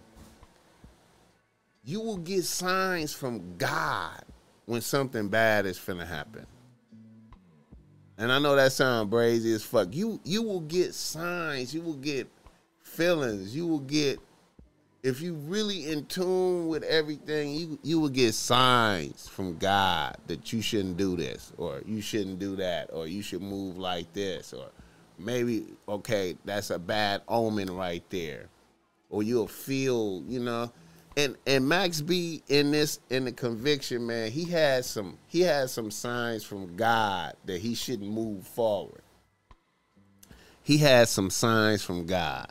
you 1.83 2.03
will 2.03 2.19
get 2.19 2.45
signs 2.45 3.15
from 3.15 3.57
God 3.57 4.23
when 4.67 4.83
something 4.83 5.29
bad 5.29 5.65
is 5.65 5.79
finna 5.79 6.07
happen. 6.07 6.47
And 8.19 8.31
I 8.31 8.39
know 8.39 8.55
that 8.55 8.73
sounds 8.73 9.11
brazy 9.11 9.55
as 9.55 9.65
fuck. 9.65 9.89
You 9.95 10.21
you 10.25 10.43
will 10.43 10.61
get 10.61 10.95
signs, 10.95 11.75
you 11.75 11.81
will 11.81 11.95
get 11.95 12.29
feelings, 12.83 13.57
you 13.57 13.67
will 13.67 13.81
get 13.81 14.21
if 15.05 15.21
you 15.21 15.35
really 15.35 15.93
in 15.93 16.07
tune 16.07 16.67
with 16.67 16.83
everything, 16.83 17.55
you 17.55 17.79
you 17.83 18.01
will 18.01 18.09
get 18.09 18.33
signs 18.33 19.29
from 19.29 19.59
God 19.59 20.17
that 20.27 20.51
you 20.53 20.63
shouldn't 20.63 20.97
do 20.97 21.15
this 21.15 21.53
or 21.59 21.83
you 21.85 22.01
shouldn't 22.01 22.39
do 22.39 22.57
that 22.57 22.91
or 22.91 23.07
you 23.07 23.23
should 23.23 23.43
move 23.43 23.77
like 23.77 24.11
this 24.15 24.55
or 24.55 24.67
maybe 25.19 25.67
okay, 25.87 26.37
that's 26.47 26.71
a 26.71 26.79
bad 26.79 27.21
omen 27.29 27.71
right 27.71 28.03
there. 28.09 28.47
Or 29.11 29.23
you'll 29.23 29.47
feel, 29.47 30.23
you 30.27 30.41
know, 30.41 30.73
and 31.19 31.37
and 31.47 31.69
Max 31.69 32.01
B 32.01 32.43
in 32.49 32.73
this 32.73 32.99
in 33.11 33.27
the 33.27 33.33
conviction, 33.33 34.07
man, 34.07 34.31
he 34.31 34.45
had 34.45 34.87
some 34.87 35.19
he 35.29 35.43
had 35.43 35.69
some 35.69 35.91
signs 35.91 36.45
from 36.45 36.77
God 36.77 37.35
that 37.45 37.61
he 37.61 37.75
shouldn't 37.75 38.11
move 38.11 38.47
forward. 38.47 39.03
He 40.63 40.79
had 40.79 41.09
some 41.09 41.29
signs 41.29 41.83
from 41.83 42.07
God 42.07 42.51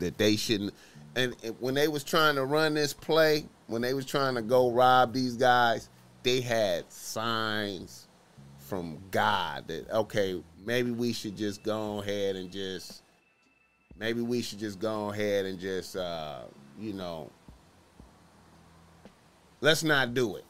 that 0.00 0.18
they 0.18 0.34
shouldn't. 0.34 0.74
And, 1.16 1.34
when 1.58 1.74
they 1.74 1.88
was 1.88 2.04
trying 2.04 2.36
to 2.36 2.44
run 2.44 2.74
this 2.74 2.92
play, 2.92 3.46
when 3.66 3.82
they 3.82 3.94
was 3.94 4.04
trying 4.04 4.34
to 4.34 4.42
go 4.42 4.70
rob 4.70 5.14
these 5.14 5.36
guys, 5.36 5.88
they 6.22 6.42
had 6.42 6.90
signs 6.92 8.06
from 8.58 8.98
God 9.10 9.66
that 9.68 9.90
okay, 9.90 10.42
maybe 10.64 10.90
we 10.90 11.12
should 11.12 11.36
just 11.36 11.62
go 11.62 12.00
ahead 12.02 12.36
and 12.36 12.50
just 12.50 13.02
maybe 13.98 14.20
we 14.20 14.42
should 14.42 14.58
just 14.58 14.78
go 14.78 15.10
ahead 15.10 15.46
and 15.46 15.58
just 15.58 15.96
uh, 15.96 16.40
you 16.78 16.92
know 16.92 17.30
let's 19.60 19.82
not 19.82 20.14
do 20.14 20.36
it. 20.36 20.44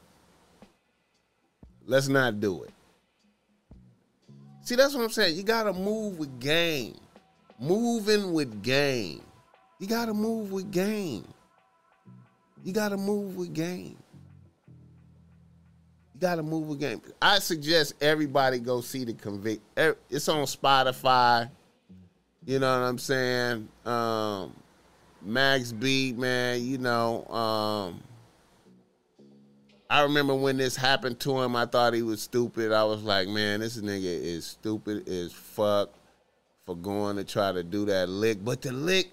Let's 1.86 2.08
not 2.08 2.40
do 2.40 2.64
it. 2.64 2.72
See, 4.62 4.74
that's 4.74 4.94
what 4.94 5.04
I'm 5.04 5.10
saying. 5.10 5.36
You 5.36 5.44
gotta 5.44 5.72
move 5.72 6.18
with 6.18 6.40
game. 6.40 6.98
Moving 7.60 8.32
with 8.32 8.62
game. 8.62 9.22
You 9.78 9.86
gotta 9.86 10.14
move 10.14 10.52
with 10.52 10.70
game. 10.70 11.24
You 12.64 12.72
gotta 12.72 12.96
move 12.96 13.36
with 13.36 13.52
game. 13.52 13.96
You 16.14 16.20
gotta 16.20 16.42
move 16.42 16.68
with 16.68 16.80
game. 16.80 17.02
I 17.20 17.38
suggest 17.38 17.94
everybody 18.00 18.58
go 18.58 18.80
see 18.80 19.04
the 19.04 19.12
convict. 19.12 19.62
It's 20.10 20.28
on 20.28 20.46
Spotify. 20.46 21.50
You 22.46 22.58
know 22.58 22.80
what 22.80 22.86
I'm 22.86 22.98
saying? 22.98 23.68
Um, 23.84 24.54
Max 25.20 25.72
B, 25.72 26.14
man. 26.16 26.64
You 26.64 26.78
know, 26.78 27.26
um, 27.26 28.02
I 29.90 30.02
remember 30.02 30.34
when 30.34 30.56
this 30.56 30.74
happened 30.74 31.20
to 31.20 31.40
him. 31.42 31.54
I 31.54 31.66
thought 31.66 31.92
he 31.92 32.02
was 32.02 32.22
stupid. 32.22 32.72
I 32.72 32.84
was 32.84 33.02
like, 33.02 33.28
man, 33.28 33.60
this 33.60 33.76
nigga 33.76 34.04
is 34.04 34.46
stupid 34.46 35.08
as 35.08 35.32
fuck 35.32 35.90
for 36.64 36.74
going 36.76 37.16
to 37.16 37.24
try 37.24 37.52
to 37.52 37.62
do 37.62 37.84
that 37.86 38.08
lick. 38.08 38.44
But 38.44 38.62
the 38.62 38.72
lick, 38.72 39.10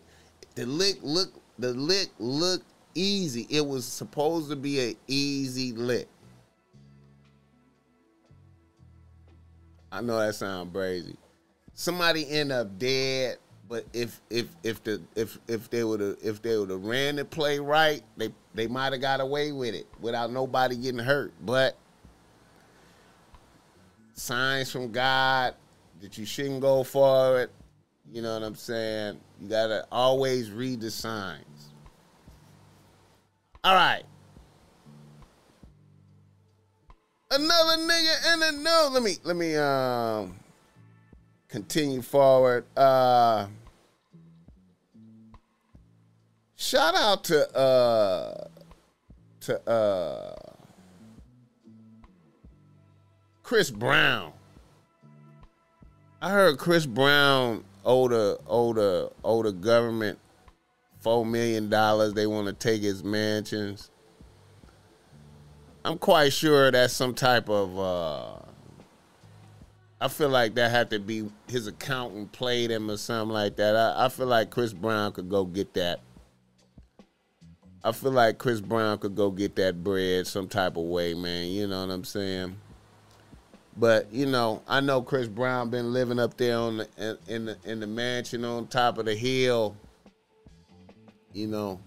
the 0.55 0.65
lick 0.65 0.97
look, 1.01 1.33
the 1.57 1.73
lick 1.73 2.09
looked 2.19 2.65
easy. 2.95 3.47
It 3.49 3.65
was 3.65 3.85
supposed 3.85 4.49
to 4.49 4.55
be 4.55 4.79
an 4.79 4.95
easy 5.07 5.71
lick. 5.71 6.07
I 9.91 10.01
know 10.01 10.19
that 10.19 10.35
sounds 10.35 10.73
crazy. 10.73 11.15
Somebody 11.75 12.29
end 12.29 12.51
up 12.51 12.77
dead, 12.79 13.37
but 13.69 13.85
if 13.93 14.21
if 14.29 14.47
if 14.63 14.83
the 14.83 15.01
if 15.15 15.37
if 15.47 15.69
they 15.69 15.83
would 15.83 15.99
have 15.99 16.17
if 16.21 16.41
they 16.41 16.57
would 16.57 16.69
have 16.69 16.83
ran 16.83 17.15
the 17.15 17.25
play 17.25 17.59
right, 17.59 18.03
they 18.17 18.29
they 18.53 18.67
might 18.67 18.93
have 18.93 19.01
got 19.01 19.21
away 19.21 19.51
with 19.51 19.75
it 19.75 19.87
without 19.99 20.31
nobody 20.31 20.75
getting 20.75 20.99
hurt. 20.99 21.31
But 21.43 21.77
signs 24.13 24.71
from 24.71 24.91
God 24.91 25.55
that 26.01 26.17
you 26.17 26.25
shouldn't 26.25 26.61
go 26.61 26.83
for 26.83 27.41
it. 27.41 27.51
You 28.11 28.21
know 28.21 28.33
what 28.33 28.43
I'm 28.43 28.55
saying? 28.55 29.19
You 29.43 29.49
gotta 29.49 29.85
always 29.91 30.51
read 30.51 30.79
the 30.79 30.89
signs. 30.89 31.73
All 33.61 33.75
right. 33.75 34.03
Another 37.29 37.81
nigga 37.81 38.33
in 38.33 38.39
the 38.39 38.51
no. 38.63 38.89
Let 38.93 39.03
me 39.03 39.17
let 39.23 39.35
me 39.35 39.57
um 39.57 40.39
continue 41.49 42.01
forward. 42.01 42.63
Uh 42.77 43.47
shout 46.55 46.95
out 46.95 47.25
to 47.25 47.53
uh 47.53 48.47
to 49.41 49.69
uh 49.69 50.35
Chris 53.43 53.69
Brown. 53.69 54.31
I 56.21 56.29
heard 56.29 56.57
Chris 56.57 56.85
Brown 56.85 57.65
the 57.83 58.39
owed 58.47 58.77
the 59.45 59.51
government 59.51 60.19
four 61.01 61.25
million 61.25 61.69
dollars. 61.69 62.13
They 62.13 62.27
want 62.27 62.47
to 62.47 62.53
take 62.53 62.81
his 62.81 63.03
mansions. 63.03 63.91
I'm 65.85 65.97
quite 65.97 66.31
sure 66.31 66.71
that's 66.71 66.93
some 66.93 67.13
type 67.13 67.49
of. 67.49 67.77
uh 67.77 68.39
I 69.99 70.09
feel 70.09 70.27
like 70.27 70.55
that 70.55 70.69
had 70.69 70.89
to 70.89 70.99
be 70.99 71.29
his 71.47 71.67
accountant 71.67 72.33
played 72.33 72.69
him 72.69 72.91
or 72.91 72.97
something 72.97 73.33
like 73.33 73.55
that. 73.55 73.73
I, 73.73 74.05
I 74.05 74.09
feel 74.09 74.27
like 74.27 74.49
Chris 74.49 74.73
Brown 74.73 75.13
could 75.13 75.29
go 75.29 75.45
get 75.45 75.73
that. 75.75 76.01
I 77.85 77.93
feel 77.93 78.11
like 78.11 78.37
Chris 78.37 78.59
Brown 78.59 78.97
could 78.97 79.15
go 79.15 79.31
get 79.31 79.55
that 79.55 79.81
bread 79.81 80.27
some 80.27 80.49
type 80.49 80.75
of 80.75 80.83
way, 80.83 81.13
man. 81.13 81.47
You 81.47 81.67
know 81.67 81.85
what 81.85 81.93
I'm 81.93 82.03
saying? 82.03 82.57
But 83.77 84.11
you 84.13 84.25
know, 84.25 84.61
I 84.67 84.79
know 84.81 85.01
Chris 85.01 85.27
Brown 85.27 85.69
been 85.69 85.93
living 85.93 86.19
up 86.19 86.37
there 86.37 86.57
on 86.57 86.77
the, 86.77 87.17
in, 87.27 87.45
the 87.45 87.57
in 87.65 87.79
the 87.79 87.87
mansion 87.87 88.45
on 88.45 88.67
top 88.67 88.97
of 88.97 89.05
the 89.05 89.15
hill. 89.15 89.75
You 91.33 91.47
know, 91.47 91.79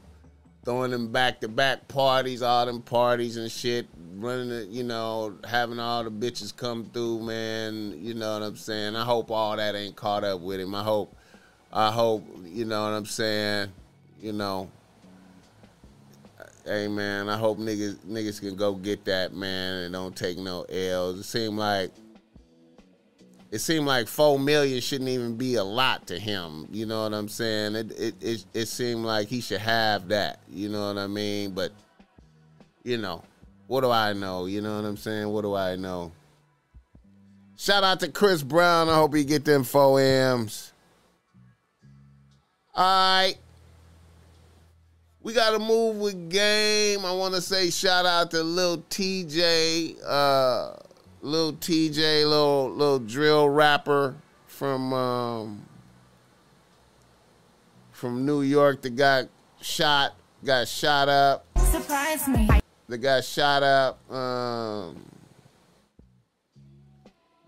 throwing 0.64 0.90
them 0.90 1.12
back 1.12 1.40
to 1.40 1.48
back 1.48 1.86
parties, 1.86 2.42
all 2.42 2.66
them 2.66 2.82
parties 2.82 3.36
and 3.36 3.50
shit, 3.50 3.86
running 4.16 4.50
it, 4.50 4.68
you 4.68 4.82
know, 4.82 5.38
having 5.48 5.78
all 5.78 6.02
the 6.02 6.10
bitches 6.10 6.54
come 6.54 6.90
through, 6.92 7.20
man. 7.20 7.96
You 8.02 8.14
know 8.14 8.32
what 8.34 8.42
I'm 8.42 8.56
saying? 8.56 8.96
I 8.96 9.04
hope 9.04 9.30
all 9.30 9.56
that 9.56 9.76
ain't 9.76 9.94
caught 9.94 10.24
up 10.24 10.40
with 10.40 10.58
him. 10.58 10.74
I 10.74 10.82
hope, 10.82 11.16
I 11.72 11.92
hope, 11.92 12.26
you 12.44 12.64
know 12.64 12.82
what 12.82 12.96
I'm 12.96 13.06
saying? 13.06 13.70
You 14.20 14.32
know, 14.32 14.68
hey 16.66 16.88
man, 16.88 17.28
I 17.28 17.36
hope 17.36 17.58
niggas 17.58 17.96
niggas 18.06 18.40
can 18.40 18.56
go 18.56 18.74
get 18.74 19.04
that 19.04 19.32
man 19.32 19.84
and 19.84 19.92
don't 19.92 20.16
take 20.16 20.38
no 20.38 20.62
L's. 20.68 21.20
It 21.20 21.24
seemed 21.24 21.58
like 21.58 21.90
it 23.50 23.60
seemed 23.60 23.86
like 23.86 24.08
four 24.08 24.38
million 24.38 24.80
shouldn't 24.80 25.08
even 25.08 25.36
be 25.36 25.54
a 25.54 25.64
lot 25.64 26.06
to 26.08 26.18
him. 26.18 26.66
You 26.70 26.86
know 26.86 27.04
what 27.04 27.14
I'm 27.14 27.28
saying? 27.28 27.76
It 27.76 27.92
it 27.92 28.14
it, 28.20 28.44
it 28.52 28.66
seemed 28.66 29.04
like 29.04 29.28
he 29.28 29.40
should 29.40 29.60
have 29.60 30.08
that. 30.08 30.40
You 30.48 30.68
know 30.68 30.88
what 30.88 30.98
I 30.98 31.06
mean? 31.06 31.52
But 31.52 31.72
you 32.82 32.98
know, 32.98 33.22
what 33.66 33.82
do 33.82 33.90
I 33.90 34.12
know? 34.12 34.46
You 34.46 34.60
know 34.60 34.76
what 34.76 34.86
I'm 34.86 34.96
saying? 34.96 35.28
What 35.28 35.42
do 35.42 35.54
I 35.54 35.76
know? 35.76 36.12
Shout 37.56 37.84
out 37.84 38.00
to 38.00 38.08
Chris 38.08 38.42
Brown. 38.42 38.88
I 38.88 38.94
hope 38.94 39.14
he 39.14 39.24
get 39.24 39.44
them 39.44 39.64
four 39.64 40.00
M's. 40.00 40.72
All 42.74 42.84
right. 42.84 43.36
We 45.26 45.32
gotta 45.32 45.58
move 45.58 45.96
with 45.96 46.30
game. 46.30 47.04
I 47.04 47.10
want 47.10 47.34
to 47.34 47.40
say 47.40 47.68
shout 47.70 48.06
out 48.06 48.30
to 48.30 48.44
Lil 48.44 48.78
Tjay, 48.82 49.96
uh, 50.06 50.76
Lil 51.20 51.54
Tjay, 51.54 52.22
little 52.22 52.70
little 52.70 53.00
drill 53.00 53.48
rapper 53.48 54.14
from 54.46 54.92
um, 54.92 55.66
from 57.90 58.24
New 58.24 58.42
York 58.42 58.82
that 58.82 58.94
got 58.94 59.26
shot, 59.60 60.14
got 60.44 60.68
shot 60.68 61.08
up. 61.08 61.44
Surprise 61.58 62.28
me. 62.28 62.48
That 62.86 62.98
got 62.98 63.24
shot 63.24 63.64
up. 63.64 64.12
Um, 64.12 65.10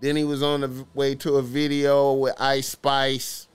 then 0.00 0.16
he 0.16 0.24
was 0.24 0.42
on 0.42 0.62
the 0.62 0.84
way 0.94 1.14
to 1.14 1.36
a 1.36 1.42
video 1.42 2.14
with 2.14 2.34
Ice 2.40 2.70
Spice, 2.70 3.46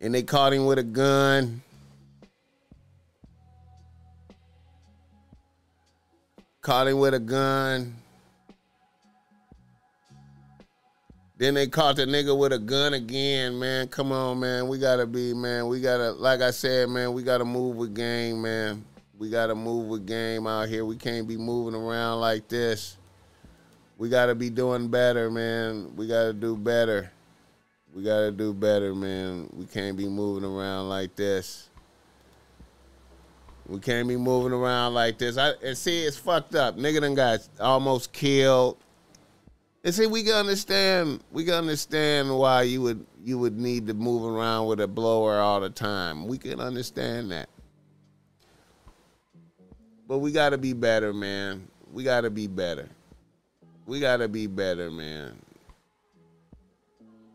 and 0.00 0.14
they 0.14 0.22
caught 0.22 0.54
him 0.54 0.64
with 0.64 0.78
a 0.78 0.82
gun. 0.82 1.64
Caught 6.68 6.88
him 6.88 6.98
with 6.98 7.14
a 7.14 7.18
gun. 7.18 7.96
Then 11.38 11.54
they 11.54 11.66
caught 11.66 11.96
the 11.96 12.04
nigga 12.04 12.36
with 12.36 12.52
a 12.52 12.58
gun 12.58 12.92
again, 12.92 13.58
man. 13.58 13.88
Come 13.88 14.12
on, 14.12 14.40
man. 14.40 14.68
We 14.68 14.78
gotta 14.78 15.06
be, 15.06 15.32
man. 15.32 15.68
We 15.68 15.80
gotta, 15.80 16.12
like 16.12 16.42
I 16.42 16.50
said, 16.50 16.90
man, 16.90 17.14
we 17.14 17.22
gotta 17.22 17.46
move 17.46 17.76
with 17.76 17.94
game, 17.94 18.42
man. 18.42 18.84
We 19.18 19.30
gotta 19.30 19.54
move 19.54 19.86
with 19.86 20.06
game 20.06 20.46
out 20.46 20.68
here. 20.68 20.84
We 20.84 20.96
can't 20.96 21.26
be 21.26 21.38
moving 21.38 21.74
around 21.74 22.20
like 22.20 22.48
this. 22.48 22.98
We 23.96 24.10
gotta 24.10 24.34
be 24.34 24.50
doing 24.50 24.88
better, 24.88 25.30
man. 25.30 25.96
We 25.96 26.06
gotta 26.06 26.34
do 26.34 26.54
better. 26.54 27.10
We 27.94 28.02
gotta 28.02 28.30
do 28.30 28.52
better, 28.52 28.94
man. 28.94 29.48
We 29.54 29.64
can't 29.64 29.96
be 29.96 30.06
moving 30.06 30.44
around 30.44 30.90
like 30.90 31.16
this. 31.16 31.67
We 33.68 33.80
can't 33.80 34.08
be 34.08 34.16
moving 34.16 34.52
around 34.52 34.94
like 34.94 35.18
this. 35.18 35.36
I 35.36 35.50
and 35.62 35.76
see 35.76 36.02
it's 36.04 36.16
fucked 36.16 36.54
up. 36.54 36.78
Nigga 36.78 37.02
done 37.02 37.14
got 37.14 37.40
almost 37.60 38.12
killed. 38.12 38.78
And 39.84 39.94
see, 39.94 40.06
we 40.06 40.22
can 40.22 40.34
understand. 40.34 41.22
We 41.30 41.44
can 41.44 41.54
understand 41.54 42.36
why 42.36 42.62
you 42.62 42.80
would 42.82 43.06
you 43.22 43.38
would 43.38 43.58
need 43.58 43.86
to 43.88 43.94
move 43.94 44.24
around 44.24 44.66
with 44.66 44.80
a 44.80 44.88
blower 44.88 45.38
all 45.38 45.60
the 45.60 45.70
time. 45.70 46.26
We 46.26 46.38
can 46.38 46.60
understand 46.60 47.30
that. 47.30 47.48
But 50.08 50.18
we 50.18 50.32
got 50.32 50.50
to 50.50 50.58
be 50.58 50.72
better, 50.72 51.12
man. 51.12 51.68
We 51.92 52.02
got 52.02 52.22
to 52.22 52.30
be 52.30 52.46
better. 52.46 52.88
We 53.86 54.00
got 54.00 54.18
to 54.18 54.28
be 54.28 54.46
better, 54.46 54.90
man. 54.90 55.36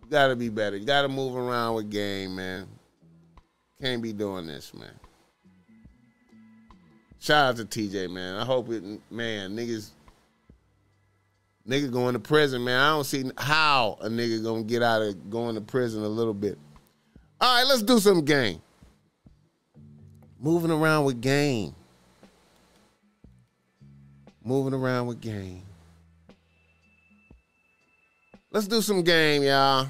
You 0.04 0.10
got 0.10 0.30
to 0.30 0.36
be 0.36 0.50
better. 0.50 0.78
You 0.78 0.86
got 0.86 1.04
to 1.04 1.10
move 1.10 1.36
around 1.36 1.76
with 1.76 1.92
game, 1.92 2.36
man. 2.36 2.68
Can't 3.80 4.02
be 4.02 4.14
doing 4.14 4.48
this, 4.48 4.74
man. 4.74 4.94
Shout 7.24 7.52
out 7.52 7.56
to 7.56 7.64
Tjay, 7.64 8.12
man. 8.12 8.36
I 8.36 8.44
hope 8.44 8.70
it, 8.70 8.84
man, 9.10 9.56
niggas, 9.56 9.92
nigga 11.66 11.90
going 11.90 12.16
to 12.16 12.20
prison, 12.20 12.66
man. 12.66 12.78
I 12.78 12.90
don't 12.90 13.06
see 13.06 13.24
how 13.38 13.98
a 14.02 14.10
nigga 14.10 14.44
gonna 14.44 14.64
get 14.64 14.84
out 14.84 15.02
of 15.02 15.30
going 15.30 15.56
to 15.56 15.62
prison 15.62 16.04
a 16.04 16.08
little 16.10 16.34
bit. 16.34 16.58
All 17.40 17.56
right, 17.56 17.66
let's 17.66 17.82
do 17.82 18.00
some 18.00 18.26
game. 18.26 18.62
Moving 20.38 20.70
around 20.70 21.06
with 21.06 21.22
game. 21.22 21.74
Moving 24.44 24.74
around 24.74 25.08
with 25.08 25.22
game. 25.22 25.62
Let's 28.52 28.68
do 28.68 28.82
some 28.82 29.02
game, 29.02 29.44
y'all. 29.44 29.88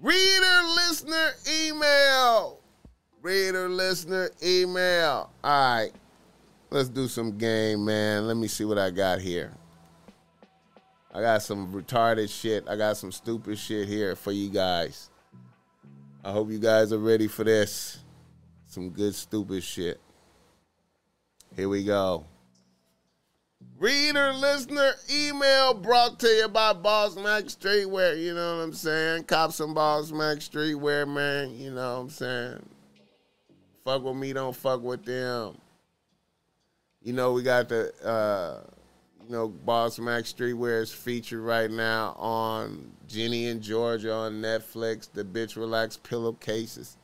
Reader, 0.00 0.62
listener, 0.76 1.32
email. 1.46 2.60
Reader, 3.26 3.68
listener, 3.68 4.30
email. 4.40 5.28
All 5.42 5.74
right. 5.74 5.90
Let's 6.70 6.88
do 6.88 7.08
some 7.08 7.36
game, 7.36 7.84
man. 7.84 8.28
Let 8.28 8.36
me 8.36 8.46
see 8.46 8.64
what 8.64 8.78
I 8.78 8.90
got 8.90 9.18
here. 9.18 9.52
I 11.12 11.22
got 11.22 11.42
some 11.42 11.72
retarded 11.72 12.30
shit. 12.30 12.68
I 12.68 12.76
got 12.76 12.96
some 12.96 13.10
stupid 13.10 13.58
shit 13.58 13.88
here 13.88 14.14
for 14.14 14.30
you 14.30 14.48
guys. 14.48 15.10
I 16.24 16.30
hope 16.30 16.52
you 16.52 16.60
guys 16.60 16.92
are 16.92 17.00
ready 17.00 17.26
for 17.26 17.42
this. 17.42 17.98
Some 18.68 18.90
good 18.90 19.12
stupid 19.12 19.64
shit. 19.64 20.00
Here 21.56 21.68
we 21.68 21.82
go. 21.82 22.26
Reader, 23.76 24.34
listener, 24.34 24.92
email 25.12 25.74
brought 25.74 26.20
to 26.20 26.28
you 26.28 26.46
by 26.46 26.74
Boss 26.74 27.16
Mac 27.16 27.46
Streetwear. 27.46 28.22
You 28.22 28.34
know 28.34 28.58
what 28.58 28.62
I'm 28.62 28.72
saying? 28.72 29.24
Cops 29.24 29.58
and 29.58 29.74
Boss 29.74 30.12
Mac 30.12 30.38
Streetwear, 30.38 31.12
man. 31.12 31.58
You 31.58 31.72
know 31.72 31.94
what 31.94 32.00
I'm 32.02 32.10
saying? 32.10 32.75
Fuck 33.86 34.02
with 34.02 34.16
me, 34.16 34.32
don't 34.32 34.56
fuck 34.56 34.82
with 34.82 35.04
them. 35.04 35.56
You 37.02 37.12
know, 37.12 37.32
we 37.32 37.44
got 37.44 37.68
the, 37.68 37.92
uh, 38.04 38.68
you 39.24 39.30
know, 39.30 39.46
Boss 39.46 40.00
Mac 40.00 40.24
Streetwear 40.24 40.82
is 40.82 40.92
featured 40.92 41.40
right 41.40 41.70
now 41.70 42.16
on 42.18 42.90
Ginny 43.06 43.46
and 43.46 43.62
Georgia 43.62 44.12
on 44.12 44.42
Netflix, 44.42 45.08
the 45.12 45.22
Bitch 45.22 45.54
Relax 45.54 45.96
pillowcases. 45.96 46.96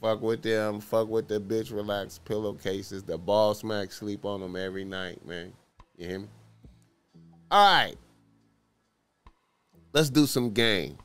Fuck 0.00 0.22
with 0.22 0.40
them. 0.40 0.80
Fuck 0.80 1.08
with 1.08 1.28
the 1.28 1.40
bitch 1.40 1.74
relax 1.74 2.20
pillowcases. 2.26 3.02
The 3.02 3.16
Boss 3.16 3.64
Mac 3.64 3.90
sleep 3.90 4.26
on 4.26 4.40
them 4.40 4.54
every 4.54 4.84
night, 4.84 5.24
man. 5.26 5.52
You 5.96 6.06
hear 6.06 6.18
me? 6.18 6.28
All 7.50 7.82
right. 7.82 7.96
Let's 9.94 10.10
do 10.10 10.26
some 10.26 10.50
game. 10.50 10.98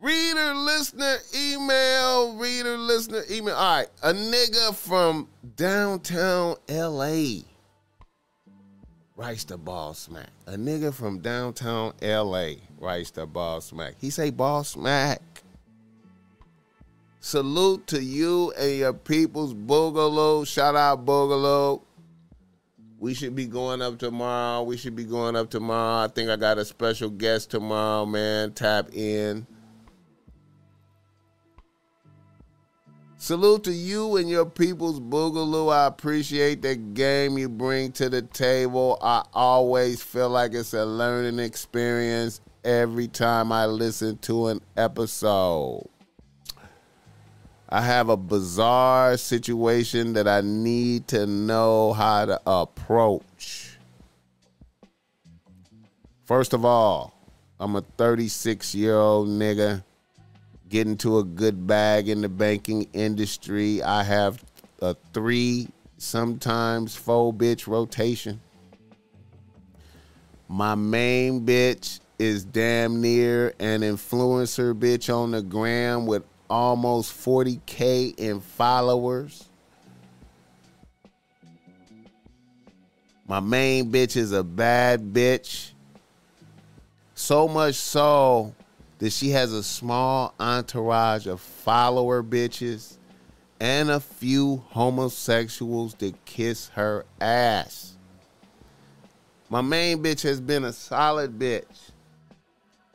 Reader, 0.00 0.54
listener, 0.54 1.16
email, 1.38 2.34
reader, 2.36 2.78
listener, 2.78 3.22
email. 3.30 3.54
All 3.54 3.76
right. 3.76 3.88
A 4.02 4.14
nigga 4.14 4.74
from 4.74 5.28
downtown 5.56 6.56
LA 6.70 7.42
writes 9.14 9.44
the 9.44 9.58
Boss 9.58 10.08
Mac. 10.08 10.30
A 10.46 10.52
nigga 10.52 10.94
from 10.94 11.18
downtown 11.18 11.92
LA 12.00 12.52
writes 12.78 13.10
the 13.10 13.26
Boss 13.26 13.74
Mac. 13.74 13.94
He 14.00 14.08
say 14.08 14.30
Boss 14.30 14.74
Mac. 14.74 15.20
Salute 17.20 17.86
to 17.88 18.02
you 18.02 18.54
and 18.58 18.78
your 18.78 18.94
people's 18.94 19.52
Boogaloo. 19.52 20.46
Shout 20.46 20.76
out 20.76 21.04
Boogaloo. 21.04 21.82
We 22.98 23.12
should 23.12 23.34
be 23.34 23.44
going 23.44 23.82
up 23.82 23.98
tomorrow. 23.98 24.62
We 24.62 24.78
should 24.78 24.96
be 24.96 25.04
going 25.04 25.36
up 25.36 25.50
tomorrow. 25.50 26.04
I 26.04 26.08
think 26.08 26.30
I 26.30 26.36
got 26.36 26.56
a 26.56 26.64
special 26.64 27.10
guest 27.10 27.50
tomorrow, 27.50 28.06
man. 28.06 28.52
Tap 28.52 28.94
in. 28.94 29.46
Salute 33.22 33.64
to 33.64 33.72
you 33.72 34.16
and 34.16 34.30
your 34.30 34.46
people's 34.46 34.98
boogaloo. 34.98 35.70
I 35.70 35.86
appreciate 35.86 36.62
the 36.62 36.74
game 36.74 37.36
you 37.36 37.50
bring 37.50 37.92
to 37.92 38.08
the 38.08 38.22
table. 38.22 38.96
I 39.02 39.26
always 39.34 40.02
feel 40.02 40.30
like 40.30 40.54
it's 40.54 40.72
a 40.72 40.86
learning 40.86 41.38
experience 41.38 42.40
every 42.64 43.08
time 43.08 43.52
I 43.52 43.66
listen 43.66 44.16
to 44.22 44.46
an 44.46 44.62
episode. 44.74 45.86
I 47.68 47.82
have 47.82 48.08
a 48.08 48.16
bizarre 48.16 49.18
situation 49.18 50.14
that 50.14 50.26
I 50.26 50.40
need 50.40 51.06
to 51.08 51.26
know 51.26 51.92
how 51.92 52.24
to 52.24 52.40
approach. 52.46 53.76
First 56.24 56.54
of 56.54 56.64
all, 56.64 57.12
I'm 57.60 57.76
a 57.76 57.82
36 57.82 58.74
year 58.74 58.96
old 58.96 59.28
nigga 59.28 59.84
getting 60.70 60.96
to 60.96 61.18
a 61.18 61.24
good 61.24 61.66
bag 61.66 62.08
in 62.08 62.22
the 62.22 62.28
banking 62.28 62.88
industry. 62.92 63.82
I 63.82 64.04
have 64.04 64.42
a 64.80 64.96
three, 65.12 65.68
sometimes 65.98 66.94
four 66.94 67.34
bitch 67.34 67.66
rotation. 67.66 68.40
My 70.48 70.76
main 70.76 71.44
bitch 71.44 72.00
is 72.18 72.44
damn 72.44 73.00
near 73.00 73.52
an 73.58 73.80
influencer 73.80 74.72
bitch 74.72 75.12
on 75.14 75.32
the 75.32 75.42
gram 75.42 76.06
with 76.06 76.22
almost 76.48 77.12
40k 77.12 78.18
in 78.18 78.40
followers. 78.40 79.48
My 83.26 83.40
main 83.40 83.90
bitch 83.90 84.16
is 84.16 84.32
a 84.32 84.42
bad 84.42 85.12
bitch. 85.12 85.70
So 87.14 87.46
much 87.46 87.74
so 87.74 88.54
that 89.00 89.10
she 89.10 89.30
has 89.30 89.52
a 89.52 89.62
small 89.62 90.34
entourage 90.38 91.26
of 91.26 91.40
follower 91.40 92.22
bitches 92.22 92.98
and 93.58 93.90
a 93.90 93.98
few 93.98 94.62
homosexuals 94.68 95.94
that 95.94 96.24
kiss 96.26 96.68
her 96.68 97.04
ass. 97.20 97.96
My 99.48 99.62
main 99.62 100.02
bitch 100.02 100.22
has 100.22 100.40
been 100.40 100.64
a 100.64 100.72
solid 100.72 101.38
bitch. 101.38 101.90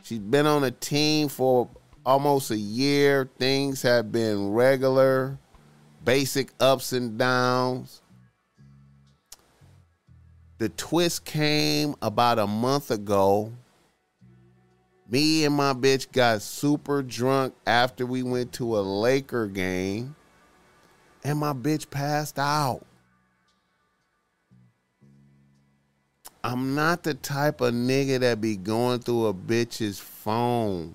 She's 0.03 0.19
been 0.19 0.45
on 0.45 0.63
a 0.63 0.71
team 0.71 1.27
for 1.27 1.67
almost 2.05 2.51
a 2.51 2.57
year. 2.57 3.27
Things 3.39 3.81
have 3.81 4.11
been 4.11 4.51
regular, 4.51 5.39
basic 6.03 6.51
ups 6.59 6.93
and 6.93 7.17
downs. 7.17 8.03
The 10.59 10.69
twist 10.69 11.25
came 11.25 11.95
about 12.01 12.37
a 12.37 12.47
month 12.47 12.91
ago 12.91 13.51
me 15.09 15.45
and 15.45 15.55
my 15.55 15.73
bitch 15.73 16.11
got 16.11 16.41
super 16.41 17.03
drunk 17.03 17.53
after 17.67 18.05
we 18.05 18.23
went 18.23 18.53
to 18.53 18.77
a 18.77 18.81
Laker 18.81 19.47
game, 19.47 20.15
and 21.23 21.39
my 21.39 21.53
bitch 21.53 21.89
passed 21.89 22.39
out. 22.39 22.85
I'm 26.43 26.75
not 26.75 27.03
the 27.03 27.15
type 27.15 27.61
of 27.61 27.73
nigga 27.73 28.19
that 28.19 28.39
be 28.39 28.55
going 28.55 28.99
through 28.99 29.27
a 29.27 29.33
bitch's 29.33 29.99
phone. 29.99 30.93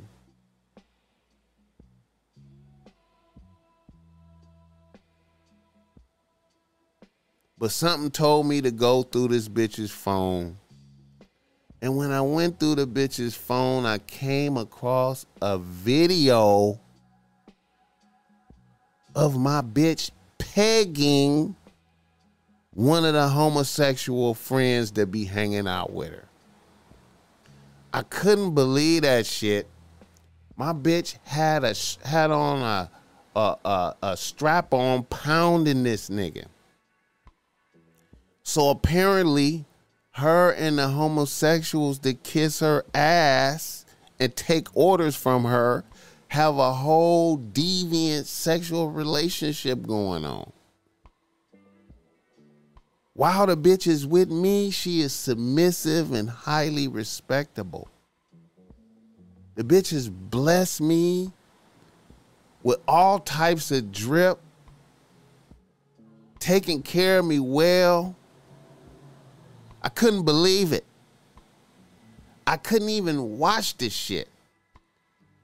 But 7.58 7.72
something 7.72 8.10
told 8.10 8.46
me 8.46 8.62
to 8.62 8.70
go 8.70 9.02
through 9.02 9.28
this 9.28 9.48
bitch's 9.48 9.90
phone. 9.90 10.56
And 11.82 11.96
when 11.96 12.10
I 12.12 12.20
went 12.20 12.60
through 12.60 12.74
the 12.74 12.86
bitch's 12.86 13.34
phone, 13.34 13.86
I 13.86 13.98
came 13.98 14.56
across 14.56 15.24
a 15.40 15.58
video 15.58 16.78
of 19.14 19.38
my 19.38 19.62
bitch 19.62 20.10
pegging 20.38 21.56
one 22.74 23.04
of 23.04 23.14
the 23.14 23.28
homosexual 23.28 24.34
friends 24.34 24.92
that 24.92 25.06
be 25.06 25.24
hanging 25.24 25.66
out 25.66 25.92
with 25.92 26.10
her. 26.10 26.24
I 27.92 28.02
couldn't 28.02 28.54
believe 28.54 29.02
that 29.02 29.26
shit. 29.26 29.66
My 30.56 30.72
bitch 30.72 31.16
had 31.24 31.64
a 31.64 31.74
had 32.06 32.30
on 32.30 32.60
a 32.60 32.90
a, 33.34 33.56
a, 33.64 33.96
a 34.02 34.16
strap 34.16 34.74
on 34.74 35.04
pounding 35.04 35.82
this 35.82 36.10
nigga. 36.10 36.46
So 38.42 38.70
apparently 38.70 39.64
her 40.20 40.52
and 40.52 40.78
the 40.78 40.88
homosexuals 40.88 41.98
that 42.00 42.22
kiss 42.22 42.60
her 42.60 42.84
ass 42.94 43.84
and 44.18 44.34
take 44.36 44.68
orders 44.74 45.16
from 45.16 45.44
her 45.44 45.84
have 46.28 46.56
a 46.56 46.72
whole 46.72 47.36
deviant 47.36 48.26
sexual 48.26 48.90
relationship 48.90 49.86
going 49.86 50.24
on. 50.24 50.52
While 53.14 53.46
the 53.46 53.56
bitch 53.56 53.86
is 53.86 54.06
with 54.06 54.30
me, 54.30 54.70
she 54.70 55.00
is 55.00 55.12
submissive 55.12 56.12
and 56.12 56.30
highly 56.30 56.86
respectable. 56.86 57.88
The 59.56 59.64
bitch 59.64 59.90
has 59.90 60.08
blessed 60.08 60.80
me 60.80 61.32
with 62.62 62.78
all 62.86 63.18
types 63.18 63.70
of 63.72 63.90
drip, 63.90 64.38
taking 66.38 66.82
care 66.82 67.18
of 67.18 67.26
me 67.26 67.40
well 67.40 68.14
I 69.82 69.88
couldn't 69.88 70.24
believe 70.24 70.72
it. 70.72 70.84
I 72.46 72.56
couldn't 72.56 72.88
even 72.90 73.38
watch 73.38 73.76
this 73.78 73.92
shit. 73.92 74.28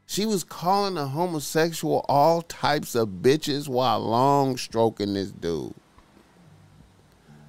She 0.06 0.26
was 0.26 0.44
calling 0.44 0.96
a 0.96 1.06
homosexual 1.06 2.04
all 2.08 2.42
types 2.42 2.94
of 2.94 3.08
bitches 3.22 3.68
while 3.68 4.00
long 4.00 4.56
stroking 4.56 5.14
this 5.14 5.32
dude. 5.32 5.74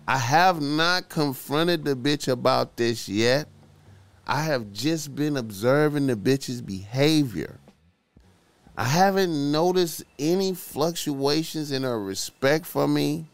I 0.07 0.18
have 0.18 0.61
not 0.61 1.09
confronted 1.09 1.84
the 1.84 1.95
bitch 1.95 2.27
about 2.27 2.77
this 2.77 3.09
yet. 3.09 3.47
I 4.26 4.43
have 4.43 4.72
just 4.72 5.15
been 5.15 5.38
observing 5.38 6.07
the 6.07 6.15
bitch's 6.15 6.61
behavior. 6.61 7.59
I 8.77 8.85
haven't 8.85 9.51
noticed 9.51 10.03
any 10.18 10.53
fluctuations 10.53 11.72
in 11.72 11.84
her 11.84 12.01
respect 12.01 12.65
for 12.65 12.88
me 12.88 13.26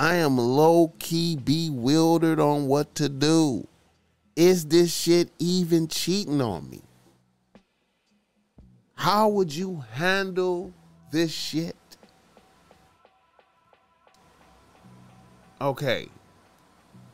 I 0.00 0.14
am 0.14 0.38
low 0.38 0.94
key 0.98 1.36
bewildered 1.36 2.40
on 2.40 2.68
what 2.68 2.94
to 2.94 3.06
do. 3.10 3.68
Is 4.34 4.64
this 4.64 4.94
shit 4.94 5.28
even 5.38 5.88
cheating 5.88 6.40
on 6.40 6.70
me? 6.70 6.80
How 8.94 9.28
would 9.28 9.54
you 9.54 9.84
handle 9.92 10.72
this 11.12 11.30
shit? 11.30 11.76
Okay. 15.60 16.08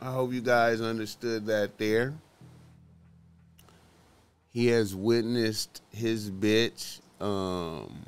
I 0.01 0.13
hope 0.13 0.33
you 0.33 0.41
guys 0.41 0.81
understood 0.81 1.47
that 1.47 1.79
there. 1.79 2.15
he 4.51 4.69
has 4.69 4.95
witnessed 4.95 5.83
his 5.91 6.31
bitch 6.31 7.01
um, 7.21 8.01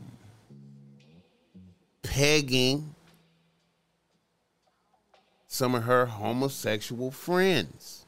pegging 2.05 2.95
some 5.59 5.75
of 5.75 5.83
her 5.83 6.07
homosexual 6.07 7.11
friends. 7.11 8.07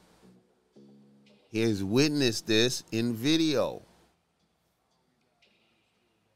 He 1.49 1.63
has 1.63 1.83
witnessed 1.83 2.47
this 2.47 2.85
in 2.93 3.13
video 3.13 3.83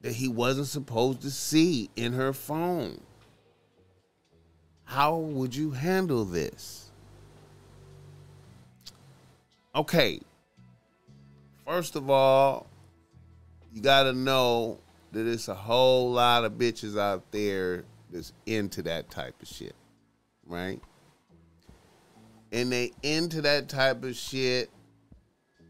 that 0.01 0.15
he 0.15 0.27
wasn't 0.27 0.67
supposed 0.67 1.23
to 1.23 1.31
see 1.31 1.89
in 1.95 2.15
her 2.15 2.33
phone. 2.33 3.01
How 4.83 5.17
would 5.17 5.55
you 5.55 5.71
handle 5.71 6.25
this? 6.25 6.91
Okay. 9.73 10.21
First 11.65 11.95
of 11.95 12.11
all, 12.11 12.67
you 13.73 13.81
got 13.81 14.03
to 14.03 14.13
know 14.13 14.81
that 15.13 15.29
it's 15.29 15.47
a 15.47 15.55
whole 15.55 16.11
lot 16.11 16.45
of 16.45 16.55
bitches 16.55 16.99
out 16.99 17.23
there 17.31 17.85
that's 18.11 18.33
into 18.47 18.83
that 18.83 19.11
type 19.11 19.41
of 19.41 19.47
shit, 19.47 19.77
right? 20.45 20.81
And 22.55 22.73
they 22.73 22.93
into 23.03 23.43
that 23.43 23.69
type 23.69 24.03
of 24.05 24.17
shit 24.17 24.71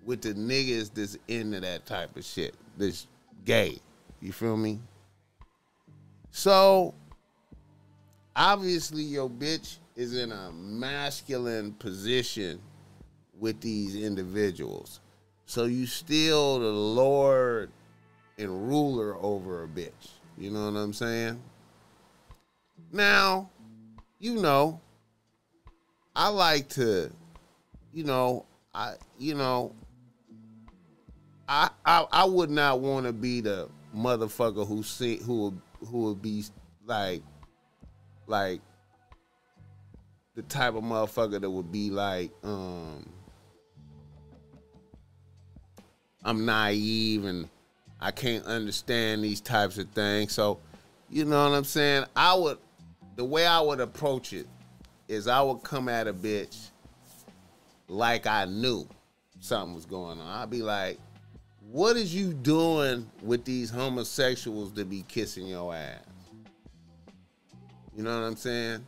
with 0.05 0.21
the 0.21 0.35
niggas 0.35 0.93
that's 0.95 1.17
into 1.27 1.59
that 1.61 1.87
type 1.87 2.17
of 2.17 2.25
shit, 2.25 2.55
that's 2.77 3.09
gay. 3.45 3.79
You 4.21 4.33
feel 4.33 4.57
me? 4.57 4.79
So, 6.31 6.95
obviously, 8.37 9.03
your 9.03 9.31
bitch 9.31 9.79
is 9.97 10.17
in 10.17 10.31
a 10.31 10.53
masculine 10.53 11.73
position 11.73 12.61
with 13.39 13.61
these 13.61 13.97
individuals. 13.97 15.01
So 15.47 15.65
you 15.65 15.87
still 15.87 16.59
the 16.59 16.67
lord 16.67 17.71
and 18.39 18.69
ruler 18.69 19.17
over 19.21 19.65
a 19.65 19.69
bitch. 19.69 20.11
You 20.37 20.51
know 20.51 20.71
what 20.71 20.79
I'm 20.79 20.93
saying? 20.93 21.41
Now, 22.93 23.51
you 24.19 24.41
know, 24.41 24.81
I 26.17 26.29
like 26.29 26.69
to, 26.71 27.11
you 27.93 28.05
know, 28.05 28.47
I 28.75 28.95
you 29.19 29.35
know, 29.35 29.75
I 31.49 31.71
I, 31.85 32.07
I 32.13 32.25
would 32.25 32.51
not 32.51 32.81
want 32.81 33.07
to 33.07 33.13
be 33.13 33.41
the 33.41 33.69
motherfucker 33.95 34.67
who 34.67 34.83
see 34.83 35.17
who 35.17 35.55
who 35.91 36.05
would 36.05 36.23
be 36.23 36.45
like 36.87 37.23
like 38.27 38.61
the 40.35 40.43
type 40.43 40.75
of 40.75 40.85
motherfucker 40.85 41.41
that 41.41 41.51
would 41.51 41.71
be 41.71 41.91
like 41.91 42.31
um 42.43 43.09
I'm 46.25 46.45
naive 46.45 47.25
and 47.25 47.49
I 48.01 48.11
can't 48.11 48.45
understand 48.47 49.23
these 49.23 49.41
types 49.41 49.79
of 49.79 49.91
things. 49.91 50.33
So, 50.33 50.59
you 51.11 51.25
know 51.25 51.49
what 51.49 51.57
I'm 51.57 51.65
saying? 51.65 52.07
I 52.17 52.35
would 52.35 52.59
the 53.17 53.25
way 53.25 53.47
I 53.47 53.61
would 53.61 53.81
approach 53.81 54.33
it 54.33 54.47
is 55.15 55.29
I 55.29 55.41
would 55.41 55.63
come 55.63 55.89
at 55.89 56.07
a 56.07 56.13
bitch 56.13 56.69
like 57.89 58.27
I 58.27 58.45
knew 58.45 58.87
something 59.41 59.75
was 59.75 59.87
going 59.87 60.21
on. 60.21 60.27
I'd 60.27 60.51
be 60.51 60.63
like, 60.63 60.99
what 61.71 61.97
is 61.97 62.15
you 62.15 62.33
doing 62.33 63.11
with 63.23 63.45
these 63.45 63.71
homosexuals 63.71 64.73
to 64.73 64.85
be 64.85 65.05
kissing 65.09 65.47
your 65.47 65.75
ass? 65.75 66.01
You 67.97 68.03
know 68.03 68.21
what 68.21 68.27
I'm 68.27 68.37
saying? 68.37 68.85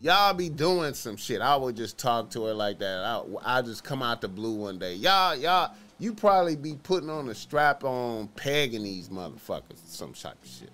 Y'all 0.00 0.34
be 0.34 0.48
doing 0.48 0.94
some 0.94 1.16
shit. 1.16 1.40
I 1.40 1.56
would 1.56 1.76
just 1.76 1.96
talk 1.96 2.30
to 2.30 2.44
her 2.46 2.54
like 2.54 2.78
that. 2.80 3.04
I 3.04 3.58
I 3.58 3.62
just 3.62 3.84
come 3.84 4.02
out 4.02 4.20
the 4.20 4.28
blue 4.28 4.54
one 4.54 4.78
day. 4.78 4.94
Y'all 4.94 5.36
y'all 5.36 5.72
you 5.98 6.12
probably 6.12 6.56
be 6.56 6.74
putting 6.82 7.08
on 7.08 7.28
a 7.28 7.34
strap 7.34 7.84
on 7.84 8.26
pegging 8.28 8.82
these 8.82 9.08
motherfuckers 9.08 9.78
some 9.86 10.12
type 10.12 10.42
of 10.42 10.50
shit. 10.50 10.72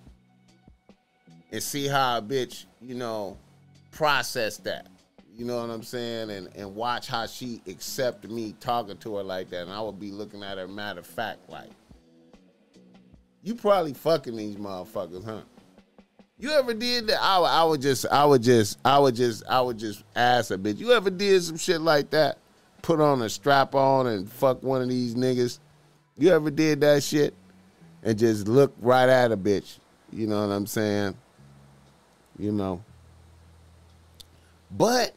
And 1.53 1.62
see 1.62 1.86
how 1.86 2.19
a 2.19 2.23
bitch, 2.23 2.65
you 2.81 2.95
know, 2.95 3.36
process 3.90 4.59
that. 4.59 4.89
You 5.35 5.44
know 5.44 5.60
what 5.60 5.70
I'm 5.70 5.85
saying? 5.85 6.31
And 6.31 6.48
and 6.56 6.74
watch 6.74 7.06
how 7.06 7.27
she 7.27 7.62
accept 7.69 8.28
me 8.28 8.55
talking 8.59 8.97
to 8.98 9.16
her 9.16 9.23
like 9.23 9.51
that. 9.51 9.62
And 9.62 9.73
I 9.73 9.81
would 9.81 10.01
be 10.01 10.10
looking 10.10 10.43
at 10.43 10.59
her 10.59 10.66
matter 10.66 11.01
of 11.01 11.06
fact 11.06 11.48
like, 11.48 11.70
you 13.43 13.55
probably 13.55 13.94
fucking 13.94 14.36
these 14.36 14.56
motherfuckers, 14.56 15.24
huh? 15.24 15.43
You 16.40 16.51
ever 16.51 16.73
did 16.73 17.09
that? 17.09 17.19
I, 17.20 17.39
I 17.39 17.65
would 17.65 17.82
just, 17.82 18.06
I 18.06 18.24
would 18.24 18.43
just, 18.43 18.78
I 18.85 18.98
would 18.98 19.16
just, 19.16 19.43
I 19.48 19.60
would 19.60 19.78
just 19.78 20.05
ask 20.15 20.52
a 20.52 20.59
bitch. 20.59 20.78
You 20.78 20.93
ever 20.93 21.10
did 21.10 21.43
some 21.43 21.56
shit 21.56 21.81
like 21.81 22.10
that? 22.10 22.39
Put 22.82 23.01
on 23.01 23.23
a 23.23 23.28
strap 23.28 23.74
on 23.74 24.06
and 24.06 24.31
fuck 24.31 24.62
one 24.62 24.81
of 24.82 24.89
these 24.89 25.16
niggas. 25.16 25.59
You 26.16 26.31
ever 26.31 26.51
did 26.51 26.81
that 26.82 27.02
shit? 27.02 27.35
And 28.05 28.16
just 28.16 28.47
look 28.47 28.73
right 28.81 29.09
at 29.09 29.32
a 29.32 29.36
bitch. 29.36 29.78
You 30.12 30.28
know 30.28 30.47
what 30.47 30.52
I'm 30.52 30.66
saying? 30.66 31.16
You 32.39 32.52
know. 32.52 32.82
But, 34.70 35.15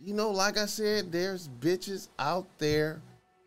you 0.00 0.14
know, 0.14 0.30
like 0.30 0.58
I 0.58 0.66
said, 0.66 1.12
there's 1.12 1.48
bitches 1.48 2.08
out 2.18 2.46
there 2.58 3.00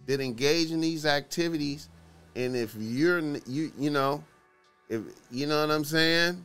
that 0.07 0.21
engage 0.21 0.71
in 0.71 0.81
these 0.81 1.05
activities. 1.05 1.89
And 2.35 2.55
if 2.55 2.75
you're, 2.77 3.19
you, 3.19 3.71
you 3.77 3.89
know, 3.89 4.23
if, 4.89 5.01
you 5.29 5.47
know 5.47 5.61
what 5.61 5.73
I'm 5.73 5.85
saying? 5.85 6.43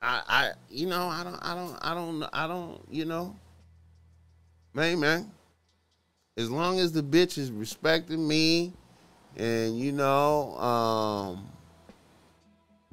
I, 0.00 0.22
I, 0.28 0.50
you 0.70 0.86
know, 0.86 1.08
I 1.08 1.24
don't, 1.24 1.38
I 1.42 1.54
don't, 1.54 1.78
I 1.82 1.94
don't, 1.94 2.30
I 2.32 2.46
don't, 2.46 2.80
you 2.90 3.04
know, 3.04 3.34
man, 4.74 5.00
man. 5.00 5.30
As 6.36 6.50
long 6.50 6.78
as 6.78 6.92
the 6.92 7.02
bitch 7.02 7.36
is 7.36 7.50
respecting 7.50 8.26
me, 8.26 8.72
and 9.36 9.78
you 9.78 9.92
know, 9.92 10.56
um, 10.56 11.48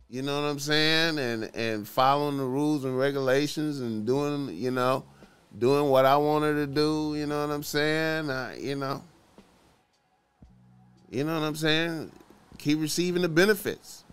you 0.09 0.21
know 0.21 0.41
what 0.41 0.47
I'm 0.47 0.59
saying, 0.59 1.19
and 1.19 1.55
and 1.55 1.87
following 1.87 2.37
the 2.37 2.45
rules 2.45 2.85
and 2.85 2.97
regulations, 2.97 3.79
and 3.79 4.05
doing, 4.05 4.55
you 4.55 4.71
know, 4.71 5.03
doing 5.57 5.89
what 5.89 6.05
I 6.05 6.17
wanted 6.17 6.53
to 6.55 6.67
do. 6.67 7.15
You 7.15 7.25
know 7.25 7.45
what 7.45 7.53
I'm 7.53 7.63
saying? 7.63 8.29
Uh, 8.29 8.53
you 8.57 8.75
know, 8.75 9.03
you 11.09 11.23
know 11.23 11.39
what 11.39 11.45
I'm 11.45 11.55
saying. 11.55 12.11
Keep 12.57 12.79
receiving 12.79 13.21
the 13.21 13.29
benefits. 13.29 14.03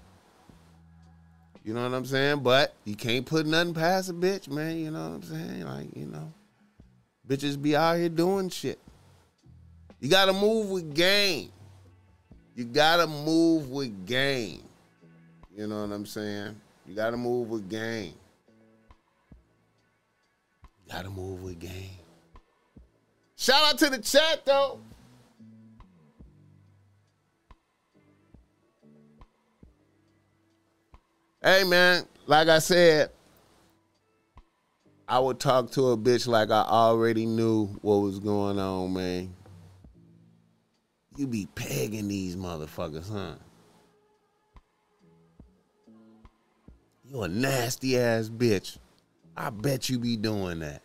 You 1.64 1.74
know 1.74 1.82
what 1.82 1.94
I'm 1.94 2.06
saying? 2.06 2.40
But 2.40 2.74
you 2.84 2.96
can't 2.96 3.24
put 3.24 3.46
nothing 3.46 3.74
past 3.74 4.10
a 4.10 4.12
bitch, 4.12 4.48
man. 4.48 4.78
You 4.78 4.90
know 4.90 5.10
what 5.10 5.14
I'm 5.14 5.22
saying? 5.22 5.64
Like, 5.64 5.96
you 5.96 6.06
know, 6.06 6.32
bitches 7.28 7.60
be 7.60 7.76
out 7.76 7.98
here 7.98 8.08
doing 8.08 8.48
shit. 8.48 8.80
You 10.00 10.08
gotta 10.08 10.32
move 10.32 10.70
with 10.70 10.94
game. 10.94 11.50
You 12.56 12.64
gotta 12.64 13.06
move 13.06 13.70
with 13.70 14.06
game. 14.06 14.62
You 15.54 15.66
know 15.66 15.82
what 15.82 15.92
I'm 15.92 16.06
saying? 16.06 16.56
You 16.86 16.94
gotta 16.94 17.16
move 17.16 17.50
with 17.50 17.68
game. 17.68 18.14
You 20.62 20.92
gotta 20.92 21.10
move 21.10 21.42
with 21.42 21.58
game. 21.58 21.90
Shout 23.36 23.62
out 23.64 23.78
to 23.78 23.90
the 23.90 23.98
chat 23.98 24.46
though. 24.46 24.78
Hey 31.42 31.64
man, 31.64 32.06
like 32.26 32.48
I 32.48 32.60
said, 32.60 33.10
I 35.08 35.18
would 35.18 35.38
talk 35.38 35.72
to 35.72 35.88
a 35.90 35.96
bitch 35.98 36.26
like 36.28 36.50
I 36.50 36.62
already 36.62 37.26
knew 37.26 37.66
what 37.82 37.96
was 37.96 38.20
going 38.20 38.58
on, 38.58 38.94
man. 38.94 39.34
You 41.16 41.26
be 41.26 41.46
pegging 41.54 42.08
these 42.08 42.36
motherfuckers, 42.36 43.12
huh? 43.12 43.34
You 47.12 47.24
a 47.24 47.28
nasty 47.28 47.98
ass 47.98 48.30
bitch. 48.30 48.78
I 49.36 49.50
bet 49.50 49.90
you 49.90 49.98
be 49.98 50.16
doing 50.16 50.60
that. 50.60 50.80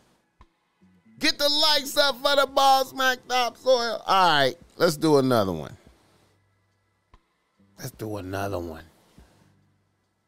Get 1.20 1.38
the 1.38 1.48
likes 1.48 1.96
up 1.96 2.16
for 2.18 2.36
the 2.36 2.46
Boss 2.48 2.94
Mac 2.94 3.26
topsoil. 3.30 4.04
All 4.06 4.30
right, 4.30 4.56
let's 4.76 4.98
do 4.98 5.20
another 5.20 5.54
one. 5.54 5.78
Let's 7.80 7.92
do 7.92 8.18
another 8.18 8.60
one. 8.60 8.84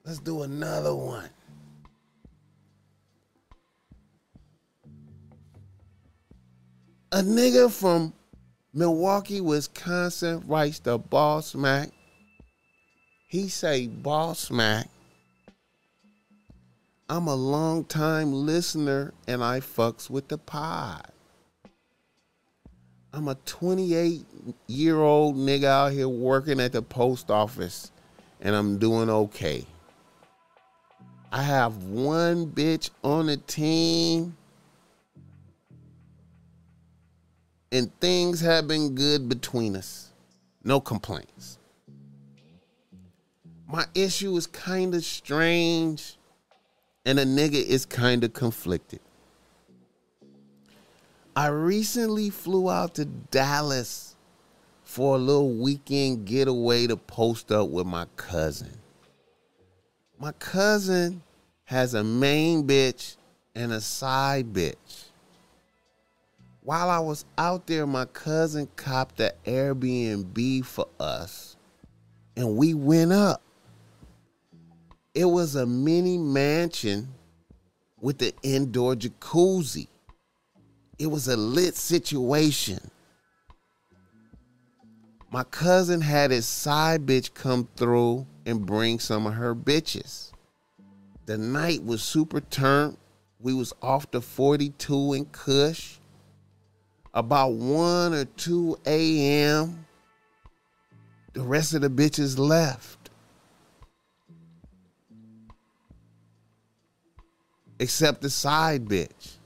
Let's 0.05 0.19
do 0.19 0.43
another 0.43 0.95
one. 0.95 1.29
A 7.11 7.17
nigga 7.17 7.69
from 7.69 8.13
Milwaukee, 8.73 9.41
Wisconsin 9.41 10.43
writes 10.47 10.79
the 10.79 10.97
Boss 10.97 11.55
Mac. 11.55 11.89
He 13.27 13.49
say 13.49 13.87
Boss 13.87 14.49
Mac. 14.49 14.87
I'm 17.11 17.27
a 17.27 17.35
long 17.35 17.85
time 17.85 18.31
listener 18.31 19.15
and 19.27 19.43
I 19.43 19.61
fucks 19.61 20.11
with 20.11 20.27
the 20.27 20.37
pod. 20.37 21.11
I'm 23.11 23.27
a 23.27 23.33
28 23.33 24.23
year 24.67 25.01
old 25.01 25.35
nigga 25.35 25.63
out 25.63 25.91
here 25.91 26.07
working 26.07 26.59
at 26.59 26.71
the 26.71 26.83
post 26.83 27.31
office 27.31 27.91
and 28.39 28.55
I'm 28.55 28.77
doing 28.77 29.09
okay. 29.09 29.65
I 31.31 31.41
have 31.41 31.83
one 31.85 32.45
bitch 32.45 32.91
on 33.03 33.25
the 33.25 33.37
team 33.37 34.37
and 37.71 37.91
things 37.99 38.39
have 38.41 38.67
been 38.67 38.93
good 38.93 39.27
between 39.27 39.75
us. 39.75 40.11
No 40.63 40.79
complaints. 40.79 41.57
My 43.67 43.87
issue 43.95 44.35
is 44.37 44.45
kind 44.45 44.93
of 44.93 45.03
strange, 45.03 46.18
and 47.09 47.19
a 47.19 47.25
nigga 47.25 47.55
is 47.55 47.87
kind 47.87 48.23
of 48.23 48.33
conflicted. 48.33 48.99
I 51.35 51.47
recently 51.47 52.29
flew 52.29 52.69
out 52.69 52.93
to 52.95 53.05
Dallas 53.05 54.15
for 54.83 55.15
a 55.15 55.17
little 55.17 55.53
weekend 55.53 56.25
getaway 56.25 56.85
to 56.85 56.95
post 56.95 57.51
up 57.51 57.69
with 57.69 57.87
my 57.87 58.05
cousin. 58.15 58.77
My 60.19 60.33
cousin 60.33 61.23
has 61.63 61.95
a 61.95 62.03
main 62.03 62.67
bitch 62.67 63.15
and 63.55 63.73
a 63.73 63.81
side 63.81 64.53
bitch. 64.53 65.05
While 66.61 66.91
I 66.91 66.99
was 66.99 67.25
out 67.39 67.65
there, 67.65 67.87
my 67.87 68.05
cousin 68.05 68.67
copped 68.75 69.17
the 69.17 69.33
Airbnb 69.47 70.63
for 70.63 70.85
us, 70.99 71.55
and 72.35 72.55
we 72.55 72.75
went 72.75 73.13
up. 73.13 73.41
It 75.19 75.25
was 75.25 75.57
a 75.57 75.65
mini 75.65 76.17
mansion 76.17 77.09
with 77.99 78.21
an 78.21 78.31
indoor 78.41 78.95
jacuzzi. 78.95 79.89
It 80.97 81.07
was 81.07 81.27
a 81.27 81.35
lit 81.35 81.75
situation. 81.75 82.79
My 85.29 85.43
cousin 85.43 85.99
had 85.99 86.31
his 86.31 86.45
side 86.45 87.05
bitch 87.05 87.33
come 87.33 87.67
through 87.75 88.27
and 88.45 88.65
bring 88.65 88.97
some 88.99 89.27
of 89.27 89.33
her 89.33 89.53
bitches. 89.53 90.31
The 91.25 91.37
night 91.37 91.83
was 91.83 92.01
super 92.01 92.39
turned. 92.39 92.95
We 93.41 93.53
was 93.53 93.73
off 93.81 94.09
the 94.11 94.21
42 94.21 95.15
in 95.15 95.25
Kush. 95.25 95.97
About 97.13 97.51
1 97.51 98.13
or 98.13 98.23
2 98.23 98.79
a.m., 98.85 99.85
the 101.33 101.41
rest 101.41 101.73
of 101.73 101.81
the 101.81 101.89
bitches 101.89 102.37
left. 102.39 102.98
Except 107.79 108.21
the 108.21 108.29
side 108.29 108.85
bitch. 108.85 109.37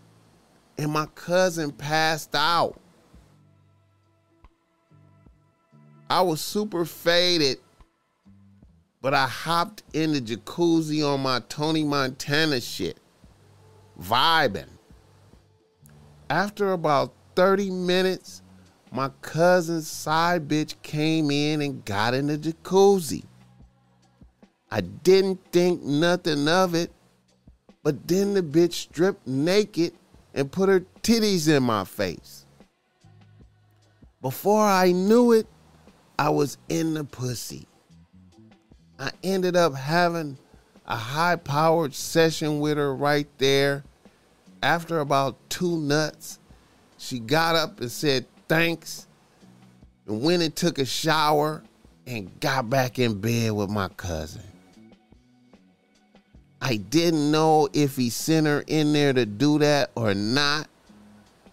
And 0.77 0.91
my 0.91 1.05
cousin 1.15 1.71
passed 1.71 2.35
out. 2.35 2.79
I 6.09 6.21
was 6.21 6.41
super 6.41 6.85
faded, 6.85 7.57
but 9.01 9.13
I 9.13 9.27
hopped 9.27 9.83
in 9.93 10.13
the 10.13 10.21
jacuzzi 10.21 11.03
on 11.07 11.21
my 11.21 11.41
Tony 11.49 11.83
Montana 11.83 12.61
shit, 12.61 12.97
vibing. 13.99 14.69
After 16.29 16.73
about 16.73 17.13
30 17.35 17.71
minutes, 17.71 18.41
my 18.91 19.09
cousin's 19.21 19.87
side 19.87 20.47
bitch 20.47 20.75
came 20.83 21.31
in 21.31 21.61
and 21.61 21.83
got 21.83 22.13
in 22.13 22.27
the 22.27 22.37
jacuzzi. 22.37 23.23
I 24.69 24.81
didn't 24.81 25.39
think 25.51 25.81
nothing 25.83 26.47
of 26.47 26.75
it, 26.75 26.91
but 27.83 28.07
then 28.07 28.33
the 28.33 28.41
bitch 28.41 28.73
stripped 28.73 29.27
naked 29.27 29.93
and 30.33 30.51
put 30.51 30.69
her 30.69 30.85
titties 31.01 31.47
in 31.47 31.61
my 31.63 31.83
face. 31.83 32.45
Before 34.21 34.65
I 34.65 34.93
knew 34.93 35.33
it, 35.33 35.47
I 36.17 36.29
was 36.29 36.57
in 36.69 36.93
the 36.93 37.03
pussy. 37.03 37.67
I 38.97 39.11
ended 39.21 39.57
up 39.57 39.75
having 39.75 40.37
a 40.85 40.95
high 40.95 41.35
powered 41.35 41.93
session 41.93 42.61
with 42.61 42.77
her 42.77 42.95
right 42.95 43.27
there. 43.37 43.83
After 44.61 44.99
about 44.99 45.37
two 45.49 45.77
nuts, 45.77 46.39
she 46.97 47.19
got 47.19 47.55
up 47.57 47.81
and 47.81 47.91
said 47.91 48.25
thanks 48.47 49.07
and 50.07 50.21
went 50.21 50.41
and 50.41 50.55
took 50.55 50.79
a 50.79 50.85
shower 50.85 51.63
and 52.07 52.39
got 52.39 52.69
back 52.69 52.97
in 52.97 53.19
bed 53.19 53.51
with 53.51 53.69
my 53.69 53.89
cousin. 53.89 54.52
I 56.65 56.77
didn't 56.77 57.29
know 57.29 57.67
if 57.73 57.97
he 57.97 58.09
sent 58.09 58.47
her 58.47 58.63
in 58.67 58.93
there 58.93 59.11
to 59.11 59.25
do 59.25 59.59
that 59.59 59.91
or 59.95 60.13
not. 60.13 60.69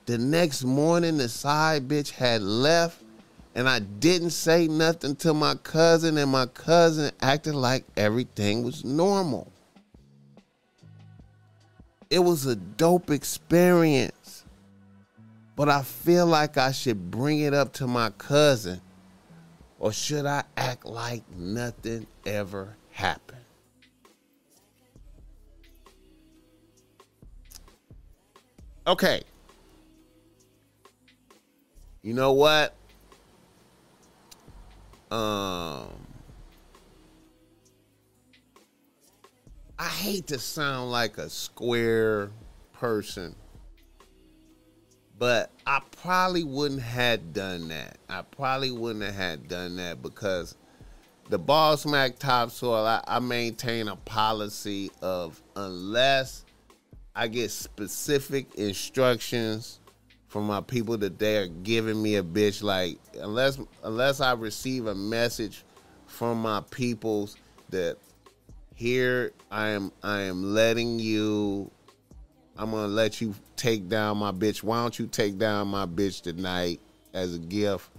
The 0.06 0.16
next 0.18 0.62
morning, 0.62 1.16
the 1.16 1.28
side 1.28 1.88
bitch 1.88 2.10
had 2.10 2.42
left, 2.42 3.02
and 3.56 3.68
I 3.68 3.80
didn't 3.80 4.30
say 4.30 4.68
nothing 4.68 5.16
to 5.16 5.34
my 5.34 5.56
cousin, 5.56 6.16
and 6.16 6.30
my 6.30 6.46
cousin 6.46 7.10
acted 7.20 7.56
like 7.56 7.86
everything 7.96 8.62
was 8.62 8.84
normal. 8.84 9.50
It 12.08 12.20
was 12.20 12.46
a 12.46 12.54
dope 12.54 13.10
experience, 13.10 14.44
but 15.56 15.68
I 15.68 15.82
feel 15.82 16.26
like 16.26 16.56
I 16.56 16.70
should 16.70 17.10
bring 17.10 17.40
it 17.40 17.52
up 17.52 17.72
to 17.74 17.88
my 17.88 18.10
cousin, 18.10 18.80
or 19.80 19.92
should 19.92 20.24
I 20.24 20.44
act 20.56 20.86
like 20.86 21.28
nothing 21.36 22.06
ever 22.24 22.76
happened? 22.92 23.39
Okay. 28.90 29.22
You 32.02 32.12
know 32.12 32.32
what? 32.32 32.74
Um 35.12 35.86
I 39.78 39.84
hate 39.84 40.26
to 40.26 40.40
sound 40.40 40.90
like 40.90 41.18
a 41.18 41.30
square 41.30 42.32
person, 42.72 43.36
but 45.20 45.52
I 45.68 45.82
probably 46.02 46.42
wouldn't 46.42 46.82
have 46.82 47.32
done 47.32 47.68
that. 47.68 47.96
I 48.08 48.22
probably 48.22 48.72
wouldn't 48.72 49.04
have 49.04 49.14
had 49.14 49.46
done 49.46 49.76
that 49.76 50.02
because 50.02 50.56
the 51.28 51.38
Boss 51.38 51.86
Mac 51.86 52.18
topsoil, 52.18 52.84
I, 52.84 53.04
I 53.06 53.20
maintain 53.20 53.86
a 53.86 53.94
policy 53.94 54.90
of 55.00 55.40
unless 55.54 56.44
I 57.14 57.28
get 57.28 57.50
specific 57.50 58.54
instructions 58.54 59.80
from 60.28 60.46
my 60.46 60.60
people 60.60 60.96
that 60.98 61.18
they 61.18 61.38
are 61.38 61.48
giving 61.48 62.00
me 62.00 62.16
a 62.16 62.22
bitch. 62.22 62.62
Like 62.62 62.98
unless 63.20 63.58
unless 63.82 64.20
I 64.20 64.32
receive 64.32 64.86
a 64.86 64.94
message 64.94 65.64
from 66.06 66.40
my 66.40 66.62
peoples 66.70 67.36
that 67.70 67.96
here 68.74 69.32
I 69.50 69.68
am 69.68 69.92
I 70.02 70.20
am 70.22 70.54
letting 70.54 70.98
you 70.98 71.70
I'm 72.56 72.70
gonna 72.70 72.88
let 72.88 73.20
you 73.20 73.34
take 73.56 73.88
down 73.88 74.18
my 74.18 74.32
bitch. 74.32 74.62
Why 74.62 74.80
don't 74.80 74.98
you 74.98 75.06
take 75.06 75.36
down 75.36 75.68
my 75.68 75.86
bitch 75.86 76.22
tonight 76.22 76.80
as 77.12 77.34
a 77.34 77.38
gift? 77.38 77.90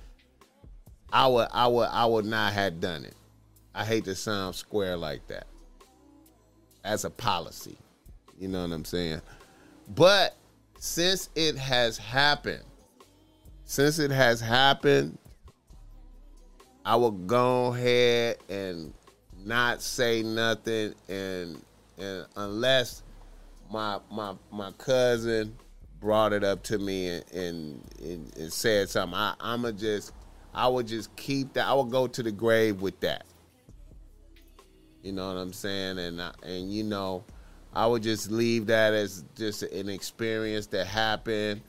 I 1.12 1.28
would 1.28 1.48
I 1.52 1.68
would 1.68 1.90
I 1.90 2.06
would 2.06 2.26
not 2.26 2.54
have 2.54 2.80
done 2.80 3.04
it. 3.04 3.16
I 3.76 3.84
hate 3.84 4.06
to 4.06 4.16
sound 4.16 4.56
square 4.56 4.96
like 4.96 5.28
that. 5.28 5.48
As 6.84 7.04
a 7.04 7.10
policy. 7.10 7.78
You 8.42 8.48
know 8.48 8.64
what 8.64 8.74
I'm 8.74 8.86
saying? 8.86 9.22
But 9.94 10.36
since 10.80 11.30
it 11.36 11.56
has 11.58 12.00
happened, 12.00 12.64
since 13.66 14.00
it 14.00 14.10
has 14.10 14.42
happened, 14.42 15.20
I 16.84 16.96
will 16.96 17.12
go 17.12 17.68
ahead 17.68 18.38
and 18.50 18.96
not 19.46 19.84
say 19.84 20.24
nothing 20.24 20.96
and 21.08 21.64
and 22.00 22.26
unless 22.36 23.04
my 23.70 24.00
my 24.12 24.34
my 24.52 24.72
cousin 24.72 25.56
brought 26.00 26.34
it 26.34 26.44
up 26.44 26.64
to 26.64 26.80
me 26.80 27.10
and 27.10 27.24
and, 28.02 28.36
and, 28.36 28.52
said 28.52 28.90
something, 28.90 29.16
I, 29.16 29.36
I'ma 29.40 29.70
just 29.70 30.14
I 30.52 30.68
would 30.68 30.88
just 30.88 31.16
keep 31.16 31.54
that. 31.54 31.68
I 31.68 31.76
would 31.76 31.92
go 31.92 32.08
to 32.08 32.24
the 32.24 32.32
grave 32.32 32.82
with 32.82 33.00
that. 33.02 33.26
You 35.04 35.12
know 35.12 35.28
what 35.28 35.40
I'm 35.40 35.54
saying? 35.54 36.00
And 36.00 36.20
I, 36.20 36.32
and 36.42 36.74
you 36.74 36.84
know, 36.84 37.24
I 37.74 37.88
would 37.88 38.04
just 38.04 38.32
leave 38.32 38.68
that 38.68 38.94
as 38.94 39.24
just 39.36 39.64
an 39.64 39.90
experience 39.90 40.68
that 40.68 40.88
happened, 40.88 41.62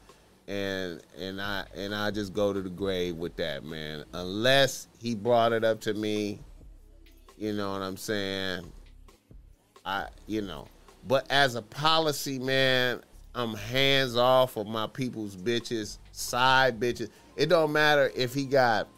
and 0.48 1.00
and 1.18 1.40
I 1.40 1.64
and 1.76 1.94
I 1.94 2.10
just 2.10 2.32
go 2.32 2.52
to 2.52 2.60
the 2.60 2.70
grave 2.70 3.16
with 3.16 3.36
that 3.36 3.64
man. 3.64 4.04
Unless 4.12 4.88
he 4.98 5.14
brought 5.14 5.52
it 5.52 5.64
up 5.64 5.80
to 5.82 5.94
me, 5.94 6.40
you 7.38 7.52
know 7.52 7.72
what 7.72 7.82
I'm 7.82 7.96
saying? 7.96 8.64
I 9.86 10.08
you 10.26 10.42
know, 10.42 10.66
but 11.06 11.30
as 11.30 11.54
a 11.54 11.62
policy, 11.62 12.38
man, 12.38 13.00
I'm 13.34 13.54
hands 13.54 14.16
off 14.16 14.56
of 14.56 14.66
my 14.66 14.88
people's 14.88 15.36
bitches, 15.36 15.98
side 16.10 16.80
bitches. 16.80 17.10
It 17.36 17.46
don't 17.46 17.72
matter 17.72 18.10
if 18.14 18.34
he 18.34 18.44
got 18.44 18.88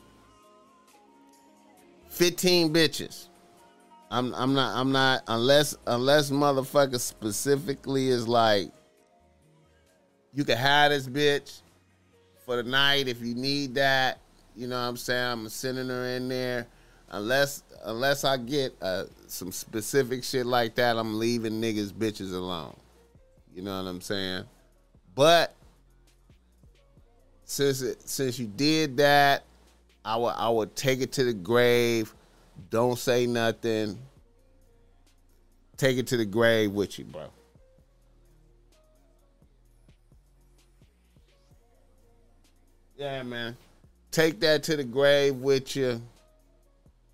15 2.08 2.72
bitches. 2.72 3.28
I'm 4.10 4.34
I'm 4.34 4.54
not 4.54 4.76
I'm 4.76 4.92
not 4.92 5.22
unless 5.26 5.76
unless 5.86 6.30
motherfucker 6.30 7.00
specifically 7.00 8.08
is 8.08 8.28
like 8.28 8.70
you 10.32 10.44
can 10.44 10.58
have 10.58 10.90
this 10.90 11.06
bitch 11.06 11.60
for 12.44 12.56
the 12.56 12.62
night 12.62 13.08
if 13.08 13.20
you 13.22 13.34
need 13.34 13.74
that. 13.76 14.18
You 14.56 14.68
know 14.68 14.76
what 14.76 14.88
I'm 14.88 14.96
saying? 14.96 15.32
I'm 15.32 15.48
sending 15.48 15.88
her 15.88 16.06
in 16.06 16.28
there. 16.28 16.66
Unless 17.10 17.62
unless 17.84 18.24
I 18.24 18.36
get 18.36 18.74
uh, 18.82 19.04
some 19.26 19.52
specific 19.52 20.24
shit 20.24 20.46
like 20.46 20.74
that, 20.76 20.96
I'm 20.96 21.18
leaving 21.18 21.60
niggas 21.60 21.92
bitches 21.92 22.32
alone. 22.32 22.76
You 23.54 23.62
know 23.62 23.82
what 23.82 23.88
I'm 23.88 24.00
saying? 24.00 24.44
But 25.14 25.54
since 27.44 27.82
it, 27.82 28.08
since 28.08 28.38
you 28.38 28.46
did 28.46 28.96
that, 28.96 29.44
I 30.04 30.16
would 30.16 30.34
I 30.36 30.48
would 30.48 30.74
take 30.74 31.00
it 31.00 31.12
to 31.12 31.24
the 31.24 31.32
grave. 31.32 32.14
Don't 32.74 32.98
say 32.98 33.24
nothing. 33.24 33.96
Take 35.76 35.96
it 35.96 36.08
to 36.08 36.16
the 36.16 36.24
grave 36.24 36.72
with 36.72 36.98
you, 36.98 37.04
bro. 37.04 37.28
Yeah, 42.96 43.22
man. 43.22 43.56
Take 44.10 44.40
that 44.40 44.64
to 44.64 44.76
the 44.76 44.82
grave 44.82 45.36
with 45.36 45.76
you. 45.76 46.02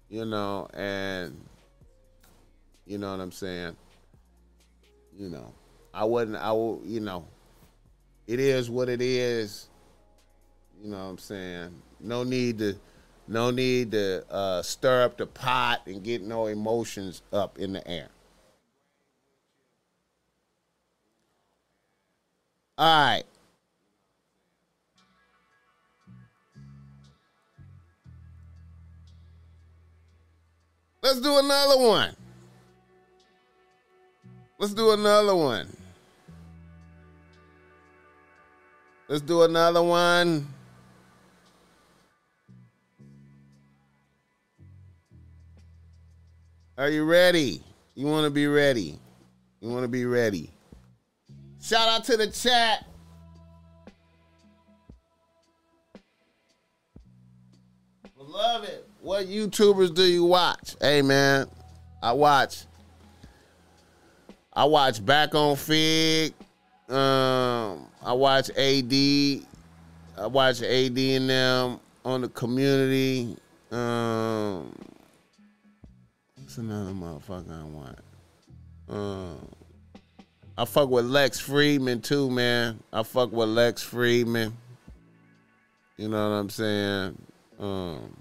You 0.09 0.25
know, 0.25 0.67
and 0.73 1.39
you 2.87 2.97
know 2.97 3.11
what 3.11 3.21
I'm 3.21 3.31
saying? 3.31 3.77
You 5.15 5.29
know. 5.29 5.53
I 5.93 6.07
wouldn't 6.07 6.39
I 6.39 6.53
will, 6.53 6.81
you 6.87 7.01
know. 7.01 7.27
It 8.27 8.41
is 8.41 8.71
what 8.71 8.89
it 8.89 9.03
is. 9.03 9.69
You 10.83 10.89
know 10.89 10.97
what 10.97 11.11
I'm 11.11 11.19
saying? 11.19 11.75
No 12.01 12.25
need 12.25 12.61
to 12.61 12.77
no 13.31 13.53
need 13.53 13.93
to 13.93 14.25
uh, 14.29 14.61
stir 14.61 15.05
up 15.05 15.17
the 15.17 15.25
pot 15.25 15.83
and 15.87 16.03
get 16.03 16.21
no 16.21 16.47
emotions 16.47 17.23
up 17.33 17.59
in 17.61 17.73
the 17.73 17.89
air. 17.89 18.09
All 22.77 23.05
right. 23.07 23.23
Let's 31.01 31.21
do 31.21 31.39
another 31.39 31.79
one. 31.79 32.17
Let's 34.59 34.75
do 34.75 34.91
another 34.91 35.37
one. 35.37 35.69
Let's 39.09 39.23
do 39.23 39.43
another 39.43 39.85
one. 39.85 40.49
Are 46.81 46.89
you 46.89 47.05
ready? 47.05 47.63
You 47.95 48.07
want 48.07 48.25
to 48.25 48.31
be 48.31 48.47
ready? 48.47 48.99
You 49.61 49.69
want 49.69 49.83
to 49.83 49.89
be 49.89 50.07
ready? 50.07 50.51
Shout 51.61 51.87
out 51.87 52.05
to 52.05 52.17
the 52.17 52.27
chat. 52.29 52.87
Beloved, 58.17 58.85
what 59.03 59.27
YouTubers 59.27 59.95
do 59.95 60.05
you 60.05 60.25
watch? 60.25 60.75
Hey 60.81 61.03
man, 61.03 61.49
I 62.03 62.13
watch. 62.13 62.65
I 64.51 64.65
watch 64.65 65.05
Back 65.05 65.35
on 65.35 65.57
Fig. 65.57 66.33
Um, 66.89 67.89
I 68.03 68.15
watch 68.15 68.49
AD. 68.57 68.93
I 70.17 70.27
watch 70.29 70.63
AD 70.63 70.97
and 70.97 71.29
them 71.29 71.81
on 72.07 72.23
the 72.23 72.31
community. 72.31 73.37
Um, 73.71 74.75
what's 76.51 76.59
another 76.59 76.91
motherfucker 76.91 77.61
I 77.61 77.65
want? 77.65 77.99
Um, 78.89 79.49
I 80.59 80.65
fuck 80.65 80.91
with 80.91 81.05
Lex 81.05 81.41
Fridman 81.41 82.03
too, 82.03 82.29
man. 82.29 82.83
I 82.93 83.05
fuck 83.05 83.31
with 83.31 83.51
Lex 83.51 83.89
Fridman. 83.89 84.51
You 85.97 86.09
know 86.09 86.29
what 86.29 86.35
I'm 86.35 86.51
saying? 86.51 87.23
Um, 87.61 88.17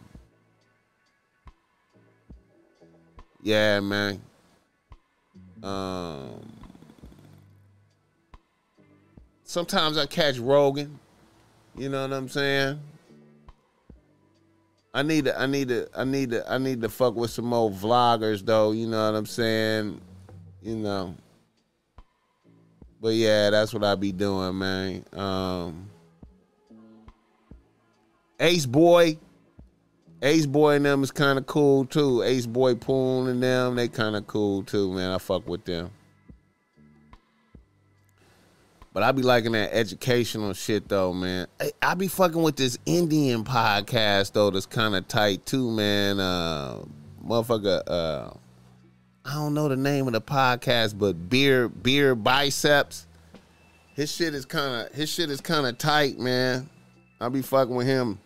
yeah, 3.42 3.80
man. 3.80 4.22
Um, 5.64 6.54
sometimes 9.44 9.98
I 9.98 10.06
catch 10.06 10.38
Rogan. 10.38 11.00
You 11.76 11.90
know 11.90 12.04
what 12.04 12.14
I'm 12.14 12.30
saying? 12.30 12.80
I 15.00 15.02
need 15.02 15.26
to, 15.26 15.40
I 15.40 15.46
need 15.46 15.70
to, 15.70 15.88
I 15.96 16.04
need 16.04 16.32
to, 16.32 16.52
I 16.52 16.58
need 16.58 16.82
to 16.82 16.90
fuck 16.90 17.16
with 17.16 17.32
some 17.32 17.46
more 17.46 17.72
vloggers 17.72 18.46
though. 18.46 18.74
You 18.74 18.86
know 18.86 19.10
what 19.10 19.18
I'm 19.18 19.26
saying? 19.26 20.02
You 20.62 20.76
know. 20.76 21.16
But 23.00 23.14
yeah, 23.14 23.50
that's 23.50 23.74
what 23.74 23.86
I 23.86 23.96
be 23.96 24.12
doing, 24.12 24.58
man. 24.60 25.06
Um, 25.14 25.90
Ace 28.42 28.66
Boy, 28.66 29.18
Ace 30.22 30.46
Boy 30.46 30.76
and 30.76 30.86
them 30.86 31.02
is 31.02 31.12
kind 31.12 31.40
of 31.40 31.46
cool 31.46 31.86
too. 31.86 32.22
Ace 32.24 32.46
Boy 32.46 32.76
Poon 32.76 33.30
and 33.30 33.42
them, 33.42 33.76
they 33.76 33.88
kind 33.88 34.18
of 34.18 34.28
cool 34.28 34.64
too, 34.64 34.92
man. 34.92 35.14
I 35.14 35.18
fuck 35.18 35.48
with 35.48 35.64
them. 35.64 35.92
But 39.00 39.06
I 39.06 39.12
be 39.14 39.22
liking 39.22 39.54
that 39.54 39.74
educational 39.74 40.52
shit 40.52 40.90
though, 40.90 41.14
man. 41.14 41.48
I, 41.62 41.72
I 41.82 41.94
be 41.94 42.10
fucking 42.10 42.42
with 42.42 42.58
this 42.58 42.78
Indian 42.86 43.46
podcast 43.46 44.34
though 44.34 44.50
that's 44.50 44.66
kind 44.66 44.94
of 44.94 45.08
tight 45.08 45.46
too, 45.46 45.72
man. 45.72 46.20
Uh, 46.20 46.82
motherfucker, 47.26 47.82
uh, 47.88 48.32
I 49.24 49.34
don't 49.36 49.54
know 49.54 49.70
the 49.70 49.78
name 49.78 50.08
of 50.08 50.12
the 50.12 50.20
podcast, 50.20 51.00
but 51.00 51.30
beer 51.30 51.70
BeerBiceps. 51.70 53.06
His 53.94 54.14
shit 54.14 54.36
is 54.36 54.44
kind 54.44 54.86
of 54.86 54.94
his 54.94 55.10
shit 55.10 55.30
is 55.30 55.40
kind 55.40 55.66
of 55.66 55.78
tight, 55.78 56.20
man. 56.20 56.70
I 57.22 57.30
be 57.30 57.42
fucking 57.42 57.74
with 57.74 57.88
him. 57.88 58.20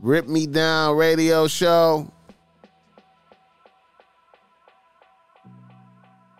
Rip 0.00 0.28
Me 0.28 0.46
Down 0.46 0.96
radio 0.96 1.48
show. 1.48 2.10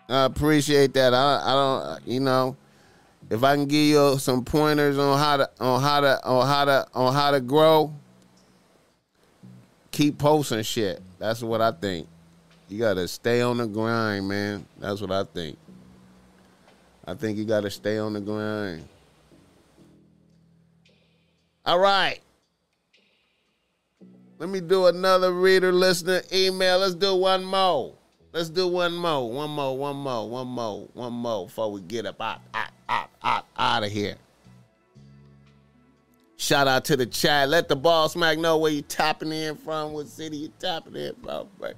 I 0.07 0.25
appreciate 0.25 0.93
that. 0.93 1.13
I, 1.13 1.41
I 1.43 1.53
don't, 1.53 2.07
you 2.07 2.19
know, 2.19 2.57
if 3.29 3.43
I 3.43 3.55
can 3.55 3.65
give 3.65 3.85
you 3.85 4.17
some 4.17 4.43
pointers 4.43 4.97
on 4.97 5.19
how 5.19 5.37
to, 5.37 5.49
on 5.59 5.81
how 5.81 6.01
to, 6.01 6.25
on 6.25 6.47
how 6.47 6.65
to, 6.65 6.87
on 6.95 7.13
how 7.13 7.31
to 7.31 7.39
grow, 7.39 7.93
keep 9.91 10.17
posting 10.17 10.63
shit. 10.63 11.01
That's 11.19 11.43
what 11.43 11.61
I 11.61 11.71
think. 11.71 12.07
You 12.69 12.79
gotta 12.79 13.07
stay 13.07 13.41
on 13.41 13.57
the 13.57 13.67
grind, 13.67 14.27
man. 14.27 14.65
That's 14.79 15.01
what 15.01 15.11
I 15.11 15.23
think. 15.23 15.57
I 17.05 17.13
think 17.13 17.37
you 17.37 17.45
gotta 17.45 17.69
stay 17.69 17.97
on 17.97 18.13
the 18.13 18.21
grind. 18.21 18.87
All 21.65 21.79
right. 21.79 22.19
Let 24.39 24.47
me 24.47 24.61
do 24.61 24.85
another 24.85 25.33
reader, 25.33 25.73
listener, 25.73 26.21
email. 26.31 26.79
Let's 26.79 26.95
do 26.95 27.13
one 27.13 27.43
more. 27.43 27.93
Let's 28.31 28.49
do 28.49 28.69
one 28.69 28.95
more. 28.95 29.29
One 29.29 29.49
more, 29.49 29.77
one 29.77 29.97
more, 29.97 30.29
one 30.29 30.47
more, 30.47 30.87
one 30.93 31.11
more 31.13 31.47
before 31.47 31.69
we 31.73 31.81
get 31.81 32.05
up 32.05 32.21
out, 32.21 32.39
out, 32.53 32.69
out, 32.87 33.09
out, 33.21 33.45
out 33.57 33.83
of 33.83 33.91
here. 33.91 34.15
Shout 36.37 36.69
out 36.69 36.85
to 36.85 36.95
the 36.95 37.05
chat. 37.05 37.49
Let 37.49 37.67
the 37.67 37.75
Boss 37.75 38.15
Mac 38.15 38.37
know 38.37 38.57
where 38.57 38.71
you 38.71 38.81
tapping 38.81 39.33
in 39.33 39.57
from, 39.57 39.91
what 39.91 40.07
city 40.07 40.37
you 40.37 40.53
tapping 40.57 40.95
in 40.95 41.13
from. 41.15 41.49
All 41.61 41.73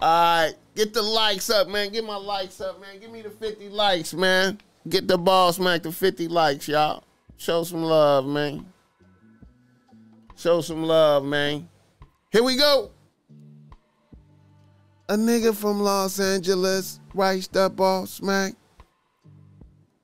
right, 0.00 0.54
get 0.76 0.94
the 0.94 1.02
likes 1.02 1.50
up, 1.50 1.66
man. 1.66 1.90
Get 1.90 2.04
my 2.04 2.16
likes 2.16 2.60
up, 2.60 2.80
man. 2.80 3.00
Give 3.00 3.10
me 3.10 3.20
the 3.20 3.30
50 3.30 3.68
likes, 3.70 4.14
man. 4.14 4.58
Get 4.88 5.08
the 5.08 5.18
Boss 5.18 5.58
Mac 5.58 5.82
to 5.82 5.90
50 5.90 6.28
likes, 6.28 6.68
y'all. 6.68 7.02
Show 7.36 7.64
some 7.64 7.82
love, 7.82 8.26
man. 8.26 8.71
Show 10.42 10.60
some 10.60 10.82
love, 10.82 11.24
man. 11.24 11.68
Here 12.32 12.42
we 12.42 12.56
go. 12.56 12.90
A 15.08 15.14
nigga 15.14 15.54
from 15.54 15.78
Los 15.78 16.18
Angeles 16.18 16.98
writes 17.14 17.46
the 17.46 17.70
Boss 17.70 18.20
Mac. 18.20 18.54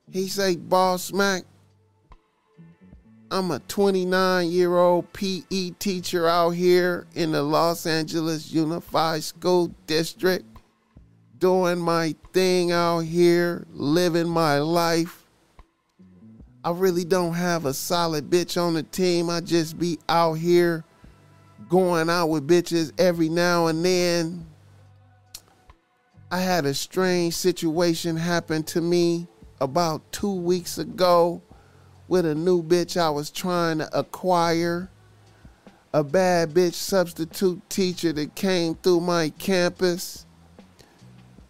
He 0.09 0.29
say 0.29 0.55
Boss 0.55 1.11
Mac. 1.11 1.43
I'm 3.29 3.51
a 3.51 3.59
29 3.59 4.49
year 4.49 4.77
old 4.77 5.11
PE 5.11 5.71
teacher 5.71 6.25
out 6.25 6.51
here 6.51 7.05
in 7.15 7.33
the 7.33 7.43
Los 7.43 7.85
Angeles 7.85 8.49
Unified 8.49 9.25
School 9.25 9.75
District, 9.87 10.45
doing 11.37 11.79
my 11.79 12.15
thing 12.31 12.71
out 12.71 12.99
here, 12.99 13.67
living 13.73 14.29
my 14.29 14.59
life. 14.59 15.18
I 16.61 16.71
really 16.71 17.05
don't 17.05 17.35
have 17.35 17.65
a 17.65 17.73
solid 17.73 18.29
bitch 18.29 18.61
on 18.61 18.73
the 18.73 18.83
team. 18.83 19.29
I 19.29 19.39
just 19.39 19.79
be 19.79 19.97
out 20.09 20.33
here 20.33 20.83
going 21.69 22.09
out 22.09 22.27
with 22.27 22.47
bitches 22.47 22.91
every 22.99 23.29
now 23.29 23.67
and 23.67 23.83
then. 23.83 24.45
I 26.29 26.41
had 26.41 26.65
a 26.65 26.73
strange 26.73 27.33
situation 27.33 28.17
happen 28.17 28.63
to 28.63 28.81
me 28.81 29.27
about 29.61 30.11
two 30.11 30.33
weeks 30.33 30.77
ago 30.77 31.41
with 32.09 32.25
a 32.25 32.35
new 32.35 32.61
bitch 32.61 32.99
I 32.99 33.09
was 33.09 33.31
trying 33.31 33.77
to 33.77 33.97
acquire. 33.97 34.89
A 35.93 36.03
bad 36.03 36.51
bitch 36.51 36.73
substitute 36.73 37.67
teacher 37.69 38.11
that 38.13 38.35
came 38.35 38.75
through 38.75 38.99
my 38.99 39.29
campus. 39.29 40.25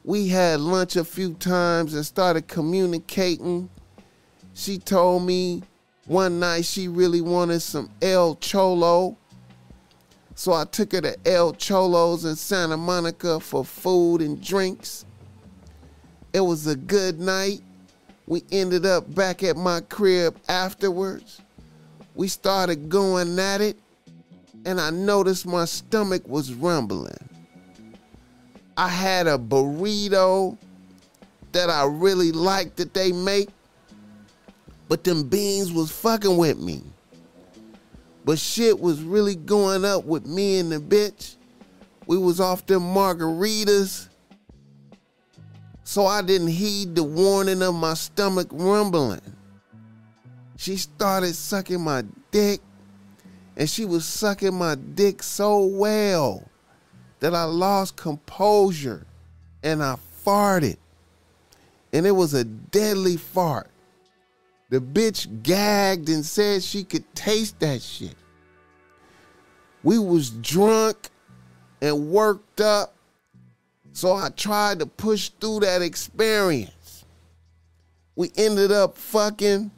We 0.03 0.27
had 0.27 0.61
lunch 0.61 0.95
a 0.95 1.03
few 1.03 1.33
times 1.33 1.93
and 1.93 2.05
started 2.05 2.47
communicating. 2.47 3.69
She 4.59 4.77
told 4.77 5.23
me 5.23 5.63
one 6.05 6.41
night 6.41 6.65
she 6.65 6.89
really 6.89 7.21
wanted 7.21 7.61
some 7.61 7.89
El 8.01 8.35
Cholo. 8.35 9.15
So 10.35 10.51
I 10.51 10.65
took 10.65 10.91
her 10.91 10.99
to 10.99 11.15
El 11.25 11.53
Cholo's 11.53 12.25
in 12.25 12.35
Santa 12.35 12.75
Monica 12.75 13.39
for 13.39 13.63
food 13.63 14.19
and 14.19 14.43
drinks. 14.43 15.05
it 16.33 16.41
was 16.41 16.67
a 16.67 16.75
good 16.75 17.21
night. 17.21 17.61
We 18.27 18.43
ended 18.51 18.85
up 18.85 19.15
back 19.15 19.43
at 19.43 19.55
my 19.55 19.79
crib 19.79 20.35
afterwards. 20.49 21.39
We 22.13 22.27
started 22.27 22.89
going 22.89 23.39
at 23.39 23.61
it, 23.61 23.77
and 24.65 24.81
I 24.81 24.89
noticed 24.89 25.45
my 25.45 25.63
stomach 25.63 26.27
was 26.27 26.53
rumbling. 26.53 27.29
I 28.75 28.89
had 28.89 29.25
a 29.25 29.37
burrito 29.37 30.57
that 31.53 31.69
I 31.69 31.85
really 31.85 32.33
liked 32.33 32.75
that 32.75 32.93
they 32.93 33.13
make, 33.13 33.47
but 34.89 35.03
them 35.03 35.23
beans 35.29 35.71
was 35.71 35.91
fucking 35.91 36.35
with 36.35 36.57
me. 36.57 36.81
But 38.25 38.39
shit 38.39 38.77
was 38.77 39.01
really 39.01 39.35
going 39.35 39.85
up 39.85 40.03
with 40.03 40.25
me 40.25 40.57
and 40.57 40.71
the 40.71 40.79
bitch. 40.79 41.35
We 42.07 42.17
was 42.17 42.39
off 42.41 42.65
them 42.65 42.81
margaritas. 42.81 44.09
So 45.83 46.05
I 46.05 46.21
didn't 46.23 46.47
heed 46.47 46.95
the 46.95 47.03
warning 47.03 47.61
of 47.61 47.75
my 47.75 47.93
stomach 47.93 48.47
rumbling. 48.51 49.21
She 50.57 50.75
started 50.75 51.35
sucking 51.35 51.81
my 51.81 52.03
dick, 52.31 52.59
and 53.55 53.69
she 53.69 53.85
was 53.85 54.05
sucking 54.05 54.53
my 54.53 54.75
dick 54.75 55.23
so 55.23 55.65
well 55.65 56.43
that 57.19 57.33
I 57.33 57.43
lost 57.43 57.95
composure 57.95 59.05
and 59.63 59.83
I 59.83 59.97
farted. 60.25 60.77
And 61.93 62.05
it 62.05 62.11
was 62.11 62.33
a 62.33 62.43
deadly 62.43 63.17
fart. 63.17 63.69
The 64.69 64.79
bitch 64.79 65.41
gagged 65.41 66.09
and 66.09 66.23
said 66.23 66.63
she 66.63 66.83
could 66.83 67.15
taste 67.15 67.59
that 67.59 67.81
shit. 67.81 68.15
We 69.81 69.97
was 69.97 70.29
drunk 70.29 71.09
and 71.81 72.09
worked 72.09 72.61
up, 72.61 72.93
so 73.93 74.13
I 74.13 74.29
tried 74.29 74.79
to 74.79 74.85
push 74.85 75.29
through 75.29 75.61
that 75.61 75.81
experience. 75.81 77.05
We 78.15 78.31
ended 78.35 78.71
up 78.71 78.97
fucking. 78.97 79.71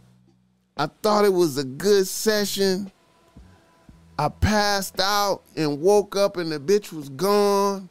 I 0.75 0.87
thought 1.03 1.25
it 1.25 1.33
was 1.33 1.57
a 1.57 1.63
good 1.63 2.07
session. 2.07 2.91
I 4.17 4.29
passed 4.29 4.99
out 4.99 5.43
and 5.55 5.79
woke 5.79 6.15
up 6.15 6.37
and 6.37 6.51
the 6.51 6.59
bitch 6.59 6.91
was 6.91 7.09
gone. 7.09 7.87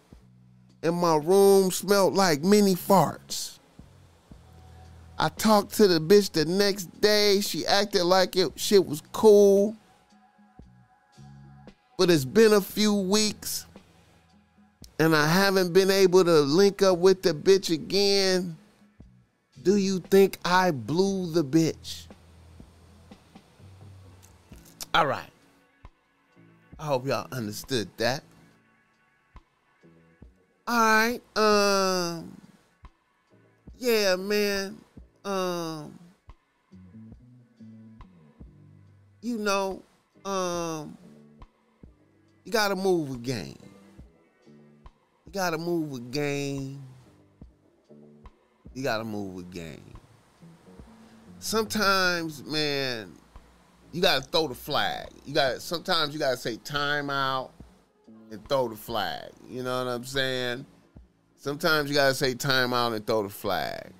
And 0.82 0.96
my 0.96 1.16
room 1.16 1.70
smelled 1.70 2.14
like 2.14 2.42
mini 2.42 2.74
farts. 2.74 3.59
I 5.20 5.28
talked 5.28 5.74
to 5.74 5.86
the 5.86 6.00
bitch 6.00 6.32
the 6.32 6.46
next 6.46 6.98
day. 6.98 7.42
She 7.42 7.66
acted 7.66 8.04
like 8.04 8.36
it 8.36 8.58
shit 8.58 8.86
was 8.86 9.02
cool. 9.12 9.76
But 11.98 12.10
it's 12.10 12.24
been 12.24 12.54
a 12.54 12.60
few 12.62 12.94
weeks 12.94 13.66
and 14.98 15.14
I 15.14 15.26
haven't 15.26 15.74
been 15.74 15.90
able 15.90 16.24
to 16.24 16.40
link 16.40 16.80
up 16.80 16.96
with 16.96 17.20
the 17.20 17.34
bitch 17.34 17.68
again. 17.70 18.56
Do 19.62 19.76
you 19.76 19.98
think 19.98 20.38
I 20.42 20.70
blew 20.70 21.30
the 21.30 21.44
bitch? 21.44 22.06
All 24.94 25.06
right. 25.06 25.30
I 26.78 26.84
hope 26.86 27.06
y'all 27.06 27.28
understood 27.30 27.90
that. 27.98 28.22
All 30.66 30.78
right. 30.78 31.20
Um 31.36 32.40
yeah, 33.78 34.16
man. 34.16 34.78
Um 35.24 35.98
you 39.22 39.36
know, 39.38 39.82
um 40.24 40.96
you 42.44 42.52
got 42.52 42.68
to 42.68 42.76
move 42.76 43.12
a 43.12 43.18
game. 43.18 43.58
You 45.26 45.32
got 45.32 45.50
to 45.50 45.58
move 45.58 45.92
a 45.92 46.00
game. 46.00 46.82
You 48.74 48.82
got 48.82 48.98
to 48.98 49.04
move 49.04 49.38
a 49.38 49.42
game. 49.42 49.94
Sometimes, 51.38 52.44
man, 52.44 53.12
you 53.92 54.02
got 54.02 54.22
to 54.22 54.28
throw 54.28 54.48
the 54.48 54.54
flag. 54.54 55.08
You 55.24 55.32
gotta 55.34 55.60
sometimes 55.60 56.12
you 56.12 56.18
got 56.18 56.32
to 56.32 56.36
say 56.36 56.56
timeout 56.56 57.50
and 58.30 58.48
throw 58.48 58.68
the 58.68 58.76
flag. 58.76 59.30
You 59.48 59.62
know 59.62 59.84
what 59.84 59.90
I'm 59.90 60.04
saying? 60.04 60.66
Sometimes 61.36 61.88
you 61.88 61.94
got 61.94 62.08
to 62.08 62.14
say 62.14 62.34
timeout 62.34 62.94
and 62.94 63.06
throw 63.06 63.22
the 63.22 63.28
flag. 63.28 63.92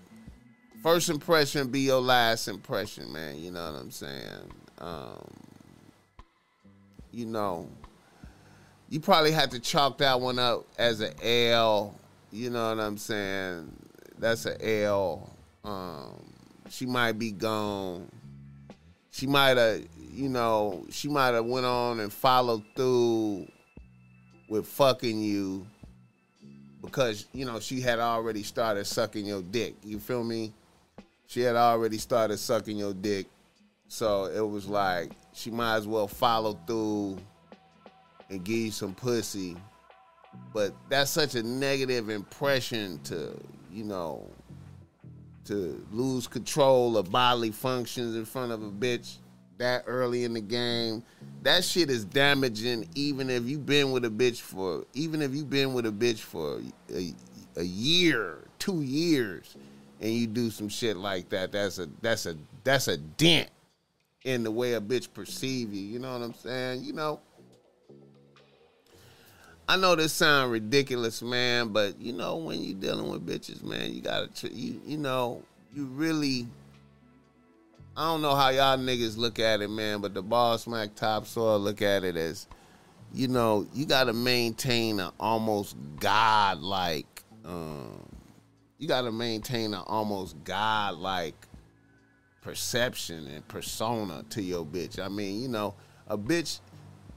First 0.83 1.11
impression 1.11 1.69
be 1.69 1.81
your 1.81 2.01
last 2.01 2.49
impression, 2.49 3.13
man. 3.13 3.39
You 3.39 3.51
know 3.51 3.71
what 3.71 3.79
I'm 3.79 3.91
saying? 3.91 4.51
Um, 4.79 5.31
you 7.13 7.27
know, 7.27 7.69
you 8.89 8.99
probably 8.99 9.31
had 9.31 9.51
to 9.51 9.61
chalk 9.61 9.99
that 9.99 10.19
one 10.19 10.39
up 10.39 10.67
as 10.79 11.01
an 11.01 11.13
L. 11.23 11.95
You 12.33 12.49
know 12.49 12.71
what 12.75 12.83
I'm 12.83 12.97
saying? 12.97 13.71
That's 14.19 14.47
an 14.47 14.57
L. 14.63 15.31
Um, 15.65 16.33
she 16.71 16.87
might 16.87 17.19
be 17.19 17.31
gone. 17.31 18.11
She 19.11 19.27
might 19.27 19.59
have, 19.59 19.83
you 20.13 20.31
know, 20.31 20.87
she 20.91 21.09
might 21.09 21.35
have 21.35 21.45
went 21.45 21.67
on 21.67 22.01
and 22.01 22.11
followed 22.11 22.63
through 22.75 23.47
with 24.49 24.67
fucking 24.67 25.21
you 25.21 25.67
because 26.83 27.27
you 27.33 27.45
know 27.45 27.61
she 27.61 27.81
had 27.81 27.99
already 27.99 28.43
started 28.43 28.87
sucking 28.87 29.27
your 29.27 29.43
dick. 29.43 29.75
You 29.85 29.99
feel 29.99 30.25
me? 30.25 30.55
She 31.31 31.43
had 31.43 31.55
already 31.55 31.99
started 31.99 32.39
sucking 32.39 32.77
your 32.77 32.93
dick, 32.93 33.29
so 33.87 34.25
it 34.25 34.41
was 34.41 34.67
like 34.67 35.13
she 35.33 35.53
might 35.53 35.77
as 35.77 35.87
well 35.87 36.09
follow 36.09 36.59
through 36.67 37.19
and 38.31 38.43
give 38.43 38.57
you 38.57 38.71
some 38.73 38.97
pussy. 38.97 39.57
But 40.53 40.75
that's 40.89 41.13
such 41.13 41.37
a 41.37 41.43
negative 41.45 42.09
impression 42.09 42.99
to, 43.05 43.41
you 43.71 43.85
know, 43.85 44.29
to 45.45 45.87
lose 45.93 46.27
control 46.27 46.97
of 46.97 47.13
bodily 47.13 47.53
functions 47.53 48.17
in 48.17 48.25
front 48.25 48.51
of 48.51 48.65
a 48.65 48.71
bitch 48.73 49.19
that 49.59 49.85
early 49.87 50.25
in 50.25 50.33
the 50.33 50.41
game. 50.41 51.05
That 51.45 51.63
shit 51.63 51.91
is 51.91 52.05
damaging 52.05 52.89
even 52.97 53.31
if 53.31 53.45
you've 53.45 53.67
been 53.67 53.93
with 53.93 54.05
a 54.05 54.11
bitch 54.11 54.41
for 54.41 54.85
even 54.95 55.23
if 55.23 55.33
you've 55.33 55.49
been 55.49 55.75
with 55.75 55.87
a 55.87 55.93
bitch 55.93 56.19
for 56.19 56.61
a, 56.93 57.15
a 57.55 57.63
year, 57.63 58.49
2 58.59 58.83
years 58.83 59.57
and 60.01 60.11
you 60.11 60.27
do 60.27 60.51
some 60.51 60.69
shit 60.69 60.97
like 60.97 61.29
that. 61.29 61.53
That's 61.53 61.79
a 61.79 61.89
that's 62.01 62.27
a 62.27 62.37
that's 62.65 62.89
a 62.89 62.97
dent 62.97 63.51
in 64.25 64.43
the 64.43 64.51
way 64.51 64.75
a 64.75 64.81
bitch 64.81 65.09
perceive 65.13 65.73
you. 65.73 65.83
You 65.83 65.99
know 65.99 66.13
what 66.13 66.25
I'm 66.25 66.35
saying? 66.35 66.85
You 66.85 66.93
know, 66.93 67.21
I 69.69 69.77
know 69.77 69.95
this 69.95 70.13
sound 70.13 70.51
ridiculous, 70.51 71.23
man, 71.23 71.69
but 71.69 72.01
you 72.01 72.13
know 72.13 72.37
when 72.37 72.63
you 72.63 72.75
dealing 72.75 73.09
with 73.09 73.27
bitches, 73.27 73.63
man, 73.63 73.93
you 73.93 74.01
gotta 74.01 74.29
you 74.53 74.81
you 74.85 74.97
know 74.97 75.43
you 75.75 75.85
really. 75.87 76.47
I 77.97 78.05
don't 78.05 78.23
know 78.23 78.35
how 78.35 78.49
y'all 78.49 78.79
niggas 78.79 79.19
look 79.19 79.39
at 79.39 79.61
it, 79.61 79.69
man, 79.69 80.01
but 80.01 80.15
the 80.15 80.23
Boss 80.23 80.67
Mac 80.67 80.95
topsoil 80.95 81.59
look 81.59 81.83
at 81.83 82.03
it 82.03 82.17
as, 82.17 82.47
you 83.13 83.29
know, 83.29 83.67
you 83.75 83.85
gotta 83.85 84.13
maintain 84.13 85.01
an 85.01 85.11
almost 85.19 85.77
godlike, 85.99 87.25
um, 87.45 88.01
you 88.81 88.89
gotta 88.89 89.13
maintain 89.13 89.75
an 89.75 89.83
almost 89.87 90.43
godlike 90.43 91.47
perception 92.41 93.29
and 93.29 93.47
persona 93.47 94.25
to 94.31 94.43
your 94.43 94.65
bitch. 94.65 94.99
I 94.99 95.09
mean, 95.09 95.41
you 95.41 95.49
know, 95.49 95.75
a 96.09 96.19
bitch 96.19 96.59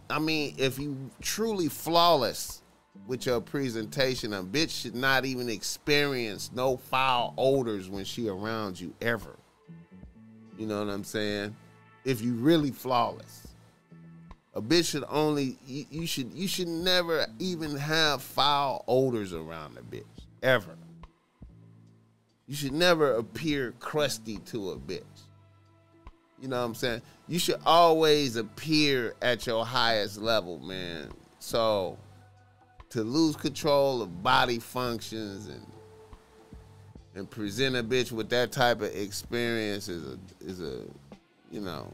I 0.10 0.19
mean, 0.19 0.53
if 0.57 0.77
you 0.77 1.10
truly 1.22 1.69
flawless 1.69 2.61
with 3.07 3.26
your 3.26 3.41
presentation, 3.41 4.34
a 4.34 4.44
bitch 4.44 4.81
should 4.81 4.94
not 4.94 5.26
even 5.26 5.49
experience 5.49 6.52
no 6.53 6.77
foul 6.77 7.34
odors 7.38 7.90
when 7.90 8.06
she 8.06 8.27
around 8.27 8.80
you 8.80 8.94
ever. 9.02 9.35
You 10.57 10.68
know 10.68 10.85
what 10.85 10.94
I'm 10.94 11.03
saying? 11.03 11.56
If 12.06 12.22
you 12.22 12.34
really 12.35 12.72
flawless. 12.72 13.48
A 14.56 14.61
bitch 14.61 14.91
should 14.91 15.06
only 15.10 15.57
you, 15.65 15.85
you 15.90 16.06
should 16.06 16.31
you 16.31 16.48
should 16.48 16.68
never 16.68 17.26
even 17.40 17.76
have 17.76 18.22
foul 18.22 18.84
odors 18.88 19.34
around 19.34 19.80
a 19.80 19.81
bitch. 19.81 20.03
Ever. 20.44 20.77
You 22.48 22.56
should 22.56 22.74
never 22.74 23.14
appear 23.15 23.74
crusty 23.80 24.38
to 24.38 24.72
a 24.72 24.78
bitch. 24.78 25.03
You 26.41 26.49
know 26.49 26.60
what 26.60 26.65
I'm 26.65 26.76
saying? 26.76 27.02
You 27.28 27.40
should 27.40 27.60
always 27.65 28.36
appear 28.36 29.15
at 29.22 29.48
your 29.48 29.65
highest 29.65 30.18
level, 30.18 30.60
man. 30.60 31.10
So 31.40 31.98
to 32.90 33.03
lose 33.03 33.36
control 33.36 34.02
of 34.02 34.22
body 34.22 34.60
functions 34.60 35.48
and 35.48 35.65
and 37.15 37.30
present 37.30 37.76
a 37.76 37.84
bitch 37.84 38.11
with 38.11 38.30
that 38.30 38.52
type 38.52 38.82
of 38.82 38.94
experience 38.95 39.88
is 39.88 40.03
a 40.06 40.18
is 40.44 40.61
a 40.61 40.82
you 41.52 41.61
know 41.61 41.91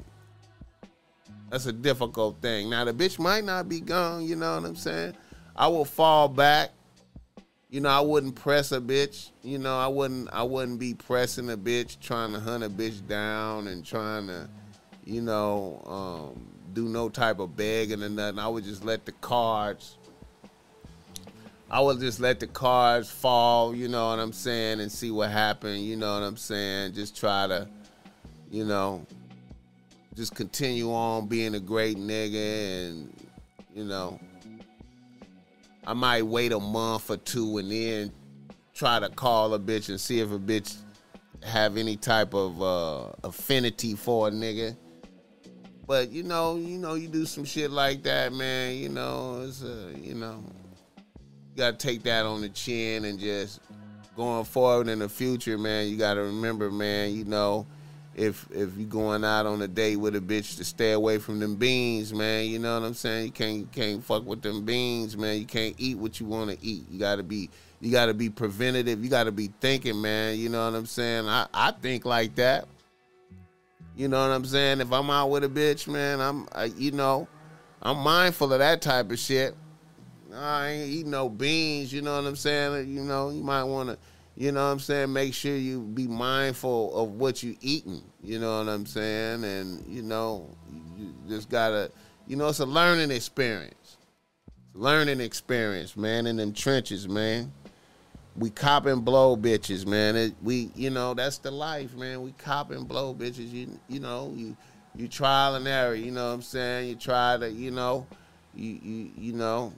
that's 1.49 1.65
a 1.65 1.73
difficult 1.73 2.41
thing. 2.41 2.69
Now 2.69 2.85
the 2.85 2.93
bitch 2.93 3.19
might 3.19 3.43
not 3.43 3.67
be 3.67 3.81
gone, 3.81 4.23
you 4.23 4.35
know 4.35 4.55
what 4.55 4.65
I'm 4.65 4.75
saying? 4.75 5.15
I 5.55 5.67
will 5.67 5.85
fall 5.85 6.27
back. 6.27 6.71
You 7.69 7.81
know, 7.81 7.89
I 7.89 7.99
wouldn't 7.99 8.35
press 8.35 8.71
a 8.71 8.79
bitch. 8.79 9.29
You 9.43 9.59
know, 9.59 9.77
I 9.77 9.87
wouldn't 9.87 10.29
I 10.33 10.43
wouldn't 10.43 10.79
be 10.79 10.93
pressing 10.93 11.49
a 11.51 11.57
bitch, 11.57 11.99
trying 11.99 12.33
to 12.33 12.39
hunt 12.39 12.63
a 12.63 12.69
bitch 12.69 13.07
down 13.07 13.67
and 13.67 13.85
trying 13.85 14.27
to, 14.27 14.49
you 15.05 15.21
know, 15.21 15.83
um, 15.85 16.47
do 16.73 16.89
no 16.89 17.09
type 17.09 17.39
of 17.39 17.55
begging 17.55 18.03
or 18.03 18.09
nothing. 18.09 18.39
I 18.39 18.47
would 18.47 18.63
just 18.63 18.83
let 18.83 19.05
the 19.05 19.11
cards 19.13 19.97
I 21.71 21.81
would 21.81 21.99
just 21.99 22.19
let 22.19 22.39
the 22.39 22.47
cards 22.47 23.11
fall, 23.11 23.75
you 23.75 23.87
know 23.87 24.09
what 24.09 24.17
I'm 24.17 24.33
saying, 24.33 24.79
and 24.79 24.91
see 24.91 25.11
what 25.11 25.29
happened, 25.29 25.81
you 25.83 25.95
know 25.95 26.15
what 26.15 26.25
I'm 26.25 26.37
saying? 26.37 26.93
Just 26.93 27.15
try 27.15 27.45
to, 27.45 27.67
you 28.49 28.65
know, 28.65 29.05
just 30.15 30.33
continue 30.33 30.91
on 30.91 31.27
being 31.27 31.53
a 31.53 31.59
great 31.59 31.97
nigga 31.97 32.87
and, 32.87 33.13
you 33.75 33.83
know, 33.83 34.19
I 35.89 35.93
might 35.93 36.21
wait 36.21 36.51
a 36.51 36.59
month 36.59 37.09
or 37.09 37.17
two 37.17 37.57
and 37.57 37.71
then 37.71 38.11
try 38.75 38.99
to 38.99 39.09
call 39.09 39.55
a 39.55 39.59
bitch 39.59 39.89
and 39.89 39.99
see 39.99 40.19
if 40.19 40.31
a 40.31 40.37
bitch 40.37 40.77
have 41.43 41.77
any 41.77 41.97
type 41.97 42.35
of 42.35 42.61
uh, 42.61 43.11
affinity 43.23 43.95
for 43.95 44.27
a 44.27 44.31
nigga. 44.31 44.77
But 45.87 46.11
you 46.11 46.21
know, 46.21 46.57
you 46.57 46.77
know, 46.77 46.93
you 46.93 47.07
do 47.07 47.25
some 47.25 47.43
shit 47.43 47.71
like 47.71 48.03
that, 48.03 48.33
man. 48.33 48.75
You 48.75 48.89
know, 48.89 49.43
it's 49.47 49.63
uh, 49.63 49.91
you 49.99 50.13
know, 50.13 50.43
you 50.95 51.57
gotta 51.57 51.75
take 51.75 52.03
that 52.03 52.23
on 52.23 52.41
the 52.41 52.49
chin 52.49 53.05
and 53.05 53.19
just 53.19 53.59
going 54.15 54.45
forward 54.45 54.89
in 54.89 54.99
the 54.99 55.09
future, 55.09 55.57
man. 55.57 55.87
You 55.87 55.97
gotta 55.97 56.21
remember, 56.21 56.69
man. 56.69 57.15
You 57.15 57.25
know, 57.25 57.65
if 58.19 58.45
if 58.51 58.77
you 58.77 58.85
going 58.85 59.23
out 59.23 59.45
on 59.45 59.61
a 59.61 59.67
date 59.67 59.95
with 59.95 60.15
a 60.15 60.19
bitch, 60.19 60.57
to 60.57 60.65
stay 60.65 60.91
away 60.91 61.19
from 61.19 61.39
them 61.39 61.55
beans, 61.55 62.13
man. 62.13 62.47
You 62.47 62.59
know 62.59 62.77
what 62.77 62.85
I'm 62.85 62.93
saying? 62.93 63.27
You 63.27 63.31
can't 63.31 63.57
you 63.57 63.69
can't 63.71 64.03
fuck 64.03 64.25
with 64.25 64.41
them 64.41 64.65
beans, 64.65 65.15
man. 65.15 65.39
You 65.39 65.45
can't 65.45 65.73
eat 65.77 65.97
what 65.97 66.19
you 66.19 66.25
want 66.25 66.51
to 66.51 66.57
eat. 66.61 66.83
You 66.91 66.99
gotta 66.99 67.23
be 67.23 67.49
you 67.79 67.91
gotta 67.91 68.13
be 68.13 68.29
preventative. 68.29 69.01
You 69.01 69.09
gotta 69.09 69.31
be 69.31 69.49
thinking, 69.61 70.01
man. 70.01 70.37
You 70.37 70.49
know 70.49 70.65
what 70.69 70.77
I'm 70.77 70.85
saying? 70.85 71.29
I 71.29 71.47
I 71.53 71.71
think 71.71 72.03
like 72.03 72.35
that. 72.35 72.67
You 73.95 74.07
know 74.07 74.21
what 74.21 74.33
I'm 74.33 74.45
saying? 74.45 74.81
If 74.81 74.91
I'm 74.91 75.09
out 75.09 75.29
with 75.29 75.43
a 75.43 75.49
bitch, 75.49 75.87
man, 75.87 76.21
I'm, 76.21 76.47
I, 76.53 76.65
you 76.65 76.91
know, 76.91 77.27
I'm 77.81 77.97
mindful 77.97 78.53
of 78.53 78.59
that 78.59 78.81
type 78.81 79.11
of 79.11 79.19
shit. 79.19 79.55
I 80.33 80.69
ain't 80.69 80.89
eating 80.89 81.11
no 81.11 81.27
beans. 81.27 81.91
You 81.91 82.01
know 82.01 82.15
what 82.15 82.25
I'm 82.25 82.37
saying? 82.37 82.87
You 82.87 83.03
know, 83.03 83.29
you 83.29 83.43
might 83.43 83.65
want 83.65 83.89
to, 83.89 83.97
you 84.39 84.51
know 84.51 84.65
what 84.65 84.71
I'm 84.71 84.79
saying? 84.79 85.13
Make 85.13 85.35
sure 85.35 85.55
you 85.55 85.81
be 85.81 86.07
mindful 86.07 86.95
of 86.95 87.11
what 87.11 87.43
you 87.43 87.55
eating. 87.61 88.01
You 88.23 88.39
know 88.39 88.57
what 88.57 88.67
I'm 88.67 88.87
saying? 88.87 89.43
And 89.43 89.85
you 89.87 90.01
know, 90.01 90.49
you 90.97 91.13
just 91.27 91.49
gotta, 91.49 91.91
you 92.25 92.35
know, 92.35 92.47
it's 92.47 92.59
a 92.59 92.65
learning 92.65 93.11
experience. 93.11 93.97
Learning 94.73 95.19
experience, 95.19 95.95
man, 95.95 96.25
in 96.25 96.37
them 96.37 96.53
trenches, 96.53 97.07
man 97.07 97.51
we 98.39 98.49
cop 98.49 98.85
and 98.85 99.03
blow 99.03 99.35
bitches, 99.35 99.85
man. 99.85 100.15
It, 100.15 100.33
we, 100.41 100.71
you 100.73 100.89
know, 100.89 101.13
that's 101.13 101.39
the 101.39 101.51
life, 101.51 101.93
man. 101.95 102.21
We 102.21 102.31
cop 102.31 102.71
and 102.71 102.87
blow 102.87 103.13
bitches. 103.13 103.51
You, 103.51 103.77
you 103.89 103.99
know, 103.99 104.33
you, 104.35 104.55
you 104.95 105.09
trial 105.09 105.55
and 105.55 105.67
error. 105.67 105.93
You 105.93 106.11
know 106.11 106.27
what 106.27 106.35
I'm 106.35 106.41
saying? 106.41 106.87
You 106.87 106.95
try 106.95 107.37
to, 107.37 107.51
you 107.51 107.71
know, 107.71 108.07
you, 108.55 108.79
you, 108.81 109.11
you 109.17 109.33
know, 109.33 109.73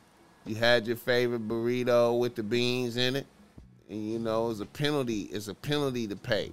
you 0.45 0.55
had 0.55 0.85
your 0.85 0.95
favorite 0.95 1.47
burrito 1.47 2.19
with 2.19 2.35
the 2.35 2.43
beans 2.43 2.97
in 2.97 3.15
it, 3.15 3.25
and 3.91 4.09
you 4.09 4.19
know, 4.19 4.49
it's 4.49 4.61
a 4.61 4.65
penalty. 4.65 5.23
It's 5.23 5.49
a 5.49 5.53
penalty 5.53 6.07
to 6.07 6.15
pay. 6.15 6.51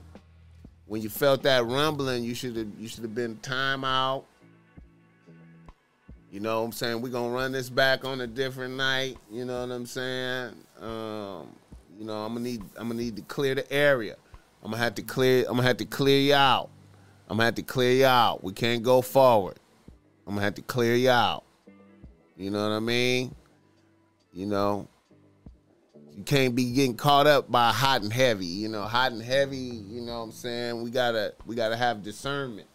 When 0.87 1.01
you 1.01 1.09
felt 1.09 1.45
that 1.45 1.65
rumbling, 1.65 2.25
you 2.25 2.35
should 2.35 2.57
have, 2.57 2.67
you 2.79 2.89
should 2.89 3.05
have 3.05 3.15
been 3.15 3.37
timeout. 3.37 4.25
You 6.33 6.41
know 6.41 6.61
what 6.61 6.67
I'm 6.67 6.73
saying? 6.73 7.01
We're 7.01 7.13
gonna 7.13 7.33
run 7.33 7.53
this 7.53 7.71
back 7.71 8.05
on 8.05 8.21
a 8.21 8.27
different 8.27 8.75
night. 8.75 9.17
You 9.31 9.45
know 9.45 9.61
what 9.61 9.73
I'm 9.73 9.87
saying? 9.87 10.55
Um, 10.81 11.49
you 11.97 12.05
know, 12.05 12.25
I'm 12.25 12.35
gonna 12.35 12.41
need 12.41 12.63
I'm 12.77 12.89
gonna 12.89 13.01
need 13.01 13.17
to 13.17 13.23
clear 13.23 13.55
the 13.55 13.71
area. 13.73 14.17
I'm 14.65 14.73
gonna 14.73 14.83
have 14.83 14.97
to 14.97 15.03
clear 15.03 15.45
I'm 15.49 15.57
gonna 15.57 15.63
have 15.63 15.77
to 15.79 15.85
clear 15.85 16.19
you 16.19 16.35
out. 16.35 16.71
I'm 17.29 17.37
gonna 17.37 17.45
have 17.45 17.55
to 17.55 17.63
clear 17.63 17.93
you 17.93 18.07
out. 18.07 18.43
We 18.43 18.53
can't 18.53 18.83
go 18.83 19.01
forward. 19.01 19.59
I'm 20.27 20.35
gonna 20.35 20.45
have 20.45 20.55
to 20.57 20.63
clear 20.63 20.97
you 20.97 21.11
out. 21.11 21.45
You 22.37 22.51
know 22.51 22.69
what 22.69 22.75
I 22.75 22.81
mean? 22.81 23.35
You 24.33 24.47
know, 24.47 24.89
you 26.19 26.25
can't 26.25 26.57
be 26.57 26.73
getting 26.73 26.97
caught 26.97 27.29
up 27.29 27.49
by 27.49 27.71
hot 27.71 28.03
and 28.03 28.13
heavy. 28.13 28.45
You 28.45 28.69
know, 28.69 28.83
hot 28.83 29.13
and 29.13 29.23
heavy. 29.23 29.57
You 29.57 30.01
know 30.01 30.19
what 30.19 30.25
I'm 30.25 30.33
saying? 30.33 30.83
We 30.83 30.91
gotta 30.91 31.33
we 31.47 31.55
gotta 31.55 31.77
have 31.77 32.03
discernment. 32.03 32.67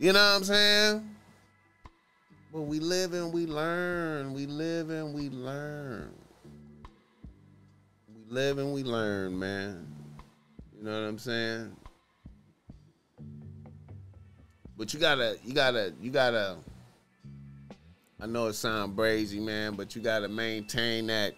You 0.00 0.12
know 0.12 0.18
what 0.18 0.36
I'm 0.36 0.44
saying? 0.44 1.16
But 2.52 2.62
we 2.62 2.80
live 2.80 3.14
and 3.14 3.32
we 3.32 3.46
learn. 3.46 4.34
We 4.34 4.46
live 4.46 4.90
and 4.90 5.14
we 5.14 5.30
learn. 5.30 6.12
We 8.08 8.34
live 8.34 8.58
and 8.58 8.74
we 8.74 8.82
learn, 8.82 9.38
man. 9.38 9.86
You 10.76 10.84
know 10.84 11.00
what 11.00 11.08
I'm 11.08 11.18
saying? 11.18 11.76
But 14.76 14.92
you 14.92 15.00
gotta, 15.00 15.36
you 15.44 15.54
gotta, 15.54 15.92
you 16.00 16.10
gotta. 16.10 16.56
I 18.20 18.26
know 18.26 18.46
it 18.46 18.54
sounds 18.54 18.96
brazy, 18.96 19.40
man, 19.40 19.74
but 19.74 19.94
you 19.94 20.02
gotta 20.02 20.28
maintain 20.28 21.06
that 21.08 21.34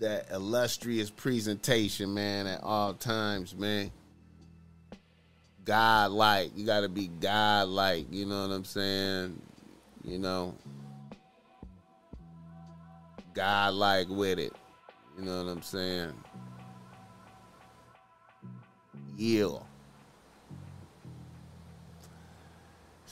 that 0.00 0.30
illustrious 0.30 1.10
presentation, 1.10 2.12
man, 2.14 2.46
at 2.46 2.62
all 2.62 2.94
times, 2.94 3.54
man. 3.56 3.90
God 5.64 6.12
like. 6.12 6.52
You 6.56 6.66
gotta 6.66 6.88
be 6.88 7.08
God 7.08 7.68
like. 7.68 8.06
You 8.10 8.26
know 8.26 8.46
what 8.46 8.54
I'm 8.54 8.64
saying? 8.64 9.40
You 10.04 10.18
know, 10.18 10.54
God 13.32 13.74
like 13.74 14.08
with 14.08 14.38
it. 14.38 14.52
You 15.18 15.24
know 15.24 15.42
what 15.42 15.50
I'm 15.50 15.62
saying? 15.62 16.12
Yeah. 19.16 19.58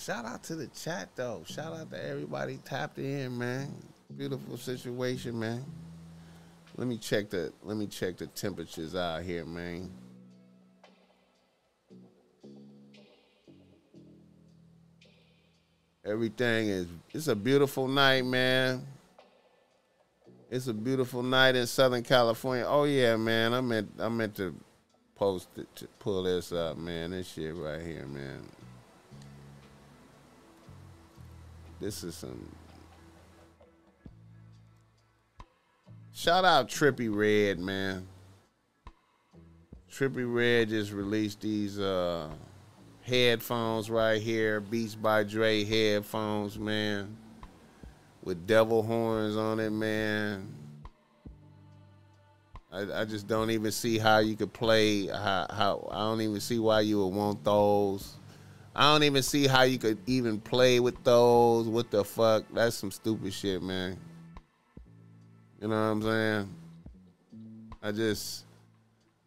Shout 0.04 0.24
out 0.24 0.42
to 0.44 0.56
the 0.56 0.66
chat 0.66 1.10
though. 1.14 1.44
Shout 1.46 1.74
out 1.74 1.90
to 1.92 2.04
everybody 2.04 2.58
tapped 2.64 2.98
in, 2.98 3.38
man. 3.38 3.72
Beautiful 4.16 4.56
situation, 4.56 5.38
man. 5.38 5.64
Let 6.76 6.88
me 6.88 6.98
check 6.98 7.30
the 7.30 7.52
let 7.62 7.76
me 7.76 7.86
check 7.86 8.16
the 8.16 8.26
temperatures 8.26 8.96
out 8.96 9.22
here, 9.22 9.44
man. 9.44 9.92
Everything 16.04 16.68
is 16.68 16.88
it's 17.14 17.28
a 17.28 17.36
beautiful 17.36 17.86
night, 17.86 18.24
man. 18.24 18.84
It's 20.50 20.66
a 20.66 20.74
beautiful 20.74 21.22
night 21.22 21.54
in 21.54 21.64
Southern 21.68 22.02
California. 22.02 22.64
Oh 22.66 22.84
yeah, 22.84 23.14
man. 23.14 23.54
I 23.54 23.60
meant 23.60 23.88
I 24.00 24.08
meant 24.08 24.34
to 24.34 24.52
post 25.14 25.46
it 25.56 25.68
to 25.76 25.86
pull 26.00 26.24
this 26.24 26.50
up, 26.50 26.76
man. 26.76 27.12
This 27.12 27.28
shit 27.28 27.54
right 27.54 27.80
here, 27.80 28.06
man. 28.06 28.48
This 31.82 32.04
is 32.04 32.14
some 32.14 32.48
Shout 36.14 36.44
out 36.44 36.68
Trippie 36.68 37.12
Redd, 37.12 37.58
man. 37.58 38.06
Trippie 39.90 40.32
Redd 40.32 40.68
just 40.68 40.92
released 40.92 41.40
these 41.40 41.80
uh 41.80 42.28
headphones 43.00 43.90
right 43.90 44.22
here, 44.22 44.60
Beats 44.60 44.94
by 44.94 45.24
Dre 45.24 45.64
headphones, 45.64 46.56
man, 46.56 47.16
with 48.22 48.46
devil 48.46 48.84
horns 48.84 49.36
on 49.36 49.58
it, 49.58 49.70
man. 49.70 50.54
I, 52.70 53.00
I 53.00 53.04
just 53.04 53.26
don't 53.26 53.50
even 53.50 53.72
see 53.72 53.98
how 53.98 54.18
you 54.18 54.36
could 54.36 54.52
play. 54.52 55.08
How, 55.08 55.48
how 55.50 55.88
I 55.90 55.98
don't 55.98 56.20
even 56.20 56.38
see 56.38 56.60
why 56.60 56.82
you 56.82 57.00
would 57.00 57.12
want 57.12 57.42
those. 57.42 58.18
I 58.74 58.92
don't 58.92 59.02
even 59.02 59.22
see 59.22 59.46
how 59.46 59.62
you 59.62 59.78
could 59.78 59.98
even 60.06 60.40
play 60.40 60.80
with 60.80 61.02
those. 61.04 61.68
What 61.68 61.90
the 61.90 62.04
fuck? 62.04 62.44
That's 62.52 62.76
some 62.76 62.90
stupid 62.90 63.32
shit, 63.32 63.62
man. 63.62 63.98
You 65.60 65.68
know 65.68 65.74
what 65.74 65.80
I'm 65.80 66.02
saying? 66.02 66.54
I 67.82 67.92
just 67.92 68.44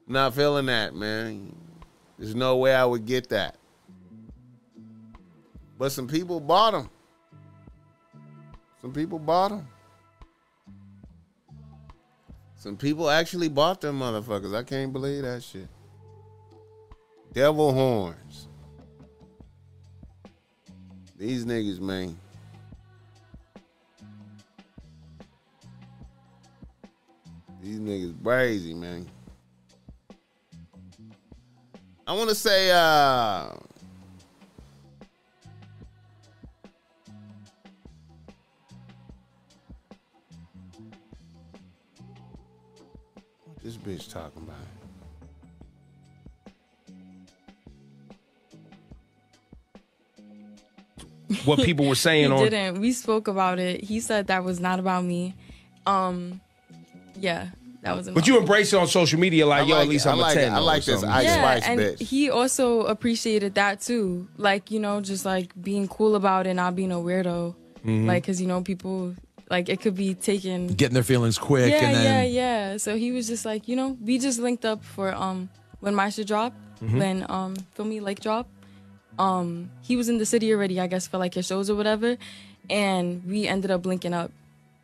not 0.08 0.34
feeling 0.34 0.66
that, 0.66 0.96
man. 0.96 1.56
There's 2.18 2.36
no 2.36 2.58
way 2.58 2.74
I 2.74 2.86
would 2.86 3.06
get 3.06 3.30
that. 3.30 3.56
But 5.78 5.92
some 5.92 6.08
people 6.08 6.40
bought 6.40 6.72
them. 6.72 6.90
Some 8.82 8.94
people 8.94 9.20
bought 9.20 9.50
them. 9.50 9.68
Some 12.56 12.78
people 12.78 13.10
actually 13.10 13.50
bought 13.50 13.82
them 13.82 14.00
motherfuckers. 14.00 14.56
I 14.56 14.64
can't 14.64 14.92
believe 14.92 15.24
that 15.24 15.44
shit. 15.44 15.68
Devil 17.34 17.74
horns. 17.74 18.48
These 21.18 21.46
niggas, 21.46 21.80
man. 21.80 22.18
These 27.62 27.80
niggas 27.80 28.22
crazy, 28.22 28.74
man. 28.74 29.08
I 32.06 32.14
want 32.14 32.30
to 32.30 32.36
say, 32.36 32.70
uh, 32.70 33.54
what 43.46 43.64
this 43.64 43.78
bitch 43.78 44.12
talking 44.12 44.44
about? 44.44 44.75
What 51.46 51.60
people 51.60 51.88
were 51.88 51.96
saying 51.96 52.26
he 52.32 52.32
on. 52.32 52.44
didn't. 52.44 52.80
We 52.82 52.92
spoke 52.92 53.28
about 53.28 53.60
it. 53.60 53.84
He 53.84 54.00
said 54.00 54.28
that 54.28 54.44
was 54.44 54.60
not 54.60 54.80
about 54.80 55.04
me. 55.04 55.34
Um, 55.86 56.42
yeah, 57.20 57.48
that 57.82 57.96
was. 57.96 58.10
But 58.10 58.28
you 58.28 58.38
embrace 58.38 58.74
it 58.74 58.78
on 58.78 58.88
social 58.88 59.20
media, 59.20 59.46
like, 59.46 59.64
I 59.64 59.66
yo, 59.66 59.80
at 59.82 59.88
least 59.88 60.06
it. 60.06 60.10
I 60.10 60.12
I'm 60.14 60.18
like 60.20 60.38
a 60.38 60.40
10. 60.42 60.54
I 60.54 60.60
like 60.60 60.84
this 60.86 61.00
something. 61.02 61.10
Ice 61.10 61.26
yeah, 61.26 61.36
Spice 61.36 61.64
and 61.68 61.80
bitch. 61.80 62.00
he 62.02 62.30
also 62.30 62.82
appreciated 62.82 63.56
that 63.56 63.82
too. 63.82 64.28
Like 64.38 64.72
you 64.72 64.80
know, 64.80 65.02
just 65.02 65.26
like 65.26 65.52
being 65.62 65.88
cool 65.88 66.16
about 66.16 66.48
it, 66.48 66.54
not 66.56 66.76
being 66.76 66.92
a 66.92 66.96
weirdo. 66.96 67.56
Mhm. 67.86 68.06
Like, 68.08 68.26
cause 68.26 68.42
you 68.42 68.48
know, 68.48 68.62
people 68.62 69.16
like 69.52 69.70
it 69.70 69.80
could 69.82 69.96
be 69.96 70.16
taken. 70.16 70.68
Getting 70.68 70.96
their 70.96 71.04
feelings 71.04 71.38
quick 71.38 71.72
yeah, 71.72 71.86
and 71.86 71.96
then 71.96 72.04
yeah, 72.04 72.24
yeah. 72.72 72.78
So 72.78 72.98
he 72.98 73.12
was 73.12 73.28
just 73.28 73.46
like, 73.46 73.68
you 73.68 73.76
know, 73.76 73.96
we 74.02 74.18
just 74.18 74.40
linked 74.40 74.66
up 74.66 74.84
for 74.84 75.14
um 75.14 75.50
when 75.82 75.94
my 75.94 76.10
shit 76.10 76.26
dropped, 76.28 76.58
Mhm. 76.82 76.98
when 77.00 77.26
um 77.30 77.56
Feel 77.76 77.86
Me 77.86 78.00
Lake 78.00 78.20
dropped. 78.20 78.50
Um, 79.18 79.70
he 79.82 79.96
was 79.96 80.10
in 80.10 80.18
the 80.18 80.26
city 80.26 80.52
already, 80.54 80.80
I 80.80 80.88
guess, 80.88 81.08
for 81.08 81.18
like 81.18 81.34
his 81.34 81.46
shows 81.48 81.70
or 81.70 81.76
whatever, 81.76 82.18
and 82.70 83.24
we 83.26 83.48
ended 83.48 83.72
up 83.72 83.86
linking 83.86 84.14
up, 84.14 84.32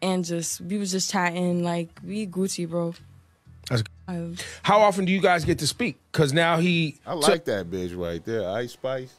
and 0.01 0.23
just 0.23 0.61
we 0.61 0.77
was 0.77 0.91
just 0.91 1.11
chatting 1.11 1.63
like 1.63 1.89
we 2.05 2.25
Gucci, 2.27 2.67
bro. 2.69 2.93
That's- 3.69 3.83
Um, 4.07 4.35
How 4.63 4.81
often 4.81 5.05
do 5.05 5.11
you 5.11 5.21
guys 5.21 5.45
get 5.45 5.59
to 5.59 5.67
speak? 5.67 5.97
Because 6.11 6.33
now 6.33 6.57
he. 6.57 6.99
I 7.05 7.13
like 7.13 7.45
that 7.45 7.69
bitch 7.71 7.97
right 7.97 8.23
there, 8.25 8.49
Ice 8.49 8.73
Spice. 8.73 9.13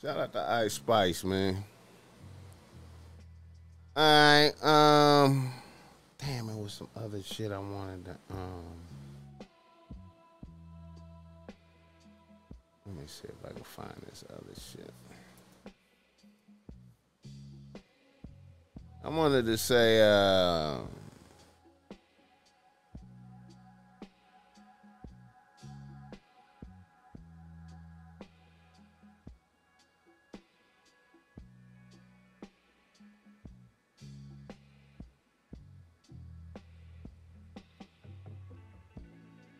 Shout 0.00 0.16
out 0.18 0.32
to 0.32 0.40
Ice 0.40 0.74
Spice, 0.74 1.24
man. 1.24 1.64
Alright, 3.96 4.54
um 4.64 5.52
damn 6.26 6.48
it 6.48 6.56
was 6.56 6.72
some 6.72 6.88
other 6.96 7.22
shit 7.22 7.50
I 7.50 7.58
wanted 7.58 8.04
to 8.04 8.16
um 8.30 8.64
let 12.86 12.96
me 12.96 13.02
see 13.06 13.28
if 13.28 13.50
I 13.50 13.52
can 13.52 13.64
find 13.64 13.94
this 14.08 14.24
other 14.30 14.54
shit. 14.70 14.92
I 19.04 19.08
wanted 19.08 19.46
to 19.46 19.56
say 19.56 20.00
uh 20.02 20.78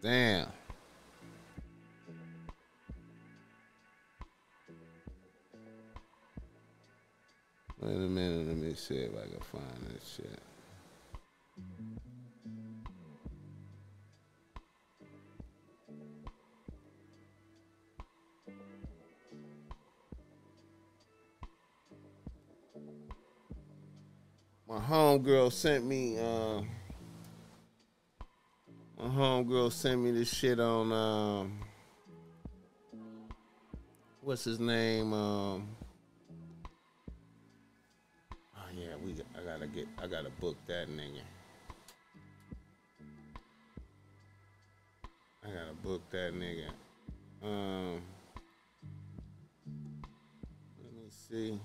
Damn. 0.03 0.49
Wait 7.81 7.95
a 7.95 7.99
minute, 7.99 8.49
let 8.49 8.57
me 8.57 8.75
see 8.75 8.97
if 8.97 9.13
I 9.13 9.29
can 9.29 9.41
find 9.41 9.95
this 9.95 10.17
shit. 10.17 10.41
My 24.69 24.81
homegirl 24.81 25.53
sent 25.53 25.85
me 25.85 26.19
uh 26.19 26.63
my 29.03 29.09
homegirl 29.09 29.73
sent 29.73 30.01
me 30.01 30.13
this 30.13 30.33
shit 30.33 30.61
on 30.61 30.93
um 30.93 31.59
what's 34.21 34.45
his 34.45 34.61
name? 34.61 35.13
Um 35.13 35.69
Oh 38.57 38.69
yeah, 38.77 38.95
we 39.05 39.13
I 39.37 39.45
gotta 39.45 39.67
get 39.67 39.89
I 40.01 40.07
gotta 40.07 40.31
book 40.31 40.57
that 40.69 40.89
nigga. 40.89 41.23
I 45.45 45.49
gotta 45.49 45.75
book 45.83 46.03
that 46.11 46.33
nigga. 46.35 46.69
Um 47.43 48.03
let 50.81 50.93
me 50.95 51.09
see. 51.11 51.59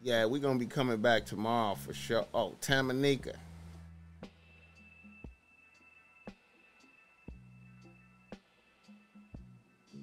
Yeah, 0.00 0.24
we're 0.24 0.40
gonna 0.40 0.58
be 0.58 0.64
coming 0.64 1.02
back 1.02 1.26
tomorrow 1.26 1.74
for 1.74 1.92
sure. 1.92 2.24
Oh, 2.32 2.54
Tamanika. 2.62 3.34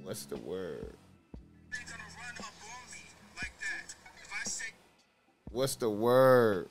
What's 0.06 0.26
the 0.26 0.38
word? 0.38 0.94
What's 5.52 5.76
the 5.78 5.90
word? 5.90 6.70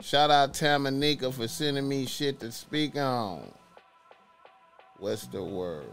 Shout 0.00 0.32
out 0.32 0.54
Tamanika 0.54 1.32
for 1.32 1.46
sending 1.46 1.88
me 1.88 2.04
shit 2.06 2.40
to 2.40 2.50
speak 2.50 2.96
on. 2.96 3.48
What's 4.98 5.28
the 5.28 5.44
word? 5.44 5.86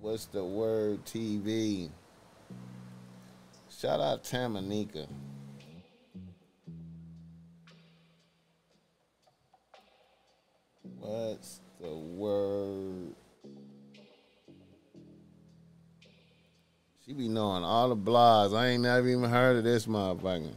What's 0.00 0.26
the 0.26 0.44
word 0.44 1.04
TV? 1.06 1.90
Shout 3.68 3.98
out 3.98 4.22
Tamanika. 4.22 5.08
All. 18.16 18.56
I 18.56 18.68
ain't 18.68 18.82
never 18.82 19.06
even 19.08 19.28
heard 19.30 19.56
of 19.58 19.64
this 19.64 19.86
motherfucker. 19.86 20.52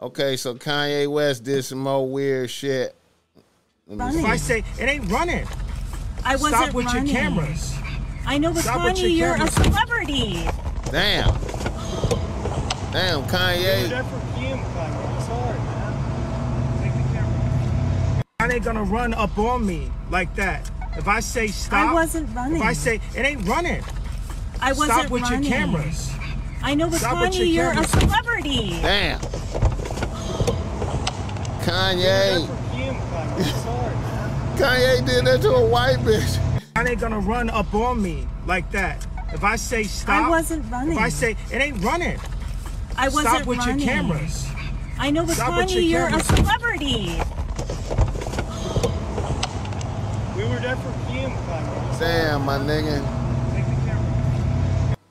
Okay, 0.00 0.36
so 0.36 0.54
Kanye 0.54 1.10
West 1.10 1.44
did 1.44 1.64
some 1.64 1.78
more 1.78 2.06
weird 2.08 2.50
shit. 2.50 2.94
Let 3.86 4.14
me 4.14 4.20
If. 4.20 4.26
I 4.26 4.36
say 4.36 4.64
it 4.78 4.88
ain't 4.88 5.10
running, 5.10 5.46
I 6.24 6.36
wasn't 6.36 6.54
stop 6.62 6.74
with 6.74 6.86
running. 6.86 7.06
your 7.06 7.14
cameras. 7.16 7.74
I 8.26 8.38
know, 8.38 8.52
but 8.52 8.62
Stop 8.62 8.84
with 8.84 8.98
your 8.98 9.10
Kanye, 9.10 9.16
you're 9.16 9.34
a 9.42 9.50
celebrity. 9.50 10.44
Damn. 10.90 11.32
Damn, 12.92 13.22
Kanye. 13.24 14.04
I 18.40 18.48
ain't 18.52 18.64
gonna 18.64 18.82
run 18.84 19.14
up 19.14 19.36
on 19.38 19.66
me 19.66 19.90
like 20.10 20.34
that. 20.36 20.70
If 20.96 21.08
I 21.08 21.20
say 21.20 21.48
stop, 21.48 21.90
I 21.90 21.92
wasn't 21.92 22.34
running. 22.34 22.56
If 22.56 22.62
I 22.62 22.72
say 22.72 23.00
it 23.14 23.24
ain't 23.24 23.46
running, 23.46 23.82
I 24.60 24.72
wasn't 24.72 24.90
running 24.90 25.00
stop 25.00 25.10
with 25.10 25.22
running. 25.22 25.42
your 25.42 25.52
cameras. 25.52 26.10
I 26.66 26.74
know, 26.74 26.90
but 26.90 26.98
Stop 26.98 27.18
Kanye, 27.18 27.52
you're 27.52 27.70
a 27.70 27.84
celebrity. 27.84 28.70
Damn. 28.82 29.20
Kanye. 31.60 32.44
Kanye 34.56 35.06
did 35.06 35.26
that 35.26 35.42
to 35.42 35.50
a 35.50 35.64
white 35.64 35.98
bitch. 35.98 36.60
I 36.74 36.82
ain't 36.84 36.98
gonna 36.98 37.20
run 37.20 37.50
up 37.50 37.72
on 37.72 38.02
me 38.02 38.26
like 38.46 38.68
that. 38.72 39.06
If 39.32 39.44
I 39.44 39.54
say 39.54 39.84
stop, 39.84 40.26
I 40.26 40.28
wasn't 40.28 40.68
running. 40.68 40.94
If 40.94 40.98
I 40.98 41.08
say 41.08 41.36
it 41.52 41.56
ain't 41.56 41.84
running, 41.84 42.18
I 42.96 43.10
wasn't 43.10 43.26
running. 43.26 43.42
stop 43.42 43.46
with 43.46 43.58
running. 43.58 43.78
your 43.78 43.88
cameras. 43.88 44.48
I 44.98 45.10
know, 45.12 45.24
but 45.24 45.36
Stop 45.36 45.68
Kanye, 45.68 45.88
you're 45.88 46.08
a 46.08 46.18
celebrity. 46.18 47.22
We 50.36 50.42
were 50.50 50.58
there 50.58 50.74
for 50.74 50.90
him, 51.12 51.30
Damn, 52.00 52.44
my 52.44 52.58
nigga. 52.58 53.15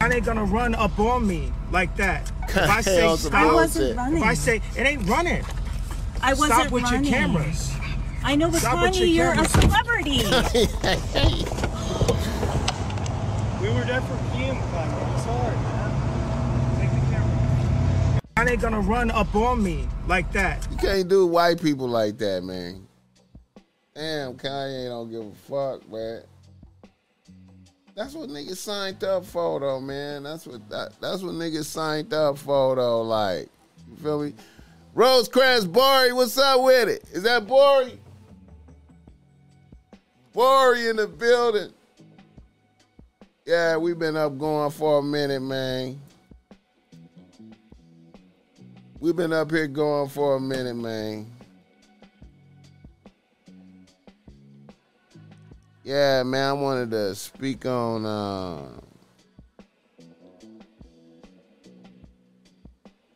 I 0.05 0.17
ain't 0.17 0.23
gonna 0.23 0.45
run 0.45 0.75
up 0.75 0.99
on 0.99 1.25
me 1.25 1.51
like 1.71 1.95
that. 1.97 2.31
If 2.47 2.57
I 2.57 2.81
say 2.81 3.15
stop, 3.17 3.33
I 3.33 3.51
wasn't 3.51 3.97
running. 3.97 4.17
if 4.19 4.23
I 4.23 4.35
say 4.35 4.61
it 4.77 4.85
ain't 4.85 5.09
running, 5.09 5.43
I 6.21 6.33
wasn't 6.33 6.53
stop 6.59 6.71
with 6.71 6.83
running. 6.83 7.05
your 7.05 7.11
cameras. 7.11 7.71
I 8.23 8.35
know, 8.35 8.51
but 8.51 8.59
Stop 8.59 8.83
with 8.83 8.93
Kanye, 8.93 9.15
your 9.15 9.33
you're 9.33 9.43
a 9.43 9.49
celebrity. 9.49 10.17
We 13.61 13.69
were 13.71 13.83
there 13.85 14.01
for 14.01 14.15
him, 14.37 14.57
Sorry, 15.23 15.55
man. 15.55 16.79
Take 16.79 16.91
the 16.91 16.99
camera. 17.09 18.21
I 18.37 18.45
ain't 18.47 18.61
gonna 18.61 18.81
run 18.81 19.09
up 19.09 19.33
on 19.33 19.63
me 19.63 19.87
like 20.07 20.31
that. 20.33 20.67
You 20.69 20.77
can't 20.77 21.07
do 21.07 21.25
white 21.25 21.59
people 21.59 21.87
like 21.87 22.19
that, 22.19 22.43
man. 22.43 22.85
Damn, 23.95 24.35
Kanye 24.35 24.87
don't 24.87 25.09
give 25.09 25.25
a 25.25 25.31
fuck, 25.49 25.89
man. 25.91 26.21
That's 27.95 28.13
what 28.13 28.27
niggas 28.27 28.57
signed 28.57 29.01
up 29.05 29.25
for, 29.25 29.61
though, 29.61 29.79
man. 29.79 30.23
That's 30.23 30.45
what 30.45 30.69
that, 30.69 30.99
that's 30.99 31.21
what 31.21 31.33
niggas 31.35 31.63
signed 31.63 32.13
up 32.13 32.37
for, 32.37 32.75
though. 32.75 33.01
Like, 33.03 33.47
you 33.89 33.95
feel 34.03 34.21
me? 34.21 34.33
Rosecrans 34.93 35.65
Bori, 35.65 36.11
what's 36.11 36.37
up 36.37 36.61
with 36.61 36.89
it? 36.89 37.03
Is 37.13 37.23
that 37.23 37.47
Bori? 37.47 37.97
Bori 40.33 40.87
in 40.87 40.97
the 40.97 41.07
building. 41.07 41.71
Yeah, 43.45 43.77
we've 43.77 43.97
been 43.97 44.17
up 44.17 44.37
going 44.37 44.71
for 44.71 44.99
a 44.99 45.03
minute, 45.03 45.41
man. 45.41 46.01
We've 48.99 49.15
been 49.15 49.31
up 49.31 49.51
here 49.51 49.67
going 49.67 50.09
for 50.09 50.35
a 50.35 50.39
minute, 50.39 50.75
man. 50.75 51.34
Yeah, 55.85 56.23
man, 56.23 56.49
I 56.49 56.53
wanted 56.53 56.89
to 56.89 57.13
speak 57.13 57.63
on 57.67 58.07
uh 58.07 58.71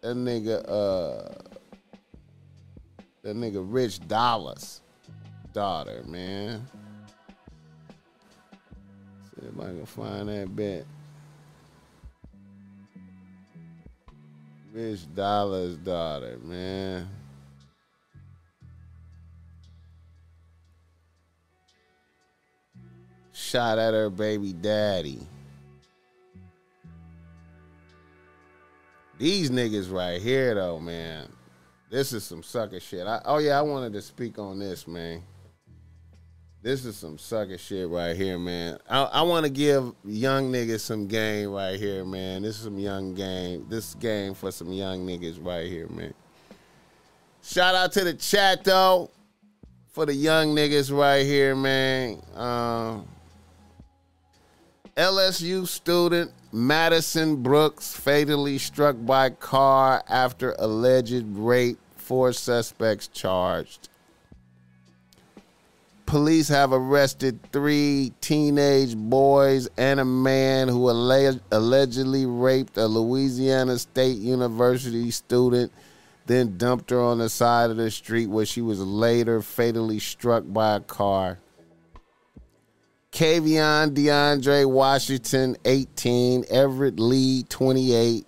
that 0.02 0.16
nigga 0.16 0.64
uh 0.70 1.34
that 3.24 3.36
nigga 3.36 3.66
Rich 3.68 4.02
Dollaz 4.02 4.82
daughter, 5.52 6.04
man. 6.06 6.68
See 9.24 9.48
if 9.48 9.60
I 9.60 9.64
can 9.64 9.86
find 9.88 10.30
that 10.30 10.56
bit. 10.56 10.86
Rich 14.72 15.12
Dollaz 15.16 15.84
daughter, 15.84 16.38
man. 16.44 17.10
Shot 23.50 23.80
at 23.80 23.96
her 23.96 24.12
baby 24.12 24.54
daddy. 24.54 25.20
These 29.18 29.50
niggas 29.50 29.92
right 29.92 30.22
here, 30.22 30.54
though, 30.54 30.78
man. 30.78 31.28
This 31.90 32.14
is 32.14 32.24
some 32.24 32.44
sucker 32.44 32.80
shit. 32.80 33.08
I, 33.08 33.20
oh 33.26 33.40
yeah, 33.40 33.58
I 33.58 33.64
wanted 33.64 33.94
to 33.94 34.04
speak 34.04 34.38
on 34.38 34.60
this, 34.60 34.88
man. 34.88 35.24
This 36.62 36.86
is 36.86 36.96
some 36.96 37.18
sucker 37.18 37.58
shit 37.58 37.90
right 37.90 38.16
here, 38.16 38.38
man. 38.38 38.78
I, 38.88 39.02
I 39.06 39.22
want 39.24 39.48
to 39.48 39.52
give 39.52 39.94
young 40.06 40.52
niggas 40.52 40.82
some 40.82 41.08
game 41.08 41.50
right 41.50 41.80
here, 41.80 42.06
man. 42.06 42.44
This 42.44 42.56
is 42.58 42.66
some 42.66 42.78
young 42.78 43.16
game. 43.16 43.66
This 43.68 43.96
game 43.96 44.36
for 44.36 44.52
some 44.52 44.72
young 44.72 45.08
niggas 45.08 45.44
right 45.44 45.66
here, 45.66 45.88
man. 45.88 46.14
Shout 47.42 47.74
out 47.74 47.92
to 47.94 48.04
the 48.04 48.14
chat 48.14 48.64
though, 48.64 49.10
for 49.88 50.06
the 50.06 50.14
young 50.14 50.56
niggas 50.56 50.96
right 50.96 51.26
here, 51.26 51.56
man. 51.56 52.22
Um, 52.36 53.08
LSU 55.00 55.66
student 55.66 56.30
Madison 56.52 57.42
Brooks 57.42 57.96
fatally 57.96 58.58
struck 58.58 58.98
by 59.00 59.30
car 59.30 60.04
after 60.10 60.54
alleged 60.60 61.26
rape. 61.38 61.80
Four 61.96 62.34
suspects 62.34 63.08
charged. 63.08 63.88
Police 66.06 66.50
have 66.50 66.74
arrested 66.74 67.40
three 67.54 68.12
teenage 68.20 68.98
boys 68.98 69.70
and 69.78 70.02
a 70.02 70.06
man 70.06 70.68
who 70.68 70.90
alle- 70.90 71.40
allegedly 71.50 72.26
raped 72.26 72.78
a 72.78 72.88
Louisiana 72.88 73.80
State 73.80 74.18
University 74.18 75.12
student, 75.12 75.72
then 76.26 76.58
dumped 76.58 76.90
her 76.90 77.00
on 77.00 77.20
the 77.20 77.30
side 77.30 77.70
of 77.70 77.78
the 77.78 77.90
street 77.90 78.28
where 78.28 78.46
she 78.46 78.60
was 78.60 78.82
later 78.82 79.42
fatally 79.42 80.00
struck 80.00 80.44
by 80.46 80.76
a 80.76 80.82
car. 80.82 81.40
Kaivon 83.20 83.90
DeAndre 83.90 84.66
Washington, 84.66 85.58
18. 85.66 86.46
Everett 86.50 87.02
Lee, 87.02 87.44
28. 87.50 88.26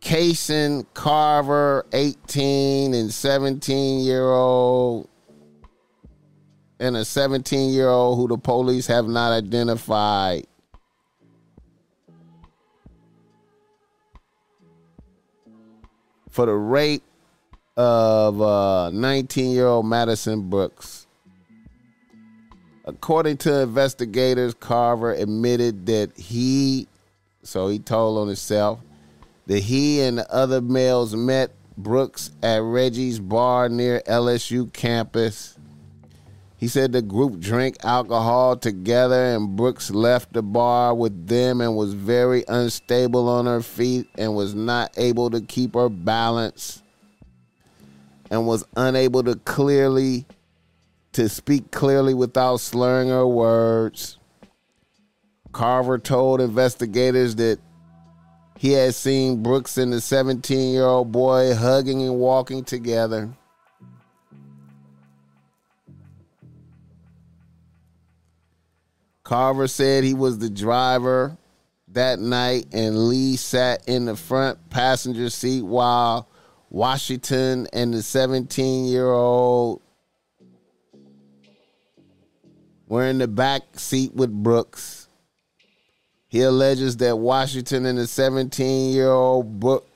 Casen 0.00 0.86
Carver, 0.94 1.84
18, 1.92 2.94
and 2.94 3.12
17 3.12 4.04
year 4.04 4.22
old, 4.22 5.08
and 6.78 6.96
a 6.96 7.04
17 7.04 7.70
year 7.70 7.88
old 7.88 8.18
who 8.18 8.28
the 8.28 8.38
police 8.38 8.86
have 8.86 9.08
not 9.08 9.32
identified. 9.32 10.46
For 16.30 16.46
the 16.46 16.54
rape 16.54 17.02
of 17.76 18.40
uh, 18.40 18.90
19 18.90 19.50
year 19.50 19.66
old 19.66 19.86
Madison 19.86 20.48
Brooks. 20.48 20.97
According 22.88 23.36
to 23.38 23.60
investigators, 23.60 24.54
Carver 24.54 25.12
admitted 25.12 25.84
that 25.86 26.16
he, 26.16 26.88
so 27.42 27.68
he 27.68 27.78
told 27.78 28.16
on 28.16 28.28
himself, 28.28 28.80
that 29.46 29.60
he 29.60 30.00
and 30.00 30.16
the 30.16 30.32
other 30.32 30.62
males 30.62 31.14
met 31.14 31.50
Brooks 31.76 32.30
at 32.42 32.62
Reggie's 32.62 33.20
bar 33.20 33.68
near 33.68 34.00
LSU 34.06 34.72
campus. 34.72 35.58
He 36.56 36.66
said 36.66 36.92
the 36.92 37.02
group 37.02 37.38
drank 37.40 37.76
alcohol 37.84 38.56
together 38.56 39.34
and 39.36 39.54
Brooks 39.54 39.90
left 39.90 40.32
the 40.32 40.42
bar 40.42 40.94
with 40.94 41.26
them 41.26 41.60
and 41.60 41.76
was 41.76 41.92
very 41.92 42.42
unstable 42.48 43.28
on 43.28 43.44
her 43.44 43.60
feet 43.60 44.08
and 44.16 44.34
was 44.34 44.54
not 44.54 44.94
able 44.96 45.28
to 45.28 45.42
keep 45.42 45.74
her 45.74 45.90
balance 45.90 46.82
and 48.30 48.46
was 48.46 48.64
unable 48.76 49.22
to 49.24 49.36
clearly 49.36 50.24
to 51.18 51.28
speak 51.28 51.72
clearly 51.72 52.14
without 52.14 52.58
slurring 52.58 53.08
her 53.08 53.26
words. 53.26 54.18
Carver 55.50 55.98
told 55.98 56.40
investigators 56.40 57.34
that 57.34 57.58
he 58.56 58.70
had 58.70 58.94
seen 58.94 59.42
Brooks 59.42 59.78
and 59.78 59.92
the 59.92 60.00
17 60.00 60.72
year 60.72 60.84
old 60.84 61.10
boy 61.10 61.56
hugging 61.56 62.02
and 62.02 62.20
walking 62.20 62.62
together. 62.62 63.30
Carver 69.24 69.66
said 69.66 70.04
he 70.04 70.14
was 70.14 70.38
the 70.38 70.48
driver 70.48 71.36
that 71.88 72.20
night, 72.20 72.66
and 72.70 73.08
Lee 73.08 73.34
sat 73.34 73.88
in 73.88 74.04
the 74.04 74.14
front 74.14 74.70
passenger 74.70 75.30
seat 75.30 75.62
while 75.62 76.28
Washington 76.70 77.66
and 77.72 77.92
the 77.92 78.04
17 78.04 78.84
year 78.84 79.10
old 79.10 79.82
were 82.88 83.04
in 83.04 83.18
the 83.18 83.28
back 83.28 83.62
seat 83.78 84.14
with 84.14 84.32
Brooks. 84.32 85.08
He 86.28 86.42
alleges 86.42 86.96
that 86.98 87.16
Washington 87.16 87.86
and 87.86 87.98
the 87.98 88.06
17 88.06 88.92
year 88.92 89.10
old 89.10 89.60
Brook 89.60 89.86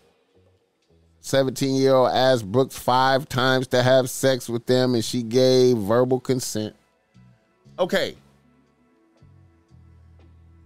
17 1.20 1.76
year 1.76 1.94
old 1.94 2.10
asked 2.10 2.50
Brooks 2.50 2.76
five 2.76 3.28
times 3.28 3.68
to 3.68 3.82
have 3.82 4.10
sex 4.10 4.48
with 4.48 4.66
them 4.66 4.94
and 4.94 5.04
she 5.04 5.22
gave 5.22 5.76
verbal 5.76 6.20
consent. 6.20 6.74
Okay. 7.78 8.16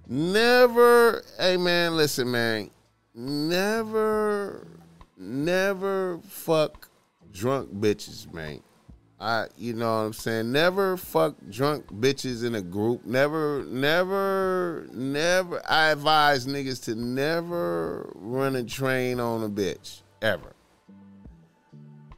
Never, 0.09 1.23
hey 1.39 1.57
man, 1.57 1.97
listen, 1.97 2.31
man. 2.31 2.70
Never, 3.15 4.66
never 5.19 6.20
fuck 6.28 6.89
drunk 7.32 7.74
bitches, 7.74 8.32
man. 8.32 8.61
I, 9.18 9.47
you 9.56 9.72
know 9.72 9.86
what 9.86 10.06
I'm 10.06 10.12
saying? 10.12 10.52
Never 10.52 10.97
fuck 10.98 11.36
drunk 11.51 11.86
bitches 11.86 12.44
in 12.44 12.55
a 12.55 12.60
group. 12.60 13.06
Never, 13.06 13.64
never, 13.64 14.86
never. 14.93 15.62
I 15.66 15.88
advise 15.88 16.47
niggas 16.47 16.84
to 16.84 16.94
never 16.94 18.10
run 18.14 18.56
a 18.56 18.64
train 18.64 19.18
on 19.18 19.43
a 19.43 19.48
bitch 19.48 20.02
ever. 20.20 20.52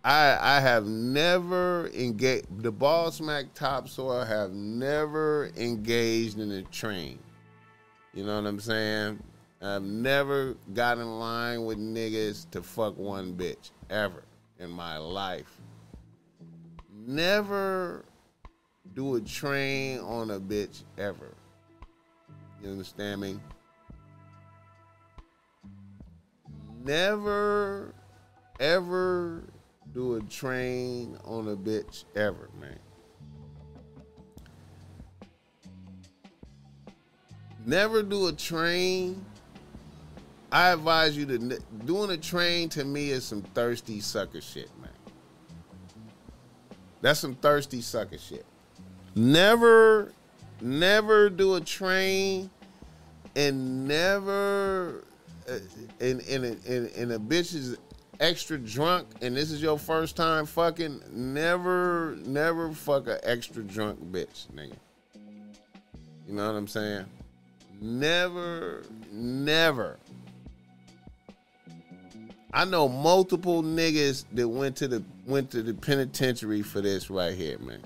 I 0.04 0.38
I 0.40 0.60
have 0.60 0.86
never 0.86 1.90
engaged 1.94 2.62
the 2.62 2.72
Boss 2.72 3.20
Mac 3.20 3.52
topsoil 3.54 4.24
have 4.24 4.52
never 4.52 5.50
engaged 5.56 6.38
in 6.38 6.50
a 6.50 6.62
train. 6.62 7.18
You 8.14 8.24
know 8.24 8.40
what 8.40 8.48
I'm 8.48 8.60
saying? 8.60 9.22
I've 9.60 9.82
never 9.82 10.56
got 10.72 10.98
in 10.98 11.18
line 11.18 11.64
with 11.64 11.78
niggas 11.78 12.48
to 12.50 12.62
fuck 12.62 12.96
one 12.96 13.34
bitch 13.34 13.70
ever 13.90 14.24
in 14.58 14.70
my 14.70 14.96
life. 14.96 15.57
Never 17.08 18.04
do 18.94 19.14
a 19.14 19.20
train 19.22 20.00
on 20.00 20.30
a 20.30 20.38
bitch 20.38 20.82
ever. 20.98 21.32
You 22.62 22.68
understand 22.68 23.22
me? 23.22 23.40
Never, 26.84 27.94
ever 28.60 29.42
do 29.94 30.16
a 30.16 30.22
train 30.24 31.16
on 31.24 31.48
a 31.48 31.56
bitch 31.56 32.04
ever, 32.14 32.50
man. 32.60 32.78
Never 37.64 38.02
do 38.02 38.26
a 38.26 38.34
train. 38.34 39.24
I 40.52 40.72
advise 40.72 41.16
you 41.16 41.24
to 41.24 41.58
doing 41.86 42.10
a 42.10 42.18
train 42.18 42.68
to 42.70 42.84
me 42.84 43.12
is 43.12 43.24
some 43.24 43.40
thirsty 43.40 44.00
sucker 44.00 44.42
shit. 44.42 44.68
That's 47.00 47.20
some 47.20 47.34
thirsty 47.36 47.80
sucker 47.80 48.18
shit. 48.18 48.44
Never, 49.14 50.12
never 50.60 51.30
do 51.30 51.54
a 51.54 51.60
train, 51.60 52.50
and 53.36 53.86
never, 53.86 55.04
uh, 55.48 55.58
and 56.00 56.20
and 56.22 56.44
and, 56.44 56.90
and 56.90 57.12
a 57.12 57.18
bitch 57.18 57.54
is 57.54 57.76
extra 58.20 58.58
drunk, 58.58 59.08
and 59.22 59.36
this 59.36 59.50
is 59.50 59.62
your 59.62 59.78
first 59.78 60.16
time 60.16 60.46
fucking. 60.46 61.02
Never, 61.12 62.16
never 62.24 62.72
fuck 62.72 63.06
a 63.06 63.18
extra 63.28 63.62
drunk 63.62 64.00
bitch, 64.12 64.48
nigga. 64.54 64.76
You 66.26 66.34
know 66.34 66.46
what 66.46 66.58
I'm 66.58 66.68
saying? 66.68 67.06
Never, 67.80 68.82
never. 69.10 69.98
I 72.52 72.64
know 72.64 72.88
multiple 72.88 73.62
niggas 73.62 74.24
that 74.32 74.48
went 74.48 74.76
to 74.76 74.88
the 74.88 75.02
went 75.28 75.50
to 75.50 75.62
the 75.62 75.74
penitentiary 75.74 76.62
for 76.62 76.80
this 76.80 77.10
right 77.10 77.34
here, 77.34 77.58
man. 77.58 77.82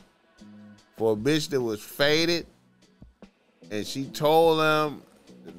For 0.96 1.12
a 1.12 1.16
bitch 1.16 1.50
that 1.50 1.60
was 1.60 1.82
faded, 1.82 2.46
and 3.70 3.86
she 3.86 4.04
told 4.06 4.60
them 4.60 5.02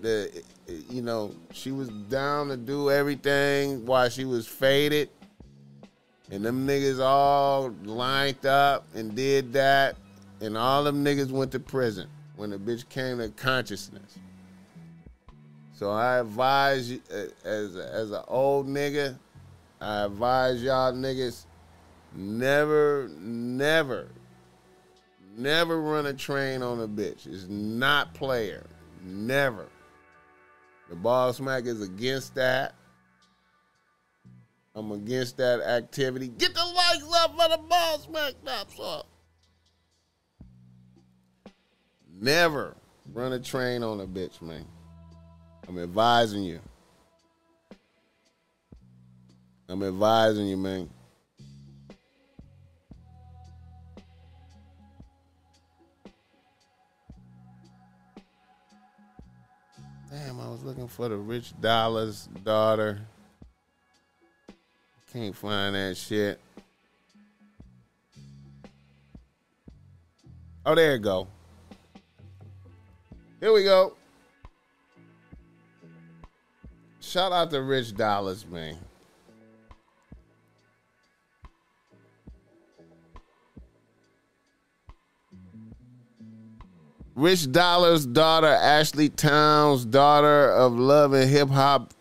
that 0.02 0.44
you 0.90 1.02
know 1.02 1.36
she 1.52 1.72
was 1.72 1.90
down 1.90 2.48
to 2.48 2.58
do 2.58 2.90
everything 2.90 3.86
while 3.86 4.10
she 4.10 4.24
was 4.24 4.48
faded, 4.48 5.10
and 6.32 6.44
them 6.46 6.66
niggas 6.66 7.04
all 7.04 7.76
lined 7.84 8.46
up 8.46 8.88
and 8.96 9.14
did 9.14 9.52
that, 9.54 9.98
and 10.40 10.58
all 10.58 10.84
them 10.84 11.04
niggas 11.04 11.32
went 11.32 11.52
to 11.52 11.60
prison 11.60 12.08
when 12.38 12.50
the 12.50 12.58
bitch 12.58 12.88
came 12.88 13.18
to 13.18 13.30
consciousness. 13.30 14.18
So 15.76 15.92
I 15.92 16.20
advise 16.20 16.90
you, 16.92 17.02
uh, 17.14 17.26
as 17.44 17.76
as 17.76 18.12
an 18.12 18.24
old 18.30 18.70
nigga, 18.70 19.18
I 19.82 20.06
advise 20.06 20.64
y'all 20.64 20.94
niggas 20.94 21.46
never, 22.16 23.10
never, 23.20 24.10
never 25.36 25.82
run 25.82 26.06
a 26.06 26.14
train 26.14 26.62
on 26.62 26.80
a 26.82 26.88
bitch. 26.88 27.28
It's 27.28 27.48
not 27.48 28.14
player, 28.14 28.66
never. 29.04 29.68
The 30.90 30.96
Boss 30.96 31.40
Mac 31.40 31.66
is 31.66 31.82
against 31.82 32.36
that. 32.36 32.76
I'm 34.76 34.92
against 34.92 35.38
that 35.38 35.62
activity. 35.62 36.28
Get 36.30 36.54
the 36.54 36.66
lights 36.66 37.16
up 37.16 37.32
for 37.32 37.50
the 37.50 37.62
Boss 37.70 38.08
Mac 38.10 38.34
stops 38.42 38.80
up. 38.80 39.08
Never 42.20 42.76
run 43.12 43.34
a 43.34 43.40
train 43.40 43.84
on 43.84 44.00
a 44.00 44.08
bitch, 44.08 44.42
man. 44.42 44.66
I'm 45.68 45.78
advising 45.80 46.44
you. 46.44 46.60
I'm 49.70 49.84
advising 49.84 50.48
you, 50.48 50.58
man. 50.58 50.90
Damn, 60.26 60.40
I 60.40 60.48
was 60.48 60.64
looking 60.64 60.88
for 60.88 61.10
the 61.10 61.18
Rich 61.18 61.54
Dollaz's 61.60 62.30
daughter. 62.44 63.02
Can't 65.12 65.36
find 65.36 65.76
that 65.76 65.98
shit. 65.98 66.40
Oh, 70.66 70.76
there 70.76 70.94
you 70.94 71.00
go. 71.00 71.28
Here 73.42 73.52
we 73.52 73.64
go. 73.64 73.98
Shout 77.02 77.34
out 77.34 77.52
to 77.52 77.62
Rich 77.62 77.94
Dollaz, 77.94 78.48
man. 78.48 78.78
Rich 87.16 87.52
Dollaz' 87.52 88.12
daughter, 88.12 88.48
Ashley 88.48 89.10
Trowers, 89.10 89.86
daughter 89.86 90.52
of 90.52 90.74
love 90.74 91.14
and 91.14 91.30
hip 91.30 91.50
hop, 91.50 91.94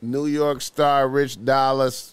New 0.00 0.26
York 0.26 0.62
star 0.62 1.08
Rich 1.08 1.44
Dollaz. 1.44 2.12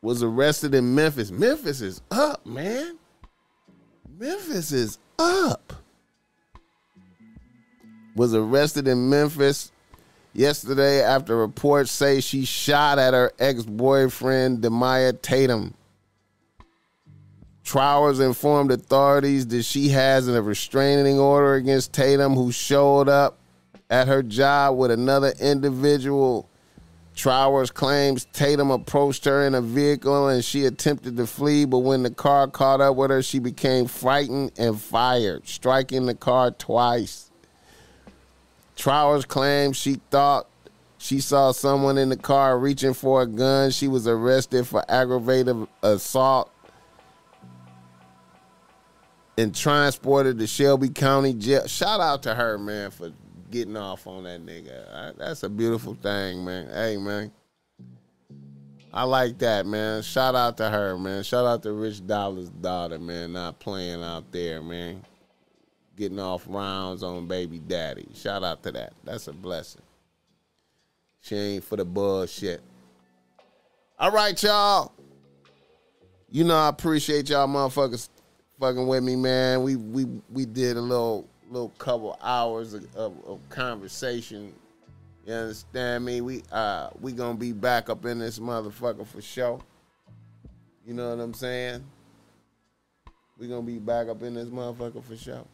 Was 0.00 0.20
arrested 0.24 0.74
in 0.74 0.96
Memphis. 0.96 1.30
Memphis 1.30 1.80
is 1.80 2.02
up, 2.10 2.44
man. 2.44 2.98
Memphis 4.18 4.72
is 4.72 4.98
up. 5.16 5.72
Was 8.16 8.34
arrested 8.34 8.88
in 8.88 9.08
Memphis 9.08 9.71
yesterday 10.34 11.02
after 11.02 11.36
reports 11.36 11.90
say 11.90 12.20
she 12.20 12.44
shot 12.44 12.98
at 12.98 13.14
her 13.14 13.32
ex-boyfriend 13.38 14.62
Demaya 14.62 15.20
Tatum. 15.20 15.74
Trowers 17.64 18.20
informed 18.20 18.72
authorities 18.72 19.46
that 19.48 19.62
she 19.62 19.88
has 19.90 20.26
a 20.28 20.42
restraining 20.42 21.18
order 21.18 21.54
against 21.54 21.92
Tatum, 21.92 22.34
who 22.34 22.50
showed 22.50 23.08
up 23.08 23.38
at 23.88 24.08
her 24.08 24.22
job 24.22 24.76
with 24.76 24.90
another 24.90 25.32
individual. 25.40 26.48
Trowers 27.14 27.70
claims 27.70 28.26
Tatum 28.32 28.70
approached 28.70 29.26
her 29.26 29.46
in 29.46 29.54
a 29.54 29.60
vehicle 29.60 30.28
and 30.28 30.44
she 30.44 30.64
attempted 30.64 31.16
to 31.18 31.26
flee, 31.26 31.66
but 31.66 31.80
when 31.80 32.02
the 32.02 32.10
car 32.10 32.48
caught 32.48 32.80
up 32.80 32.96
with 32.96 33.10
her, 33.10 33.22
she 33.22 33.38
became 33.38 33.86
frightened 33.86 34.52
and 34.56 34.80
fired, 34.80 35.46
striking 35.46 36.06
the 36.06 36.14
car 36.14 36.50
twice. 36.52 37.30
Trowers 38.82 39.24
claims 39.24 39.76
she 39.76 40.00
thought 40.10 40.48
she 40.98 41.20
saw 41.20 41.52
someone 41.52 41.98
in 41.98 42.08
the 42.08 42.16
car 42.16 42.58
reaching 42.58 42.94
for 42.94 43.22
a 43.22 43.28
gun. 43.28 43.70
She 43.70 43.86
was 43.86 44.08
arrested 44.08 44.66
for 44.66 44.84
aggravated 44.88 45.68
assault 45.84 46.50
and 49.38 49.54
transported 49.54 50.40
to 50.40 50.48
Shelby 50.48 50.88
County 50.88 51.32
Jail. 51.32 51.68
Shout 51.68 52.00
out 52.00 52.24
to 52.24 52.34
her, 52.34 52.58
man, 52.58 52.90
for 52.90 53.12
getting 53.52 53.76
off 53.76 54.08
on 54.08 54.24
that 54.24 54.44
nigga. 54.44 55.16
That's 55.16 55.44
a 55.44 55.48
beautiful 55.48 55.94
thing, 55.94 56.44
man. 56.44 56.68
Hey, 56.68 56.96
man. 56.96 57.30
I 58.92 59.04
like 59.04 59.38
that, 59.38 59.64
man. 59.64 60.02
Shout 60.02 60.34
out 60.34 60.56
to 60.56 60.68
her, 60.68 60.98
man. 60.98 61.22
Shout 61.22 61.46
out 61.46 61.62
to 61.62 61.72
Rich 61.72 62.04
Dollaz's 62.04 62.50
daughter, 62.50 62.98
man, 62.98 63.34
not 63.34 63.60
playing 63.60 64.02
out 64.02 64.32
there, 64.32 64.60
man. 64.60 65.04
Getting 66.02 66.18
off 66.18 66.46
rounds 66.48 67.04
on 67.04 67.28
baby 67.28 67.60
daddy. 67.60 68.08
Shout 68.12 68.42
out 68.42 68.64
to 68.64 68.72
that. 68.72 68.92
That's 69.04 69.28
a 69.28 69.32
blessing. 69.32 69.82
She 71.20 71.36
ain't 71.36 71.62
for 71.62 71.76
the 71.76 71.84
bullshit. 71.84 72.60
All 74.00 74.10
right, 74.10 74.42
y'all. 74.42 74.90
You 76.28 76.42
know 76.42 76.56
I 76.56 76.70
appreciate 76.70 77.30
y'all 77.30 77.46
motherfuckers 77.46 78.08
fucking 78.58 78.84
with 78.84 79.04
me, 79.04 79.14
man. 79.14 79.62
We 79.62 79.76
we 79.76 80.06
we 80.32 80.44
did 80.44 80.76
a 80.76 80.80
little 80.80 81.28
little 81.48 81.68
couple 81.78 82.18
hours 82.20 82.74
of, 82.74 82.84
of, 82.96 83.14
of 83.24 83.38
conversation. 83.48 84.52
You 85.24 85.34
understand 85.34 86.04
me? 86.04 86.20
We 86.20 86.42
uh 86.50 86.90
we 87.00 87.12
gonna 87.12 87.38
be 87.38 87.52
back 87.52 87.88
up 87.88 88.04
in 88.06 88.18
this 88.18 88.40
motherfucker 88.40 89.06
for 89.06 89.22
sure. 89.22 89.60
You 90.84 90.94
know 90.94 91.10
what 91.10 91.22
I'm 91.22 91.34
saying? 91.34 91.84
We 93.38 93.46
gonna 93.46 93.62
be 93.62 93.78
back 93.78 94.08
up 94.08 94.20
in 94.24 94.34
this 94.34 94.48
motherfucker 94.48 95.04
for 95.04 95.16
sure. 95.16 95.44